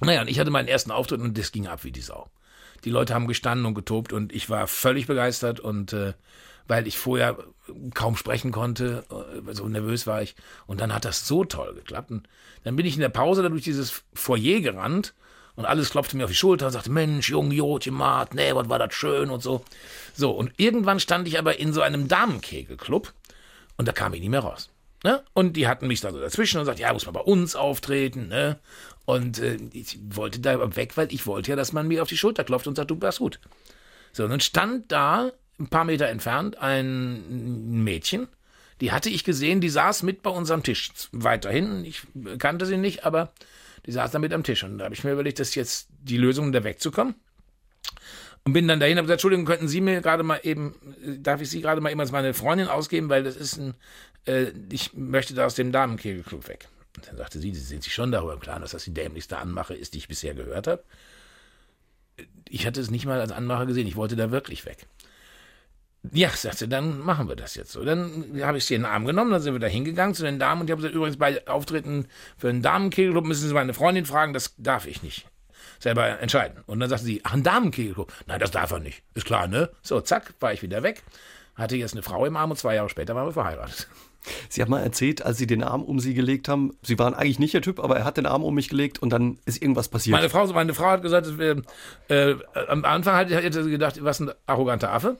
naja, 0.00 0.22
und 0.22 0.28
ich 0.28 0.38
hatte 0.38 0.50
meinen 0.50 0.68
ersten 0.68 0.90
Auftritt 0.90 1.20
und 1.20 1.36
das 1.36 1.52
ging 1.52 1.66
ab 1.66 1.84
wie 1.84 1.92
die 1.92 2.00
Sau. 2.00 2.30
Die 2.84 2.90
Leute 2.90 3.12
haben 3.12 3.26
gestanden 3.26 3.66
und 3.66 3.74
getobt 3.74 4.12
und 4.12 4.32
ich 4.32 4.48
war 4.48 4.66
völlig 4.66 5.06
begeistert 5.06 5.60
und 5.60 5.92
äh, 5.92 6.14
weil 6.66 6.86
ich 6.86 6.96
vorher 6.96 7.36
kaum 7.94 8.16
sprechen 8.16 8.52
konnte, 8.52 9.04
äh, 9.10 9.54
so 9.54 9.68
nervös 9.68 10.06
war 10.06 10.22
ich. 10.22 10.36
Und 10.66 10.80
dann 10.80 10.94
hat 10.94 11.04
das 11.04 11.26
so 11.26 11.44
toll 11.44 11.74
geklappt. 11.74 12.10
Und 12.10 12.28
dann 12.64 12.76
bin 12.76 12.86
ich 12.86 12.94
in 12.94 13.00
der 13.00 13.08
Pause 13.08 13.42
da 13.42 13.48
durch 13.48 13.64
dieses 13.64 14.02
Foyer 14.14 14.60
gerannt 14.60 15.12
und 15.56 15.66
alles 15.66 15.90
klopfte 15.90 16.16
mir 16.16 16.24
auf 16.24 16.30
die 16.30 16.36
Schulter 16.36 16.66
und 16.66 16.72
sagte, 16.72 16.90
Mensch, 16.90 17.28
Junge, 17.28 17.54
Jotje, 17.54 17.92
Mart, 17.92 18.34
nee, 18.34 18.54
was 18.54 18.68
war 18.68 18.78
das 18.78 18.94
schön 18.94 19.30
und 19.30 19.42
so. 19.42 19.64
So, 20.20 20.32
und 20.32 20.52
irgendwann 20.58 21.00
stand 21.00 21.26
ich 21.26 21.38
aber 21.38 21.58
in 21.58 21.72
so 21.72 21.80
einem 21.80 22.06
Damenkegelclub 22.06 23.14
und 23.78 23.88
da 23.88 23.92
kam 23.92 24.12
ich 24.12 24.20
nicht 24.20 24.28
mehr 24.28 24.40
raus. 24.40 24.68
Ne? 25.02 25.22
Und 25.32 25.56
die 25.56 25.66
hatten 25.66 25.86
mich 25.86 26.02
da 26.02 26.12
so 26.12 26.20
dazwischen 26.20 26.60
und 26.60 26.66
sagten, 26.66 26.82
ja, 26.82 26.92
muss 26.92 27.06
man 27.06 27.14
bei 27.14 27.22
uns 27.22 27.56
auftreten. 27.56 28.28
Ne? 28.28 28.58
Und 29.06 29.38
äh, 29.38 29.56
ich 29.72 29.98
wollte 30.10 30.40
da 30.40 30.76
weg, 30.76 30.98
weil 30.98 31.10
ich 31.10 31.26
wollte 31.26 31.52
ja, 31.52 31.56
dass 31.56 31.72
man 31.72 31.88
mir 31.88 32.02
auf 32.02 32.08
die 32.10 32.18
Schulter 32.18 32.44
klopft 32.44 32.66
und 32.66 32.76
sagt, 32.76 32.90
du 32.90 33.00
warst 33.00 33.20
gut. 33.20 33.40
So, 34.12 34.24
und 34.24 34.30
dann 34.30 34.40
stand 34.40 34.92
da, 34.92 35.32
ein 35.58 35.68
paar 35.68 35.86
Meter 35.86 36.08
entfernt, 36.08 36.58
ein 36.58 37.82
Mädchen, 37.82 38.28
die 38.82 38.92
hatte 38.92 39.08
ich 39.08 39.24
gesehen, 39.24 39.62
die 39.62 39.70
saß 39.70 40.02
mit 40.02 40.22
bei 40.22 40.28
unserem 40.28 40.62
Tisch. 40.62 40.90
Weiterhin, 41.12 41.86
ich 41.86 42.02
kannte 42.36 42.66
sie 42.66 42.76
nicht, 42.76 43.06
aber 43.06 43.32
die 43.86 43.92
saß 43.92 44.10
da 44.10 44.18
mit 44.18 44.34
am 44.34 44.44
Tisch. 44.44 44.64
Und 44.64 44.76
da 44.76 44.84
habe 44.84 44.94
ich 44.94 45.02
mir 45.02 45.12
überlegt, 45.12 45.38
das 45.38 45.48
ist 45.48 45.54
jetzt 45.54 45.88
die 46.02 46.18
Lösung, 46.18 46.52
da 46.52 46.62
wegzukommen. 46.62 47.14
Und 48.44 48.54
bin 48.54 48.66
dann 48.66 48.80
dahin 48.80 48.98
und 48.98 49.04
gesagt, 49.04 49.18
Entschuldigung, 49.18 49.44
könnten 49.44 49.68
Sie 49.68 49.80
mir 49.80 50.00
gerade 50.00 50.22
mal 50.22 50.40
eben, 50.42 50.74
darf 51.22 51.40
ich 51.40 51.50
Sie 51.50 51.60
gerade 51.60 51.80
mal 51.80 51.90
eben 51.90 52.00
als 52.00 52.12
meine 52.12 52.32
Freundin 52.32 52.68
ausgeben, 52.68 53.08
weil 53.08 53.22
das 53.22 53.36
ist 53.36 53.58
ein, 53.58 53.74
äh, 54.26 54.52
ich 54.70 54.94
möchte 54.94 55.34
da 55.34 55.46
aus 55.46 55.54
dem 55.54 55.72
Damenkegelclub 55.72 56.48
weg. 56.48 56.68
Und 56.96 57.06
dann 57.06 57.16
sagte 57.16 57.38
sie, 57.38 57.54
Sie 57.54 57.60
sind 57.60 57.82
sich 57.82 57.94
schon 57.94 58.12
darüber 58.12 58.32
im 58.32 58.40
Klaren, 58.40 58.62
dass 58.62 58.72
das 58.72 58.84
die 58.84 58.94
dämlichste 58.94 59.38
Anmache 59.38 59.74
ist, 59.74 59.94
die 59.94 59.98
ich 59.98 60.08
bisher 60.08 60.34
gehört 60.34 60.66
habe. 60.66 60.82
Ich 62.48 62.66
hatte 62.66 62.80
es 62.80 62.90
nicht 62.90 63.06
mal 63.06 63.20
als 63.20 63.32
Anmache 63.32 63.66
gesehen, 63.66 63.86
ich 63.86 63.96
wollte 63.96 64.16
da 64.16 64.30
wirklich 64.30 64.66
weg. 64.66 64.86
Ja, 66.12 66.30
sagte, 66.30 66.66
dann 66.66 66.98
machen 66.98 67.28
wir 67.28 67.36
das 67.36 67.54
jetzt 67.54 67.72
so. 67.72 67.84
Dann 67.84 68.40
habe 68.42 68.58
ich 68.58 68.64
sie 68.64 68.74
in 68.74 68.82
den 68.82 68.90
Arm 68.90 69.04
genommen, 69.04 69.30
dann 69.30 69.42
sind 69.42 69.52
wir 69.52 69.60
da 69.60 69.66
hingegangen 69.66 70.14
zu 70.14 70.24
den 70.24 70.38
Damen 70.38 70.62
und 70.62 70.66
ich 70.66 70.72
habe 70.72 70.80
gesagt, 70.80 70.94
übrigens 70.94 71.18
bei 71.18 71.46
Auftritten 71.46 72.06
für 72.38 72.48
einen 72.48 72.62
Damenkegelclub 72.62 73.24
müssen 73.24 73.46
Sie 73.46 73.54
meine 73.54 73.74
Freundin 73.74 74.06
fragen, 74.06 74.32
das 74.32 74.54
darf 74.56 74.86
ich 74.86 75.02
nicht. 75.02 75.26
Selber 75.80 76.20
entscheiden. 76.20 76.62
Und 76.66 76.78
dann 76.78 76.88
sagte 76.88 77.06
sie, 77.06 77.20
ach, 77.24 77.32
ein 77.32 77.42
Damenkegel. 77.42 78.06
Nein, 78.26 78.38
das 78.38 78.52
darf 78.52 78.70
er 78.70 78.78
nicht. 78.78 79.02
Ist 79.14 79.26
klar, 79.26 79.48
ne? 79.48 79.70
So, 79.82 80.00
zack, 80.00 80.34
war 80.38 80.52
ich 80.52 80.62
wieder 80.62 80.84
weg. 80.84 81.02
Hatte 81.56 81.76
jetzt 81.76 81.94
eine 81.94 82.02
Frau 82.02 82.24
im 82.26 82.36
Arm 82.36 82.52
und 82.52 82.56
zwei 82.56 82.76
Jahre 82.76 82.88
später 82.88 83.14
waren 83.14 83.26
wir 83.26 83.32
verheiratet. 83.32 83.88
Sie 84.48 84.60
haben 84.60 84.70
mal 84.70 84.82
erzählt, 84.82 85.22
als 85.22 85.38
Sie 85.38 85.46
den 85.46 85.62
Arm 85.62 85.82
um 85.82 85.98
Sie 85.98 86.14
gelegt 86.14 86.48
haben, 86.48 86.76
Sie 86.82 86.98
waren 86.98 87.14
eigentlich 87.14 87.38
nicht 87.38 87.54
der 87.54 87.62
Typ, 87.62 87.80
aber 87.80 87.96
er 87.96 88.04
hat 88.04 88.18
den 88.18 88.26
Arm 88.26 88.44
um 88.44 88.54
mich 88.54 88.68
gelegt 88.68 88.98
und 89.00 89.10
dann 89.10 89.38
ist 89.46 89.62
irgendwas 89.62 89.88
passiert. 89.88 90.14
Meine 90.14 90.28
Frau, 90.28 90.46
meine 90.48 90.74
Frau 90.74 90.90
hat 90.90 91.02
gesagt, 91.02 91.26
äh, 91.38 91.56
äh, 92.08 92.36
am 92.68 92.84
Anfang 92.84 93.16
hat, 93.16 93.30
hätte 93.30 93.64
sie 93.64 93.70
gedacht, 93.70 94.02
was 94.04 94.20
ein 94.20 94.30
arroganter 94.46 94.92
Affe. 94.92 95.16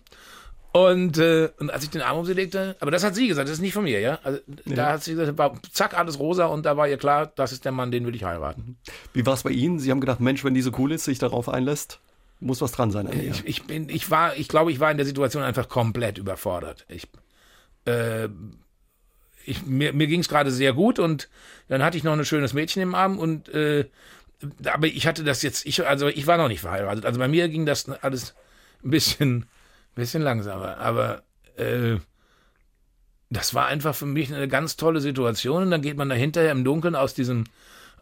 Und, 0.73 1.19
äh, 1.19 1.51
und 1.59 1.71
als 1.71 1.83
ich 1.83 1.91
den 1.91 2.01
Arm 2.01 2.19
um 2.19 2.25
sie 2.25 2.33
legte, 2.33 2.77
aber 2.79 2.93
das 2.93 3.03
hat 3.03 3.17
sie 3.17 3.27
gesagt, 3.27 3.49
das 3.49 3.55
ist 3.55 3.61
nicht 3.61 3.73
von 3.73 3.83
mir, 3.83 4.01
ja. 4.01 4.21
Also, 4.23 4.39
ja. 4.67 4.77
Da 4.77 4.93
hat 4.93 5.03
sie 5.03 5.15
gesagt, 5.15 5.37
war, 5.37 5.61
zack, 5.73 5.99
alles 5.99 6.21
rosa 6.21 6.47
und 6.47 6.65
da 6.65 6.77
war 6.77 6.87
ihr 6.87 6.97
klar, 6.97 7.33
das 7.35 7.51
ist 7.51 7.65
der 7.65 7.73
Mann, 7.73 7.91
den 7.91 8.07
will 8.07 8.15
ich 8.15 8.23
heiraten. 8.23 8.77
Wie 9.13 9.27
war 9.27 9.35
es 9.35 9.43
bei 9.43 9.51
Ihnen? 9.51 9.81
Sie 9.81 9.91
haben 9.91 10.01
gedacht, 10.01 10.21
Mensch, 10.21 10.45
wenn 10.45 10.55
die 10.55 10.63
so 10.63 10.71
cool 10.79 10.93
ist, 10.93 11.05
sich 11.05 11.19
darauf 11.19 11.49
einlässt, 11.49 11.99
muss 12.39 12.61
was 12.61 12.71
dran 12.71 12.93
sein. 12.93 13.09
Ich, 13.13 13.45
ich, 13.45 13.65
bin, 13.65 13.89
ich 13.89 14.11
war, 14.11 14.37
ich 14.37 14.47
glaube, 14.47 14.71
ich 14.71 14.79
war 14.79 14.91
in 14.93 14.97
der 14.97 15.07
Situation 15.07 15.43
einfach 15.43 15.69
komplett 15.69 16.19
überfordert. 16.19 16.87
Ich, 16.89 17.09
äh, 17.87 18.29
ich, 19.45 19.67
mir, 19.67 19.93
mir 19.93 20.07
ging 20.07 20.21
es 20.21 20.29
gerade 20.29 20.53
sehr 20.53 20.73
gut 20.73 21.01
und 21.01 21.29
dann 21.69 21.83
hatte 21.83 21.97
ich 21.97 22.05
noch 22.05 22.13
ein 22.13 22.25
schönes 22.25 22.53
Mädchen 22.53 22.81
im 22.83 22.95
Arm 22.95 23.19
und 23.19 23.49
äh, 23.49 23.87
aber 24.65 24.87
ich 24.87 25.07
hatte 25.07 25.25
das 25.25 25.43
jetzt, 25.43 25.67
ich, 25.67 25.87
also 25.87 26.09
ich 26.09 26.27
war 26.27 26.39
noch 26.39 26.49
nicht 26.49 26.61
verheiratet. 26.61 27.05
Also 27.05 27.19
bei 27.19 27.29
mir 27.29 27.49
ging 27.49 27.67
das 27.67 27.89
alles 27.89 28.35
ein 28.83 28.91
bisschen 28.91 29.47
Bisschen 29.95 30.23
langsamer, 30.23 30.79
aber 30.79 31.23
äh, 31.57 31.99
das 33.31 33.55
war 33.55 33.67
einfach 33.67 33.95
für 33.95 34.07
mich 34.07 34.33
eine 34.35 34.49
ganz 34.49 34.77
tolle 34.77 35.01
Situation. 35.01 35.63
Und 35.63 35.71
dann 35.71 35.83
geht 35.83 35.97
man 35.97 36.09
da 36.09 36.15
hinterher 36.15 36.53
im 36.53 36.65
Dunkeln 36.65 36.97
aus 36.97 37.15
diesem, 37.15 37.45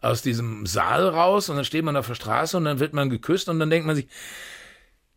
aus 0.01 0.21
diesem 0.21 0.65
Saal 0.65 1.07
raus 1.07 1.49
und 1.49 1.55
dann 1.55 1.65
steht 1.65 1.85
man 1.85 1.95
auf 1.95 2.07
der 2.07 2.15
Straße 2.15 2.57
und 2.57 2.65
dann 2.65 2.79
wird 2.79 2.93
man 2.93 3.09
geküsst 3.09 3.47
und 3.47 3.59
dann 3.59 3.69
denkt 3.69 3.85
man 3.85 3.95
sich, 3.95 4.07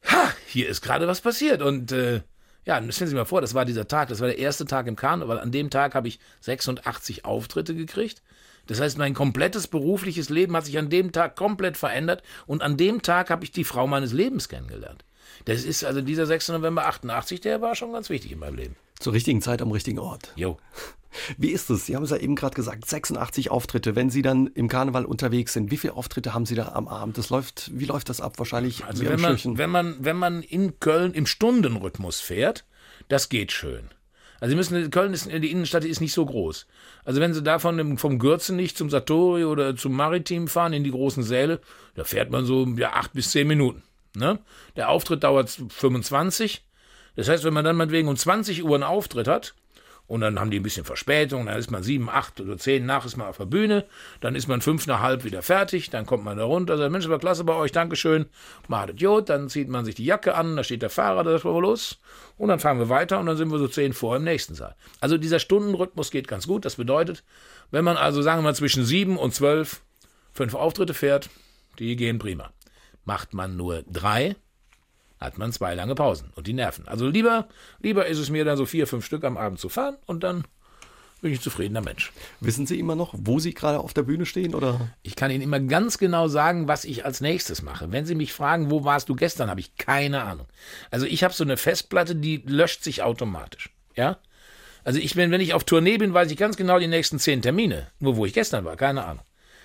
ha, 0.05 0.33
hier 0.47 0.69
ist 0.69 0.83
gerade 0.83 1.09
was 1.09 1.23
passiert. 1.23 1.63
Und 1.63 1.93
äh, 1.93 2.23
ja, 2.65 2.77
stellen 2.77 2.93
Sie 2.93 3.07
sich 3.07 3.15
mal 3.15 3.25
vor, 3.25 3.41
das 3.41 3.55
war 3.55 3.65
dieser 3.65 3.89
Tag, 3.89 4.09
das 4.09 4.21
war 4.21 4.29
der 4.29 4.39
erste 4.39 4.67
Tag 4.67 4.87
im 4.87 4.97
Karneval. 4.97 5.41
An 5.41 5.51
dem 5.51 5.71
Tag 5.71 5.95
habe 5.95 6.09
ich 6.09 6.21
86 6.41 7.25
Auftritte 7.25 7.75
gekriegt. 7.75 8.23
Das 8.67 8.81
heißt, 8.81 8.99
mein 8.99 9.15
komplettes 9.15 9.67
berufliches 9.67 10.29
Leben 10.29 10.55
hat 10.57 10.67
sich 10.67 10.79
an 10.79 10.89
dem 10.91 11.11
Tag 11.11 11.35
komplett 11.35 11.77
verändert 11.77 12.23
und 12.47 12.63
an 12.63 12.77
dem 12.77 13.03
Tag 13.03 13.31
habe 13.31 13.45
ich 13.45 13.51
die 13.51 13.65
Frau 13.65 13.87
meines 13.87 14.13
Lebens 14.13 14.49
kennengelernt. 14.49 15.05
Das 15.45 15.65
ist 15.65 15.85
also 15.85 16.01
dieser 16.01 16.27
6. 16.27 16.49
November 16.49 16.87
88, 16.87 17.41
der 17.41 17.61
war 17.61 17.75
schon 17.75 17.93
ganz 17.93 18.11
wichtig 18.11 18.33
in 18.33 18.39
meinem 18.39 18.57
Leben. 18.57 18.77
Zur 18.99 19.13
richtigen 19.13 19.43
Zeit 19.43 19.63
am 19.63 19.73
richtigen 19.73 19.99
Ort. 19.99 20.33
Jo. 20.37 20.59
Wie 21.37 21.51
ist 21.51 21.69
es? 21.69 21.87
Sie 21.87 21.95
haben 21.95 22.05
es 22.05 22.11
ja 22.11 22.17
eben 22.17 22.37
gerade 22.37 22.55
gesagt, 22.55 22.87
86 22.87 23.51
Auftritte. 23.51 23.95
Wenn 23.95 24.09
Sie 24.09 24.23
dann 24.23 24.47
im 24.47 24.69
Karneval 24.69 25.05
unterwegs 25.05 25.53
sind, 25.53 25.71
wie 25.71 25.77
viele 25.77 25.95
Auftritte 25.95 26.33
haben 26.33 26.47
Sie 26.47 26.55
da 26.55 26.73
am 26.73 26.89
Abend? 26.89 27.19
Das 27.19 27.29
läuft, 27.29 27.71
wie 27.75 27.85
läuft 27.85 28.09
das 28.09 28.21
ab? 28.21 28.39
Wahrscheinlich 28.39 28.85
also 28.85 29.05
wenn 29.05 29.21
man, 29.21 29.39
wenn 29.59 29.71
man, 29.71 29.97
wenn 29.99 30.17
man 30.17 30.43
in 30.43 30.81
Köln 30.81 31.13
im 31.13 31.27
Stundenrhythmus 31.27 32.21
fährt, 32.21 32.65
das 33.09 33.29
geht 33.29 33.53
schön. 33.53 33.91
Also 34.41 34.51
Sie 34.51 34.57
müssen, 34.57 34.91
Köln 34.91 35.13
ist, 35.13 35.27
die 35.27 35.51
Innenstadt 35.51 35.85
ist 35.85 36.01
nicht 36.01 36.15
so 36.15 36.27
groß. 36.27 36.67
Also 37.05 37.21
wenn 37.21 37.35
Sie 37.35 37.43
davon 37.43 37.99
vom 37.99 38.19
Gürzenich 38.19 38.75
zum 38.75 38.91
Satori 38.91 39.45
oder 39.45 39.77
zum 39.77 39.93
Maritim 39.93 40.49
fahren, 40.49 40.73
in 40.73 40.83
die 40.83 40.91
großen 40.91 41.23
Säle, 41.23 41.61
da 41.95 42.05
fährt 42.05 42.31
man 42.31 42.45
so 42.45 42.67
ja, 42.77 42.95
acht 42.95 43.13
bis 43.13 43.31
zehn 43.31 43.47
Minuten. 43.47 43.83
Ne? 44.17 44.39
Der 44.77 44.89
Auftritt 44.89 45.25
dauert 45.25 45.51
25. 45.51 46.65
Das 47.17 47.29
heißt, 47.29 47.45
wenn 47.45 47.55
man 47.55 47.65
dann 47.65 47.77
meinetwegen 47.77 48.09
um 48.09 48.17
20 48.17 48.65
Uhr 48.65 48.75
einen 48.75 48.85
Auftritt 48.85 49.29
hat, 49.29 49.55
und 50.13 50.21
dann 50.21 50.39
haben 50.39 50.51
die 50.51 50.61
ein 50.61 50.63
bisschen 50.63 50.85
Verspätung, 50.85 51.47
dann 51.47 51.57
ist 51.57 51.71
man 51.71 51.83
sieben, 51.83 52.11
acht 52.11 52.41
oder 52.41 52.59
zehn 52.59 52.85
nach, 52.85 53.07
ist 53.07 53.17
man 53.17 53.29
auf 53.29 53.39
der 53.39 53.47
Bühne, 53.47 53.87
dann 54.21 54.35
ist 54.35 54.47
man 54.47 54.61
fünf 54.61 54.87
nach 54.87 55.01
halb 55.01 55.25
wieder 55.25 55.41
fertig, 55.41 55.89
dann 55.89 56.05
kommt 56.07 56.23
man 56.23 56.37
da 56.37 56.45
runter, 56.45 56.77
sagt, 56.77 56.93
Mensch, 56.93 57.09
war 57.09 57.19
klasse 57.19 57.45
bei 57.45 57.55
euch, 57.55 57.73
Dankeschön, 57.73 58.27
macht 58.69 59.01
Jod, 59.01 59.31
dann 59.31 59.49
zieht 59.49 59.69
man 59.69 59.87
sich 59.87 59.95
die 59.95 60.05
Jacke 60.05 60.35
an, 60.35 60.57
da 60.57 60.65
steht 60.65 60.83
der 60.83 60.91
Fahrer, 60.91 61.25
da 61.25 61.35
ist 61.35 61.47
wir 61.47 61.61
los, 61.61 61.99
und 62.37 62.49
dann 62.49 62.59
fahren 62.59 62.79
wir 62.79 62.89
weiter 62.89 63.21
und 63.21 63.27
dann 63.27 63.37
sind 63.37 63.51
wir 63.51 63.59
so 63.59 63.69
zehn 63.69 63.95
vor 63.95 64.17
im 64.17 64.25
nächsten 64.25 64.55
Saal. 64.55 64.75
Also 65.01 65.17
dieser 65.17 65.39
Stundenrhythmus 65.39 66.11
geht 66.11 66.29
ganz 66.29 66.47
gut, 66.47 66.65
das 66.65 66.77
bedeutet, 66.77 67.25
wenn 67.71 67.85
man 67.85 67.97
also, 67.97 68.21
sagen 68.21 68.41
wir 68.41 68.51
mal, 68.51 68.55
zwischen 68.55 68.85
sieben 68.85 69.17
und 69.17 69.35
zwölf 69.35 69.81
fünf 70.35 70.55
Auftritte 70.55 70.93
fährt, 70.95 71.31
die 71.79 71.97
gehen 71.97 72.19
prima. 72.19 72.53
Macht 73.05 73.35
man 73.35 73.57
nur 73.57 73.83
drei, 73.91 74.37
hat 75.21 75.39
man 75.39 75.53
zwei 75.53 75.75
lange 75.75 75.95
Pausen 75.95 76.31
und 76.35 76.47
die 76.47 76.53
nerven. 76.53 76.87
Also 76.89 77.09
lieber, 77.09 77.49
lieber 77.81 78.07
ist 78.07 78.19
es 78.19 78.31
mir 78.31 78.45
dann 78.45 78.57
so 78.57 78.67
vier, 78.67 78.87
fünf 78.87 79.05
Stück 79.05 79.25
am 79.25 79.37
Abend 79.37 79.59
zu 79.59 79.69
fahren 79.69 79.97
und 80.07 80.23
dann 80.23 80.45
bin 81.23 81.33
ich 81.33 81.39
ein 81.39 81.43
zufriedener 81.43 81.81
Mensch. 81.81 82.13
Wissen 82.41 82.67
Sie 82.67 82.81
immer 82.81 82.97
noch, 82.97 83.15
wo 83.17 83.39
Sie 83.39 83.55
gerade 83.55 83.79
auf 83.79 83.95
der 83.95 84.03
Bühne 84.03 84.27
stehen? 84.27 84.57
Oder? 84.57 84.91
Ich 85.03 85.15
kann 85.15 85.31
Ihnen 85.31 85.43
immer 85.43 85.61
ganz 85.61 85.99
genau 85.99 86.27
sagen, 86.27 86.67
was 86.67 86.85
ich 86.85 87.05
als 87.05 87.21
nächstes 87.21 87.63
mache. 87.63 87.93
Wenn 87.93 88.05
Sie 88.05 88.17
mich 88.17 88.33
fragen, 88.33 88.73
wo 88.73 88.85
warst 88.85 89.09
du 89.09 89.15
gestern, 89.15 89.49
habe 89.49 89.61
ich 89.61 89.77
keine 89.77 90.23
Ahnung. 90.23 90.47
Also 90.91 91.07
ich 91.07 91.23
habe 91.23 91.33
so 91.33 91.45
eine 91.45 91.57
Festplatte, 91.57 92.17
die 92.17 92.43
löscht 92.45 92.83
sich 92.83 93.05
automatisch. 93.05 93.71
Ja? 93.95 94.19
Also 94.83 94.99
ich 94.99 95.15
bin, 95.15 95.31
wenn 95.31 95.41
ich 95.41 95.55
auf 95.55 95.63
Tournee 95.63 95.97
bin, 95.97 96.13
weiß 96.13 96.29
ich 96.31 96.37
ganz 96.37 96.57
genau 96.57 96.81
die 96.81 96.89
nächsten 96.89 97.21
zehn 97.21 97.41
Termine. 97.41 97.87
Nur 98.01 98.17
wo 98.17 98.27
ich 98.27 98.33
gestern 98.33 98.65
war, 98.65 98.77
keine 98.77 99.05
Ahnung. 99.05 99.25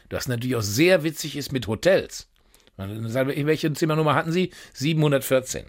Das 0.09 0.27
natürlich 0.27 0.55
auch 0.55 0.61
sehr 0.61 1.03
witzig 1.03 1.35
ist 1.35 1.51
mit 1.51 1.67
Hotels. 1.67 2.29
Welche 2.77 3.73
Zimmernummer 3.73 4.15
hatten 4.15 4.31
Sie? 4.31 4.51
714. 4.73 5.65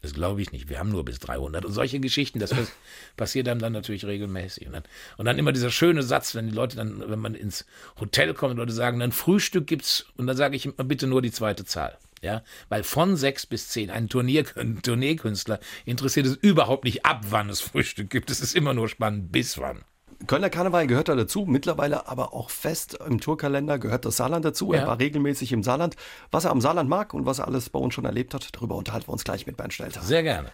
Das 0.00 0.14
glaube 0.14 0.40
ich 0.40 0.52
nicht. 0.52 0.68
Wir 0.68 0.78
haben 0.78 0.90
nur 0.90 1.04
bis 1.04 1.18
300. 1.18 1.64
Und 1.64 1.72
solche 1.72 1.98
Geschichten, 1.98 2.38
das 2.38 2.54
passiert 3.16 3.48
einem 3.48 3.60
dann 3.60 3.72
natürlich 3.72 4.04
regelmäßig. 4.04 4.66
Und 4.66 4.74
dann, 4.74 4.82
und 5.16 5.24
dann, 5.24 5.38
immer 5.38 5.52
dieser 5.52 5.70
schöne 5.70 6.02
Satz, 6.02 6.34
wenn 6.34 6.46
die 6.46 6.54
Leute 6.54 6.76
dann, 6.76 7.10
wenn 7.10 7.18
man 7.18 7.34
ins 7.34 7.66
Hotel 7.98 8.34
kommt, 8.34 8.56
Leute 8.56 8.72
sagen, 8.72 9.00
dann 9.00 9.12
Frühstück 9.12 9.66
gibt's, 9.66 10.06
und 10.16 10.26
dann 10.26 10.36
sage 10.36 10.54
ich 10.54 10.70
bitte 10.76 11.06
nur 11.06 11.22
die 11.22 11.32
zweite 11.32 11.64
Zahl. 11.64 11.98
Ja, 12.20 12.42
weil 12.68 12.82
von 12.82 13.16
sechs 13.16 13.46
bis 13.46 13.68
zehn, 13.68 13.90
ein, 13.90 14.08
Turnier, 14.08 14.44
ein 14.56 14.82
Tourneekünstler 14.82 15.60
interessiert 15.84 16.26
es 16.26 16.34
überhaupt 16.34 16.82
nicht 16.82 17.06
ab, 17.06 17.24
wann 17.30 17.48
es 17.48 17.60
Frühstück 17.60 18.10
gibt. 18.10 18.30
Es 18.30 18.40
ist 18.40 18.56
immer 18.56 18.74
nur 18.74 18.88
spannend, 18.88 19.30
bis 19.30 19.56
wann. 19.58 19.84
Kölner 20.26 20.50
Karneval 20.50 20.86
gehört 20.88 21.08
da 21.08 21.14
dazu, 21.14 21.44
mittlerweile 21.46 22.08
aber 22.08 22.34
auch 22.34 22.50
fest 22.50 22.98
im 23.06 23.20
Tourkalender 23.20 23.78
gehört 23.78 24.04
das 24.04 24.16
Saarland 24.16 24.44
dazu. 24.44 24.72
Ja. 24.72 24.80
Er 24.80 24.86
war 24.86 24.98
regelmäßig 24.98 25.52
im 25.52 25.62
Saarland. 25.62 25.94
Was 26.30 26.44
er 26.44 26.50
am 26.50 26.60
Saarland 26.60 26.90
mag 26.90 27.14
und 27.14 27.24
was 27.24 27.38
er 27.38 27.46
alles 27.46 27.70
bei 27.70 27.78
uns 27.78 27.94
schon 27.94 28.04
erlebt 28.04 28.34
hat, 28.34 28.48
darüber 28.52 28.74
unterhalten 28.74 29.08
wir 29.08 29.12
uns 29.12 29.24
gleich 29.24 29.46
mit 29.46 29.56
Bernd 29.56 29.72
Stelter. 29.72 30.02
Sehr 30.02 30.24
gerne. 30.24 30.50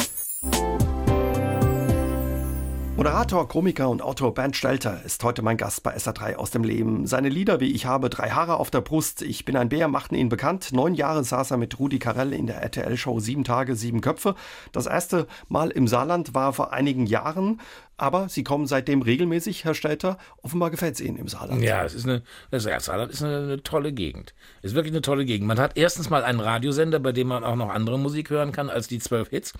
Moderator, 2.96 3.48
Komiker 3.48 3.88
und 3.88 4.02
Autor 4.02 4.34
Bernd 4.34 4.54
Stelter 4.54 5.02
ist 5.04 5.24
heute 5.24 5.42
mein 5.42 5.56
Gast 5.56 5.82
bei 5.82 5.96
SA3 5.96 6.36
aus 6.36 6.52
dem 6.52 6.62
Leben. 6.62 7.08
Seine 7.08 7.28
Lieder 7.28 7.58
wie 7.58 7.72
Ich 7.72 7.86
habe 7.86 8.08
drei 8.08 8.30
Haare 8.30 8.58
auf 8.60 8.70
der 8.70 8.82
Brust, 8.82 9.20
Ich 9.20 9.44
bin 9.44 9.56
ein 9.56 9.68
Bär 9.68 9.88
machten 9.88 10.14
ihn 10.14 10.28
bekannt. 10.28 10.72
Neun 10.72 10.94
Jahre 10.94 11.24
saß 11.24 11.50
er 11.50 11.56
mit 11.56 11.76
Rudi 11.80 11.98
Carell 11.98 12.32
in 12.32 12.46
der 12.46 12.62
RTL-Show 12.62 13.18
Sieben 13.18 13.42
Tage, 13.42 13.74
Sieben 13.74 14.00
Köpfe. 14.00 14.36
Das 14.70 14.86
erste 14.86 15.26
Mal 15.48 15.70
im 15.70 15.88
Saarland 15.88 16.34
war 16.34 16.52
vor 16.52 16.72
einigen 16.72 17.06
Jahren. 17.06 17.60
Aber 17.96 18.28
Sie 18.28 18.42
kommen 18.42 18.66
seitdem 18.66 19.02
regelmäßig, 19.02 19.64
Herr 19.64 19.74
Stelter. 19.74 20.18
Offenbar 20.42 20.70
gefällt 20.70 20.94
es 20.94 21.00
Ihnen 21.00 21.16
im 21.16 21.28
Saarland. 21.28 21.62
Ja, 21.62 21.84
es 21.84 21.94
ist 21.94 22.04
eine, 22.04 22.22
das 22.50 22.64
Saarland 22.64 23.12
ist 23.12 23.22
eine, 23.22 23.38
eine, 23.38 23.62
tolle 23.62 23.92
Gegend. 23.92 24.34
Es 24.62 24.70
ist 24.70 24.74
wirklich 24.74 24.92
eine 24.92 25.02
tolle 25.02 25.24
Gegend. 25.24 25.46
Man 25.46 25.60
hat 25.60 25.76
erstens 25.76 26.10
mal 26.10 26.24
einen 26.24 26.40
Radiosender, 26.40 26.98
bei 26.98 27.12
dem 27.12 27.28
man 27.28 27.44
auch 27.44 27.56
noch 27.56 27.70
andere 27.70 27.98
Musik 27.98 28.30
hören 28.30 28.52
kann 28.52 28.68
als 28.68 28.88
die 28.88 28.98
zwölf 28.98 29.30
Hits. 29.30 29.52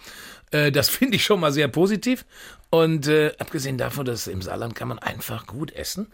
Äh, 0.51 0.72
das 0.72 0.89
finde 0.91 1.16
ich 1.16 1.24
schon 1.24 1.41
mal 1.41 1.53
sehr 1.53 1.68
positiv. 1.68 2.24
Und 2.70 3.07
äh, 3.07 3.32
abgesehen 3.39 3.78
davon, 3.78 4.05
dass 4.05 4.26
im 4.26 4.43
Saarland 4.43 4.74
kann 4.74 4.89
man 4.89 4.99
einfach 4.99 5.47
gut 5.47 5.72
essen 5.72 6.09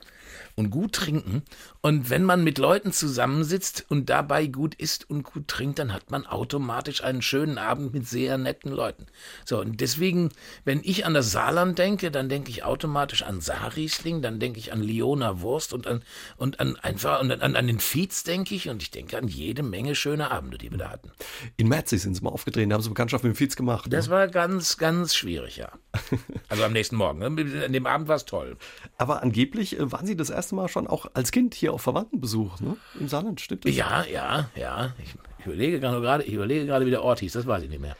und 0.60 0.70
gut 0.70 0.92
trinken. 0.92 1.42
Und 1.80 2.10
wenn 2.10 2.24
man 2.24 2.44
mit 2.44 2.58
Leuten 2.58 2.92
zusammensitzt 2.92 3.86
und 3.88 4.10
dabei 4.10 4.46
gut 4.46 4.74
isst 4.74 5.08
und 5.08 5.24
gut 5.24 5.48
trinkt, 5.48 5.78
dann 5.78 5.92
hat 5.92 6.10
man 6.10 6.26
automatisch 6.26 7.02
einen 7.02 7.22
schönen 7.22 7.58
Abend 7.58 7.92
mit 7.94 8.06
sehr 8.06 8.38
netten 8.38 8.70
Leuten. 8.70 9.06
So, 9.44 9.60
und 9.60 9.80
deswegen, 9.80 10.28
wenn 10.64 10.80
ich 10.84 11.06
an 11.06 11.14
das 11.14 11.32
Saarland 11.32 11.78
denke, 11.78 12.10
dann 12.10 12.28
denke 12.28 12.50
ich 12.50 12.62
automatisch 12.62 13.22
an 13.22 13.40
Saarriesling, 13.40 14.20
dann 14.20 14.38
denke 14.38 14.58
ich 14.58 14.72
an 14.72 14.82
Liona 14.82 15.40
Wurst 15.40 15.72
und 15.72 15.86
an, 15.86 16.02
und 16.36 16.60
an 16.60 16.76
einfach, 16.76 17.20
und 17.20 17.32
an, 17.32 17.56
an 17.56 17.66
den 17.66 17.80
Fietz 17.80 18.22
denke 18.22 18.54
ich 18.54 18.68
und 18.68 18.82
ich 18.82 18.90
denke 18.90 19.16
an 19.16 19.26
jede 19.26 19.62
Menge 19.62 19.94
schöne 19.94 20.30
Abende, 20.30 20.58
die 20.58 20.70
wir 20.70 20.78
da 20.78 20.90
hatten. 20.90 21.10
In 21.56 21.68
Merzig 21.68 22.02
sind 22.02 22.14
sie 22.14 22.22
mal 22.22 22.30
aufgetreten, 22.30 22.68
da 22.68 22.74
haben 22.74 22.82
sie 22.82 22.90
Bekanntschaft 22.90 23.24
mit 23.24 23.32
dem 23.32 23.36
Fietz 23.36 23.56
gemacht. 23.56 23.90
Das 23.90 24.06
ne? 24.06 24.12
war 24.12 24.28
ganz, 24.28 24.76
ganz 24.76 25.14
schwierig, 25.14 25.56
ja. 25.56 25.72
Also 26.48 26.64
am 26.64 26.72
nächsten 26.72 26.96
Morgen. 26.96 27.20
Ne? 27.20 27.64
An 27.64 27.72
dem 27.72 27.86
Abend 27.86 28.08
war 28.08 28.16
es 28.16 28.24
toll. 28.24 28.56
Aber 28.98 29.22
angeblich 29.22 29.78
äh, 29.78 29.92
waren 29.92 30.06
Sie 30.06 30.16
das 30.16 30.30
erste 30.30 30.49
Mal 30.52 30.68
schon 30.68 30.86
auch 30.86 31.06
als 31.14 31.32
Kind 31.32 31.54
hier 31.54 31.72
auf 31.72 31.82
Verwandtenbesuch 31.82 32.60
ne? 32.60 32.76
im 32.98 33.08
Saarland, 33.08 33.40
stimmt 33.40 33.64
das? 33.64 33.74
Ja, 33.74 34.04
ja, 34.04 34.50
ja. 34.54 34.94
Ich, 35.02 35.14
ich 35.38 35.46
überlege 35.46 35.80
gerade, 35.80 36.24
ich 36.24 36.32
überlege 36.32 36.66
gerade, 36.66 36.86
wie 36.86 36.90
der 36.90 37.02
Ort 37.02 37.20
hieß, 37.20 37.32
das 37.32 37.46
weiß 37.46 37.62
ich 37.62 37.70
nicht 37.70 37.80
mehr. 37.80 37.96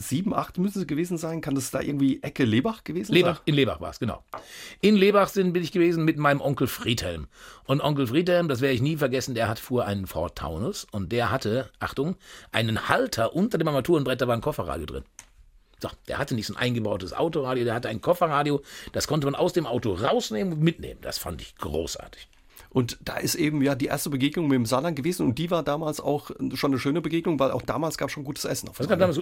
Sieben, 0.00 0.34
acht 0.34 0.56
müssen 0.56 0.80
es 0.80 0.86
gewesen 0.86 1.18
sein. 1.18 1.42
Kann 1.42 1.54
das 1.54 1.70
da 1.70 1.82
irgendwie 1.82 2.22
Ecke 2.22 2.44
Lebach 2.44 2.84
gewesen 2.84 3.12
Lebach, 3.12 3.36
sein? 3.36 3.42
In 3.44 3.54
Lebach 3.54 3.82
war 3.82 3.90
es, 3.90 4.00
genau. 4.00 4.24
In 4.80 4.96
Lebach 4.96 5.28
sind, 5.28 5.52
bin 5.52 5.62
ich 5.62 5.72
gewesen 5.72 6.06
mit 6.06 6.16
meinem 6.16 6.40
Onkel 6.40 6.68
Friedhelm. 6.68 7.26
Und 7.64 7.82
Onkel 7.82 8.06
Friedhelm, 8.06 8.48
das 8.48 8.62
werde 8.62 8.74
ich 8.74 8.80
nie 8.80 8.96
vergessen, 8.96 9.34
der 9.34 9.46
hat 9.46 9.58
fuhr 9.58 9.84
einen 9.84 10.06
Ford 10.06 10.38
Taunus 10.38 10.86
und 10.90 11.12
der 11.12 11.30
hatte, 11.30 11.70
Achtung, 11.80 12.16
einen 12.50 12.88
Halter 12.88 13.34
unter 13.34 13.58
dem 13.58 13.68
Armaturenbrett, 13.68 14.22
da 14.22 14.26
war 14.26 14.34
ein 14.34 14.40
Kofferradio 14.40 14.86
drin. 14.86 15.04
So, 15.80 15.88
der 16.08 16.18
hatte 16.18 16.34
nicht 16.34 16.46
so 16.46 16.54
ein 16.54 16.58
eingebautes 16.58 17.12
Autoradio, 17.12 17.64
der 17.64 17.74
hatte 17.74 17.88
ein 17.88 18.00
Kofferradio. 18.00 18.62
Das 18.92 19.06
konnte 19.06 19.26
man 19.26 19.34
aus 19.34 19.52
dem 19.52 19.66
Auto 19.66 19.94
rausnehmen 19.94 20.52
und 20.54 20.60
mitnehmen. 20.62 21.00
Das 21.02 21.18
fand 21.18 21.40
ich 21.40 21.56
großartig. 21.56 22.28
Und 22.70 22.98
da 23.00 23.16
ist 23.16 23.34
eben 23.34 23.62
ja 23.62 23.74
die 23.74 23.86
erste 23.86 24.10
Begegnung 24.10 24.46
mit 24.46 24.54
dem 24.54 24.66
Saarland 24.66 24.94
gewesen 24.94 25.26
und 25.26 25.38
die 25.38 25.50
war 25.50 25.64
damals 25.64 26.00
auch 26.00 26.30
schon 26.54 26.70
eine 26.70 26.78
schöne 26.78 27.00
Begegnung, 27.00 27.40
weil 27.40 27.50
auch 27.50 27.62
damals 27.62 27.98
gab 27.98 28.08
es 28.08 28.12
schon 28.12 28.22
gutes 28.22 28.44
Essen. 28.44 28.68
Auf 28.68 28.78
das, 28.78 28.86
damals, 28.86 29.20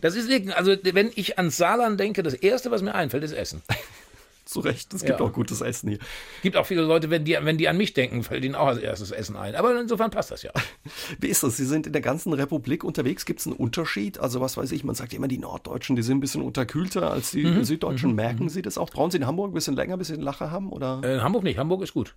das 0.00 0.16
ist, 0.16 0.30
also 0.54 0.74
wenn 0.82 1.10
ich 1.14 1.36
ans 1.36 1.58
Saarland 1.58 2.00
denke, 2.00 2.22
das 2.22 2.32
erste, 2.32 2.70
was 2.70 2.80
mir 2.80 2.94
einfällt, 2.94 3.24
ist 3.24 3.32
Essen. 3.32 3.62
Zu 4.48 4.60
Recht, 4.60 4.94
es 4.94 5.04
gibt 5.04 5.20
ja. 5.20 5.26
auch 5.26 5.32
gutes 5.34 5.60
Essen 5.60 5.90
hier. 5.90 5.98
Gibt 6.40 6.56
auch 6.56 6.64
viele 6.64 6.80
Leute, 6.80 7.10
wenn 7.10 7.22
die, 7.22 7.36
wenn 7.38 7.58
die 7.58 7.68
an 7.68 7.76
mich 7.76 7.92
denken, 7.92 8.22
fällt 8.22 8.42
ihnen 8.46 8.54
auch 8.54 8.68
als 8.68 8.78
erstes 8.78 9.10
Essen 9.10 9.36
ein. 9.36 9.54
Aber 9.54 9.78
insofern 9.78 10.10
passt 10.10 10.30
das 10.30 10.42
ja. 10.42 10.52
Wie 11.20 11.26
ist 11.26 11.42
das? 11.42 11.58
Sie 11.58 11.66
sind 11.66 11.86
in 11.86 11.92
der 11.92 12.00
ganzen 12.00 12.32
Republik 12.32 12.82
unterwegs. 12.82 13.26
Gibt 13.26 13.40
es 13.40 13.46
einen 13.46 13.56
Unterschied? 13.56 14.18
Also 14.18 14.40
was 14.40 14.56
weiß 14.56 14.72
ich, 14.72 14.84
man 14.84 14.94
sagt 14.94 15.12
immer, 15.12 15.28
die 15.28 15.36
Norddeutschen, 15.36 15.96
die 15.96 16.02
sind 16.02 16.16
ein 16.16 16.20
bisschen 16.20 16.40
unterkühlter 16.40 17.10
als 17.10 17.32
die 17.32 17.44
mhm. 17.44 17.62
Süddeutschen. 17.62 18.08
Mhm. 18.08 18.16
Merken 18.16 18.44
mhm. 18.44 18.48
Sie 18.48 18.62
das 18.62 18.78
auch? 18.78 18.88
Brauchen 18.88 19.10
Sie 19.10 19.18
in 19.18 19.26
Hamburg 19.26 19.50
ein 19.50 19.54
bisschen 19.54 19.76
länger, 19.76 19.98
bis 19.98 20.06
Sie 20.06 20.14
einen 20.14 20.22
Lacher 20.22 20.50
haben? 20.50 20.72
Oder? 20.72 21.02
Äh, 21.04 21.20
Hamburg 21.20 21.42
nicht, 21.42 21.58
Hamburg 21.58 21.82
ist 21.82 21.92
gut. 21.92 22.14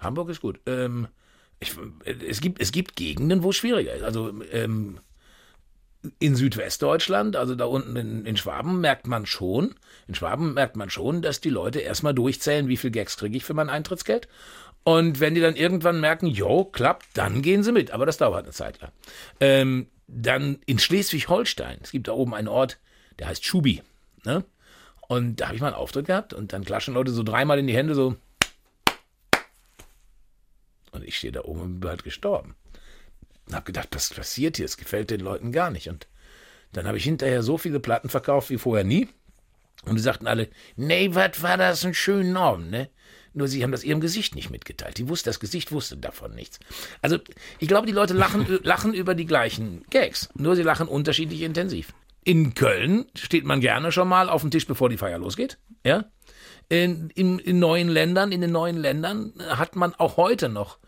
Hamburg 0.00 0.28
ist 0.28 0.42
gut. 0.42 0.60
Ähm, 0.66 1.08
ich, 1.60 1.72
es, 2.04 2.42
gibt, 2.42 2.60
es 2.60 2.72
gibt 2.72 2.94
Gegenden, 2.94 3.42
wo 3.42 3.50
es 3.50 3.56
schwieriger 3.56 3.94
ist. 3.94 4.02
Also 4.02 4.34
ähm, 4.52 5.00
in 6.18 6.34
Südwestdeutschland, 6.34 7.36
also 7.36 7.54
da 7.54 7.66
unten 7.66 7.94
in, 7.96 8.24
in, 8.24 8.36
Schwaben, 8.36 8.80
merkt 8.80 9.06
man 9.06 9.26
schon, 9.26 9.74
in 10.08 10.14
Schwaben 10.14 10.54
merkt 10.54 10.76
man 10.76 10.88
schon, 10.88 11.20
dass 11.20 11.40
die 11.40 11.50
Leute 11.50 11.80
erstmal 11.80 12.14
durchzählen, 12.14 12.68
wie 12.68 12.76
viel 12.76 12.90
Gags 12.90 13.16
kriege 13.16 13.36
ich 13.36 13.44
für 13.44 13.54
mein 13.54 13.68
Eintrittsgeld. 13.68 14.28
Und 14.82 15.20
wenn 15.20 15.34
die 15.34 15.42
dann 15.42 15.56
irgendwann 15.56 16.00
merken, 16.00 16.26
jo, 16.26 16.64
klappt, 16.64 17.06
dann 17.14 17.42
gehen 17.42 17.62
sie 17.62 17.72
mit. 17.72 17.90
Aber 17.90 18.06
das 18.06 18.16
dauert 18.16 18.44
eine 18.44 18.52
Zeit 18.52 18.80
lang. 18.80 18.92
Ähm, 19.38 19.88
dann 20.06 20.58
in 20.64 20.78
Schleswig-Holstein, 20.78 21.78
es 21.82 21.90
gibt 21.90 22.08
da 22.08 22.12
oben 22.12 22.34
einen 22.34 22.48
Ort, 22.48 22.78
der 23.18 23.28
heißt 23.28 23.44
Schubi. 23.44 23.82
Ne? 24.24 24.44
Und 25.06 25.36
da 25.36 25.46
habe 25.46 25.56
ich 25.56 25.60
mal 25.60 25.68
einen 25.68 25.76
Auftritt 25.76 26.06
gehabt 26.06 26.32
und 26.32 26.52
dann 26.52 26.64
klatschen 26.64 26.94
Leute 26.94 27.10
so 27.10 27.22
dreimal 27.22 27.58
in 27.58 27.66
die 27.66 27.76
Hände 27.76 27.94
so. 27.94 28.16
Und 30.92 31.04
ich 31.04 31.18
stehe 31.18 31.32
da 31.32 31.42
oben 31.42 31.60
und 31.60 31.80
bin 31.80 31.90
halt 31.90 32.04
gestorben. 32.04 32.56
Und 33.50 33.56
habe 33.56 33.66
gedacht, 33.66 33.88
was 33.90 34.14
passiert 34.14 34.58
hier? 34.58 34.64
Es 34.64 34.76
gefällt 34.76 35.10
den 35.10 35.20
Leuten 35.20 35.50
gar 35.50 35.72
nicht. 35.72 35.88
Und 35.88 36.06
dann 36.72 36.86
habe 36.86 36.98
ich 36.98 37.04
hinterher 37.04 37.42
so 37.42 37.58
viele 37.58 37.80
Platten 37.80 38.08
verkauft 38.08 38.48
wie 38.50 38.58
vorher 38.58 38.84
nie. 38.84 39.08
Und 39.86 39.96
die 39.96 40.02
sagten 40.02 40.28
alle, 40.28 40.48
nee, 40.76 41.10
was 41.14 41.42
war 41.42 41.56
das 41.56 41.84
ein 41.84 41.92
schöner 41.92 42.38
Abend, 42.38 42.70
ne? 42.70 42.90
Nur 43.32 43.48
sie 43.48 43.64
haben 43.64 43.72
das 43.72 43.82
ihrem 43.82 44.00
Gesicht 44.00 44.36
nicht 44.36 44.50
mitgeteilt. 44.50 44.98
Die 44.98 45.08
wusste, 45.08 45.30
das 45.30 45.40
Gesicht 45.40 45.72
wusste 45.72 45.96
davon 45.96 46.32
nichts. 46.32 46.60
Also, 47.02 47.18
ich 47.58 47.66
glaube, 47.66 47.88
die 47.88 47.92
Leute 47.92 48.14
lachen, 48.14 48.46
lachen 48.62 48.94
über 48.94 49.16
die 49.16 49.26
gleichen 49.26 49.84
Gags. 49.90 50.28
Nur 50.34 50.54
sie 50.54 50.62
lachen 50.62 50.86
unterschiedlich 50.86 51.42
intensiv. 51.42 51.92
In 52.22 52.54
Köln 52.54 53.06
steht 53.16 53.44
man 53.44 53.60
gerne 53.60 53.90
schon 53.90 54.06
mal 54.06 54.28
auf 54.28 54.42
dem 54.42 54.52
Tisch, 54.52 54.66
bevor 54.66 54.90
die 54.90 54.96
Feier 54.96 55.18
losgeht. 55.18 55.58
Ja? 55.84 56.04
In, 56.68 57.10
in, 57.10 57.40
in 57.40 57.58
neuen 57.58 57.88
Ländern, 57.88 58.30
in 58.30 58.42
den 58.42 58.52
neuen 58.52 58.76
Ländern 58.76 59.32
hat 59.48 59.74
man 59.74 59.92
auch 59.96 60.16
heute 60.16 60.48
noch 60.48 60.78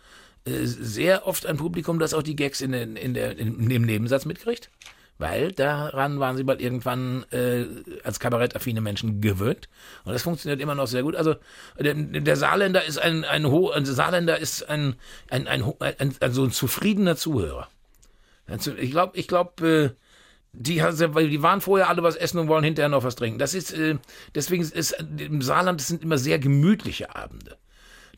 sehr 0.45 1.26
oft 1.26 1.47
ein 1.47 1.57
Publikum, 1.57 1.99
das 1.99 2.14
auch 2.14 2.22
die 2.22 2.36
Gags 2.36 2.61
in, 2.61 2.72
den, 2.72 2.97
in 2.97 3.14
der, 3.14 3.38
in, 3.38 3.70
im 3.70 3.82
Nebensatz 3.82 4.24
mitkriegt. 4.24 4.70
Weil 5.18 5.53
daran 5.53 6.18
waren 6.18 6.36
sie 6.36 6.43
bald 6.43 6.61
irgendwann 6.61 7.24
äh, 7.30 7.66
als 8.03 8.18
kabarettaffine 8.18 8.80
Menschen 8.80 9.20
gewöhnt. 9.20 9.68
Und 10.05 10.12
das 10.12 10.22
funktioniert 10.22 10.61
immer 10.61 10.74
noch 10.74 10.88
sehr 10.88 11.03
gut. 11.05 11.14
Also 11.14 11.36
der, 11.78 11.95
der 11.95 12.36
Saarländer 12.36 12.84
ist 12.84 12.99
ein, 12.99 13.24
ein, 13.24 13.47
ein, 13.47 13.70
ein 13.72 13.84
Saarländer 13.84 14.38
ist 14.38 14.68
ein, 14.68 14.97
ein, 15.30 15.47
ein, 15.47 15.62
ein, 15.78 16.14
also 16.18 16.43
ein 16.45 16.51
zufriedener 16.51 17.14
Zuhörer. 17.14 17.68
Also 18.49 18.74
ich 18.74 18.90
glaube, 18.90 19.16
ich 19.16 19.28
glaube, 19.28 19.95
äh, 19.95 20.03
die, 20.53 20.82
die 20.82 21.43
waren 21.43 21.61
vorher 21.61 21.88
alle 21.88 22.03
was 22.03 22.16
essen 22.16 22.38
und 22.38 22.49
wollen 22.49 22.64
hinterher 22.64 22.88
noch 22.88 23.05
was 23.05 23.14
trinken. 23.14 23.38
Das 23.38 23.55
ist, 23.55 23.72
äh, 23.72 23.99
deswegen 24.34 24.62
ist 24.62 24.93
im 25.18 25.40
Saarland, 25.40 25.80
das 25.80 25.88
sind 25.88 26.03
immer 26.03 26.18
sehr 26.18 26.38
gemütliche 26.38 27.14
Abende. 27.14 27.57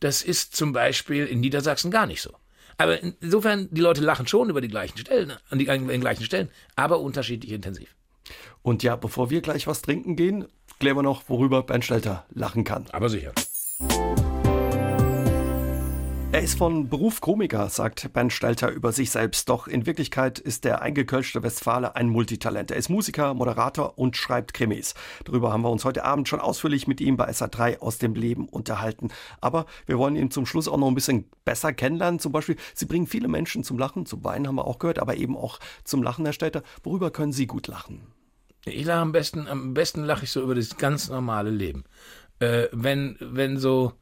Das 0.01 0.23
ist 0.23 0.57
zum 0.57 0.73
Beispiel 0.73 1.27
in 1.27 1.41
Niedersachsen 1.41 1.91
gar 1.91 2.07
nicht 2.07 2.23
so. 2.23 2.33
Aber 2.77 3.01
insofern, 3.01 3.69
die 3.71 3.81
Leute 3.81 4.01
lachen 4.01 4.27
schon 4.27 4.51
über 4.51 4.61
die 4.61 4.69
gleichen 4.69 4.99
Stellen, 4.99 5.33
an 5.49 5.59
die, 5.59 5.71
an 5.71 5.87
den 5.87 6.01
gleichen 6.01 6.25
Stellen, 6.25 6.49
aber 6.75 7.01
unterschiedlich 7.01 7.53
intensiv. 7.53 7.95
Und 8.63 8.83
ja, 8.83 8.97
bevor 8.97 9.31
wir 9.31 9.43
gleich 9.43 9.67
was 9.67 9.83
trinken 9.83 10.17
gehen, 10.17 10.47
klären 10.81 10.97
wir 10.97 11.03
noch, 11.03 11.29
worüber 11.29 11.63
Bernd 11.63 11.85
Stelter 11.85 12.25
lachen 12.31 12.65
kann. 12.65 12.87
Aber 12.93 13.09
sicher. 13.09 13.33
Er 16.35 16.43
ist 16.43 16.59
von 16.59 16.89
Beruf 16.89 17.21
Komiker, 17.21 17.69
sagt 17.69 18.13
Bernd 18.13 18.33
Stelter 18.33 18.69
über 18.69 18.91
sich 18.91 19.13
selbst. 19.13 19.49
Doch 19.49 19.69
in 19.69 19.87
Wirklichkeit 19.87 20.41
ist 20.41 20.65
der 20.65 20.83
eingekölschte 20.83 21.45
Westfale 21.45 21.95
ein 21.95 22.09
Multitalent. 22.09 22.73
Er 22.73 22.77
ist 22.77 22.89
Musiker, 22.89 23.35
Moderator 23.35 23.97
und 23.97 24.17
schreibt 24.17 24.53
Krimis. 24.53 24.95
Darüber 25.25 25.53
haben 25.53 25.63
wir 25.63 25.71
uns 25.71 25.85
heute 25.85 26.05
Abend 26.05 26.29
schon 26.29 26.41
ausführlich 26.41 26.89
mit 26.89 27.01
ihm 27.01 27.17
bei 27.17 27.31
SA3 27.31 27.79
aus 27.79 27.99
dem 27.99 28.17
Leben 28.17 28.49
unterhalten. 28.49 29.11
Aber 29.41 29.67
wir 29.87 29.97
wollen 29.97 30.17
ihn 30.17 30.33
zum 30.33 30.45
Schluss 30.45 30.67
auch 30.67 30.77
noch 30.77 30.89
ein 30.89 30.97
bisschen 30.97 31.31
besser 31.45 31.73
kennenlernen. 31.73 32.19
Zum 32.19 32.33
Beispiel, 32.33 32.57
Sie 32.75 32.87
bringen 32.87 33.07
viele 33.07 33.29
Menschen 33.29 33.63
zum 33.63 33.79
Lachen, 33.79 34.05
zum 34.05 34.25
Weinen 34.25 34.49
haben 34.49 34.57
wir 34.57 34.67
auch 34.67 34.81
gehört, 34.81 34.99
aber 34.99 35.15
eben 35.15 35.37
auch 35.37 35.61
zum 35.85 36.03
Lachen, 36.03 36.25
Herr 36.25 36.33
Stelter. 36.33 36.65
Worüber 36.83 37.13
können 37.13 37.33
Sie 37.33 37.47
gut 37.47 37.69
lachen? 37.69 38.09
Ich 38.65 38.85
lache 38.85 38.99
am 38.99 39.13
besten, 39.13 39.47
am 39.47 39.73
besten 39.73 40.03
lache 40.03 40.25
ich 40.25 40.33
so 40.33 40.43
über 40.43 40.57
das 40.57 40.79
ganz 40.79 41.09
normale 41.09 41.51
Leben. 41.51 41.85
Äh, 42.41 42.67
wenn, 42.73 43.19
wenn 43.21 43.57
so, 43.57 43.93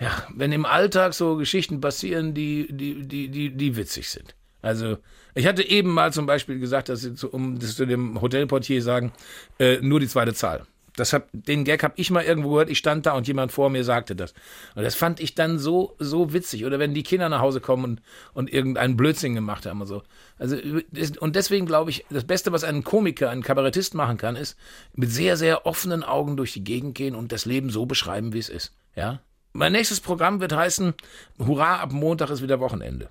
ja, 0.00 0.10
wenn 0.34 0.52
im 0.52 0.64
Alltag 0.64 1.14
so 1.14 1.36
Geschichten 1.36 1.80
passieren, 1.80 2.34
die, 2.34 2.68
die, 2.70 3.06
die, 3.06 3.28
die, 3.28 3.50
die 3.50 3.76
witzig 3.76 4.08
sind. 4.08 4.34
Also, 4.62 4.98
ich 5.34 5.46
hatte 5.46 5.62
eben 5.62 5.92
mal 5.92 6.12
zum 6.12 6.26
Beispiel 6.26 6.58
gesagt, 6.58 6.88
dass 6.88 7.00
sie 7.00 7.14
zu, 7.14 7.30
um 7.30 7.58
das 7.58 7.76
zu 7.76 7.86
dem 7.86 8.20
Hotelportier 8.20 8.82
sagen, 8.82 9.12
äh, 9.58 9.78
nur 9.80 10.00
die 10.00 10.08
zweite 10.08 10.34
Zahl. 10.34 10.66
Das 10.96 11.12
hab, 11.12 11.28
den 11.32 11.64
Gag 11.64 11.84
habe 11.84 11.94
ich 11.96 12.10
mal 12.10 12.24
irgendwo 12.24 12.50
gehört. 12.50 12.70
Ich 12.70 12.78
stand 12.78 13.06
da 13.06 13.12
und 13.12 13.28
jemand 13.28 13.52
vor 13.52 13.70
mir 13.70 13.84
sagte 13.84 14.16
das. 14.16 14.34
Und 14.74 14.82
das 14.82 14.96
fand 14.96 15.20
ich 15.20 15.36
dann 15.36 15.60
so, 15.60 15.94
so 16.00 16.32
witzig. 16.32 16.64
Oder 16.64 16.80
wenn 16.80 16.92
die 16.92 17.04
Kinder 17.04 17.28
nach 17.28 17.40
Hause 17.40 17.60
kommen 17.60 17.84
und, 17.84 18.02
und 18.34 18.52
irgendeinen 18.52 18.96
Blödsinn 18.96 19.36
gemacht 19.36 19.64
haben 19.64 19.80
und 19.80 19.86
so. 19.86 20.02
Also, 20.38 20.56
und 21.20 21.36
deswegen 21.36 21.66
glaube 21.66 21.90
ich, 21.90 22.04
das 22.10 22.24
Beste, 22.24 22.50
was 22.50 22.64
ein 22.64 22.82
Komiker, 22.82 23.30
ein 23.30 23.44
Kabarettist 23.44 23.94
machen 23.94 24.16
kann, 24.16 24.34
ist 24.34 24.58
mit 24.92 25.10
sehr, 25.12 25.36
sehr 25.36 25.66
offenen 25.66 26.02
Augen 26.02 26.36
durch 26.36 26.52
die 26.52 26.64
Gegend 26.64 26.96
gehen 26.96 27.14
und 27.14 27.30
das 27.30 27.44
Leben 27.44 27.70
so 27.70 27.86
beschreiben, 27.86 28.32
wie 28.32 28.40
es 28.40 28.48
ist. 28.48 28.74
Ja? 28.96 29.20
Mein 29.58 29.72
nächstes 29.72 29.98
Programm 29.98 30.40
wird 30.40 30.54
heißen, 30.54 30.94
Hurra, 31.40 31.80
ab 31.80 31.90
Montag 31.90 32.30
ist 32.30 32.42
wieder 32.42 32.60
Wochenende. 32.60 33.08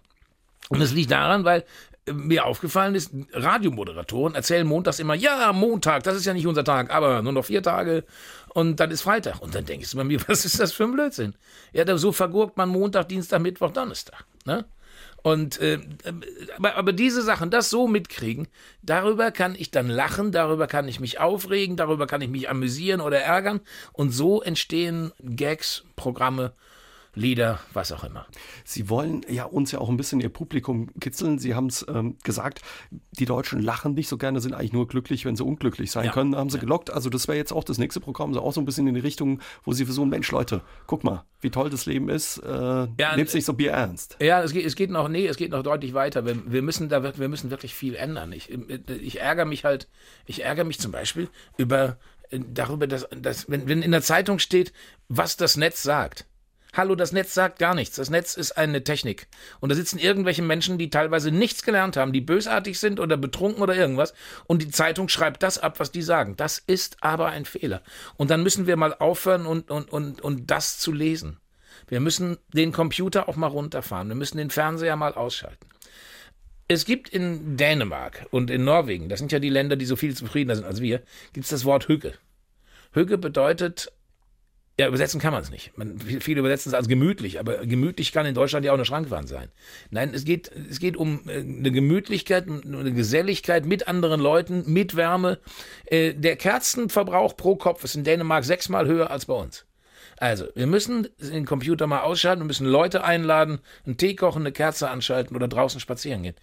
Und 0.70 0.80
das 0.80 0.94
liegt 0.94 1.12
daran, 1.12 1.44
weil 1.44 1.66
äh, 2.06 2.14
mir 2.14 2.46
aufgefallen 2.46 2.96
ist, 2.96 3.12
Radiomoderatoren 3.34 4.34
erzählen 4.34 4.66
montags 4.66 5.00
immer, 5.00 5.14
ja, 5.14 5.52
Montag, 5.52 6.04
das 6.04 6.16
ist 6.16 6.26
ja 6.26 6.34
nicht 6.34 6.48
unser 6.48 6.64
Tag, 6.64 6.90
aber 6.90 7.22
nur 7.22 7.34
noch 7.34 7.44
vier 7.44 7.62
Tage 7.62 8.06
und 8.54 8.80
dann 8.80 8.92
ist 8.92 9.02
Freitag. 9.02 9.42
Und 9.42 9.56
dann 9.56 9.66
denkst 9.66 9.92
du 9.92 9.98
bei 9.98 10.06
mir, 10.06 10.22
was 10.30 10.46
ist 10.46 10.58
das 10.58 10.72
für 10.72 10.86
ein 10.86 10.94
Blödsinn? 10.94 11.36
Ja, 11.74 11.98
so 11.98 12.14
vergurkt 12.14 12.56
man 12.56 12.70
Montag, 12.70 13.10
Dienstag, 13.10 13.42
Mittwoch, 13.42 13.72
Donnerstag. 13.72 14.24
Ne? 14.46 14.64
Und 15.28 15.60
äh, 15.60 15.80
aber, 16.56 16.76
aber 16.76 16.94
diese 16.94 17.22
Sachen, 17.22 17.50
das 17.50 17.70
so 17.70 17.90
mitkriegen, 17.90 18.48
darüber 18.82 19.32
kann 19.32 19.56
ich 19.56 19.72
dann 19.72 19.90
lachen, 19.90 20.32
darüber 20.32 20.68
kann 20.68 20.88
ich 20.88 21.02
mich 21.02 21.20
aufregen, 21.20 21.76
darüber 21.76 22.08
kann 22.08 22.22
ich 22.22 22.30
mich 22.30 22.50
amüsieren 22.50 23.02
oder 23.02 23.20
ärgern. 23.20 23.60
Und 23.92 24.12
so 24.12 24.42
entstehen 24.42 25.12
Gags, 25.20 25.84
Programme, 25.98 26.54
Lieder, 27.18 27.60
was 27.74 27.92
auch 27.92 28.04
immer. 28.04 28.28
Sie 28.64 28.90
wollen 28.90 29.26
ja 29.30 29.46
uns 29.46 29.72
ja 29.72 29.80
auch 29.80 29.90
ein 29.90 29.98
bisschen 29.98 30.22
Ihr 30.22 30.30
Publikum 30.30 30.90
kitzeln. 31.00 31.40
Sie 31.40 31.56
haben 31.56 31.68
es 31.68 31.86
ähm, 31.90 32.18
gesagt, 32.24 32.62
die 32.92 33.26
Deutschen 33.26 33.62
lachen 33.62 33.94
nicht 33.94 34.08
so 34.08 34.18
gerne, 34.18 34.40
sind 34.40 34.54
eigentlich 34.54 34.74
nur 34.74 34.88
glücklich, 34.88 35.26
wenn 35.26 35.36
sie 35.36 35.44
unglücklich 35.44 35.92
sein 35.92 36.06
ja. 36.06 36.12
können, 36.12 36.36
haben 36.36 36.50
sie 36.50 36.58
ja. 36.58 36.62
gelockt. 36.62 36.92
Also 36.92 37.10
das 37.10 37.28
wäre 37.28 37.38
jetzt 37.38 37.52
auch 37.52 37.64
das 37.64 37.78
nächste 37.78 38.00
Programm, 38.00 38.34
so 38.34 38.42
auch 38.42 38.54
so 38.54 38.62
ein 38.62 38.66
bisschen 38.66 38.88
in 38.88 38.94
die 38.94 39.02
Richtung, 39.02 39.42
wo 39.64 39.74
Sie 39.74 39.86
versuchen, 39.86 40.10
Mensch, 40.10 40.32
Leute, 40.32 40.62
guck 40.86 41.04
mal, 41.04 41.26
wie 41.42 41.50
toll 41.50 41.70
das 41.70 41.86
Leben 41.86 42.10
ist, 42.10 42.38
äh, 42.38 42.48
ja, 42.50 43.16
nehmt 43.16 43.34
nicht 43.34 43.46
so 43.46 43.54
Bier 43.54 43.72
ernst. 43.72 44.18
Ja, 44.22 44.42
es 44.42 44.54
geht, 44.54 44.66
es 44.66 44.76
geht 44.76 44.90
noch, 44.90 45.10
nee, 45.10 45.28
es 45.28 45.38
geht 45.38 45.52
noch 45.52 45.64
deutlich 45.64 45.94
weiter. 45.94 46.26
Wir, 46.26 46.52
wir 46.52 46.62
müssen 46.62 46.90
da, 46.90 47.18
wir 47.18 47.30
müssen 47.30 47.50
wirklich 47.50 47.74
viel 47.74 47.96
ändern. 47.96 48.32
Ich, 48.32 48.50
ich 48.88 49.20
ärgere 49.20 49.46
mich 49.46 49.66
halt, 49.66 49.88
ich 50.26 50.44
ärgere 50.44 50.66
mich 50.66 50.80
zum 50.80 50.92
Beispiel 50.92 51.30
über 51.58 51.98
darüber, 52.32 52.88
dass, 52.88 53.08
dass 53.10 53.50
wenn, 53.50 53.68
wenn 53.68 53.82
in 53.82 53.92
der 53.92 54.02
Zeitung 54.02 54.40
steht, 54.40 54.74
was 55.08 55.38
das 55.38 55.58
Netz 55.58 55.84
sagt. 55.84 56.26
Hallo, 56.74 56.96
das 56.96 57.12
Netz 57.12 57.34
sagt 57.34 57.60
gar 57.60 57.74
nichts. 57.74 57.96
Das 57.96 58.10
Netz 58.10 58.36
ist 58.36 58.52
eine 58.52 58.84
Technik. 58.84 59.28
Und 59.60 59.70
da 59.70 59.76
sitzen 59.76 60.00
irgendwelche 60.00 60.42
Menschen, 60.42 60.78
die 60.78 60.90
teilweise 60.90 61.32
nichts 61.32 61.64
gelernt 61.64 61.98
haben, 61.98 62.14
die 62.14 62.22
bösartig 62.22 62.80
sind 62.80 63.00
oder 63.00 63.18
betrunken 63.18 63.64
oder 63.64 63.76
irgendwas. 63.76 64.14
Und 64.46 64.62
die 64.62 64.70
Zeitung 64.70 65.10
schreibt 65.10 65.44
das 65.44 65.58
ab, 65.58 65.80
was 65.80 65.92
die 65.92 66.02
sagen. 66.02 66.36
Das 66.36 66.60
ist 66.60 66.98
aber 67.02 67.28
ein 67.28 67.46
Fehler. 67.46 67.82
Und 68.16 68.30
dann 68.30 68.44
müssen 68.44 68.68
wir 68.68 68.76
mal 68.76 68.94
aufhören 68.94 69.46
und, 69.46 69.72
und, 69.72 69.92
und, 69.92 70.22
und 70.22 70.52
das 70.52 70.78
zu 70.78 70.92
lesen. 70.92 71.38
Wir 71.88 72.00
müssen 72.00 72.38
den 72.54 72.72
Computer 72.72 73.30
auch 73.30 73.38
mal 73.38 73.48
runterfahren. 73.48 74.10
Wir 74.10 74.16
müssen 74.16 74.38
den 74.38 74.50
Fernseher 74.50 74.96
mal 74.98 75.14
ausschalten. 75.14 75.68
Es 76.68 76.84
gibt 76.84 77.08
in 77.08 77.56
Dänemark 77.56 78.28
und 78.30 78.52
in 78.52 78.66
Norwegen, 78.66 79.08
das 79.08 79.20
sind 79.20 79.32
ja 79.32 79.40
die 79.40 79.50
Länder, 79.50 79.78
die 79.78 79.86
so 79.86 79.96
viel 79.96 80.14
zufriedener 80.14 80.56
sind 80.58 80.66
als 80.66 80.82
wir, 80.82 81.02
gibt 81.32 81.46
es 81.46 81.50
das 81.50 81.64
Wort 81.64 81.88
Hügge. 81.88 82.14
Hügge 82.92 83.18
bedeutet 83.18 83.90
ja, 84.80 84.88
übersetzen 84.88 85.20
kann 85.20 85.34
man 85.34 85.42
es 85.42 85.50
nicht. 85.50 85.76
Man, 85.76 86.00
viele 86.00 86.40
übersetzen 86.40 86.70
es 86.70 86.76
als 86.76 86.88
gemütlich, 86.88 87.40
aber 87.40 87.66
gemütlich 87.66 88.12
kann 88.12 88.28
in 88.28 88.36
Deutschland 88.36 88.64
ja 88.64 88.72
auch 88.72 88.78
eine 88.78 88.86
Schrankwand 88.86 89.28
sein. 89.28 89.50
Nein, 89.90 90.14
es 90.14 90.24
geht, 90.24 90.52
es 90.70 90.80
geht 90.80 90.96
um 90.98 91.22
äh, 91.28 91.40
eine 91.40 91.72
Gemütlichkeit, 91.72 92.48
eine 92.48 92.94
Geselligkeit 92.94 93.66
mit 93.66 93.88
anderen 93.88 94.22
Leuten, 94.22 94.72
mit 94.72 94.96
Wärme. 94.96 95.40
Äh, 95.86 96.14
der 96.14 96.36
Kerzenverbrauch 96.36 97.36
pro 97.36 97.56
Kopf 97.56 97.84
ist 97.84 97.96
in 97.96 98.04
Dänemark 98.04 98.44
sechsmal 98.44 98.86
höher 98.86 99.10
als 99.10 99.26
bei 99.26 99.34
uns. 99.34 99.66
Also, 100.20 100.48
wir 100.56 100.66
müssen 100.66 101.08
den 101.20 101.46
Computer 101.46 101.86
mal 101.86 102.02
ausschalten, 102.02 102.42
wir 102.42 102.48
müssen 102.48 102.66
Leute 102.66 103.04
einladen, 103.04 103.60
einen 103.86 103.98
Tee 103.98 104.16
kochen, 104.16 104.42
eine 104.42 104.52
Kerze 104.52 104.90
anschalten 104.90 105.36
oder 105.36 105.48
draußen 105.48 105.80
spazieren 105.80 106.24
gehen. 106.24 106.36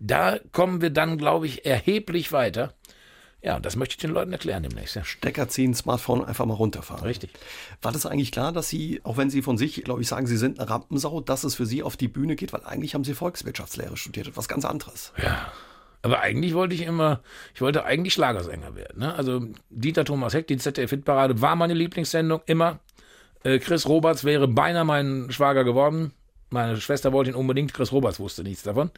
Da 0.00 0.38
kommen 0.52 0.82
wir 0.82 0.90
dann, 0.90 1.16
glaube 1.16 1.46
ich, 1.46 1.64
erheblich 1.64 2.32
weiter. 2.32 2.74
Ja, 3.42 3.56
und 3.56 3.66
das 3.66 3.74
möchte 3.74 3.94
ich 3.94 3.98
den 3.98 4.12
Leuten 4.12 4.32
erklären 4.32 4.62
demnächst. 4.62 4.94
Ja. 4.94 5.02
Stecker 5.02 5.48
ziehen, 5.48 5.74
Smartphone 5.74 6.24
einfach 6.24 6.46
mal 6.46 6.54
runterfahren. 6.54 7.04
Richtig. 7.04 7.30
War 7.82 7.90
das 7.90 8.06
eigentlich 8.06 8.30
klar, 8.30 8.52
dass 8.52 8.68
Sie, 8.68 9.00
auch 9.02 9.16
wenn 9.16 9.30
Sie 9.30 9.42
von 9.42 9.58
sich, 9.58 9.82
glaube 9.82 10.00
ich, 10.00 10.08
sagen, 10.08 10.28
Sie 10.28 10.36
sind 10.36 10.60
eine 10.60 10.70
Rampensau, 10.70 11.20
dass 11.20 11.42
es 11.42 11.56
für 11.56 11.66
Sie 11.66 11.82
auf 11.82 11.96
die 11.96 12.06
Bühne 12.06 12.36
geht? 12.36 12.52
Weil 12.52 12.64
eigentlich 12.64 12.94
haben 12.94 13.02
Sie 13.02 13.14
Volkswirtschaftslehre 13.14 13.96
studiert, 13.96 14.28
etwas 14.28 14.46
ganz 14.46 14.64
anderes. 14.64 15.12
Ja. 15.20 15.52
Aber 16.02 16.20
eigentlich 16.20 16.54
wollte 16.54 16.74
ich 16.74 16.82
immer, 16.82 17.20
ich 17.54 17.60
wollte 17.60 17.84
eigentlich 17.84 18.14
Schlagersänger 18.14 18.76
werden. 18.76 19.00
Ne? 19.00 19.14
Also 19.14 19.46
Dieter 19.70 20.04
Thomas 20.04 20.34
Heck, 20.34 20.46
die 20.46 20.56
ZDF-Hitparade 20.56 21.40
war 21.40 21.56
meine 21.56 21.74
Lieblingssendung, 21.74 22.42
immer. 22.46 22.78
Äh, 23.44 23.58
Chris 23.58 23.88
Roberts 23.88 24.24
wäre 24.24 24.46
beinahe 24.46 24.84
mein 24.84 25.28
Schwager 25.30 25.64
geworden. 25.64 26.12
Meine 26.50 26.80
Schwester 26.80 27.12
wollte 27.12 27.30
ihn 27.30 27.36
unbedingt, 27.36 27.72
Chris 27.72 27.92
Roberts 27.92 28.20
wusste 28.20 28.42
nichts 28.42 28.62
davon. 28.62 28.90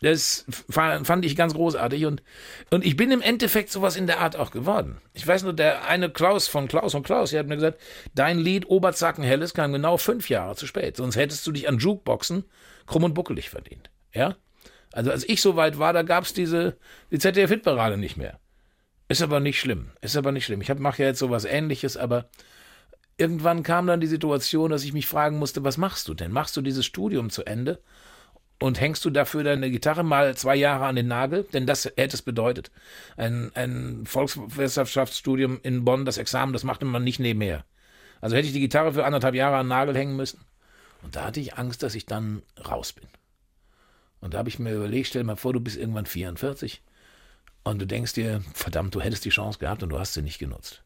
Das 0.00 0.44
fand 0.68 1.24
ich 1.24 1.36
ganz 1.36 1.54
großartig 1.54 2.04
und, 2.06 2.22
und 2.70 2.84
ich 2.84 2.96
bin 2.96 3.12
im 3.12 3.22
Endeffekt 3.22 3.70
sowas 3.70 3.96
in 3.96 4.06
der 4.06 4.18
Art 4.20 4.36
auch 4.36 4.50
geworden. 4.50 5.00
Ich 5.12 5.26
weiß 5.26 5.44
nur, 5.44 5.52
der 5.52 5.86
eine 5.86 6.10
Klaus 6.10 6.48
von 6.48 6.66
Klaus 6.66 6.94
und 6.94 7.04
Klaus, 7.04 7.30
der 7.30 7.40
hat 7.40 7.46
mir 7.46 7.54
gesagt, 7.54 7.80
dein 8.14 8.38
Lied 8.38 8.68
Oberzacken 8.68 9.22
Helles 9.22 9.54
kam 9.54 9.72
genau 9.72 9.96
fünf 9.96 10.28
Jahre 10.28 10.56
zu 10.56 10.66
spät, 10.66 10.96
sonst 10.96 11.16
hättest 11.16 11.46
du 11.46 11.52
dich 11.52 11.68
an 11.68 11.78
Jukeboxen 11.78 12.44
krumm 12.86 13.04
und 13.04 13.14
buckelig 13.14 13.50
verdient. 13.50 13.90
Ja? 14.12 14.36
Also 14.92 15.10
als 15.10 15.28
ich 15.28 15.40
so 15.40 15.56
weit 15.56 15.78
war, 15.78 15.92
da 15.92 16.02
gab 16.02 16.24
es 16.24 16.34
diese 16.34 16.76
die 17.10 17.18
ZDF-Hitparade 17.18 17.96
nicht 17.96 18.16
mehr. 18.16 18.40
Ist 19.08 19.22
aber 19.22 19.40
nicht 19.40 19.60
schlimm. 19.60 19.90
Ist 20.00 20.16
aber 20.16 20.32
nicht 20.32 20.44
schlimm. 20.44 20.60
Ich 20.60 20.74
mache 20.74 21.02
ja 21.02 21.08
jetzt 21.08 21.18
sowas 21.18 21.44
ähnliches, 21.44 21.96
aber 21.96 22.28
irgendwann 23.16 23.62
kam 23.62 23.86
dann 23.86 24.00
die 24.00 24.06
Situation, 24.06 24.70
dass 24.70 24.84
ich 24.84 24.92
mich 24.92 25.06
fragen 25.06 25.38
musste, 25.38 25.64
was 25.64 25.78
machst 25.78 26.08
du 26.08 26.14
denn? 26.14 26.32
Machst 26.32 26.56
du 26.56 26.62
dieses 26.62 26.86
Studium 26.86 27.30
zu 27.30 27.44
Ende? 27.44 27.80
Und 28.64 28.80
hängst 28.80 29.04
du 29.04 29.10
dafür 29.10 29.44
deine 29.44 29.70
Gitarre 29.70 30.02
mal 30.02 30.34
zwei 30.38 30.56
Jahre 30.56 30.86
an 30.86 30.96
den 30.96 31.06
Nagel? 31.06 31.46
Denn 31.52 31.66
das 31.66 31.84
hätte 31.84 32.16
es 32.16 32.22
bedeutet. 32.22 32.70
Ein, 33.18 33.52
ein 33.54 34.06
Volkswirtschaftsstudium 34.06 35.60
in 35.62 35.84
Bonn, 35.84 36.06
das 36.06 36.16
Examen, 36.16 36.54
das 36.54 36.64
machte 36.64 36.86
man 36.86 37.04
nicht 37.04 37.20
nebenher. 37.20 37.66
Also 38.22 38.36
hätte 38.36 38.46
ich 38.46 38.54
die 38.54 38.60
Gitarre 38.60 38.94
für 38.94 39.04
anderthalb 39.04 39.34
Jahre 39.34 39.56
an 39.56 39.66
den 39.66 39.68
Nagel 39.68 39.94
hängen 39.94 40.16
müssen. 40.16 40.40
Und 41.02 41.14
da 41.14 41.24
hatte 41.24 41.40
ich 41.40 41.58
Angst, 41.58 41.82
dass 41.82 41.94
ich 41.94 42.06
dann 42.06 42.40
raus 42.66 42.94
bin. 42.94 43.06
Und 44.20 44.32
da 44.32 44.38
habe 44.38 44.48
ich 44.48 44.58
mir 44.58 44.72
überlegt, 44.72 45.08
stell 45.08 45.24
mal 45.24 45.36
vor, 45.36 45.52
du 45.52 45.60
bist 45.60 45.76
irgendwann 45.76 46.06
44 46.06 46.80
und 47.64 47.82
du 47.82 47.86
denkst 47.86 48.14
dir, 48.14 48.42
verdammt, 48.54 48.94
du 48.94 49.02
hättest 49.02 49.26
die 49.26 49.28
Chance 49.28 49.58
gehabt 49.58 49.82
und 49.82 49.90
du 49.90 49.98
hast 49.98 50.14
sie 50.14 50.22
nicht 50.22 50.38
genutzt. 50.38 50.83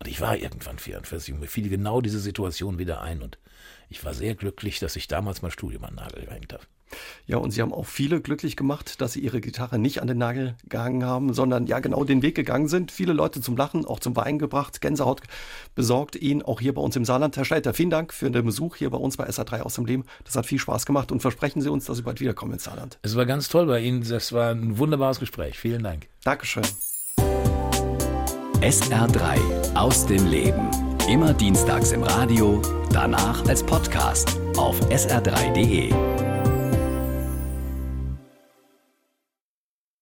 Und 0.00 0.08
ich 0.08 0.20
war 0.20 0.36
irgendwann 0.36 0.78
44 0.78 1.34
und 1.34 1.40
mir 1.40 1.48
fiel 1.48 1.68
genau 1.68 2.00
diese 2.00 2.20
Situation 2.20 2.78
wieder 2.78 3.00
ein 3.00 3.22
und 3.22 3.38
ich 3.90 4.04
war 4.04 4.14
sehr 4.14 4.34
glücklich, 4.34 4.78
dass 4.80 4.96
ich 4.96 5.08
damals 5.08 5.42
mein 5.42 5.50
Studium 5.50 5.84
an 5.84 5.90
den 5.90 6.04
Nagel 6.04 6.24
gehängt 6.24 6.52
habe. 6.52 6.64
Ja, 7.26 7.36
und 7.36 7.50
Sie 7.50 7.60
haben 7.60 7.72
auch 7.72 7.86
viele 7.86 8.20
glücklich 8.20 8.56
gemacht, 8.56 9.00
dass 9.00 9.12
Sie 9.12 9.20
Ihre 9.20 9.40
Gitarre 9.40 9.78
nicht 9.78 10.00
an 10.00 10.08
den 10.08 10.18
Nagel 10.18 10.56
gehangen 10.68 11.04
haben, 11.04 11.34
sondern 11.34 11.66
ja 11.66 11.80
genau 11.80 12.04
den 12.04 12.22
Weg 12.22 12.34
gegangen 12.34 12.68
sind. 12.68 12.90
Viele 12.90 13.12
Leute 13.12 13.40
zum 13.40 13.56
Lachen, 13.56 13.84
auch 13.84 14.00
zum 14.00 14.16
Weinen 14.16 14.38
gebracht. 14.38 14.80
Gänsehaut 14.80 15.20
besorgt 15.74 16.16
Ihnen 16.16 16.42
auch 16.42 16.60
hier 16.60 16.74
bei 16.74 16.80
uns 16.80 16.96
im 16.96 17.04
Saarland. 17.04 17.36
Herr 17.36 17.44
Schleiter, 17.44 17.74
vielen 17.74 17.90
Dank 17.90 18.14
für 18.14 18.30
den 18.30 18.44
Besuch 18.44 18.76
hier 18.76 18.90
bei 18.90 18.98
uns 18.98 19.16
bei 19.16 19.28
SA3 19.28 19.60
aus 19.60 19.74
dem 19.74 19.84
Leben. 19.84 20.04
Das 20.24 20.36
hat 20.36 20.46
viel 20.46 20.58
Spaß 20.58 20.86
gemacht 20.86 21.12
und 21.12 21.20
versprechen 21.20 21.60
Sie 21.60 21.70
uns, 21.70 21.84
dass 21.84 21.98
Sie 21.98 22.02
bald 22.02 22.20
wiederkommen 22.20 22.54
ins 22.54 22.64
Saarland. 22.64 22.98
Es 23.02 23.16
war 23.16 23.26
ganz 23.26 23.48
toll 23.48 23.66
bei 23.66 23.80
Ihnen. 23.80 24.08
Das 24.08 24.32
war 24.32 24.50
ein 24.50 24.78
wunderbares 24.78 25.20
Gespräch. 25.20 25.58
Vielen 25.58 25.82
Dank. 25.82 26.08
Dankeschön. 26.24 26.64
SR3 28.60 29.76
aus 29.76 30.04
dem 30.06 30.26
Leben. 30.26 30.68
Immer 31.08 31.32
dienstags 31.32 31.92
im 31.92 32.02
Radio, 32.02 32.60
danach 32.92 33.46
als 33.46 33.62
Podcast 33.62 34.36
auf 34.56 34.80
sr3.de. 34.90 36.27